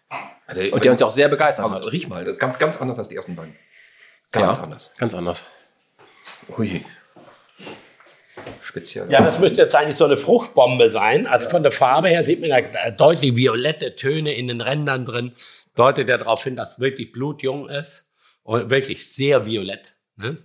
Also, 0.46 0.62
Und 0.62 0.84
der 0.84 0.92
uns 0.92 1.00
ja 1.00 1.06
auch 1.06 1.10
sehr 1.10 1.28
begeistert 1.28 1.64
aber 1.64 1.76
hat. 1.76 1.92
riech 1.92 2.08
mal, 2.08 2.24
das 2.24 2.34
ist 2.34 2.40
ganz, 2.40 2.58
ganz 2.58 2.80
anders 2.80 2.98
als 2.98 3.08
die 3.08 3.16
ersten 3.16 3.34
beiden. 3.36 3.54
Ganz 4.32 4.56
Ja. 4.58 4.62
anders. 4.64 4.92
Ganz 4.98 5.14
anders. 5.14 5.44
Hui. 6.56 6.84
Speziell. 8.62 9.10
Ja, 9.10 9.22
das 9.22 9.38
müsste 9.38 9.62
jetzt 9.62 9.74
eigentlich 9.74 9.96
so 9.96 10.04
eine 10.04 10.16
Fruchtbombe 10.16 10.90
sein. 10.90 11.26
Also 11.26 11.48
von 11.48 11.62
der 11.62 11.72
Farbe 11.72 12.08
her 12.08 12.24
sieht 12.24 12.40
man 12.40 12.50
da 12.50 12.90
deutlich 12.90 13.34
violette 13.36 13.96
Töne 13.96 14.32
in 14.34 14.48
den 14.48 14.60
Rändern 14.60 15.04
drin. 15.06 15.32
Deutet 15.74 16.08
ja 16.08 16.18
darauf 16.18 16.42
hin, 16.44 16.56
dass 16.56 16.74
es 16.74 16.80
wirklich 16.80 17.12
blutjung 17.12 17.68
ist. 17.68 18.06
Und 18.42 18.70
wirklich 18.70 19.12
sehr 19.12 19.44
violett. 19.46 19.94
Ne? 20.16 20.38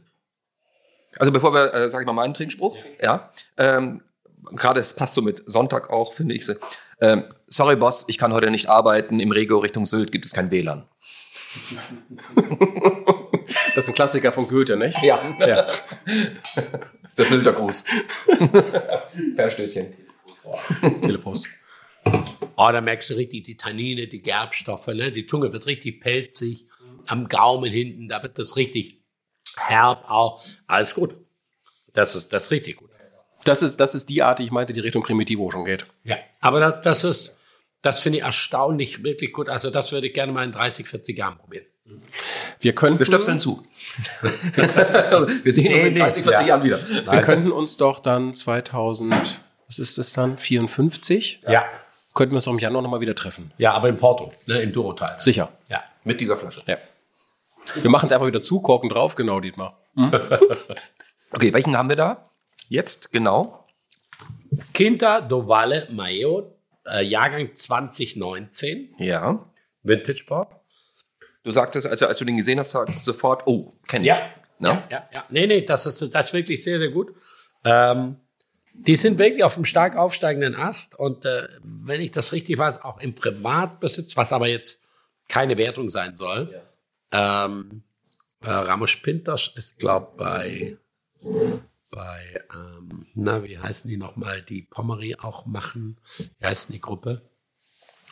Also 1.17 1.31
bevor 1.31 1.53
wir, 1.53 1.73
äh, 1.73 1.89
sage 1.89 2.03
ich 2.03 2.05
mal, 2.05 2.13
meinen 2.13 2.33
Trinkspruch, 2.33 2.77
ja, 3.01 3.31
ähm, 3.57 4.03
gerade 4.51 4.79
es 4.81 4.93
passt 4.95 5.13
so 5.15 5.21
mit 5.21 5.41
Sonntag 5.47 5.89
auch, 5.89 6.13
finde 6.13 6.35
ich. 6.35 6.45
so, 6.45 6.53
Ähm, 7.01 7.23
sorry, 7.47 7.75
Boss, 7.77 8.05
ich 8.07 8.17
kann 8.17 8.33
heute 8.33 8.51
nicht 8.51 8.67
arbeiten. 8.69 9.19
Im 9.19 9.31
Regio 9.31 9.59
Richtung 9.59 9.85
Sylt 9.85 10.11
gibt 10.11 10.25
es 10.25 10.33
kein 10.33 10.51
WLAN. 10.51 10.87
Das 13.75 13.83
ist 13.85 13.89
ein 13.89 13.93
Klassiker 13.93 14.31
von 14.31 14.47
Goethe, 14.47 14.77
nicht? 14.77 15.01
Ja, 15.03 15.19
Ja. 15.39 15.63
das 15.63 15.83
ist 17.07 17.19
der 17.19 17.25
Sylter 17.25 17.51
Gruß. 17.51 17.83
Verstößchen. 19.35 19.93
Telepost. 21.01 21.47
Oh, 22.57 22.69
da 22.71 22.81
merkst 22.81 23.09
du 23.09 23.15
richtig 23.15 23.43
die 23.43 23.57
Tannine, 23.57 24.07
die 24.07 24.21
Gerbstoffe. 24.21 24.87
Ne? 24.87 25.11
Die 25.11 25.27
Zunge 25.27 25.51
wird 25.51 25.65
richtig 25.65 25.99
pelzig. 26.01 26.67
Am 27.07 27.27
Gaumen 27.27 27.69
hinten, 27.71 28.07
da 28.07 28.23
wird 28.23 28.39
das 28.39 28.55
richtig 28.55 29.01
herb 29.57 30.09
auch. 30.09 30.43
Alles 30.67 30.95
gut. 30.95 31.17
Das 31.93 32.15
ist, 32.15 32.31
das 32.33 32.45
ist 32.45 32.51
richtig 32.51 32.77
gut. 32.77 32.89
Das 33.43 33.61
ist, 33.61 33.77
das 33.77 33.93
ist 33.93 34.09
die 34.09 34.23
Art, 34.23 34.39
die 34.39 34.43
ich 34.43 34.51
meinte, 34.51 34.73
die 34.73 34.79
Richtung 34.79 35.03
Primitivo 35.03 35.51
schon 35.51 35.65
geht. 35.65 35.85
Ja, 36.03 36.17
aber 36.39 36.59
das, 36.59 36.81
das 36.81 37.03
ist, 37.03 37.33
das 37.81 38.01
finde 38.01 38.19
ich 38.19 38.23
erstaunlich 38.23 39.03
wirklich 39.03 39.31
gut. 39.33 39.49
Also 39.49 39.69
das 39.69 39.91
würde 39.91 40.07
ich 40.07 40.13
gerne 40.13 40.31
mal 40.31 40.43
in 40.43 40.51
30, 40.51 40.87
40 40.87 41.17
Jahren 41.17 41.37
probieren. 41.37 41.65
Wir 42.59 42.73
könnten, 42.73 42.97
Wir 42.97 43.05
stöpseln 43.05 43.39
zu. 43.39 43.63
wir 44.21 45.53
sehen 45.53 45.73
uns 45.75 45.85
in 45.85 45.93
Nee, 45.93 45.99
30, 45.99 46.25
nee, 46.25 46.31
40 46.31 46.31
ja. 46.31 46.41
Jahren 46.41 46.63
wieder. 46.63 46.79
wir 47.11 47.21
könnten 47.21 47.51
uns 47.51 47.77
doch 47.77 47.99
dann 47.99 48.33
2000, 48.33 49.13
was 49.67 49.77
ist 49.77 49.99
das 49.99 50.11
dann, 50.11 50.39
54? 50.39 51.41
Ja. 51.47 51.65
Könnten 52.15 52.31
wir 52.31 52.37
uns 52.37 52.47
auch 52.47 52.53
im 52.53 52.59
Januar 52.59 52.81
nochmal 52.81 53.01
wieder 53.01 53.13
treffen. 53.13 53.51
Ja, 53.57 53.73
aber 53.73 53.89
in 53.89 53.97
Porto, 53.97 54.33
ne, 54.47 54.61
im 54.61 54.71
Durotal. 54.71 55.17
Sicher. 55.19 55.51
Ja. 55.69 55.83
Mit 56.05 56.21
dieser 56.21 56.37
Flasche. 56.37 56.63
Ja. 56.65 56.77
Wir 57.75 57.89
machen 57.89 58.07
es 58.07 58.11
einfach 58.11 58.25
wieder 58.25 58.41
zu, 58.41 58.61
Korken 58.61 58.89
drauf, 58.89 59.15
genau, 59.15 59.39
Dietmar. 59.39 59.77
Okay, 61.31 61.51
welchen 61.53 61.75
haben 61.77 61.89
wir 61.89 61.97
da? 61.97 62.23
Jetzt, 62.69 63.11
genau. 63.11 63.65
Quinta 64.73 65.19
do 65.19 65.45
Valle 65.47 65.87
Mayo, 65.91 66.55
äh, 66.85 67.03
Jahrgang 67.03 67.53
2019, 67.53 68.95
Ja. 68.99 69.43
Vintage 69.83 70.23
Port. 70.25 70.53
Du 71.43 71.51
sagtest, 71.51 71.87
also 71.87 72.07
als 72.07 72.19
du 72.19 72.25
den 72.25 72.37
gesehen 72.37 72.59
hast, 72.59 72.71
sagst 72.71 73.05
du 73.05 73.11
sofort, 73.11 73.45
oh, 73.47 73.73
kenn 73.85 74.03
ich. 74.03 74.07
Ja. 74.07 74.19
Ne? 74.59 74.69
Ja, 74.69 74.83
ja, 74.89 75.03
ja. 75.11 75.25
Nee, 75.29 75.45
nee, 75.47 75.61
das 75.61 75.85
ist, 75.87 76.01
das 76.13 76.27
ist 76.27 76.33
wirklich 76.33 76.63
sehr, 76.63 76.79
sehr 76.79 76.89
gut. 76.91 77.13
Ähm, 77.65 78.15
die 78.77 78.95
sind 78.95 79.17
wirklich 79.17 79.43
auf 79.43 79.55
einem 79.55 79.65
stark 79.65 79.95
aufsteigenden 79.95 80.55
Ast 80.55 80.97
und 80.97 81.25
äh, 81.25 81.47
wenn 81.63 82.01
ich 82.01 82.11
das 82.11 82.33
richtig 82.33 82.57
weiß, 82.57 82.83
auch 82.83 82.99
im 82.99 83.15
Privatbesitz, 83.15 84.15
was 84.15 84.31
aber 84.31 84.47
jetzt 84.47 84.81
keine 85.27 85.57
Wertung 85.57 85.89
sein 85.89 86.17
soll. 86.17 86.61
Ähm, 87.11 87.83
äh, 88.41 88.49
Ramos 88.49 88.95
Pintos 88.97 89.51
ist, 89.55 89.79
glaube 89.79 90.11
bei, 90.17 90.77
bei 91.89 92.41
ähm, 92.53 93.07
na, 93.15 93.43
wie 93.43 93.57
heißen 93.57 93.89
die 93.89 93.97
nochmal, 93.97 94.41
die 94.41 94.61
Pommery 94.61 95.15
auch 95.19 95.45
machen. 95.45 95.97
Wie 96.17 96.45
heißt 96.45 96.69
die 96.69 96.81
Gruppe? 96.81 97.21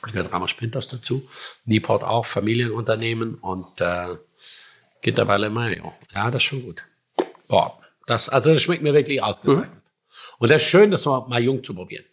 Da 0.01 0.11
gehört 0.11 0.31
Ramos 0.31 0.53
Pintos 0.53 0.87
dazu. 0.87 1.29
Nieport 1.65 2.03
auch, 2.03 2.25
Familienunternehmen 2.25 3.35
und 3.35 3.79
äh, 3.79 4.17
Gitterwalle 5.01 5.49
Mayo. 5.49 5.93
Ja, 6.15 6.31
das 6.31 6.41
ist 6.41 6.43
schon 6.43 6.63
gut. 6.63 6.83
Boah, 7.47 7.79
das, 8.07 8.29
also 8.29 8.53
das 8.53 8.63
schmeckt 8.63 8.81
mir 8.81 8.93
wirklich 8.93 9.21
ausgezeichnet. 9.21 9.82
Und 10.43 10.51
das 10.51 10.61
ist 10.61 10.67
schön, 10.67 10.91
das 10.91 11.05
mal, 11.05 11.41
jung 11.41 11.63
zu 11.63 11.73
probieren. 11.73 12.03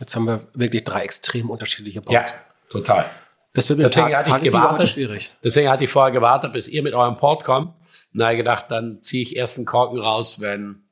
Jetzt 0.00 0.16
haben 0.16 0.24
wir 0.24 0.48
wirklich 0.54 0.84
drei 0.84 1.02
extrem 1.02 1.50
unterschiedliche 1.50 2.00
Ports. 2.00 2.34
total. 2.70 3.04
Das 3.52 3.68
wird 3.68 3.78
mit 3.80 3.88
Deswegen 3.88 4.06
Tag, 4.10 4.16
hatte 4.16 4.30
ich 4.38 4.50
gewartet. 4.50 4.88
schwierig. 4.88 5.30
Deswegen 5.44 5.68
hatte 5.68 5.84
ich 5.84 5.90
vorher 5.90 6.12
gewartet, 6.12 6.54
bis 6.54 6.66
ihr 6.66 6.82
mit 6.82 6.94
eurem 6.94 7.18
Port 7.18 7.44
kommt. 7.44 7.74
Na, 8.12 8.32
ich 8.32 8.38
gedacht, 8.38 8.70
dann 8.70 9.02
ziehe 9.02 9.20
ich 9.20 9.36
erst 9.36 9.58
einen 9.58 9.66
Korken 9.66 9.98
raus, 9.98 10.40
wenn 10.40 10.84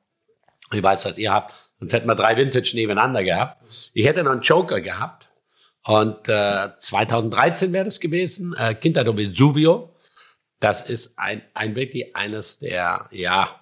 ich 0.71 0.83
weiß, 0.83 1.07
was 1.07 1.17
ihr 1.17 1.33
habt. 1.33 1.55
Sonst 1.79 1.95
hätten 1.95 2.07
wir 2.07 2.15
drei 2.15 2.37
Vintage 2.37 2.73
nebeneinander 2.75 3.25
gehabt. 3.25 3.65
Ich 3.95 4.05
hätte 4.05 4.23
noch 4.23 4.33
einen 4.33 4.43
Joker 4.43 4.83
gehabt. 4.83 5.29
Und 5.85 6.29
äh, 6.29 6.69
2013 6.77 7.73
wäre 7.73 7.87
das 7.87 8.01
gewesen. 8.01 8.55
Äh, 8.55 8.75
Quinta 8.75 9.03
do 9.03 9.17
Vesuvio. 9.17 9.97
Das 10.59 10.83
ist 10.83 11.19
ein, 11.19 11.41
ein 11.55 11.75
wirklich 11.75 12.15
eines 12.15 12.59
der, 12.59 13.09
ja, 13.13 13.60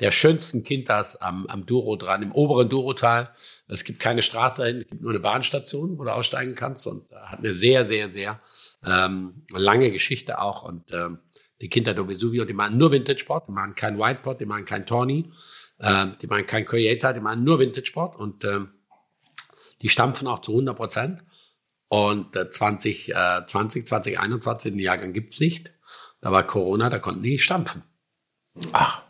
der 0.00 0.10
schönsten 0.10 0.64
Quintas 0.64 1.16
am, 1.16 1.46
am 1.46 1.66
Douro 1.66 1.96
dran, 1.96 2.22
im 2.22 2.32
oberen 2.32 2.68
Dourotal. 2.68 3.30
Es 3.68 3.84
gibt 3.84 4.00
keine 4.00 4.22
Straße 4.22 4.62
dahin, 4.62 4.80
es 4.80 4.88
gibt 4.88 5.02
nur 5.02 5.10
eine 5.10 5.20
Bahnstation, 5.20 5.98
wo 5.98 6.04
du 6.04 6.12
aussteigen 6.12 6.54
kannst 6.54 6.86
und 6.86 7.10
hat 7.12 7.40
eine 7.40 7.52
sehr, 7.52 7.86
sehr, 7.86 8.08
sehr 8.08 8.40
ähm, 8.84 9.44
lange 9.50 9.90
Geschichte 9.92 10.40
auch. 10.40 10.62
Und 10.62 10.92
ähm, 10.92 11.18
die 11.60 11.68
Quinta 11.68 11.92
do 11.92 12.08
Vesuvio, 12.08 12.46
die 12.46 12.54
machen 12.54 12.78
nur 12.78 12.90
Vintage 12.90 13.18
Sport, 13.18 13.48
die 13.48 13.52
machen 13.52 13.74
kein 13.74 13.98
White 13.98 14.20
Pot, 14.22 14.40
die 14.40 14.46
machen 14.46 14.64
kein 14.64 14.86
Tawny, 14.86 15.30
ähm, 15.78 16.16
die 16.20 16.26
machen 16.26 16.46
kein 16.46 16.64
Creator, 16.64 17.12
die 17.12 17.20
machen 17.20 17.44
nur 17.44 17.58
Vintage 17.58 17.86
Sport 17.86 18.16
und 18.16 18.44
ähm, 18.44 18.70
die 19.82 19.90
stampfen 19.90 20.26
auch 20.26 20.40
zu 20.40 20.52
100 20.52 20.76
Prozent. 20.76 21.24
Und 21.88 22.36
äh, 22.36 22.48
20, 22.48 23.10
äh, 23.10 23.46
20, 23.46 23.86
2021, 23.86 24.72
den 24.72 24.78
Jahrgang 24.78 25.12
gibt's 25.12 25.40
nicht. 25.40 25.72
Da 26.20 26.30
war 26.30 26.46
Corona, 26.46 26.88
da 26.88 26.98
konnten 26.98 27.22
die 27.22 27.32
nicht 27.32 27.44
stampfen. 27.44 27.82
Ach, 28.72 29.02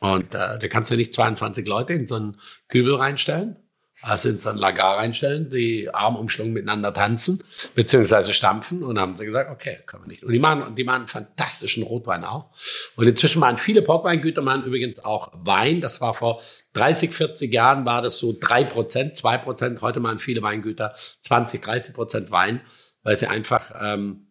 Und 0.00 0.34
äh, 0.34 0.58
da 0.58 0.68
kannst 0.68 0.90
du 0.90 0.96
nicht 0.96 1.14
22 1.14 1.66
Leute 1.66 1.92
in 1.92 2.06
so 2.06 2.14
einen 2.14 2.36
Kübel 2.68 2.94
reinstellen, 2.94 3.56
also 4.02 4.28
in 4.28 4.38
so 4.38 4.48
einen 4.48 4.58
Lagar 4.58 4.98
reinstellen, 4.98 5.50
die 5.50 5.92
armumschlungen 5.92 6.52
miteinander 6.52 6.94
tanzen, 6.94 7.42
beziehungsweise 7.74 8.32
stampfen. 8.32 8.84
Und 8.84 8.98
haben 8.98 9.16
sie 9.16 9.26
gesagt, 9.26 9.50
okay, 9.50 9.78
können 9.86 10.04
wir 10.04 10.08
nicht. 10.08 10.22
Und 10.22 10.32
die 10.32 10.38
machen, 10.38 10.76
die 10.76 10.84
machen 10.84 11.08
fantastischen 11.08 11.82
Rotwein 11.82 12.24
auch. 12.24 12.50
Und 12.94 13.08
inzwischen 13.08 13.40
machen 13.40 13.56
viele 13.56 13.82
Portweingüter 13.82 14.40
machen 14.40 14.64
übrigens 14.64 15.04
auch 15.04 15.32
Wein. 15.34 15.80
Das 15.80 16.00
war 16.00 16.14
vor 16.14 16.40
30, 16.74 17.12
40 17.12 17.52
Jahren 17.52 17.84
war 17.84 18.00
das 18.00 18.18
so 18.18 18.36
drei 18.38 18.62
Prozent, 18.62 19.16
zwei 19.16 19.36
Prozent. 19.36 19.80
Heute 19.80 19.98
machen 19.98 20.20
viele 20.20 20.42
Weingüter 20.42 20.94
20, 21.22 21.60
30 21.60 21.94
Prozent 21.94 22.30
Wein, 22.30 22.60
weil 23.02 23.16
sie 23.16 23.26
einfach 23.26 23.72
ähm, 23.80 24.28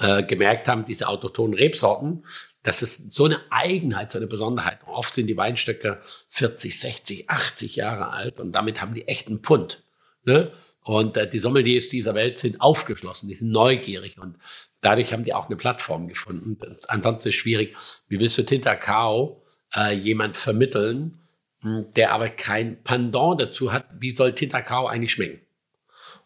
äh, 0.00 0.22
gemerkt 0.22 0.68
haben, 0.68 0.84
diese 0.84 1.08
autochthonen 1.08 1.54
Rebsorten, 1.54 2.24
das 2.62 2.82
ist 2.82 3.12
so 3.12 3.24
eine 3.24 3.40
Eigenheit, 3.50 4.10
so 4.10 4.18
eine 4.18 4.26
Besonderheit. 4.26 4.80
Oft 4.86 5.14
sind 5.14 5.26
die 5.26 5.36
Weinstöcke 5.36 6.00
40, 6.28 6.78
60, 6.78 7.30
80 7.30 7.76
Jahre 7.76 8.10
alt 8.10 8.40
und 8.40 8.52
damit 8.52 8.80
haben 8.80 8.94
die 8.94 9.06
echten 9.08 9.40
Pfund. 9.40 9.82
Ne? 10.24 10.52
Und 10.82 11.16
äh, 11.16 11.28
die 11.28 11.38
Sommeliers 11.38 11.88
dieser 11.88 12.14
Welt 12.14 12.38
sind 12.38 12.60
aufgeschlossen, 12.60 13.28
die 13.28 13.34
sind 13.34 13.50
neugierig 13.50 14.18
und 14.18 14.36
dadurch 14.80 15.12
haben 15.12 15.24
die 15.24 15.34
auch 15.34 15.46
eine 15.46 15.56
Plattform 15.56 16.08
gefunden. 16.08 16.56
Das 16.60 16.70
ist 16.70 16.90
ansonsten 16.90 17.32
schwierig. 17.32 17.76
Wie 18.08 18.18
willst 18.18 18.38
du 18.38 18.44
Tinta 18.44 18.74
Cao 18.74 19.42
äh, 19.74 19.94
jemand 19.94 20.36
vermitteln, 20.36 21.20
mh, 21.62 21.82
der 21.96 22.12
aber 22.12 22.28
kein 22.28 22.82
Pendant 22.82 23.40
dazu 23.40 23.72
hat, 23.72 23.86
wie 23.98 24.10
soll 24.10 24.34
Tinta 24.34 24.62
Cao 24.62 24.86
eigentlich 24.86 25.12
schmecken? 25.12 25.40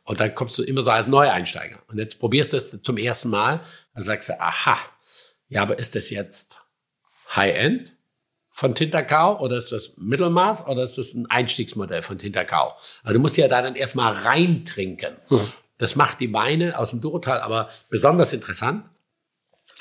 Und 0.04 0.20
dann 0.20 0.34
kommst 0.34 0.58
du 0.58 0.62
immer 0.62 0.82
so 0.82 0.90
als 0.90 1.06
Neueinsteiger. 1.06 1.82
Und 1.86 1.98
jetzt 1.98 2.18
probierst 2.18 2.52
du 2.52 2.56
es 2.56 2.82
zum 2.82 2.96
ersten 2.96 3.30
Mal. 3.30 3.62
Dann 3.94 4.02
sagst 4.02 4.30
du, 4.30 4.40
aha, 4.40 4.76
ja, 5.52 5.60
aber 5.62 5.78
ist 5.78 5.94
das 5.94 6.08
jetzt 6.08 6.56
High-End 7.36 7.94
von 8.48 8.74
Tinterkau 8.74 9.38
oder 9.38 9.58
ist 9.58 9.70
das 9.70 9.92
Mittelmaß 9.98 10.66
oder 10.66 10.82
ist 10.82 10.96
das 10.96 11.12
ein 11.12 11.26
Einstiegsmodell 11.30 12.00
von 12.00 12.18
Tinterkau? 12.18 12.74
Also 13.02 13.12
du 13.12 13.18
musst 13.18 13.36
ja 13.36 13.48
da 13.48 13.60
dann 13.60 13.74
erstmal 13.74 14.14
reintrinken. 14.14 15.16
Das 15.76 15.94
macht 15.94 16.20
die 16.20 16.32
Weine 16.32 16.78
aus 16.78 16.90
dem 16.90 17.02
Durotal 17.02 17.42
aber 17.42 17.68
besonders 17.90 18.32
interessant. 18.32 18.86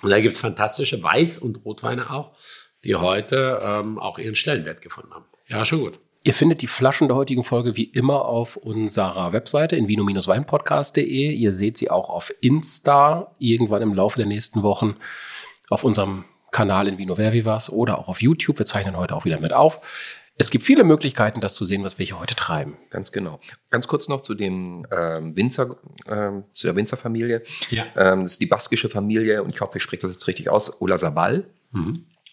Und 0.01 0.09
da 0.09 0.19
gibt's 0.19 0.39
fantastische 0.39 0.97
Weiß- 0.97 1.39
und 1.39 1.63
Rotweine 1.63 2.09
auch, 2.09 2.31
die 2.83 2.95
heute 2.95 3.61
ähm, 3.63 3.97
auch 3.97 4.19
ihren 4.19 4.35
Stellenwert 4.35 4.81
gefunden 4.81 5.13
haben. 5.13 5.25
Ja, 5.47 5.63
schon 5.63 5.79
gut. 5.79 5.99
Ihr 6.23 6.33
findet 6.33 6.61
die 6.61 6.67
Flaschen 6.67 7.07
der 7.07 7.15
heutigen 7.15 7.45
Folge 7.45 7.77
wie 7.77 7.85
immer 7.85 8.25
auf 8.25 8.57
unserer 8.57 9.31
Webseite 9.31 9.77
in 9.77 9.87
vino-weinpodcast.de. 9.87 11.31
Ihr 11.31 11.51
seht 11.53 11.77
sie 11.77 11.89
auch 11.89 12.09
auf 12.09 12.33
Insta 12.41 13.35
irgendwann 13.39 13.81
im 13.81 13.93
Laufe 13.93 14.17
der 14.17 14.25
nächsten 14.25 14.63
Wochen 14.63 14.97
auf 15.71 15.83
unserem 15.83 16.25
Kanal 16.51 16.87
in 16.87 16.97
Vino 16.97 17.15
Vervivas 17.15 17.69
oder 17.69 17.97
auch 17.97 18.07
auf 18.07 18.21
YouTube. 18.21 18.59
Wir 18.59 18.65
zeichnen 18.65 18.97
heute 18.97 19.15
auch 19.15 19.25
wieder 19.25 19.39
mit 19.39 19.53
auf. 19.53 19.81
Es 20.37 20.49
gibt 20.49 20.63
viele 20.63 20.83
Möglichkeiten, 20.83 21.39
das 21.39 21.53
zu 21.53 21.65
sehen, 21.65 21.83
was 21.83 21.99
wir 21.99 22.05
hier 22.05 22.19
heute 22.19 22.35
treiben. 22.35 22.77
Ganz 22.89 23.11
genau. 23.11 23.39
Ganz 23.69 23.87
kurz 23.87 24.07
noch 24.07 24.21
zu 24.21 24.33
dem 24.33 24.85
ähm, 24.91 25.35
Winzer, 25.35 25.77
ähm, 26.07 26.45
zu 26.51 26.67
der 26.67 26.75
Winzerfamilie. 26.75 27.43
Ja. 27.69 27.85
Ähm, 27.95 28.23
das 28.23 28.33
ist 28.33 28.41
die 28.41 28.47
baskische 28.47 28.89
Familie 28.89 29.43
und 29.43 29.53
ich 29.53 29.61
hoffe, 29.61 29.77
ich 29.77 29.83
spreche 29.83 30.01
das 30.01 30.11
jetzt 30.11 30.27
richtig 30.27 30.49
aus, 30.49 30.81
Olazabal. 30.81 31.45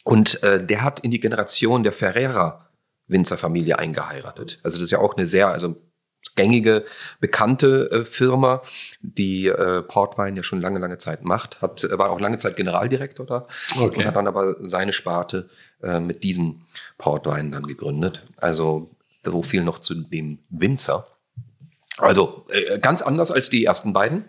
Und 0.05 0.43
äh, 0.43 0.65
der 0.65 0.83
hat 0.83 1.01
in 1.01 1.11
die 1.11 1.21
Generation 1.21 1.83
der 1.83 1.93
Ferrera 1.93 2.69
Winzerfamilie 3.09 3.79
eingeheiratet. 3.79 4.59
Also 4.63 4.79
das 4.79 4.85
ist 4.85 4.91
ja 4.91 4.99
auch 4.99 5.17
eine 5.17 5.27
sehr, 5.27 5.49
also 5.49 5.77
gängige, 6.39 6.85
bekannte 7.21 7.91
äh, 7.91 8.05
Firma, 8.05 8.63
die 9.03 9.49
äh, 9.49 9.83
Portwein 9.83 10.37
ja 10.37 10.43
schon 10.43 10.61
lange, 10.63 10.79
lange 10.79 10.97
Zeit 10.99 11.25
macht. 11.25 11.61
Hat, 11.61 11.87
war 11.93 12.11
auch 12.11 12.21
lange 12.21 12.39
Zeit 12.39 12.57
Generaldirektor 12.57 13.27
da 13.27 13.47
Okay. 13.79 13.99
und 13.99 14.07
hat 14.07 14.17
dann 14.17 14.27
aber 14.27 14.57
seine 14.61 14.93
Sparte 14.93 15.49
äh, 15.83 16.01
mit 16.01 16.23
diesem 16.23 16.63
Portwein 16.97 17.53
dann 17.53 17.67
gegründet. 17.67 18.23
Also 18.41 18.89
so 19.25 19.43
viel 19.43 19.63
noch 19.65 19.81
zu 19.81 19.95
dem 19.95 20.39
Winzer. 20.49 21.07
Also 21.99 22.47
äh, 22.51 22.79
ganz 22.79 23.03
anders 23.03 23.31
als 23.31 23.51
die 23.51 23.65
ersten 23.65 23.93
beiden. 23.93 24.25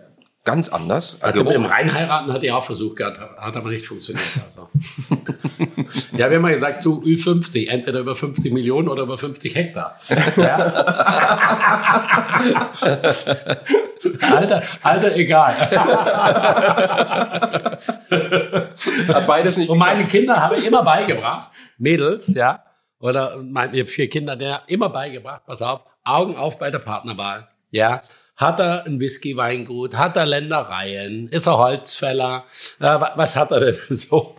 Ganz 0.49 0.69
anders. 0.69 1.21
Also 1.21 1.43
mit 1.43 1.53
dem. 1.53 1.65
Reinheiraten 1.65 2.33
hat 2.33 2.43
er 2.43 2.57
auch 2.57 2.63
versucht 2.63 2.95
gehabt, 2.95 3.19
hat 3.19 3.55
aber 3.55 3.69
nicht 3.69 3.85
funktioniert. 3.85 4.25
Also. 4.47 4.67
ja, 6.13 6.27
wir 6.27 6.37
haben 6.37 6.41
mal 6.41 6.55
gesagt, 6.55 6.81
zu 6.81 7.03
Ü50, 7.03 7.67
entweder 7.67 7.99
über 7.99 8.15
50 8.15 8.51
Millionen 8.51 8.87
oder 8.87 9.03
über 9.03 9.19
50 9.19 9.53
Hektar. 9.53 9.95
Ja. 10.37 10.57
Alter, 14.21 14.63
Alter, 14.81 15.15
egal. 15.15 15.53
Beides 19.27 19.57
nicht 19.57 19.69
Und 19.69 19.77
meine 19.77 20.05
Kinder 20.05 20.41
habe 20.41 20.55
ich 20.55 20.65
immer 20.65 20.83
beigebracht, 20.83 21.51
Mädels, 21.77 22.33
ja, 22.33 22.63
oder 22.99 23.37
meine 23.37 23.77
ich 23.77 23.91
vier 23.91 24.09
Kinder, 24.09 24.35
der 24.35 24.63
immer 24.65 24.89
beigebracht, 24.89 25.43
pass 25.45 25.61
auf, 25.61 25.81
Augen 26.03 26.35
auf 26.35 26.57
bei 26.57 26.71
der 26.71 26.79
Partnerwahl, 26.79 27.47
ja. 27.69 28.01
Hat 28.39 28.59
er 28.61 28.85
ein 28.85 28.99
Whisky-Weingut? 29.01 29.97
Hat 29.97 30.15
er 30.15 30.25
Ländereien? 30.25 31.27
Ist 31.27 31.45
er 31.45 31.57
Holzfäller? 31.57 32.45
Äh, 32.79 32.83
wa- 32.83 33.11
was 33.17 33.35
hat 33.35 33.51
er 33.51 33.59
denn 33.59 33.77
so? 33.89 34.35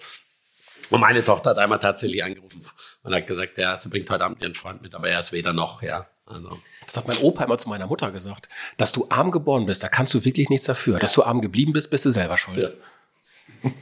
Und 0.88 1.00
meine 1.00 1.22
Tochter 1.22 1.50
hat 1.50 1.58
einmal 1.58 1.78
tatsächlich 1.78 2.24
angerufen 2.24 2.62
und 3.02 3.14
hat 3.14 3.26
gesagt, 3.26 3.58
ja, 3.58 3.76
sie 3.76 3.90
bringt 3.90 4.10
heute 4.10 4.24
Abend 4.24 4.42
ihren 4.42 4.54
Freund 4.54 4.80
mit, 4.82 4.94
aber 4.94 5.08
er 5.10 5.20
ist 5.20 5.32
weder 5.32 5.52
noch, 5.52 5.82
ja. 5.82 6.06
Also. 6.26 6.58
Das 6.86 6.96
hat 6.96 7.06
mein 7.08 7.18
Opa 7.18 7.44
immer 7.44 7.58
zu 7.58 7.68
meiner 7.68 7.86
Mutter 7.86 8.10
gesagt. 8.10 8.48
Dass 8.78 8.90
du 8.92 9.06
arm 9.10 9.30
geboren 9.32 9.66
bist, 9.66 9.82
da 9.82 9.88
kannst 9.88 10.14
du 10.14 10.24
wirklich 10.24 10.48
nichts 10.48 10.64
dafür. 10.66 10.98
Dass 10.98 11.12
du 11.12 11.22
arm 11.22 11.42
geblieben 11.42 11.72
bist, 11.74 11.90
bist 11.90 12.06
du 12.06 12.10
selber 12.10 12.38
schuld. 12.38 12.62
Ja. 12.62 12.70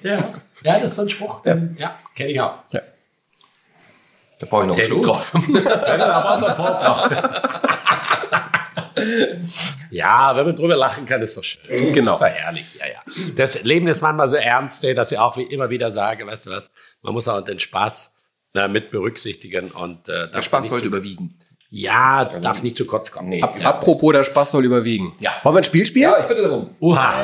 Ja, 0.03 0.19
ja 0.65 0.73
das 0.81 0.82
ist 0.90 0.97
so 0.97 1.03
ein 1.03 1.09
Spruch. 1.09 1.45
Ja, 1.45 1.57
ja 1.77 1.97
kenne 2.16 2.31
ich 2.32 2.40
auch. 2.40 2.55
Ja. 2.73 2.81
Da 4.40 4.47
brauche 4.47 4.65
ich 4.65 4.69
noch 4.70 4.77
einen 4.77 4.85
Schluck 4.85 5.05
drauf. 5.05 5.32
Ja, 5.65 6.39
wenn 10.37 10.47
man 10.47 10.57
drüber 10.57 10.77
lachen 10.77 11.07
kann, 11.07 11.23
ist 11.23 11.37
doch 11.37 11.45
schön. 11.45 11.93
Genau. 11.93 12.19
Das 12.19 12.20
ist 12.20 12.37
doch 12.37 12.43
herrlich. 12.43 12.66
Ja, 12.79 12.87
ja. 12.87 13.33
Das 13.37 13.62
Leben 13.62 13.89
ist 13.89 14.03
manchmal 14.03 14.29
so 14.29 14.37
ernst, 14.37 14.85
dass 14.85 15.12
ich 15.12 15.19
auch 15.19 15.37
wie 15.37 15.43
immer 15.43 15.70
wieder 15.70 15.91
sage, 15.91 16.27
weißt 16.27 16.47
du 16.47 16.51
was, 16.51 16.70
man 17.03 17.15
muss 17.15 17.29
auch 17.29 17.41
den 17.41 17.59
Spaß 17.59 18.12
äh, 18.55 18.69
mit 18.69 18.91
berücksichtigen 18.91 19.70
und 19.70 20.09
äh, 20.09 20.31
Der 20.31 20.43
Spaß 20.43 20.69
sollte 20.69 20.87
überwiegen. 20.87 21.39
Ja, 21.70 22.25
darf 22.25 22.62
nicht 22.62 22.79
zu 22.79 22.87
kurz 22.87 23.11
kommen. 23.11 23.29
Nee. 23.29 23.43
Ap 23.43 23.65
Apropos, 23.65 24.12
der 24.12 24.25
Spaß 24.25 24.53
soll 24.53 24.65
überwiegen. 24.65 25.15
Ja. 25.20 25.33
Wollen 25.43 25.57
wir 25.57 25.61
ein 25.61 25.65
Spiel 25.65 25.85
spielen? 25.85 26.12
ich 26.20 26.27
bitte 26.27 26.43
darum. 26.43 26.70
Uha. 26.81 27.15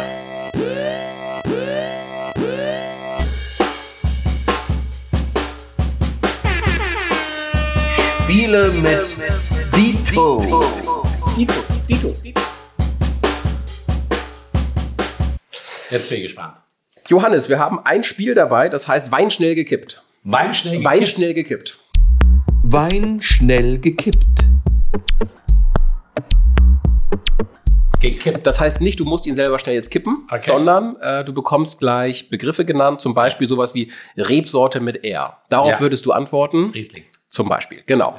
Spiele 8.25 8.71
mit 8.83 9.17
Dito. 9.75 10.43
Jetzt 15.91 16.09
bin 16.09 16.19
ich 16.19 16.23
gespannt. 16.25 16.55
Johannes, 17.09 17.49
wir 17.49 17.59
haben 17.59 17.81
ein 17.85 18.05
Spiel 18.05 18.35
dabei, 18.35 18.69
das 18.69 18.89
heißt 18.89 19.11
Wein 19.13 19.31
schnell 19.31 19.55
gekippt. 19.55 20.03
Wein 20.23 20.55
schnell 20.55 20.83
Wein 20.85 21.01
gekippt. 21.01 21.09
schnell 21.17 21.35
gekippt. 21.35 21.79
Wein 22.63 23.21
schnell 23.23 23.79
gekippt. 23.79 24.25
gekippt. 28.01 28.47
Das 28.47 28.61
heißt 28.61 28.81
nicht, 28.83 29.01
du 29.01 29.05
musst 29.07 29.27
ihn 29.27 29.35
selber 29.35 29.59
schnell 29.59 29.75
jetzt 29.77 29.91
kippen, 29.91 30.27
Okay. 30.31 30.43
sondern 30.47 30.97
äh, 31.01 31.25
du 31.25 31.33
bekommst 31.33 31.79
gleich 31.79 32.29
Begriffe 32.29 32.65
genannt, 32.67 33.01
zum 33.01 33.15
Beispiel 33.15 33.49
sowas 33.49 33.75
wie 33.75 33.91
Rebsorte 34.17 34.81
mit 34.81 35.05
R. 35.05 35.39
Darauf 35.49 35.71
Ja. 35.71 35.81
würdest 35.81 36.05
du 36.05 36.13
antworten. 36.13 36.71
Riesling. 36.75 37.05
Zum 37.35 37.49
Beispiel, 37.49 37.83
genau. 37.85 38.17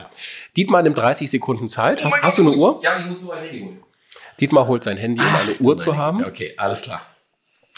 Dietmar 0.57 0.83
nimmt 0.83 0.97
30 0.97 1.31
Sekunden 1.31 1.69
Zeit. 1.69 2.03
Hast, 2.03 2.21
hast 2.21 2.37
du 2.37 2.41
eine 2.41 2.51
Uhr? 2.51 2.81
Ja, 2.83 2.99
ich 2.99 3.05
muss 3.05 3.21
nur 3.21 3.33
ein 3.33 3.45
Handy 3.45 3.61
holen. 3.61 3.83
Dietmar 4.41 4.67
holt 4.67 4.83
sein 4.83 4.97
Handy, 4.97 5.21
um 5.21 5.35
eine 5.35 5.53
Uhr 5.59 5.77
zu 5.77 5.95
haben. 5.95 6.25
Okay, 6.25 6.53
alles 6.57 6.81
klar. 6.81 7.01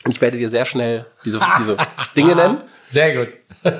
Ich 0.07 0.19
werde 0.19 0.39
dir 0.39 0.49
sehr 0.49 0.65
schnell 0.65 1.05
diese, 1.23 1.39
diese 1.59 1.77
Dinge 2.15 2.35
nennen. 2.35 2.63
Sehr 2.87 3.15
gut. 3.15 3.33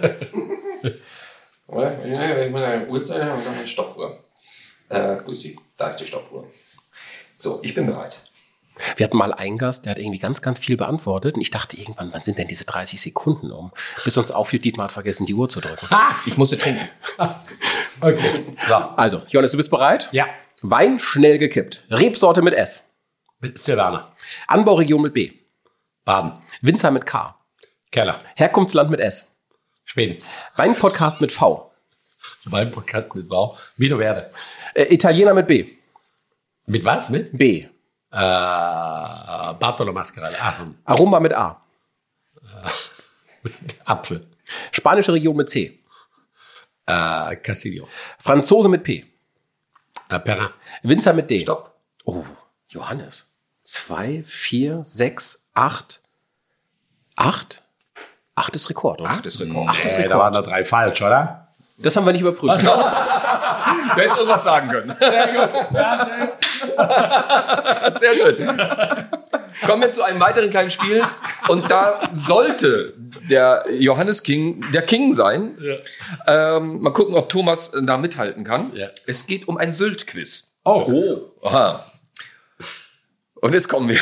Ich 1.69 2.51
muss 2.51 2.63
eine 2.63 2.88
Uhrzeit 2.88 3.21
und 3.21 3.45
dann 3.45 3.55
eine 3.55 3.67
Stoppuhr. 3.67 4.23
Äh, 4.88 5.17
Sie, 5.34 5.59
da 5.75 5.89
ist 5.89 5.97
die 5.97 6.05
Stoppuhr. 6.05 6.47
So, 7.35 7.59
ich 7.61 7.73
bin 7.75 7.85
bereit. 7.85 8.17
Wir 8.95 9.06
hatten 9.06 9.18
mal 9.18 9.34
einen 9.34 9.58
Gast, 9.58 9.86
der 9.86 9.91
hat 9.91 9.99
irgendwie 9.99 10.20
ganz, 10.20 10.41
ganz 10.41 10.60
viel 10.60 10.78
beantwortet. 10.78 11.36
Und 11.36 11.41
ich 11.41 11.52
dachte 11.52 11.78
irgendwann, 11.78 12.12
wann 12.14 12.22
sind 12.22 12.38
denn 12.38 12.48
diese 12.48 12.66
30 12.66 12.99
Sekunden 13.02 13.52
um? 13.52 13.72
Bis 14.04 14.18
uns 14.18 14.32
auffiel, 14.32 14.60
Dietmar 14.60 14.86
hat 14.86 14.91
vergessen, 14.91 15.26
die 15.26 15.34
Uhr 15.34 15.49
zu 15.49 15.60
drücken. 15.62 15.88
Ich 16.26 16.38
musste 16.38 16.58
trinken. 16.58 16.88
Okay. 17.99 18.44
So. 18.68 18.76
Also, 18.76 19.24
Johannes, 19.30 19.52
du 19.54 19.58
bist 19.58 19.72
bereit? 19.72 20.08
Ja. 20.12 20.28
Wein 20.62 20.99
schnell 20.99 21.40
gekippt. 21.40 21.84
Rebsorte 21.90 22.44
mit 22.44 22.54
S. 22.54 22.84
Mit 23.40 23.58
Silvaner. 23.58 24.12
Anbauregion 24.45 25.02
mit 25.02 25.16
B. 25.16 25.32
Baden. 26.06 26.34
Winzer 26.62 26.91
mit 26.91 27.08
K. 27.08 27.36
Keller. 27.91 28.20
Herkunftsland 28.36 28.91
mit 28.91 28.99
S. 28.99 29.36
Schweden. 29.84 30.22
Weinpodcast 30.56 31.22
mit 31.22 31.32
V. 31.32 31.72
Weinpodcast 32.45 33.16
mit 33.16 33.30
Wow. 33.30 33.72
Vino 33.78 33.98
Verde. 33.98 34.30
Äh, 34.74 34.94
Italiener 34.94 35.34
mit 35.34 35.48
B. 35.48 35.68
Mit 36.66 36.86
was? 36.86 37.10
Mit? 37.10 37.36
B. 37.38 37.66
Äh, 38.11 38.17
Bartolo 39.59 39.91
Mascarella. 39.93 40.38
Ah, 40.39 40.53
Aroma 40.85 41.19
mit 41.19 41.34
A. 41.34 41.61
Apfel. 43.85 44.25
Spanische 44.71 45.13
Region 45.13 45.35
mit 45.35 45.49
C. 45.49 45.79
Äh, 46.85 47.35
Castillo. 47.38 47.88
Franzose 48.19 48.69
mit 48.69 48.84
P. 48.84 49.05
Äh, 50.09 50.19
Perrin. 50.19 50.49
Winzer 50.84 51.13
mit 51.13 51.29
D. 51.29 51.41
Stopp. 51.41 51.75
Oh, 52.05 52.23
Johannes. 52.69 53.27
Zwei, 53.63 54.23
vier, 54.25 54.84
sechs, 54.84 55.43
acht. 55.53 56.01
Acht? 57.17 57.63
Acht 58.35 58.55
ist 58.55 58.69
Rekord, 58.69 59.01
oder? 59.01 59.09
Acht 59.09 59.25
ist 59.25 59.41
Rekord. 59.41 59.69
Acht 59.69 59.84
ist 59.84 59.95
Äh, 59.95 59.97
da 59.97 60.03
Rekord. 60.03 60.19
waren 60.21 60.34
noch 60.34 60.43
drei 60.43 60.63
falsch, 60.63 61.01
oder? 61.01 61.49
Das 61.79 61.95
haben 61.95 62.05
wir 62.05 62.13
nicht 62.13 62.21
überprüft. 62.21 62.65
Du 63.95 64.01
hättest 64.01 64.17
irgendwas 64.17 64.43
sagen 64.43 64.69
können. 64.69 64.95
Sehr 64.99 66.36
schön. 68.17 68.47
Kommen 69.65 69.81
wir 69.81 69.91
zu 69.91 70.03
einem 70.03 70.19
weiteren 70.19 70.49
kleinen 70.49 70.69
Spiel. 70.69 71.03
Und 71.47 71.69
da 71.69 72.09
sollte 72.13 72.93
der 73.29 73.65
Johannes 73.79 74.23
King 74.23 74.63
der 74.71 74.84
King 74.84 75.13
sein. 75.13 75.57
Ähm, 76.27 76.81
mal 76.81 76.91
gucken, 76.91 77.15
ob 77.15 77.29
Thomas 77.29 77.73
äh, 77.73 77.84
da 77.84 77.97
mithalten 77.97 78.43
kann. 78.43 78.75
Ja. 78.75 78.89
Es 79.05 79.25
geht 79.27 79.47
um 79.47 79.57
ein 79.57 79.73
Sylt-Quiz. 79.73 80.57
Oh. 80.63 81.31
Aha. 81.41 81.85
Und 83.35 83.53
jetzt 83.53 83.69
kommen 83.69 83.89
wir. 83.89 83.99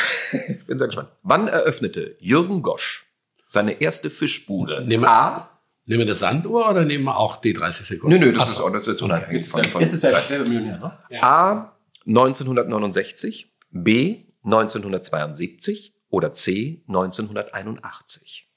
Ich 0.48 0.65
bin 0.65 0.77
sehr 0.77 0.88
gespannt. 0.88 1.10
Wann 1.23 1.48
eröffnete 1.48 2.15
Jürgen 2.19 2.61
Gosch 2.61 3.06
seine 3.45 3.82
erste 3.82 4.10
Fischbude? 4.10 4.84
Nehmen 4.86 5.03
wir, 5.03 5.11
A. 5.11 5.49
nehmen 5.86 5.99
wir 5.99 6.06
eine 6.06 6.14
Sanduhr 6.14 6.69
oder 6.69 6.84
nehmen 6.84 7.03
wir 7.06 7.18
auch 7.18 7.38
die 7.38 7.53
30 7.53 7.86
Sekunden? 7.86 8.19
Nö, 8.19 8.26
nö, 8.26 8.32
das 8.32 8.49
ist 8.49 8.60
auch 8.60 8.72
das 8.72 8.88
ist 8.88 9.02
unabhängig 9.02 9.48
von, 9.48 9.64
von 9.65 9.82
Jetzt 9.82 9.94
ist 9.94 10.03
der 10.03 10.11
Zeit. 10.11 10.30
Wird 10.30 10.48
Millionär, 10.48 10.80
ne? 11.10 11.23
A 11.23 11.75
1969, 12.07 13.52
B 13.72 14.26
1972 14.44 15.94
oder 16.10 16.34
C 16.34 16.82
1981. 16.88 18.48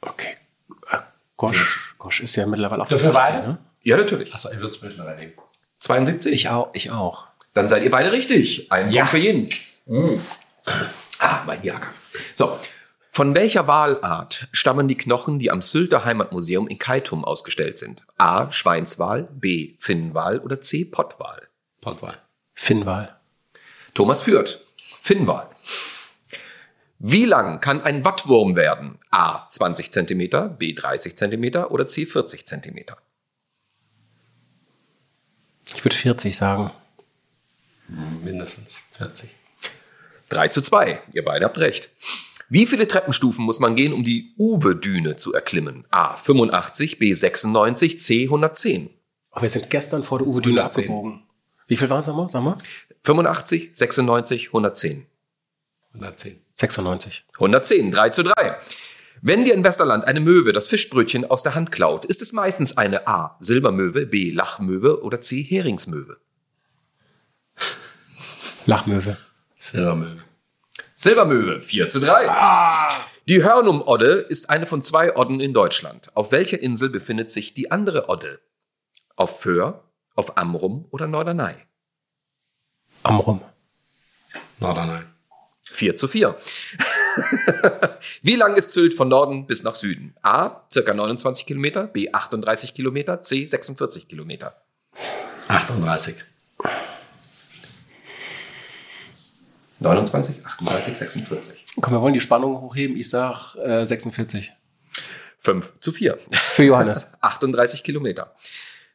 Okay. 0.00 0.36
Äh, 0.90 0.98
Gosch, 1.36 1.94
Gosch 1.98 2.20
ist 2.20 2.36
ja 2.36 2.46
mittlerweile 2.46 2.82
auf 2.82 2.90
80, 2.92 3.12
beide? 3.12 3.38
ne? 3.48 3.58
Ja, 3.82 3.96
natürlich. 3.96 4.32
Achso, 4.34 4.50
ich 4.50 4.58
würde 4.58 4.74
es 4.74 4.82
mittlerweile 4.82 5.16
nehmen. 5.18 5.32
72? 5.80 6.32
Ich 6.32 6.48
auch. 6.48 6.70
Ich 6.74 6.90
auch. 6.90 7.26
Dann 7.54 7.68
seid 7.68 7.82
ihr 7.84 7.90
beide 7.90 8.12
richtig. 8.12 8.70
Ein 8.72 8.90
Ja. 8.90 9.02
Punkt 9.04 9.10
für 9.10 9.18
jeden. 9.18 9.48
Ah, 11.18 11.42
mein 11.46 11.62
Jahrgang. 11.62 11.92
So. 12.34 12.58
Von 13.14 13.34
welcher 13.34 13.66
Walart 13.66 14.48
stammen 14.52 14.88
die 14.88 14.96
Knochen, 14.96 15.38
die 15.38 15.50
am 15.50 15.60
Sylter 15.60 16.06
Heimatmuseum 16.06 16.66
in 16.66 16.78
Keitum 16.78 17.26
ausgestellt 17.26 17.78
sind? 17.78 18.06
A. 18.16 18.50
Schweinswal, 18.50 19.28
B. 19.30 19.74
Finnwal 19.78 20.38
oder 20.38 20.62
C. 20.62 20.86
Pottwal? 20.86 21.46
Portwein. 21.82 22.16
Finnwal. 22.54 23.14
Thomas 23.92 24.22
führt. 24.22 24.64
Finnwal. 24.78 25.50
Wie 27.00 27.26
lang 27.26 27.60
kann 27.60 27.82
ein 27.82 28.02
Wattwurm 28.02 28.56
werden? 28.56 28.98
A. 29.10 29.46
20 29.46 29.92
cm, 29.92 30.56
B. 30.56 30.72
30 30.72 31.14
cm 31.14 31.66
oder 31.66 31.86
C. 31.86 32.06
40 32.06 32.46
cm? 32.46 32.78
Ich 35.74 35.84
würde 35.84 35.96
40 35.96 36.34
sagen. 36.34 36.70
Mindestens 38.24 38.80
40. 38.96 39.28
3 40.30 40.48
zu 40.48 40.62
2. 40.62 40.98
Ihr 41.12 41.26
beide 41.26 41.44
habt 41.44 41.58
recht. 41.58 41.90
Wie 42.52 42.66
viele 42.66 42.86
Treppenstufen 42.86 43.46
muss 43.46 43.60
man 43.60 43.76
gehen, 43.76 43.94
um 43.94 44.04
die 44.04 44.34
Uwe-Düne 44.36 45.16
zu 45.16 45.32
erklimmen? 45.32 45.86
A. 45.90 46.16
85, 46.16 46.98
B. 46.98 47.14
96, 47.14 47.98
C. 47.98 48.24
110. 48.24 48.90
Aber 49.30 49.40
wir 49.40 49.48
sind 49.48 49.70
gestern 49.70 50.02
vor 50.02 50.18
der 50.18 50.26
Uwe 50.26 50.42
Düne 50.42 50.60
110. 50.60 50.82
abgebogen. 50.84 51.22
Wie 51.66 51.78
viel 51.78 51.88
waren 51.88 52.02
es 52.02 52.08
nochmal? 52.08 52.28
Sag 52.28 52.42
mal. 52.42 52.58
85, 53.04 53.70
96, 53.72 54.48
110. 54.48 55.06
110. 55.94 56.40
96. 56.56 57.24
110, 57.36 57.90
3 57.90 58.10
zu 58.10 58.22
3. 58.22 58.58
Wenn 59.22 59.44
dir 59.44 59.54
in 59.54 59.64
Westerland 59.64 60.04
eine 60.04 60.20
Möwe 60.20 60.52
das 60.52 60.68
Fischbrötchen 60.68 61.24
aus 61.24 61.42
der 61.42 61.54
Hand 61.54 61.72
klaut, 61.72 62.04
ist 62.04 62.20
es 62.20 62.34
meistens 62.34 62.76
eine 62.76 63.08
A. 63.08 63.38
Silbermöwe, 63.40 64.04
B. 64.04 64.30
Lachmöwe 64.30 65.02
oder 65.02 65.22
C. 65.22 65.42
Heringsmöwe. 65.42 66.18
Lachmöwe. 68.66 69.16
Silbermöwe. 69.56 70.31
Silbermöwe, 71.02 71.60
4 71.60 71.88
zu 71.88 71.98
3. 71.98 72.30
Die 73.26 73.42
Hörnum-Odde 73.42 74.24
ist 74.28 74.50
eine 74.50 74.66
von 74.66 74.84
zwei 74.84 75.16
Odden 75.16 75.40
in 75.40 75.52
Deutschland. 75.52 76.12
Auf 76.14 76.30
welcher 76.30 76.62
Insel 76.62 76.90
befindet 76.90 77.32
sich 77.32 77.54
die 77.54 77.72
andere 77.72 78.08
Odde? 78.08 78.38
Auf 79.16 79.40
Föhr, 79.40 79.82
auf 80.14 80.38
Amrum 80.38 80.86
oder 80.90 81.08
Norderney? 81.08 81.54
Amrum. 83.02 83.42
Norderney. 84.60 85.00
4 85.72 85.96
zu 85.96 86.06
4. 86.06 86.36
Wie 88.22 88.36
lang 88.36 88.54
ist 88.54 88.70
Sylt 88.70 88.94
von 88.94 89.08
Norden 89.08 89.48
bis 89.48 89.64
nach 89.64 89.74
Süden? 89.74 90.14
A, 90.22 90.60
circa 90.70 90.94
29 90.94 91.46
Kilometer, 91.46 91.88
B, 91.88 92.12
38 92.12 92.74
Kilometer, 92.74 93.22
C, 93.22 93.44
46 93.44 94.06
Kilometer. 94.06 94.54
38. 95.48 96.14
29, 99.82 100.44
38, 100.44 100.96
46. 100.96 101.64
Komm, 101.80 101.92
wir 101.92 102.00
wollen 102.00 102.14
die 102.14 102.20
Spannung 102.20 102.60
hochheben. 102.60 102.96
Ich 102.96 103.10
sag 103.10 103.56
äh, 103.56 103.84
46. 103.84 104.52
5 105.40 105.72
zu 105.80 105.92
4. 105.92 106.18
Für 106.30 106.62
Johannes. 106.62 107.12
38 107.20 107.82
Kilometer. 107.82 108.34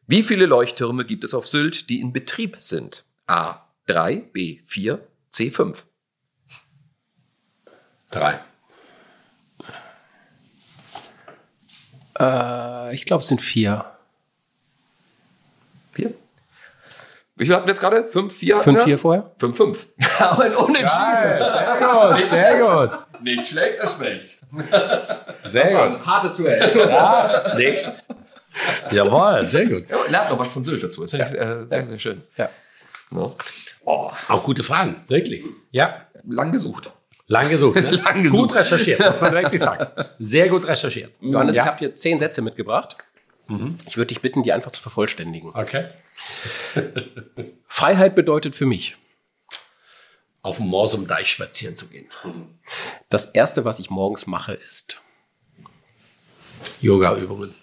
Wie 0.08 0.24
viele 0.24 0.46
Leuchttürme 0.46 1.04
gibt 1.06 1.24
es 1.24 1.34
auf 1.34 1.48
Sylt, 1.48 1.90
die 1.90 2.00
in 2.00 2.14
Betrieb 2.14 2.58
sind? 2.58 3.04
A. 3.28 3.66
3, 3.88 4.16
B. 4.32 4.60
4, 4.66 5.06
C. 5.30 5.52
5. 5.52 5.86
Drei. 8.10 8.40
Äh, 12.18 12.96
ich 12.96 13.06
glaube, 13.06 13.22
es 13.22 13.28
sind 13.28 13.42
vier. 13.42 13.86
4. 13.86 13.97
Wie 17.38 17.46
viel 17.46 17.56
hatten 17.56 17.66
wir 17.66 17.72
jetzt 17.72 17.80
gerade? 17.80 18.04
5, 18.10 18.36
4? 18.36 18.58
Fünf, 18.58 18.84
vier 18.84 18.98
vorher? 18.98 19.32
5, 19.38 19.56
5. 19.58 19.88
Aber 20.20 20.44
ein 20.44 20.56
Unentschieden. 20.56 20.90
Sehr 20.90 22.20
gut, 22.20 22.30
sehr 22.30 22.60
gut. 22.60 23.00
Nicht 23.22 23.48
schlecht, 23.48 23.78
er 23.80 23.88
schmeckt. 23.88 24.42
Sehr 25.44 25.90
gut. 25.90 26.06
Hartes 26.06 26.36
Duell. 26.36 26.88
Ja, 26.90 27.56
nicht. 27.56 27.88
Jawohl, 28.92 29.48
sehr 29.48 29.66
gut. 29.66 29.90
Ja, 29.90 29.98
lernt 30.08 30.30
noch 30.30 30.40
was 30.40 30.52
von 30.52 30.64
Sylt 30.64 30.84
dazu. 30.84 31.02
Das 31.02 31.12
finde 31.12 31.26
ich 31.28 31.40
äh, 31.40 31.66
sehr, 31.66 31.86
sehr 31.86 32.00
schön. 32.00 32.24
Ja. 32.38 32.50
No. 33.10 33.36
Oh, 33.86 34.12
auch 34.28 34.44
gute 34.44 34.64
Fragen, 34.64 35.04
wirklich. 35.08 35.44
Ja, 35.72 36.08
Lang 36.30 36.52
gesucht. 36.52 36.92
lang 37.28 37.50
gesucht. 37.50 37.82
Ne? 37.82 37.90
Lang 38.06 38.24
gesucht. 38.24 38.42
Gut 38.42 38.56
recherchiert, 38.56 39.00
muss 39.00 39.22
man 39.22 39.32
wirklich 39.32 39.62
sagen. 39.62 39.88
Sehr 40.20 40.50
gut 40.50 40.68
recherchiert. 40.68 41.12
Johannes, 41.22 41.56
ja. 41.56 41.64
ich 41.64 41.68
habe 41.68 41.80
dir 41.80 41.96
zehn 41.96 42.20
Sätze 42.20 42.42
mitgebracht. 42.42 42.98
Ich 43.88 43.98
würde 43.98 44.07
dich 44.07 44.22
bitten, 44.22 44.44
die 44.44 44.52
einfach 44.53 44.72
zu 44.72 44.82
vervollständigen. 44.82 45.52
Okay. 45.53 45.88
Freiheit 47.68 48.15
bedeutet 48.15 48.56
für 48.56 48.65
mich, 48.65 48.98
Auf 50.41 50.57
dem 50.57 50.68
Morsum 50.68 51.07
Deich 51.07 51.32
spazieren 51.32 51.76
zu 51.76 51.88
gehen. 51.88 52.10
das 53.10 53.26
Erste, 53.28 53.64
was 53.65 53.80
ich 53.80 53.90
morgens 53.90 54.28
mache, 54.28 54.53
ist 54.53 55.02
Yoga-Übungen. 56.82 57.53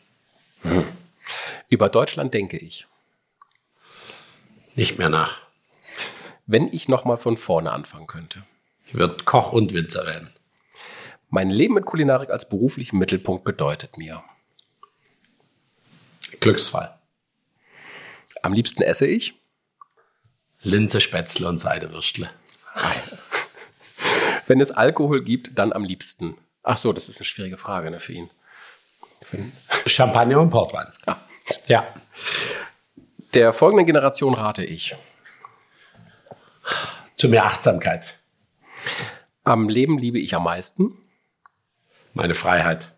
über 1.68 1.88
Deutschland 1.88 2.32
denke 2.34 2.56
ich. 2.58 2.86
Nicht 4.74 4.98
mehr 4.98 5.08
nach. 5.08 5.40
Wenn 6.46 6.72
ich 6.72 6.88
nochmal 6.88 7.16
von 7.16 7.36
vorne 7.36 7.72
anfangen 7.72 8.06
könnte. 8.06 8.44
Ich 8.86 8.94
würde 8.94 9.24
Koch 9.24 9.52
und 9.52 9.72
Winzer 9.72 10.06
werden. 10.06 10.30
Mein 11.30 11.50
Leben 11.50 11.74
mit 11.74 11.84
Kulinarik 11.86 12.30
als 12.30 12.48
beruflichen 12.48 12.98
Mittelpunkt 12.98 13.44
bedeutet 13.44 13.96
mir. 13.98 14.22
Glücksfall. 16.40 16.98
Am 18.42 18.52
liebsten 18.52 18.82
esse 18.82 19.06
ich. 19.06 19.34
Linse, 20.62 21.00
Spätzle 21.00 21.48
und 21.48 21.58
Seidewürstle. 21.58 22.30
Wenn 24.46 24.60
es 24.60 24.70
Alkohol 24.70 25.22
gibt, 25.24 25.58
dann 25.58 25.72
am 25.72 25.84
liebsten. 25.84 26.36
Ach 26.62 26.76
so, 26.76 26.92
das 26.92 27.08
ist 27.08 27.18
eine 27.18 27.24
schwierige 27.24 27.56
Frage 27.56 27.90
ne, 27.90 28.00
für 28.00 28.12
ihn. 28.12 28.30
Für- 29.22 29.88
Champagner 29.88 30.40
und 30.40 30.50
Portwein. 30.50 30.86
Ah. 31.06 31.16
Ja. 31.66 31.86
Der 33.34 33.52
folgenden 33.52 33.86
Generation 33.86 34.34
rate 34.34 34.64
ich. 34.64 34.94
Zu 37.16 37.28
mehr 37.28 37.44
Achtsamkeit. 37.44 38.18
Am 39.44 39.68
Leben 39.68 39.98
liebe 39.98 40.18
ich 40.18 40.34
am 40.34 40.44
meisten. 40.44 40.96
Meine 42.14 42.34
Freiheit. 42.34 42.92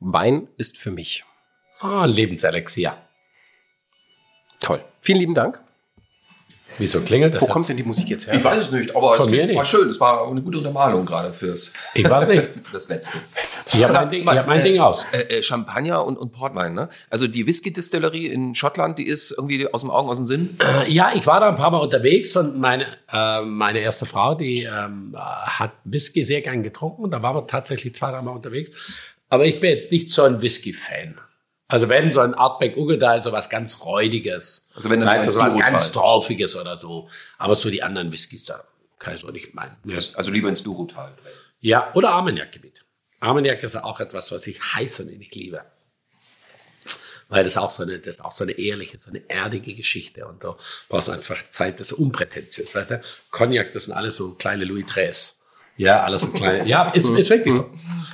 Wein 0.00 0.48
ist 0.56 0.78
für 0.78 0.90
mich. 0.90 1.24
Ah, 1.80 2.04
Lebenselixier. 2.04 2.96
Toll. 4.60 4.80
Vielen 5.00 5.18
lieben 5.18 5.34
Dank. 5.34 5.60
Wieso 6.78 7.00
klingelt 7.00 7.34
das? 7.34 7.42
Wo 7.42 7.46
jetzt? 7.46 7.52
kommt 7.52 7.68
denn 7.68 7.76
die 7.76 7.84
Musik 7.84 8.08
jetzt 8.08 8.26
her? 8.26 8.34
Ich 8.34 8.42
weiß 8.42 8.64
es 8.64 8.70
nicht, 8.70 8.96
aber 8.96 9.14
Von 9.14 9.26
es 9.26 9.30
mir 9.30 9.46
nicht. 9.46 9.56
war 9.56 9.64
schön. 9.64 9.88
Es 9.88 10.00
war 10.00 10.28
eine 10.28 10.42
gute 10.42 10.58
Untermalung 10.58 11.06
gerade 11.06 11.32
fürs, 11.32 11.72
Ich 11.94 12.08
weiß 12.08 12.26
nicht. 12.28 12.42
für 12.62 12.72
das 12.72 12.88
Letzte. 12.88 13.18
Ich 13.66 13.82
habe 13.84 13.92
mein, 13.92 14.10
Ding, 14.10 14.22
ich 14.22 14.28
hab 14.28 14.46
mein 14.46 14.62
Ding 14.62 14.80
aus. 14.80 15.06
Äh, 15.12 15.38
äh, 15.38 15.42
Champagner 15.42 16.04
und, 16.04 16.16
und 16.16 16.32
Portwein, 16.32 16.74
ne? 16.74 16.88
Also 17.10 17.28
die 17.28 17.46
Whisky-Distillerie 17.46 18.26
in 18.26 18.54
Schottland, 18.54 18.98
die 18.98 19.06
ist 19.06 19.32
irgendwie 19.32 19.72
aus 19.72 19.82
dem 19.82 19.90
Augen, 19.90 20.08
aus 20.08 20.18
dem 20.18 20.26
Sinn. 20.26 20.58
Ja, 20.88 21.12
ich 21.14 21.26
war 21.26 21.38
da 21.40 21.50
ein 21.50 21.56
paar 21.56 21.70
Mal 21.70 21.78
unterwegs 21.78 22.36
und 22.36 22.58
meine, 22.58 22.86
äh, 23.12 23.42
meine 23.42 23.78
erste 23.78 24.06
Frau, 24.06 24.34
die 24.34 24.62
ähm, 24.64 25.14
hat 25.16 25.72
Whisky 25.84 26.24
sehr 26.24 26.40
gern 26.40 26.62
getrunken. 26.62 27.10
Da 27.10 27.22
waren 27.22 27.36
wir 27.36 27.46
tatsächlich 27.46 27.94
zwei, 27.94 28.10
drei 28.10 28.22
Mal 28.22 28.32
unterwegs. 28.32 28.70
Aber 29.28 29.46
ich 29.46 29.60
bin 29.60 29.70
jetzt 29.70 29.92
nicht 29.92 30.12
so 30.12 30.22
ein 30.22 30.42
Whisky-Fan. 30.42 31.18
Also 31.74 31.88
wenn 31.88 32.12
so 32.12 32.20
ein 32.20 32.34
Artback 32.34 32.76
Uggedal, 32.76 33.20
so 33.20 33.32
was 33.32 33.50
ganz 33.50 33.80
Räudiges. 33.80 34.68
Also 34.76 34.90
wenn 34.90 35.00
dann 35.00 35.28
so 35.28 35.40
was 35.40 35.58
ganz 35.58 35.84
halt. 35.86 35.92
Torfiges 35.92 36.54
oder 36.54 36.76
so. 36.76 37.08
Aber 37.36 37.56
so 37.56 37.68
die 37.68 37.82
anderen 37.82 38.12
Whiskys, 38.12 38.44
da 38.44 38.62
kann 39.00 39.16
ich 39.16 39.22
so 39.22 39.28
nicht 39.30 39.54
meinen. 39.54 39.76
Ja. 39.84 39.98
Also 40.14 40.30
lieber 40.30 40.48
ins 40.48 40.62
Durutal. 40.62 41.12
Ja, 41.58 41.90
oder 41.94 42.10
Armagnac-Gebiet. 42.10 42.84
Armagnac 43.18 43.60
ist 43.64 43.74
ja 43.74 43.82
auch 43.82 43.98
etwas, 43.98 44.30
was 44.30 44.46
ich 44.46 44.62
heiß 44.62 45.00
und 45.00 45.08
innig 45.08 45.34
liebe. 45.34 45.64
Weil 47.28 47.42
das 47.42 47.56
auch 47.56 47.72
so 47.72 47.82
eine, 47.82 47.98
das 47.98 48.18
ist 48.18 48.24
auch 48.24 48.30
so 48.30 48.44
eine 48.44 48.52
ehrliche, 48.52 48.96
so 48.96 49.10
eine 49.10 49.28
erdige 49.28 49.74
Geschichte. 49.74 50.28
Und 50.28 50.44
da 50.44 50.56
brauchst 50.88 51.08
du 51.08 51.12
einfach 51.12 51.42
Zeit, 51.50 51.80
das 51.80 51.90
ist 51.90 51.98
unprätentiös. 51.98 52.72
Weißt 52.72 52.90
du? 52.90 53.02
Cognac, 53.32 53.72
das 53.72 53.86
sind 53.86 53.94
alles 53.94 54.14
so 54.14 54.34
kleine 54.34 54.64
Louis 54.64 54.86
XIII. 54.86 55.40
Ja, 55.76 56.02
alles 56.04 56.22
so 56.22 56.28
kleine. 56.28 56.68
Ja, 56.68 56.90
ist, 56.90 57.08
ist 57.10 57.30
wirklich 57.30 57.54
so. 57.54 57.70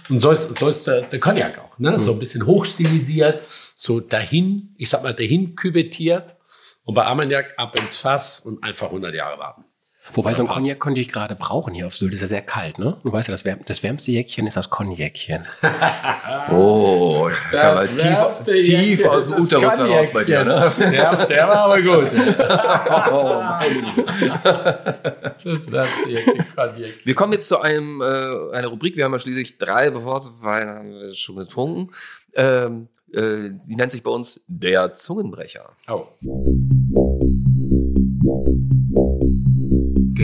Und 0.08 0.20
so 0.20 0.30
ist, 0.30 0.58
so 0.58 0.68
ist 0.68 0.86
der, 0.86 1.02
der 1.02 1.20
Cognac 1.20 1.58
auch. 1.58 1.78
Ne? 1.78 2.00
So 2.00 2.12
ein 2.12 2.18
bisschen 2.18 2.46
hochstilisiert, 2.46 3.42
so 3.74 4.00
dahin, 4.00 4.74
ich 4.76 4.88
sag 4.88 5.02
mal, 5.02 5.14
dahin 5.14 5.54
küvettiert. 5.54 6.36
Und 6.84 6.94
bei 6.94 7.04
Armagnac 7.04 7.54
ab 7.58 7.76
ins 7.76 7.96
Fass 7.96 8.40
und 8.40 8.62
einfach 8.64 8.86
100 8.86 9.14
Jahre 9.14 9.38
warten. 9.38 9.64
Wobei 10.14 10.34
so 10.34 10.42
ein 10.42 10.48
Cognac 10.48 10.78
konnte 10.78 11.00
ich 11.00 11.08
gerade 11.08 11.34
brauchen 11.34 11.74
hier 11.74 11.86
auf 11.86 11.96
Sylt. 11.96 12.12
Ist 12.14 12.20
ja 12.20 12.26
sehr 12.26 12.42
kalt, 12.42 12.78
ne? 12.78 12.96
Du 13.04 13.12
weißt 13.12 13.28
ja, 13.28 13.32
das, 13.32 13.44
wärm 13.44 13.60
das 13.66 13.82
wärmste 13.82 14.10
Jäckchen 14.10 14.46
ist 14.46 14.56
das 14.56 14.70
Cognacchen. 14.70 15.44
Oh, 16.52 17.28
da 17.52 17.76
war 17.76 17.86
tief, 17.86 18.62
tief 18.62 19.04
aus 19.04 19.28
dem 19.28 19.36
das 19.36 19.52
Uterus 19.52 19.78
heraus 19.78 20.12
bei 20.12 20.24
dir, 20.24 20.44
ne? 20.44 20.72
Der, 20.78 21.26
der 21.26 21.48
war 21.48 21.58
aber 21.58 21.80
gut. 21.80 22.10
Oh, 23.12 23.42
Das 25.44 25.70
wärmste 25.70 26.08
Jäckchen, 26.08 26.44
Cognac. 26.56 27.04
Wir 27.04 27.14
kommen 27.14 27.32
jetzt 27.32 27.48
zu 27.48 27.60
einem, 27.60 28.00
äh, 28.00 28.56
einer 28.56 28.68
Rubrik. 28.68 28.96
Wir 28.96 29.04
haben 29.04 29.12
ja 29.12 29.18
schließlich 29.18 29.58
drei 29.58 29.94
Wortwein 29.94 30.68
haben 30.68 30.90
wir 30.92 31.14
schon 31.14 31.36
getrunken. 31.36 31.90
Ähm, 32.34 32.88
äh, 33.12 33.50
die 33.66 33.76
nennt 33.76 33.92
sich 33.92 34.02
bei 34.02 34.10
uns 34.10 34.40
der 34.46 34.94
Zungenbrecher. 34.94 35.70
Oh. 35.88 36.06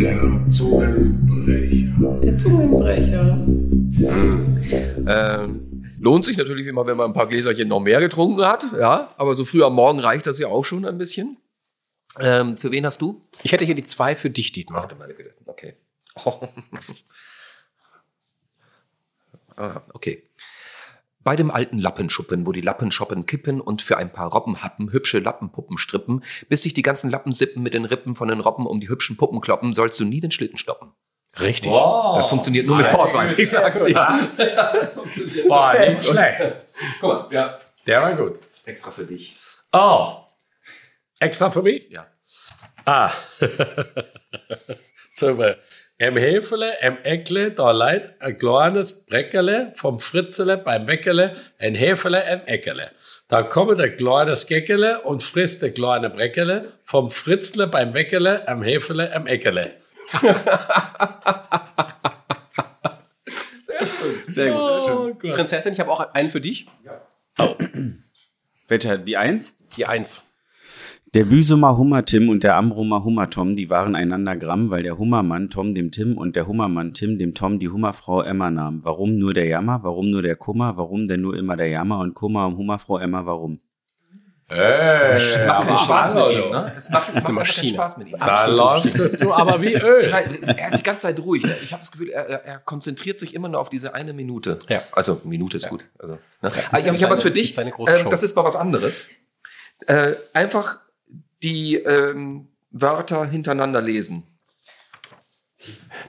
Der 0.03 0.45
Zungenbrecher. 0.51 2.21
Der 2.23 2.39
Zungenbrecher. 2.39 3.47
Ähm, 5.07 5.83
lohnt 5.99 6.27
sich 6.27 6.37
natürlich 6.37 6.67
immer, 6.67 6.87
wenn 6.87 6.99
man 6.99 7.11
ein 7.11 7.15
paar 7.15 7.27
Gläserchen 7.27 7.69
noch 7.69 7.81
mehr 7.81 8.01
getrunken 8.01 8.45
hat. 8.45 8.67
Ja, 8.79 9.15
aber 9.17 9.35
so 9.35 9.47
früh 9.47 9.63
am 9.63 9.75
Morgen 9.75 10.01
reicht 10.01 10.27
das 10.27 10.39
ja 10.39 10.49
auch 10.49 10.65
schon 10.65 10.85
ein 10.85 10.99
bisschen. 10.99 11.39
Ähm, 12.19 12.59
für 12.59 12.73
wen 12.73 12.85
hast 12.85 13.01
du? 13.01 13.23
Ich 13.43 13.53
hätte 13.53 13.65
hier 13.65 13.75
die 13.75 13.85
zwei 13.85 14.17
für 14.17 14.29
dich, 14.29 14.53
Dietmar. 14.53 14.87
Meine 14.99 15.15
Güte. 15.15 15.33
Okay. 15.47 15.77
Oh. 16.25 16.41
ah, 19.57 19.81
okay. 19.95 20.25
Bei 21.27 21.35
dem 21.35 21.51
alten 21.51 21.81
Lappenschuppen, 21.81 22.47
wo 22.47 22.53
die 22.53 22.61
Lappenschoppen 22.61 23.27
kippen 23.27 23.61
und 23.61 23.83
für 23.83 23.99
ein 23.99 24.13
paar 24.13 24.31
Robbenhappen 24.31 24.93
hübsche 24.93 25.19
Lappenpuppen 25.19 25.77
strippen, 25.77 26.23
bis 26.49 26.63
sich 26.63 26.73
die 26.73 26.83
ganzen 26.83 27.11
Lappensippen 27.11 27.65
mit 27.65 27.75
den 27.75 27.85
Rippen 27.85 28.15
von 28.15 28.29
den 28.29 28.39
Robben 28.39 28.65
um 28.65 28.79
die 28.79 28.89
hübschen 28.89 29.17
Puppen 29.17 29.41
kloppen, 29.41 29.75
sollst 29.75 29.99
du 29.99 30.05
nie 30.05 30.21
den 30.21 30.31
Schlitten 30.31 30.57
stoppen. 30.57 30.93
Richtig. 31.41 31.73
Das 31.73 32.29
funktioniert 32.29 32.69
nur 32.69 32.77
mit 32.77 32.91
Portwein. 32.91 33.35
Ich 33.37 33.51
sag's 33.51 33.83
dir. 33.83 34.07
Das 34.37 34.93
funktioniert 34.93 35.49
Boah, 35.49 35.75
nicht 35.77 36.05
schlecht. 36.05 36.59
Guck 37.01 37.09
mal, 37.09 37.27
ja. 37.33 37.59
Der 37.89 38.03
war 38.03 38.15
gut. 38.15 38.39
Extra 38.65 38.93
für 38.93 39.05
dich. 39.05 39.37
Oh. 39.73 40.19
Extra 41.19 41.51
für 41.51 41.63
mich? 41.63 41.91
Ja. 41.91 42.07
Ah. 42.85 43.11
Super. 45.13 45.57
Em 45.99 46.15
Hefele, 46.19 46.79
em 46.83 46.99
Eckle, 47.05 47.53
da 47.53 47.71
leid 47.71 48.21
ein 48.21 48.37
kleines 48.37 49.07
Breckerle 49.07 49.73
vom 49.77 49.99
Fritzele 49.99 50.59
beim 50.59 50.85
Bäckerle, 50.85 51.35
ein 51.59 51.75
Hefele, 51.75 52.23
ein 52.23 52.47
Eckerle. 52.47 52.91
Da 53.29 53.43
kommt 53.43 53.81
ein 53.81 53.97
kleines 53.97 54.47
Geckele 54.47 55.01
und 55.01 55.23
frisst 55.23 55.65
ein 55.65 55.73
kleine 55.73 56.11
Breckerle 56.11 56.71
vom 56.83 57.09
Fritzle 57.09 57.67
beim 57.67 57.95
Bäckerle, 57.95 58.47
am 58.47 58.63
Hefele, 58.63 59.11
am 59.17 59.27
Eckerle. 59.27 59.71
Sehr 64.27 64.51
gut. 64.51 64.61
Oh. 64.61 65.15
Prinzessin, 65.33 65.73
ich 65.73 65.81
habe 65.81 65.91
auch 65.91 66.13
einen 66.13 66.31
für 66.31 66.43
dich. 66.43 66.67
Welcher? 68.69 68.99
Die 68.99 69.17
Eins? 69.17 69.57
Die 69.79 69.87
Eins. 69.87 70.26
Der 71.17 71.25
Büsumer 71.25 71.79
Hummer 71.79 72.05
Tim 72.05 72.29
und 72.29 72.45
der 72.45 72.57
Amrumer 72.57 73.03
Hummer 73.03 73.31
Tom, 73.31 73.57
die 73.57 73.71
waren 73.71 73.97
einander 73.97 74.37
Gramm, 74.37 74.69
weil 74.69 74.83
der 74.83 74.99
Hummermann 74.99 75.49
Tom 75.49 75.75
dem 75.75 75.91
Tim 75.91 76.19
und 76.19 76.37
der 76.37 76.47
Hummermann 76.47 76.93
Tim 76.93 77.17
dem 77.17 77.33
Tom 77.33 77.59
die 77.59 77.71
Hummerfrau 77.71 78.21
Emma 78.21 78.51
nahm. 78.51 78.85
Warum 78.85 79.17
nur 79.17 79.33
der 79.33 79.47
Jammer? 79.47 79.83
Warum 79.83 80.11
nur 80.11 80.21
der 80.21 80.37
Kummer? 80.37 80.77
Warum 80.77 81.09
denn 81.09 81.23
nur 81.23 81.35
immer 81.35 81.57
der 81.57 81.69
Jammer 81.69 82.01
und 82.01 82.13
Kummer 82.13 82.45
um 82.47 82.59
Hummerfrau 82.59 82.99
Emma? 82.99 83.25
Warum? 83.25 83.61
Äh, 84.51 85.17
Es 85.17 85.47
macht 85.47 85.67
keinen 85.67 85.79
Spaß 85.79 86.15
mit 86.17 86.23
ihm, 86.33 86.51
ne? 86.51 86.73
Es 86.77 86.91
macht, 86.91 87.09
es 87.15 87.29
macht 87.29 87.57
keinen. 87.57 87.69
Spaß 87.71 87.97
mit 87.97 88.09
ihm. 88.11 88.19
Da 88.19 88.47
läufst 88.47 89.23
du 89.23 89.33
aber 89.33 89.63
wie 89.63 89.73
Öl. 89.83 90.11
Nein, 90.11 90.43
er 90.43 90.71
hat 90.71 90.79
die 90.79 90.83
ganze 90.83 91.07
Zeit 91.07 91.19
ruhig. 91.19 91.45
Ne? 91.45 91.57
Ich 91.65 91.73
habe 91.73 91.81
das 91.81 91.93
Gefühl, 91.93 92.11
er, 92.11 92.29
er, 92.29 92.45
er 92.45 92.59
konzentriert 92.59 93.19
sich 93.19 93.35
immer 93.35 93.49
nur 93.49 93.61
auf 93.61 93.71
diese 93.71 93.95
eine 93.95 94.13
Minute. 94.13 94.59
Ja. 94.69 94.83
Also 94.93 95.23
Minute 95.25 95.57
ist 95.57 95.71
gut. 95.71 95.87
Also, 95.99 96.19
ne? 96.43 96.53
Ah, 96.73 96.79
ich 96.79 96.87
habe 96.87 96.99
hab 96.99 97.11
was 97.11 97.23
für 97.23 97.31
dich. 97.31 97.57
Ähm, 97.57 97.73
das 98.11 98.23
ist 98.23 98.37
mal 98.37 98.45
was 98.45 98.57
anderes. 98.57 99.09
Äh, 99.87 100.13
einfach 100.35 100.86
die 101.47 101.77
ähm, 101.77 102.49
Wörter 102.73 103.25
hintereinander 103.25 103.81
lesen. 103.81 104.25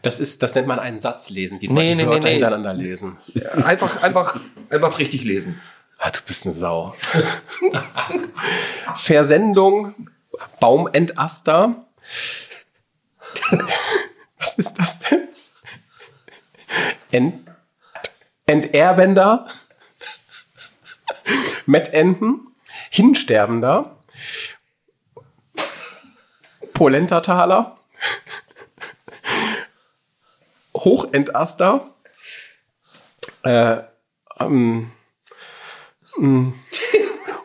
Das 0.01 0.19
ist, 0.19 0.41
das 0.41 0.55
nennt 0.55 0.67
man 0.67 0.79
einen 0.79 0.97
Satz 0.97 1.29
lesen, 1.29 1.59
die, 1.59 1.67
Nee, 1.67 1.89
die 1.89 1.95
nee, 1.95 2.07
Wörter 2.07 2.27
nee, 2.27 2.31
hintereinander 2.33 2.73
lesen. 2.73 3.17
Einfach, 3.63 4.01
einfach, 4.01 4.39
einfach 4.71 4.97
richtig 4.97 5.23
lesen. 5.23 5.61
Ah, 5.99 6.09
du 6.09 6.19
bist 6.25 6.45
eine 6.45 6.53
Sau. 6.53 6.95
Versendung, 8.95 10.09
Baumentaster. 10.59 11.85
Was 14.39 14.53
ist 14.57 14.73
das 14.79 14.99
denn? 14.99 15.27
Ent, 17.11 17.47
Enterbender. 18.47 19.45
Mettenten. 21.67 22.55
Hinsterbender. 22.89 23.96
Polentataler. 26.77 27.75
Hochentaster. 30.75 31.89
Äh, 33.43 33.77
ähm, 34.39 34.91
mh, 36.17 36.53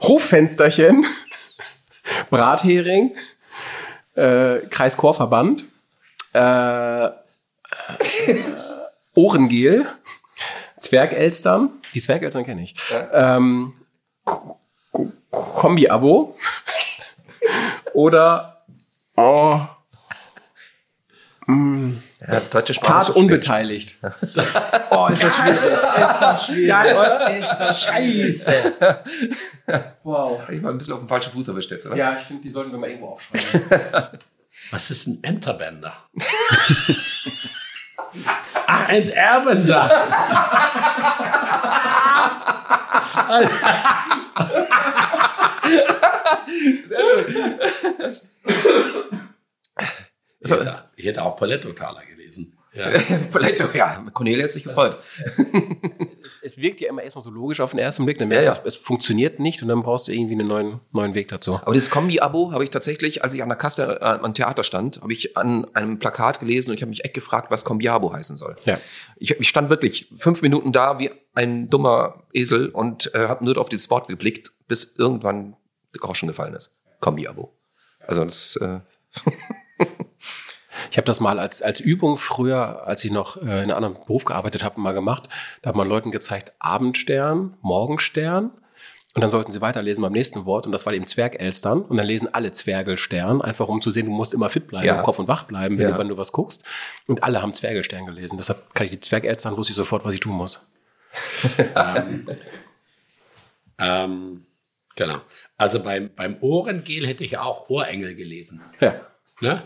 Hoffensterchen. 0.03 1.07
Brathering. 2.29 3.17
Äh, 4.17 4.59
Kreischorverband. 4.69 5.65
Äh, 6.35 7.07
äh, 7.07 7.11
Ohrengel. 9.15 9.87
Zwergelstern. 10.79 11.71
Die 11.95 12.03
Zwergelstern 12.03 12.45
kenne 12.45 12.65
ich. 12.65 12.75
Ähm, 13.13 13.73
Ko- 14.25 14.61
Ko- 14.91 15.13
Kombi-Abo. 15.31 16.37
Oder 17.95 18.62
oh, 19.17 19.61
Ja, 21.49 22.41
deutsche 22.51 22.75
Sprache. 22.75 22.93
Part 22.93 23.11
unbeteiligt. 23.11 23.97
oh, 24.91 25.09
ist 25.09 25.23
das 25.23 25.37
schwierig. 25.37 25.63
Ist 25.63 26.21
das 26.21 26.47
schwierig. 26.47 26.69
Geil, 26.69 26.97
oder? 26.97 27.37
Ist 27.37 27.57
das 27.59 27.83
scheiße. 27.83 28.75
Wow. 30.03 30.41
Ich 30.51 30.63
war 30.63 30.71
ein 30.71 30.79
bisschen 30.79 30.95
auf 30.95 31.01
dem 31.01 31.09
falschen 31.09 31.33
Fuß 31.33 31.49
erwischt 31.49 31.71
jetzt, 31.71 31.87
oder? 31.87 31.97
Ja, 31.97 32.17
ich 32.17 32.23
finde, 32.23 32.43
die 32.43 32.51
sollten 32.51 32.73
wir 32.73 32.79
mal 32.79 32.89
irgendwo 32.89 33.11
aufschreiben. 33.11 33.63
Was 34.71 34.91
ist 34.91 35.07
ein 35.07 35.23
Enterbänder? 35.23 35.95
Ach, 38.67 38.89
Enterbender. 38.89 39.91
Ich 50.45 50.51
hätte, 50.51 50.85
ich 50.97 51.07
hätte 51.07 51.23
auch 51.23 51.37
Paletto-Taler 51.37 52.03
gelesen. 52.05 52.59
Ja. 52.75 52.89
Paletto, 53.31 53.65
ja. 53.75 54.05
Cornelia 54.13 54.45
hat 54.45 54.51
sich 54.51 54.65
gefreut. 54.65 54.97
es 56.43 56.57
wirkt 56.57 56.81
ja 56.81 56.89
immer 56.89 57.03
erstmal 57.03 57.23
so 57.23 57.31
logisch 57.31 57.61
auf 57.61 57.71
den 57.71 57.79
ersten 57.79 58.05
Blick, 58.05 58.19
dann 58.19 58.29
merkst 58.29 58.47
Ja, 58.47 58.55
du, 58.55 58.61
es, 58.67 58.77
es 58.77 58.81
funktioniert 58.81 59.39
nicht 59.39 59.63
und 59.63 59.69
dann 59.69 59.83
brauchst 59.83 60.09
du 60.09 60.13
irgendwie 60.13 60.35
einen 60.35 60.49
neuen, 60.49 60.81
neuen 60.91 61.15
Weg 61.15 61.29
dazu. 61.29 61.61
Aber 61.63 61.75
das 61.75 61.91
Kombi-Abo 61.91 62.53
habe 62.53 62.65
ich 62.65 62.71
tatsächlich, 62.71 63.23
als 63.23 63.35
ich 63.35 63.43
an 63.43 63.51
der 63.51 63.59
Kasse 63.59 64.01
äh, 64.01 64.05
am 64.05 64.35
Theater 64.35 64.65
stand, 64.65 65.01
habe 65.03 65.13
ich 65.13 65.37
an 65.37 65.67
einem 65.75 65.99
Plakat 65.99 66.41
gelesen 66.41 66.71
und 66.71 66.77
ich 66.77 66.83
habe 66.83 66.91
mich 66.91 67.05
echt 67.05 67.15
gefragt, 67.15 67.51
was 67.51 67.65
Kombi-Abo 67.65 68.13
heißen 68.13 68.37
soll. 68.37 68.57
Ja. 68.65 68.79
Ich, 69.17 69.39
ich 69.39 69.49
stand 69.49 69.69
wirklich 69.69 70.09
fünf 70.17 70.41
Minuten 70.43 70.73
da 70.73 70.99
wie 70.99 71.11
ein 71.35 71.69
dummer 71.69 72.25
Esel 72.33 72.71
und 72.71 73.15
äh, 73.15 73.29
habe 73.29 73.45
nur 73.45 73.59
auf 73.59 73.69
dieses 73.69 73.91
Wort 73.91 74.09
geblickt, 74.09 74.53
bis 74.67 74.97
irgendwann 74.97 75.57
der 75.95 76.01
Groschen 76.01 76.27
gefallen 76.27 76.55
ist. 76.55 76.81
Kombi-Abo. 77.01 77.53
Also 78.07 78.25
das, 78.25 78.57
äh, 78.57 78.81
Ich 80.91 80.97
habe 80.99 81.07
das 81.07 81.21
mal 81.21 81.39
als, 81.39 81.63
als 81.63 81.81
Übung 81.81 82.19
früher, 82.19 82.87
als 82.87 83.05
ich 83.05 83.11
noch 83.11 83.37
äh, 83.39 83.41
in 83.41 83.71
einem 83.71 83.73
anderen 83.73 83.95
Beruf 83.95 84.25
gearbeitet 84.25 84.63
habe, 84.63 84.81
mal 84.81 84.93
gemacht. 84.93 85.29
Da 85.63 85.69
hat 85.69 85.77
man 85.77 85.89
Leuten 85.89 86.11
gezeigt, 86.11 86.53
Abendstern, 86.59 87.57
Morgenstern. 87.63 88.51
Und 89.15 89.21
dann 89.23 89.31
sollten 89.31 89.53
sie 89.53 89.61
weiterlesen 89.61 90.03
beim 90.03 90.13
nächsten 90.13 90.45
Wort. 90.47 90.67
Und 90.67 90.73
das 90.73 90.85
war 90.87 90.93
eben 90.93 91.07
Zwergelstern. 91.07 91.83
Und 91.83 91.97
dann 91.99 92.07
lesen 92.07 92.33
alle 92.35 92.53
Zwergelstern, 92.53 93.43
einfach 93.43 93.69
um 93.69 93.81
zu 93.83 93.91
sehen, 93.91 94.07
du 94.07 94.13
musst 94.13 94.33
immer 94.35 94.49
fit 94.51 94.67
bleiben, 94.69 94.87
Ja. 94.87 94.97
im 94.99 95.03
Kopf 95.03 95.19
und 95.19 95.29
wach 95.29 95.45
bleiben, 95.45 95.79
wenn, 95.79 95.87
Ja. 95.89 95.93
du, 95.93 95.99
wenn 95.99 96.09
du 96.09 96.17
was 96.19 96.33
guckst. 96.33 96.63
Und 97.07 97.23
alle 97.23 97.41
haben 97.43 97.53
Zwergelstern 97.55 98.07
gelesen. 98.07 98.37
Deshalb 98.39 98.75
kann 98.75 98.87
ich 98.87 98.93
die 98.93 99.01
Zwergelstern, 99.01 99.57
wusste 99.57 99.73
ich 99.73 99.77
sofort, 99.77 100.05
was 100.05 100.15
ich 100.15 100.21
tun 100.21 100.35
muss. 100.35 100.61
Ähm, 103.79 104.47
genau. 104.95 105.21
Also 105.63 105.79
beim, 105.79 106.11
beim 106.17 106.39
Ohrengel 106.41 107.07
hätte 107.07 107.23
ich 107.23 107.39
auch 107.39 107.71
Ohrengel 107.71 108.17
gelesen. 108.17 108.61
Ja. 108.81 109.01
Ne? 109.41 109.63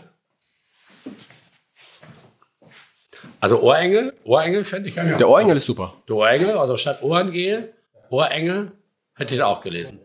Also 3.39 3.59
Ohrengel, 3.61 4.13
Ohrengel 4.23 4.63
fände 4.63 4.89
ich 4.89 4.95
ja 4.95 5.03
Der 5.03 5.27
Ohrengel 5.27 5.57
ist 5.57 5.65
super. 5.65 5.95
Der 6.07 6.17
Ohrengel, 6.17 6.55
also 6.55 6.77
statt 6.77 7.01
Ohrengel, 7.01 7.73
Ohrengel, 8.11 8.73
hätte 9.15 9.33
ich 9.33 9.41
auch 9.41 9.61
gelesen. 9.61 9.99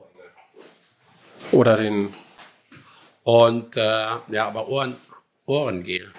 Oder 1.50 1.76
den, 1.76 2.08
Und 3.22 3.76
äh, 3.76 4.06
ja, 4.30 4.48
aber 4.48 4.68
Ohren, 4.68 4.96
Ohrengel. 5.44 6.10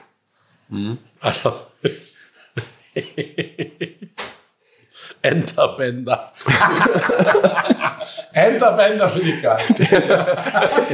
Hm. 0.70 1.00
Also 1.20 1.62
Enterbänder. 5.24 6.32
Enterbänder 8.34 9.08
finde 9.10 9.30
ich 9.30 9.41
geil. 9.41 9.58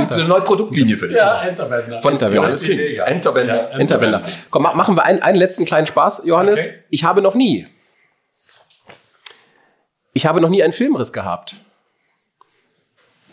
so 0.10 0.19
eine 0.22 0.30
neue 0.30 0.41
Produktlinie 0.41 0.95
für 0.97 1.07
dich. 1.07 1.18
Ja, 1.18 1.41
Enterbänder. 1.41 1.99
Von 1.99 2.14
Enterbänder. 2.14 2.41
Johannes 2.41 2.61
King. 2.64 2.80
Enterbänder. 2.80 3.56
Ja, 3.72 3.77
Enterbänder. 3.80 4.22
Komm, 4.51 4.64
ma- 4.64 4.73
machen 4.73 4.95
wir 4.95 5.03
einen, 5.03 5.22
einen 5.23 5.38
letzten 5.38 5.65
kleinen 5.65 5.88
Spaß, 5.88 6.22
Johannes. 6.26 6.60
Okay. 6.60 6.84
Ich 6.91 7.03
habe 7.03 7.22
noch 7.22 7.34
nie. 7.34 7.68
Ich 10.14 10.26
habe 10.26 10.41
noch 10.41 10.49
nie 10.49 10.64
einen 10.64 10.73
Filmriss 10.73 11.11
gehabt. 11.11 11.56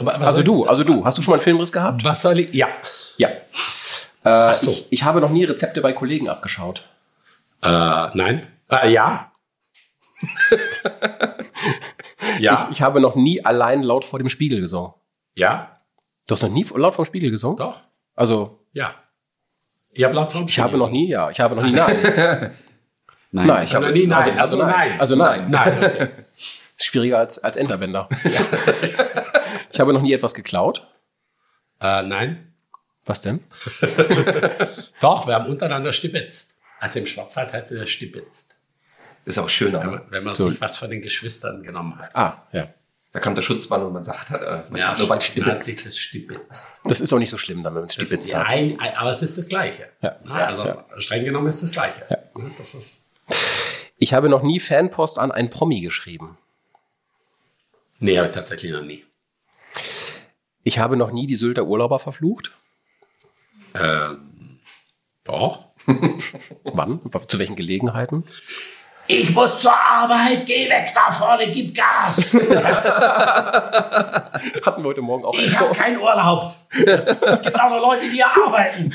Also 0.05 0.43
du, 0.43 0.65
also 0.65 0.83
du. 0.83 1.05
Hast 1.05 1.19
du 1.19 1.23
schon 1.23 1.33
mal 1.33 1.37
einen 1.37 1.43
Filmriss 1.45 1.73
gehabt? 1.73 2.05
Was 2.05 2.23
soll 2.23 2.39
ich? 2.41 2.55
Ja. 2.55 2.69
Ja. 3.19 3.29
Äh, 4.25 4.57
so. 4.57 4.71
ich, 4.71 4.87
ich 4.91 5.05
habe 5.05 5.21
noch 5.21 5.31
nie 5.31 5.45
Rezepte 5.45 5.81
bei 5.83 5.93
Kollegen 5.93 6.29
abgeschaut. 6.29 6.83
Äh, 7.63 7.69
nein. 7.69 8.47
Äh, 8.71 8.91
ja. 8.93 9.31
ja. 12.39 12.69
Ich 12.73 12.83
habe 12.83 13.01
noch 13.01 13.15
nie 13.15 13.45
allein 13.45 13.83
laut 13.83 14.05
vor 14.05 14.19
dem 14.19 14.29
Spiegel 14.29 14.61
gesungen. 14.61 14.93
ja. 15.35 15.73
Du 16.29 16.35
hast 16.35 16.43
noch 16.43 16.51
nie 16.51 16.65
laut 16.75 16.95
vor 16.97 17.05
dem 17.05 17.09
Spiegel 17.09 17.31
gesungen? 17.31 17.57
Doch. 17.57 17.83
Also, 18.15 18.61
Ja. 18.73 18.95
Ich 19.93 20.05
habe 20.05 20.15
laut 20.15 20.33
vom 20.33 20.47
ich 20.49 20.59
habe 20.59 20.77
noch 20.77 20.91
nie, 20.91 21.09
ja, 21.09 21.31
ich 21.31 21.41
habe 21.41 21.55
noch 21.57 21.63
nie 21.63 21.73
nein. 21.73 21.97
Nein. 23.33 23.47
nein, 23.47 23.63
ich 23.65 23.71
Ich 23.71 23.75
habe 23.75 23.87
noch 23.87 23.93
nie 23.93 24.07
nein. 24.07 24.39
Also, 24.39 24.57
nein. 24.59 25.01
Also 25.01 25.17
nein. 25.17 25.51
Nein. 25.51 25.79
Okay. 25.79 26.09
Ist 26.79 26.87
schwieriger 26.87 27.19
als, 27.19 27.39
als 27.43 27.57
Enterbänder. 27.57 28.09
ich 29.73 29.81
habe 29.81 29.93
noch 29.93 30.03
nie 30.03 30.13
etwas 30.13 30.35
geklaut. 30.35 30.87
äh, 31.81 32.03
nein. 32.03 32.53
Was 33.07 33.21
denn? 33.21 33.45
Doch, 35.01 35.27
wir 35.27 35.35
haben 35.35 35.47
untereinander 35.47 35.93
stibitzt. 35.93 36.57
Also 36.81 36.99
im 36.99 37.07
Schwarzwald 37.07 37.53
heißt 37.53 37.71
es 37.73 37.89
stibitzt. 37.89 38.56
Ist 39.27 39.39
auch 39.39 39.49
schön, 39.51 39.73
Wenn 39.75 39.83
aber 39.83 39.91
man, 39.99 40.03
wenn 40.11 40.25
man 40.25 40.35
So. 40.35 40.49
sich 40.49 40.61
was 40.61 40.79
von 40.79 40.89
den 40.89 41.03
Geschwistern 41.03 41.63
genommen 41.63 41.99
hat. 41.99 42.15
Ah, 42.17 42.47
ja. 42.53 42.69
da 43.13 43.19
kam 43.21 43.35
der 43.35 43.43
Schutzmann 43.43 43.83
und 43.83 43.93
man 43.93 44.03
sagt, 44.05 44.31
hat, 44.31 44.41
äh, 44.41 44.63
man 44.71 44.81
hat 44.87 44.99
nur 44.99 45.09
beim 45.09 45.19
man 45.19 45.19
hat 45.19 45.23
Stibitz. 45.25 45.67
sich 45.67 45.83
das 45.85 45.99
stibitzt. 45.99 46.65
Das 46.85 47.01
ist 47.01 47.13
auch 47.13 47.19
nicht 47.19 47.31
so 47.31 47.37
schlimm, 47.37 47.63
dann, 47.63 47.75
wenn 47.75 47.83
man 47.83 47.91
stibitzt 47.91 48.29
ja, 48.29 48.39
hat. 48.41 48.49
ein, 48.49 48.79
ein, 48.81 48.95
aber 48.97 49.11
es 49.11 49.21
ist 49.23 49.37
das 49.37 49.49
Gleiche. 49.49 49.89
Ja. 50.01 50.17
Na, 50.25 50.35
also 50.47 50.81
streng 51.01 51.25
genommen 51.25 51.49
ist 51.49 51.63
das 51.63 51.71
Gleiche. 51.73 52.03
Ja. 52.09 52.19
Das 52.57 52.75
ist, 52.75 53.03
Ich 53.99 54.15
habe 54.15 54.29
noch 54.29 54.43
nie 54.43 54.61
Fanpost 54.61 55.19
an 55.19 55.33
einen 55.33 55.51
Promi 55.51 55.81
geschrieben. 55.81 56.39
nee, 57.99 58.17
habe 58.17 58.29
ich 58.29 58.35
tatsächlich 58.35 58.71
noch 58.73 58.83
nie. 58.83 59.05
Ich 60.63 60.79
habe 60.79 60.97
noch 60.97 61.11
nie 61.11 61.27
die 61.27 61.37
Sylter 61.37 61.65
Urlauber 61.65 61.99
verflucht. 61.99 62.53
Ähm, 63.75 64.59
doch. 65.25 65.67
Wann? 66.65 67.01
Zu 67.29 67.39
welchen 67.39 67.57
Gelegenheiten? 67.57 68.25
Ich 69.09 69.35
muss 69.35 69.61
zur 69.61 69.73
Arbeit, 69.73 70.47
geh 70.47 70.69
weg 70.69 70.91
da 70.95 71.13
vorne, 71.13 71.51
gib 71.51 71.75
Gas. 71.75 72.35
Hatten 74.65 74.83
wir 74.83 74.89
heute 74.89 75.03
Morgen 75.03 75.25
auch 75.25 75.39
Ich 75.39 75.59
habe 75.59 75.75
keinen 75.75 75.99
Urlaub. 75.99 76.55
Es 76.71 77.43
gibt 77.43 77.61
auch 77.61 77.71
noch 77.71 77.81
Leute, 77.81 78.03
die 78.11 78.17
hier 78.17 78.27
arbeiten. 78.27 78.93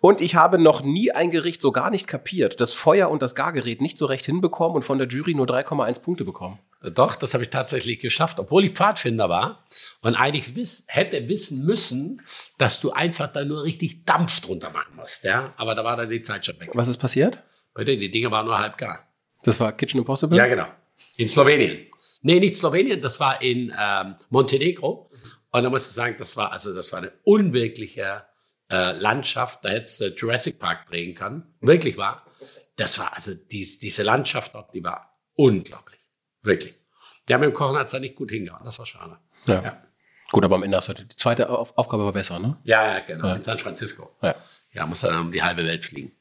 Und 0.00 0.20
ich 0.20 0.34
habe 0.34 0.58
noch 0.58 0.82
nie 0.82 1.10
ein 1.10 1.30
Gericht 1.30 1.60
so 1.60 1.72
gar 1.72 1.90
nicht 1.90 2.06
kapiert, 2.06 2.60
das 2.60 2.72
Feuer 2.72 3.10
und 3.10 3.22
das 3.22 3.34
Gargerät 3.34 3.80
nicht 3.80 3.98
so 3.98 4.06
recht 4.06 4.24
hinbekommen 4.24 4.76
und 4.76 4.82
von 4.82 4.98
der 4.98 5.08
Jury 5.08 5.34
nur 5.34 5.46
3,1 5.46 6.00
Punkte 6.00 6.24
bekommen. 6.24 6.58
Doch, 6.82 7.16
das 7.16 7.34
habe 7.34 7.42
ich 7.42 7.50
tatsächlich 7.50 7.98
geschafft, 7.98 8.38
obwohl 8.38 8.64
ich 8.64 8.72
Pfadfinder 8.72 9.28
war 9.28 9.64
und 10.02 10.14
eigentlich 10.14 10.54
wiss, 10.54 10.84
hätte 10.88 11.28
wissen 11.28 11.64
müssen, 11.64 12.22
dass 12.58 12.80
du 12.80 12.92
einfach 12.92 13.32
da 13.32 13.44
nur 13.44 13.64
richtig 13.64 14.04
Dampf 14.04 14.40
drunter 14.40 14.70
machen 14.70 14.94
musst. 14.94 15.24
Ja? 15.24 15.54
Aber 15.56 15.74
da 15.74 15.82
war 15.82 15.96
dann 15.96 16.08
die 16.08 16.22
Zeit 16.22 16.46
schon 16.46 16.60
weg. 16.60 16.70
Was 16.74 16.88
ist 16.88 16.98
passiert? 16.98 17.42
Bitte, 17.76 17.96
die 17.96 18.10
Dinge 18.10 18.30
waren 18.30 18.46
nur 18.46 18.58
halb 18.58 18.78
gar. 18.78 19.06
Das 19.42 19.60
war 19.60 19.72
Kitchen 19.72 19.98
Impossible? 19.98 20.36
Ja, 20.36 20.46
genau. 20.46 20.66
In 21.16 21.28
Slowenien. 21.28 21.86
Nee, 22.22 22.40
nicht 22.40 22.56
Slowenien, 22.56 23.00
das 23.00 23.20
war 23.20 23.42
in 23.42 23.72
ähm, 23.78 24.16
Montenegro. 24.30 25.10
Und 25.52 25.62
da 25.62 25.70
muss 25.70 25.86
ich 25.86 25.92
sagen, 25.92 26.16
das 26.18 26.36
war 26.36 26.52
also 26.52 26.74
das 26.74 26.90
war 26.92 27.00
eine 27.00 27.12
unwirkliche 27.22 28.24
äh, 28.70 28.92
Landschaft. 28.92 29.64
Da 29.64 29.68
hättest 29.68 30.00
du 30.00 30.06
Jurassic 30.08 30.58
Park 30.58 30.88
drehen 30.88 31.14
können. 31.14 31.54
Wirklich 31.60 31.96
war. 31.96 32.24
Das 32.76 32.98
war 32.98 33.14
also 33.14 33.34
dies, 33.34 33.78
diese 33.78 34.02
Landschaft 34.02 34.54
dort, 34.54 34.74
die 34.74 34.82
war 34.82 35.18
unglaublich. 35.34 36.00
Wirklich. 36.42 36.74
Ja, 37.28 37.38
mit 37.38 37.50
dem 37.50 37.54
Kochen 37.54 37.76
hat 37.76 37.86
es 37.86 37.92
da 37.92 37.98
nicht 37.98 38.16
gut 38.16 38.30
hingehauen. 38.30 38.64
Das 38.64 38.78
war 38.78 38.86
schade. 38.86 39.18
Ja. 39.46 39.62
Ja, 39.62 39.82
Gut, 40.32 40.44
aber 40.44 40.56
am 40.56 40.62
Ende 40.62 40.76
hast 40.76 40.88
du 40.88 40.94
die 40.94 41.08
zweite 41.08 41.48
Auf 41.48 41.76
Aufgabe 41.78 42.04
war 42.04 42.12
besser, 42.12 42.38
ne? 42.38 42.56
ja, 42.64 42.94
ja 42.94 43.00
genau. 43.00 43.28
Ja. 43.28 43.34
In 43.36 43.42
San 43.42 43.58
Francisco. 43.58 44.10
Ja. 44.22 44.34
Ja, 44.72 44.86
muss 44.86 45.00
dann 45.00 45.18
um 45.18 45.32
die 45.32 45.42
halbe 45.42 45.64
Welt 45.64 45.84
fliegen. 45.84 46.12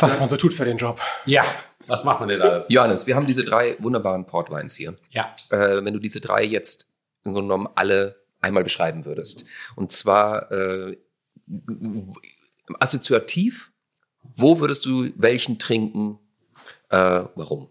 Was 0.00 0.18
man 0.18 0.28
so 0.28 0.36
tut 0.36 0.54
für 0.54 0.64
den 0.64 0.76
Job. 0.76 1.00
Ja, 1.26 1.44
was 1.86 2.04
macht 2.04 2.20
man 2.20 2.28
denn 2.28 2.40
da? 2.40 2.64
Johannes, 2.68 3.06
wir 3.06 3.16
haben 3.16 3.26
diese 3.26 3.44
drei 3.44 3.76
wunderbaren 3.78 4.26
Portweins 4.26 4.74
hier. 4.74 4.96
Ja, 5.10 5.34
Äh, 5.50 5.84
wenn 5.84 5.94
du 5.94 6.00
diese 6.00 6.20
drei 6.20 6.44
jetzt 6.44 6.88
im 7.24 7.32
Grunde 7.32 7.48
genommen 7.48 7.68
alle 7.74 8.16
einmal 8.40 8.64
beschreiben 8.64 9.04
würdest. 9.04 9.44
Und 9.74 9.92
zwar 9.92 10.50
äh, 10.52 10.96
assoziativ, 12.80 13.72
wo 14.22 14.60
würdest 14.60 14.84
du 14.84 15.10
welchen 15.16 15.58
trinken? 15.58 16.18
Äh, 16.90 17.24
warum? 17.34 17.68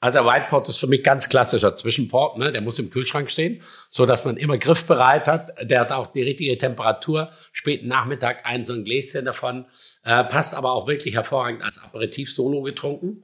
Also 0.00 0.18
der 0.18 0.26
White 0.26 0.46
Pot 0.48 0.68
ist 0.68 0.78
für 0.78 0.88
mich 0.88 1.04
ganz 1.04 1.28
klassischer 1.28 1.76
Zwischenport. 1.76 2.36
Ne? 2.36 2.50
Der 2.50 2.60
muss 2.60 2.80
im 2.80 2.90
Kühlschrank 2.90 3.30
stehen, 3.30 3.62
so 3.88 4.04
dass 4.04 4.24
man 4.24 4.36
immer 4.36 4.58
griffbereit 4.58 5.28
hat. 5.28 5.52
Der 5.62 5.78
hat 5.80 5.92
auch 5.92 6.08
die 6.08 6.22
richtige 6.22 6.58
Temperatur. 6.58 7.30
Späten 7.52 7.86
Nachmittag 7.86 8.44
ein 8.44 8.64
so 8.64 8.72
ein 8.72 8.84
Gläschen 8.84 9.24
davon. 9.24 9.66
Äh, 10.04 10.24
passt 10.24 10.54
aber 10.54 10.72
auch 10.72 10.86
wirklich 10.86 11.14
hervorragend 11.14 11.62
als 11.62 11.78
Aperitif 11.78 12.32
Solo 12.32 12.62
getrunken. 12.62 13.22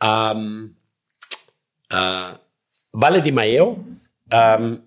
Ähm, 0.00 0.76
äh, 1.88 2.32
Valle 2.92 3.22
di 3.22 3.32
Maio 3.32 3.84
ähm, 4.30 4.82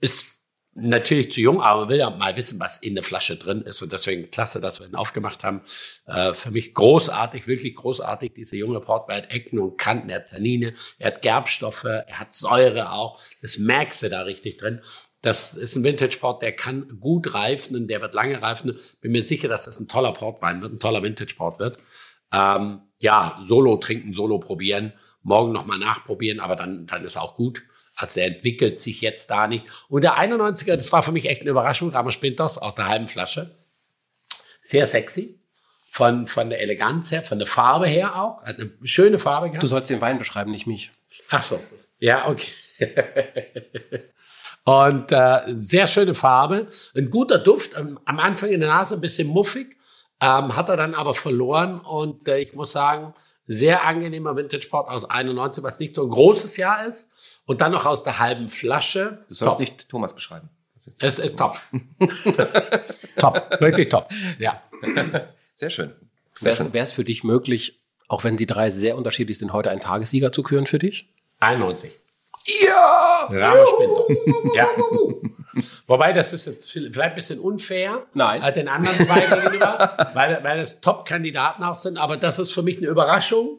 ist 0.00 0.26
natürlich 0.74 1.30
zu 1.30 1.40
jung, 1.40 1.62
aber 1.62 1.82
man 1.82 1.88
will 1.88 1.98
ja 1.98 2.10
mal 2.10 2.36
wissen, 2.36 2.58
was 2.58 2.78
in 2.78 2.94
der 2.94 3.04
Flasche 3.04 3.36
drin 3.36 3.62
ist. 3.62 3.80
Und 3.82 3.92
deswegen 3.92 4.30
klasse, 4.30 4.60
dass 4.60 4.80
wir 4.80 4.86
ihn 4.86 4.94
aufgemacht 4.94 5.44
haben. 5.44 5.62
Äh, 6.06 6.34
für 6.34 6.50
mich 6.50 6.74
großartig, 6.74 7.46
wirklich 7.46 7.74
großartig, 7.74 8.34
dieser 8.34 8.56
junge 8.56 8.80
Port. 8.80 9.10
Hat 9.10 9.32
Ecken 9.32 9.58
und 9.58 9.78
Kanten, 9.78 10.10
er 10.10 10.16
hat 10.16 10.30
Tannine, 10.30 10.74
er 10.98 11.12
hat 11.12 11.22
Gerbstoffe, 11.22 11.84
er 11.84 12.18
hat 12.18 12.34
Säure 12.34 12.92
auch. 12.92 13.20
Das 13.40 13.58
merkst 13.58 14.02
du 14.02 14.10
da 14.10 14.22
richtig 14.22 14.58
drin. 14.58 14.80
Das 15.24 15.54
ist 15.54 15.74
ein 15.74 15.84
Vintage-Port, 15.84 16.42
der 16.42 16.52
kann 16.52 17.00
gut 17.00 17.32
reifen 17.32 17.74
und 17.76 17.88
der 17.88 18.02
wird 18.02 18.12
lange 18.12 18.42
reifen. 18.42 18.78
Bin 19.00 19.12
mir 19.12 19.24
sicher, 19.24 19.48
dass 19.48 19.64
das 19.64 19.80
ein 19.80 19.88
toller 19.88 20.12
Portwein 20.12 20.60
wird, 20.60 20.74
ein 20.74 20.78
toller 20.78 21.02
Vintage-Port 21.02 21.58
wird. 21.58 21.78
Ähm, 22.30 22.82
ja, 22.98 23.38
Solo 23.42 23.78
trinken, 23.78 24.12
Solo 24.12 24.38
probieren, 24.38 24.92
morgen 25.22 25.52
nochmal 25.52 25.78
nachprobieren, 25.78 26.40
aber 26.40 26.56
dann, 26.56 26.86
dann 26.86 27.06
ist 27.06 27.16
auch 27.16 27.36
gut. 27.36 27.62
Also 27.96 28.16
der 28.16 28.26
entwickelt 28.26 28.82
sich 28.82 29.00
jetzt 29.00 29.30
da 29.30 29.46
nicht. 29.46 29.64
Und 29.88 30.04
der 30.04 30.18
91er, 30.18 30.76
das 30.76 30.92
war 30.92 31.02
für 31.02 31.12
mich 31.12 31.24
echt 31.24 31.40
eine 31.40 31.50
Überraschung, 31.50 31.88
Ramos 31.88 32.18
Pintos 32.18 32.58
aus 32.58 32.74
der 32.74 32.88
halben 32.88 33.08
Flasche. 33.08 33.50
Sehr 34.60 34.84
sexy. 34.84 35.40
Von, 35.90 36.26
von 36.26 36.50
der 36.50 36.60
Eleganz 36.60 37.12
her, 37.12 37.22
von 37.22 37.38
der 37.38 37.48
Farbe 37.48 37.86
her 37.86 38.20
auch. 38.20 38.42
Hat 38.42 38.58
eine 38.58 38.70
schöne 38.82 39.18
Farbe 39.18 39.48
gehabt. 39.48 39.62
Du 39.62 39.68
sollst 39.68 39.88
den 39.88 40.02
Wein 40.02 40.18
beschreiben, 40.18 40.50
nicht 40.50 40.66
mich. 40.66 40.90
Ach 41.30 41.42
so. 41.42 41.58
Ja, 41.98 42.28
okay. 42.28 42.50
Und 44.64 45.12
äh, 45.12 45.40
sehr 45.46 45.86
schöne 45.86 46.14
Farbe, 46.14 46.68
ein 46.96 47.10
guter 47.10 47.38
Duft, 47.38 47.78
ähm, 47.78 48.00
am 48.06 48.18
Anfang 48.18 48.50
in 48.50 48.60
der 48.60 48.70
Nase 48.70 48.94
ein 48.94 49.00
bisschen 49.00 49.28
muffig, 49.28 49.76
ähm, 50.20 50.56
hat 50.56 50.70
er 50.70 50.76
dann 50.76 50.94
aber 50.94 51.14
verloren 51.14 51.80
und 51.80 52.28
äh, 52.28 52.38
ich 52.38 52.54
muss 52.54 52.72
sagen, 52.72 53.12
sehr 53.46 53.84
angenehmer 53.84 54.36
Vintage 54.36 54.68
Port 54.70 54.88
aus 54.88 55.04
91, 55.04 55.62
was 55.62 55.80
nicht 55.80 55.94
so 55.94 56.04
ein 56.04 56.08
großes 56.08 56.56
Jahr 56.56 56.86
ist 56.86 57.12
und 57.44 57.60
dann 57.60 57.72
noch 57.72 57.84
aus 57.84 58.04
der 58.04 58.18
halben 58.18 58.48
Flasche. 58.48 59.24
Du 59.28 59.34
sollst 59.34 59.52
Top. 59.52 59.60
nicht 59.60 59.88
Thomas 59.88 60.14
beschreiben. 60.14 60.48
Es 60.98 61.18
ist 61.18 61.38
top. 61.38 61.60
top, 63.16 63.60
wirklich 63.60 63.88
top. 63.88 64.10
Ja. 64.38 64.62
Sehr 65.54 65.70
schön. 65.70 65.92
Sehr 66.34 66.56
schön. 66.56 66.72
Wäre 66.72 66.84
es 66.84 66.92
für 66.92 67.04
dich 67.04 67.24
möglich, 67.24 67.80
auch 68.08 68.24
wenn 68.24 68.36
sie 68.36 68.46
drei 68.46 68.70
sehr 68.70 68.96
unterschiedlich 68.96 69.38
sind, 69.38 69.52
heute 69.52 69.70
einen 69.70 69.80
Tagessieger 69.80 70.32
zu 70.32 70.42
küren 70.42 70.66
für 70.66 70.78
dich? 70.78 71.08
91. 71.40 71.92
Ja! 72.46 73.28
Ramos 73.30 73.70
Pinto. 73.78 74.08
ja. 74.54 74.68
Wobei, 75.86 76.12
das 76.12 76.32
ist 76.32 76.46
jetzt 76.46 76.70
vielleicht 76.72 76.98
ein 76.98 77.14
bisschen 77.14 77.38
unfair. 77.38 78.06
Nein. 78.14 78.42
äh, 78.42 78.52
Den 78.52 78.68
anderen 78.68 78.98
zwei 79.06 79.20
gegenüber, 79.20 80.10
weil, 80.14 80.42
weil 80.42 80.58
das 80.58 80.80
Top-Kandidaten 80.80 81.62
auch 81.62 81.76
sind. 81.76 81.96
Aber 81.96 82.16
das 82.16 82.38
ist 82.38 82.52
für 82.52 82.62
mich 82.62 82.78
eine 82.78 82.88
Überraschung. 82.88 83.58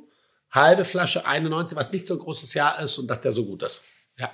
Halbe 0.52 0.86
Flasche 0.86 1.26
91, 1.26 1.78
was 1.78 1.91
nicht 1.91 2.07
so 2.07 2.16
ein 2.16 2.20
großes 2.20 2.53
Jahr 2.53 2.80
ist 2.82 2.98
und 2.98 3.07
dass 3.07 3.22
der 3.22 3.32
so 3.32 3.45
gut 3.45 3.64
ist. 3.64 3.82
Ja. 4.18 4.30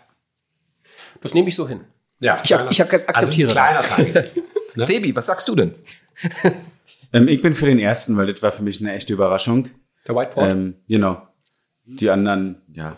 Das 1.22 1.34
nehme 1.34 1.50
ich 1.50 1.56
so 1.56 1.68
hin. 1.68 1.82
ja 2.20 2.40
Ich 2.44 2.54
ak- 2.54 2.68
ich 2.72 2.82
ak- 2.82 3.10
akzeptiere 3.10 3.50
also 3.50 3.60
ein 3.60 3.84
kleiner 3.84 4.12
Tagessieger. 4.12 4.42
Ne? 4.74 4.84
Sebi, 4.86 5.14
was 5.14 5.26
sagst 5.26 5.50
du 5.50 5.56
denn? 5.56 5.76
Ähm, 7.12 7.28
ich 7.28 7.42
bin 7.42 7.54
für 7.54 7.66
den 7.66 7.78
ersten, 7.78 8.16
weil 8.16 8.32
das 8.32 8.42
war 8.42 8.54
für 8.54 8.64
mich 8.64 8.80
eine 8.80 8.94
echte 8.94 9.12
Überraschung. 9.12 9.70
Der 10.08 10.16
White 10.16 10.32
Port. 10.32 10.50
Ähm, 10.50 10.76
genau. 10.88 11.28
Die 11.84 12.10
anderen, 12.10 12.62
ja, 12.72 12.96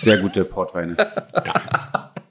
sehr 0.00 0.18
gute 0.18 0.44
Portweine. 0.44 0.96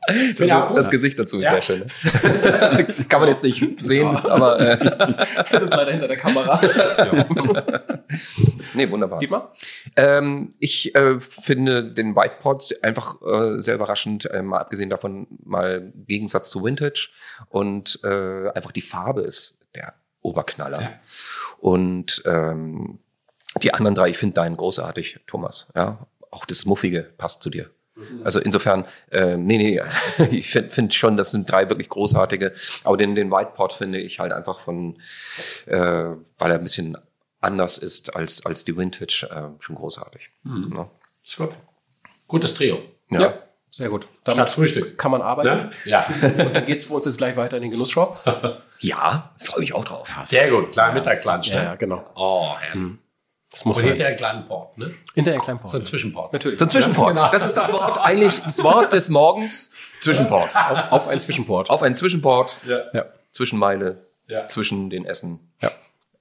Finde 0.10 0.46
ich 0.46 0.54
auch 0.54 0.70
gut. 0.70 0.78
Das 0.78 0.90
Gesicht 0.90 1.20
dazu 1.20 1.38
ist 1.38 1.44
Ja. 1.44 1.52
sehr 1.52 1.62
schön. 1.62 1.80
ne? 1.80 2.88
Kann 3.10 3.20
man 3.20 3.30
jetzt 3.30 3.44
nicht 3.44 3.64
sehen, 3.84 4.16
aber 4.16 4.60
äh, 4.60 4.78
das 5.52 5.64
ist 5.64 5.70
leider 5.76 5.92
hinter 5.92 6.08
der 6.08 6.18
Kamera. 6.18 6.60
nee, 8.74 8.90
wunderbar. 8.90 9.20
Dietmar? 9.20 9.54
Ähm, 9.96 10.56
ich 10.60 10.96
äh, 10.96 11.20
finde 11.20 11.92
den 11.94 12.16
Whitepot 12.16 12.76
einfach 12.82 13.22
äh, 13.22 13.60
sehr 13.60 13.76
überraschend, 13.76 14.26
äh, 14.32 14.42
mal 14.42 14.60
abgesehen 14.60 14.90
davon 14.90 15.28
mal 15.44 15.92
im 15.96 16.06
Gegensatz 16.08 16.50
zu 16.50 16.64
Vintage 16.64 17.10
und 17.50 18.00
äh, 18.04 18.50
einfach 18.56 18.72
die 18.72 18.82
Farbe 18.82 19.22
ist 19.22 19.60
der 19.76 19.94
Oberknaller. 20.22 20.82
Ja. 20.82 20.90
Und 21.60 22.24
ähm, 22.26 23.00
die 23.62 23.74
anderen 23.74 23.96
drei, 23.96 24.10
ich 24.10 24.18
finde 24.18 24.36
deinen 24.36 24.58
großartig, 24.58 25.20
Thomas. 25.28 25.72
Ja, 25.76 26.08
auch 26.32 26.46
das 26.46 26.66
Muffige 26.66 27.04
passt 27.18 27.44
zu 27.44 27.50
dir. 27.50 27.70
Also 28.24 28.40
insofern, 28.40 28.86
äh, 29.12 29.36
nee, 29.36 29.58
nee, 29.58 29.82
ich 30.32 30.50
finde 30.50 30.72
find 30.72 30.96
schon, 30.96 31.18
das 31.18 31.32
sind 31.32 31.52
drei 31.52 31.70
wirklich 31.70 31.90
großartige. 31.90 32.54
Aber 32.84 32.98
den, 32.98 33.16
den 33.16 33.32
Whitepot 33.32 33.74
finde 33.74 34.00
ich 34.00 34.20
halt 34.20 34.32
einfach 34.32 34.60
von, 34.60 35.02
äh, 35.66 35.78
weil 35.78 36.52
er 36.52 36.58
ein 36.58 36.64
bisschen 36.64 36.98
anders 37.42 37.78
ist 37.78 38.16
als, 38.16 38.46
als 38.46 38.66
die 38.66 38.78
Vintage, 38.78 39.28
äh, 39.32 39.62
schon 39.62 39.76
großartig. 39.76 40.30
Ja. 40.46 40.90
Ist 41.24 41.38
gut. 41.38 41.52
Gutes 42.28 42.54
Trio. 42.54 42.80
Ja. 43.10 43.34
Sehr 43.72 43.90
gut. 43.90 44.08
Statt 44.28 44.50
Frühstück. 44.50 44.98
kann 44.98 45.12
man 45.12 45.22
arbeiten. 45.22 45.50
Ne? 45.50 45.70
Ja. 45.86 46.06
Und 46.22 46.56
dann 46.56 46.66
geht's 46.66 46.86
für 46.86 46.94
uns 46.94 47.06
jetzt 47.06 47.18
gleich 47.18 47.36
weiter 47.36 47.58
in 47.58 47.64
den 47.64 47.72
Genussshop. 47.72 48.20
Ja, 48.82 49.36
freue 49.44 49.60
mich 49.60 49.74
auch 49.74 49.84
drauf. 49.84 50.18
Sehr 50.24 50.50
gut. 50.50 50.72
Kleiner 50.72 50.94
Mittagslunch. 50.94 51.50
Ne? 51.50 51.56
Ja, 51.56 51.64
ja, 51.64 51.76
genau. 51.76 52.10
Oh, 52.16 52.56
herrlich. 52.58 52.94
Das 53.52 53.66
muss 53.66 53.78
Und 53.78 53.82
sein. 53.82 53.90
hinterher 53.90 54.08
einen 54.10 54.18
kleinen 54.18 54.46
Port. 54.46 54.78
Ne? 54.78 54.94
Hinterher 55.16 55.40
kleinen 55.40 55.60
Port. 55.60 55.72
So 55.72 55.78
ein 55.78 55.86
Zwischenport. 55.86 56.34
Natürlich. 56.34 56.60
So 56.60 56.66
ein 56.66 56.70
Zwischenport. 56.70 57.16
Ja, 57.16 57.22
genau. 57.22 57.32
Das 57.32 57.48
ist 57.48 57.56
das 57.58 57.74
Wort, 57.74 57.98
eigentlich 57.98 58.40
das 58.42 58.64
Wort 58.64 58.94
des 58.94 59.10
Morgens. 59.10 59.72
Zwischenport. 60.02 60.56
Auf, 60.56 60.92
auf 60.92 61.08
ein 61.08 61.20
Zwischenport. 61.20 61.70
Auf 61.70 61.82
einen 61.82 61.96
Zwischenport, 61.96 62.60
Ja, 62.68 63.06
Zwischenmeile, 63.32 64.06
Ja. 64.28 64.48
zwischen 64.48 64.90
den 64.92 65.06
Essen. 65.06 65.52
Ja. 65.62 65.72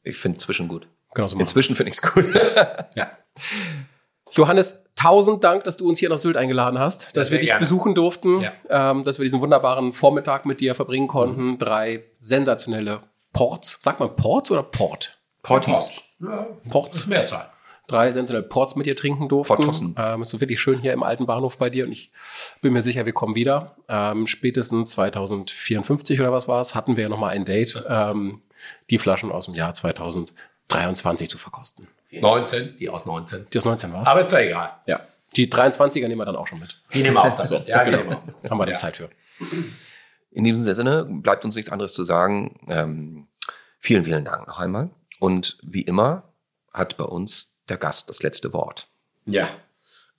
Ich 0.03 0.17
finde 0.17 0.39
zwischen 0.39 0.69
gut. 0.69 0.87
genau 1.15 1.29
so 1.29 1.37
machen. 1.37 1.43
Inzwischen 1.43 1.77
finde 1.77 1.91
ich 1.91 1.97
es 1.99 2.03
gut. 2.03 2.25
Johannes, 4.33 4.83
tausend 4.95 5.43
Dank, 5.45 5.65
dass 5.65 5.77
du 5.77 5.89
uns 5.89 5.99
hier 5.99 6.09
nach 6.09 6.19
Sylt 6.19 6.37
eingeladen 6.37 6.79
hast, 6.79 7.17
dass 7.17 7.29
sehr 7.29 7.33
wir 7.37 7.41
dich 7.41 7.49
gerne. 7.51 7.61
besuchen 7.61 7.95
durften, 7.95 8.41
Ja. 8.41 8.53
ähm, 8.71 9.05
dass 9.05 9.19
wir 9.19 9.25
diesen 9.25 9.41
wunderbaren 9.41 9.93
Vormittag 9.93 10.45
mit 10.47 10.61
dir 10.61 10.75
verbringen 10.75 11.09
konnten. 11.09 11.59
Drei 11.59 12.05
sensationelle 12.19 13.01
Ports. 13.33 13.79
Sagt 13.83 14.01
man 14.01 14.15
Ports 14.17 14.51
oder 14.51 14.63
Port? 14.63 15.18
Portis. 15.43 16.03
Ja, 16.21 16.47
Ports. 16.71 16.99
ist 16.99 17.07
Mehrzahl. 17.07 17.51
Drei 17.87 18.13
sensationelle 18.13 18.47
Ports 18.47 18.77
mit 18.77 18.85
dir 18.85 18.95
trinken 18.95 19.29
durften. 19.29 19.57
Portossen. 19.57 19.95
Ähm, 19.99 20.21
ist 20.21 20.29
so 20.29 20.41
wirklich 20.43 20.61
schön 20.61 20.79
hier 20.81 20.93
im 20.93 21.03
alten 21.03 21.25
Bahnhof 21.25 21.57
bei 21.57 21.71
dir 21.71 21.87
und 21.87 21.93
ich 21.93 22.13
bin 22.61 22.75
mir 22.75 22.83
sicher, 22.83 23.07
wir 23.07 23.15
kommen 23.15 23.35
wieder. 23.35 23.77
Ähm, 23.89 24.27
spätestens 24.27 24.91
2054 24.91 26.21
oder 26.21 26.31
was 26.31 26.49
war 26.49 26.61
es, 26.61 26.75
hatten 26.75 26.97
wir 26.97 27.05
ja 27.05 27.09
nochmal 27.09 27.31
ein 27.31 27.47
Date, 27.47 27.83
ähm, 27.89 28.43
die 28.91 28.99
Flaschen 28.99 29.33
aus 29.33 29.47
dem 29.47 29.55
Jahr 29.55 29.73
2023 29.73 31.31
zu 31.31 31.39
verkosten. 31.39 31.89
19, 32.11 32.77
die 32.79 32.91
aus 32.91 33.07
19. 33.07 33.47
Die 33.53 33.59
aus 33.59 33.65
19 33.65 33.93
war 33.93 34.07
Aber 34.07 34.21
ist 34.23 34.33
doch 34.33 34.39
egal. 34.39 34.73
Ja. 34.87 35.01
Die 35.37 35.51
23er 35.51 36.09
nehmen 36.09 36.19
wir 36.21 36.25
dann 36.27 36.37
auch 36.37 36.47
schon 36.47 36.59
mit. 36.59 36.77
Die 36.93 37.03
nehmen 37.03 37.15
wir 37.17 37.23
auch 37.23 37.37
damit. 37.37 37.67
Ja, 37.69 37.85
die 37.85 37.91
genau. 37.91 38.03
nehmen 38.03 38.11
wir 38.11 38.17
auch. 38.17 38.51
Haben 38.51 38.59
wir 38.59 38.67
dann 38.67 38.75
Ja. 38.75 38.77
Zeit 38.77 38.97
für. 38.97 39.09
In 40.31 40.45
diesem 40.45 40.63
Sinne 40.75 41.07
bleibt 41.09 41.45
uns 41.45 41.55
nichts 41.57 41.71
anderes 41.71 41.93
zu 41.93 42.05
sagen. 42.05 42.59
Ähm, 42.69 43.29
vielen, 43.79 44.05
vielen 44.05 44.25
Dank 44.25 44.47
noch 44.47 44.59
einmal. 44.61 44.91
Und 45.19 45.59
wie 45.63 45.83
immer 45.83 46.25
hat 46.73 46.97
bei 46.97 47.05
uns 47.05 47.57
der 47.69 47.77
Gast 47.77 48.09
das 48.09 48.23
letzte 48.23 48.53
Wort. 48.53 48.89
Ja. 49.27 49.49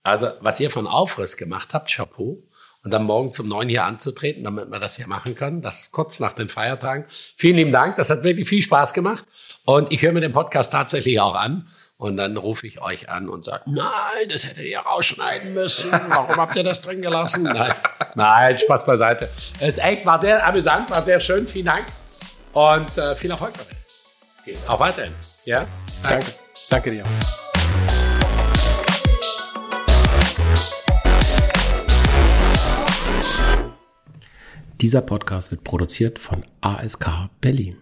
Also, 0.04 0.30
was 0.42 0.60
ihr 0.60 0.72
von 0.72 0.88
Aufriss 0.88 1.38
gemacht 1.38 1.74
habt, 1.74 1.92
Chapeau. 1.92 2.44
Und 2.82 2.92
dann 2.92 3.04
morgen 3.04 3.34
zum 3.34 3.50
Neuen 3.50 3.68
hier 3.68 3.84
anzutreten, 3.84 4.46
damit 4.46 4.72
wir 4.72 4.80
das 4.80 4.96
hier 4.96 5.08
machen 5.08 5.36
können. 5.36 5.62
Das 5.62 5.92
kurz 5.92 6.22
nach 6.22 6.32
den 6.32 6.48
Feiertagen. 6.48 7.06
Vielen 7.10 7.58
lieben 7.58 7.74
Dank. 7.74 7.98
Das 7.98 8.10
hat 8.10 8.24
wirklich 8.24 8.48
viel 8.48 8.62
Spaß 8.62 8.94
gemacht. 8.94 9.26
Und 9.66 9.92
ich 9.92 10.02
höre 10.02 10.14
mir 10.14 10.22
den 10.22 10.32
Podcast 10.32 10.72
tatsächlich 10.72 11.20
auch 11.20 11.36
an. 11.36 11.68
Und 11.98 12.16
dann 12.16 12.38
rufe 12.38 12.66
ich 12.66 12.82
euch 12.82 13.10
an 13.10 13.28
und 13.28 13.44
sage, 13.44 13.64
nein, 13.66 14.30
das 14.30 14.48
hättet 14.48 14.64
ihr 14.64 14.80
rausschneiden 14.80 15.54
müssen. 15.54 15.92
Warum 15.92 16.38
habt 16.38 16.56
ihr 16.56 16.64
das 16.64 16.80
drin 16.80 17.02
gelassen? 17.02 17.44
Nein, 17.44 17.76
nein 18.16 18.58
Spaß 18.58 18.86
beiseite. 18.86 19.30
Es 19.60 19.78
echt, 19.78 20.06
war 20.06 20.22
sehr 20.22 20.48
amüsant, 20.48 20.90
war 20.90 21.02
sehr 21.02 21.20
schön. 21.20 21.50
Vielen 21.50 21.66
Dank. 21.66 21.88
Und 22.54 22.98
äh, 22.98 23.14
viel 23.16 23.30
Erfolg 23.30 23.56
damit. 23.56 23.79
Auch 24.68 24.80
weiterhin. 24.80 25.14
Ja? 25.46 25.68
Danke. 26.04 26.26
Danke 26.70 26.92
dir. 26.92 27.04
Dieser 34.82 35.02
Podcast 35.02 35.52
wird 35.52 35.64
produziert 35.66 36.20
von 36.20 36.46
ASK 36.62 37.30
Berlin. 37.42 37.76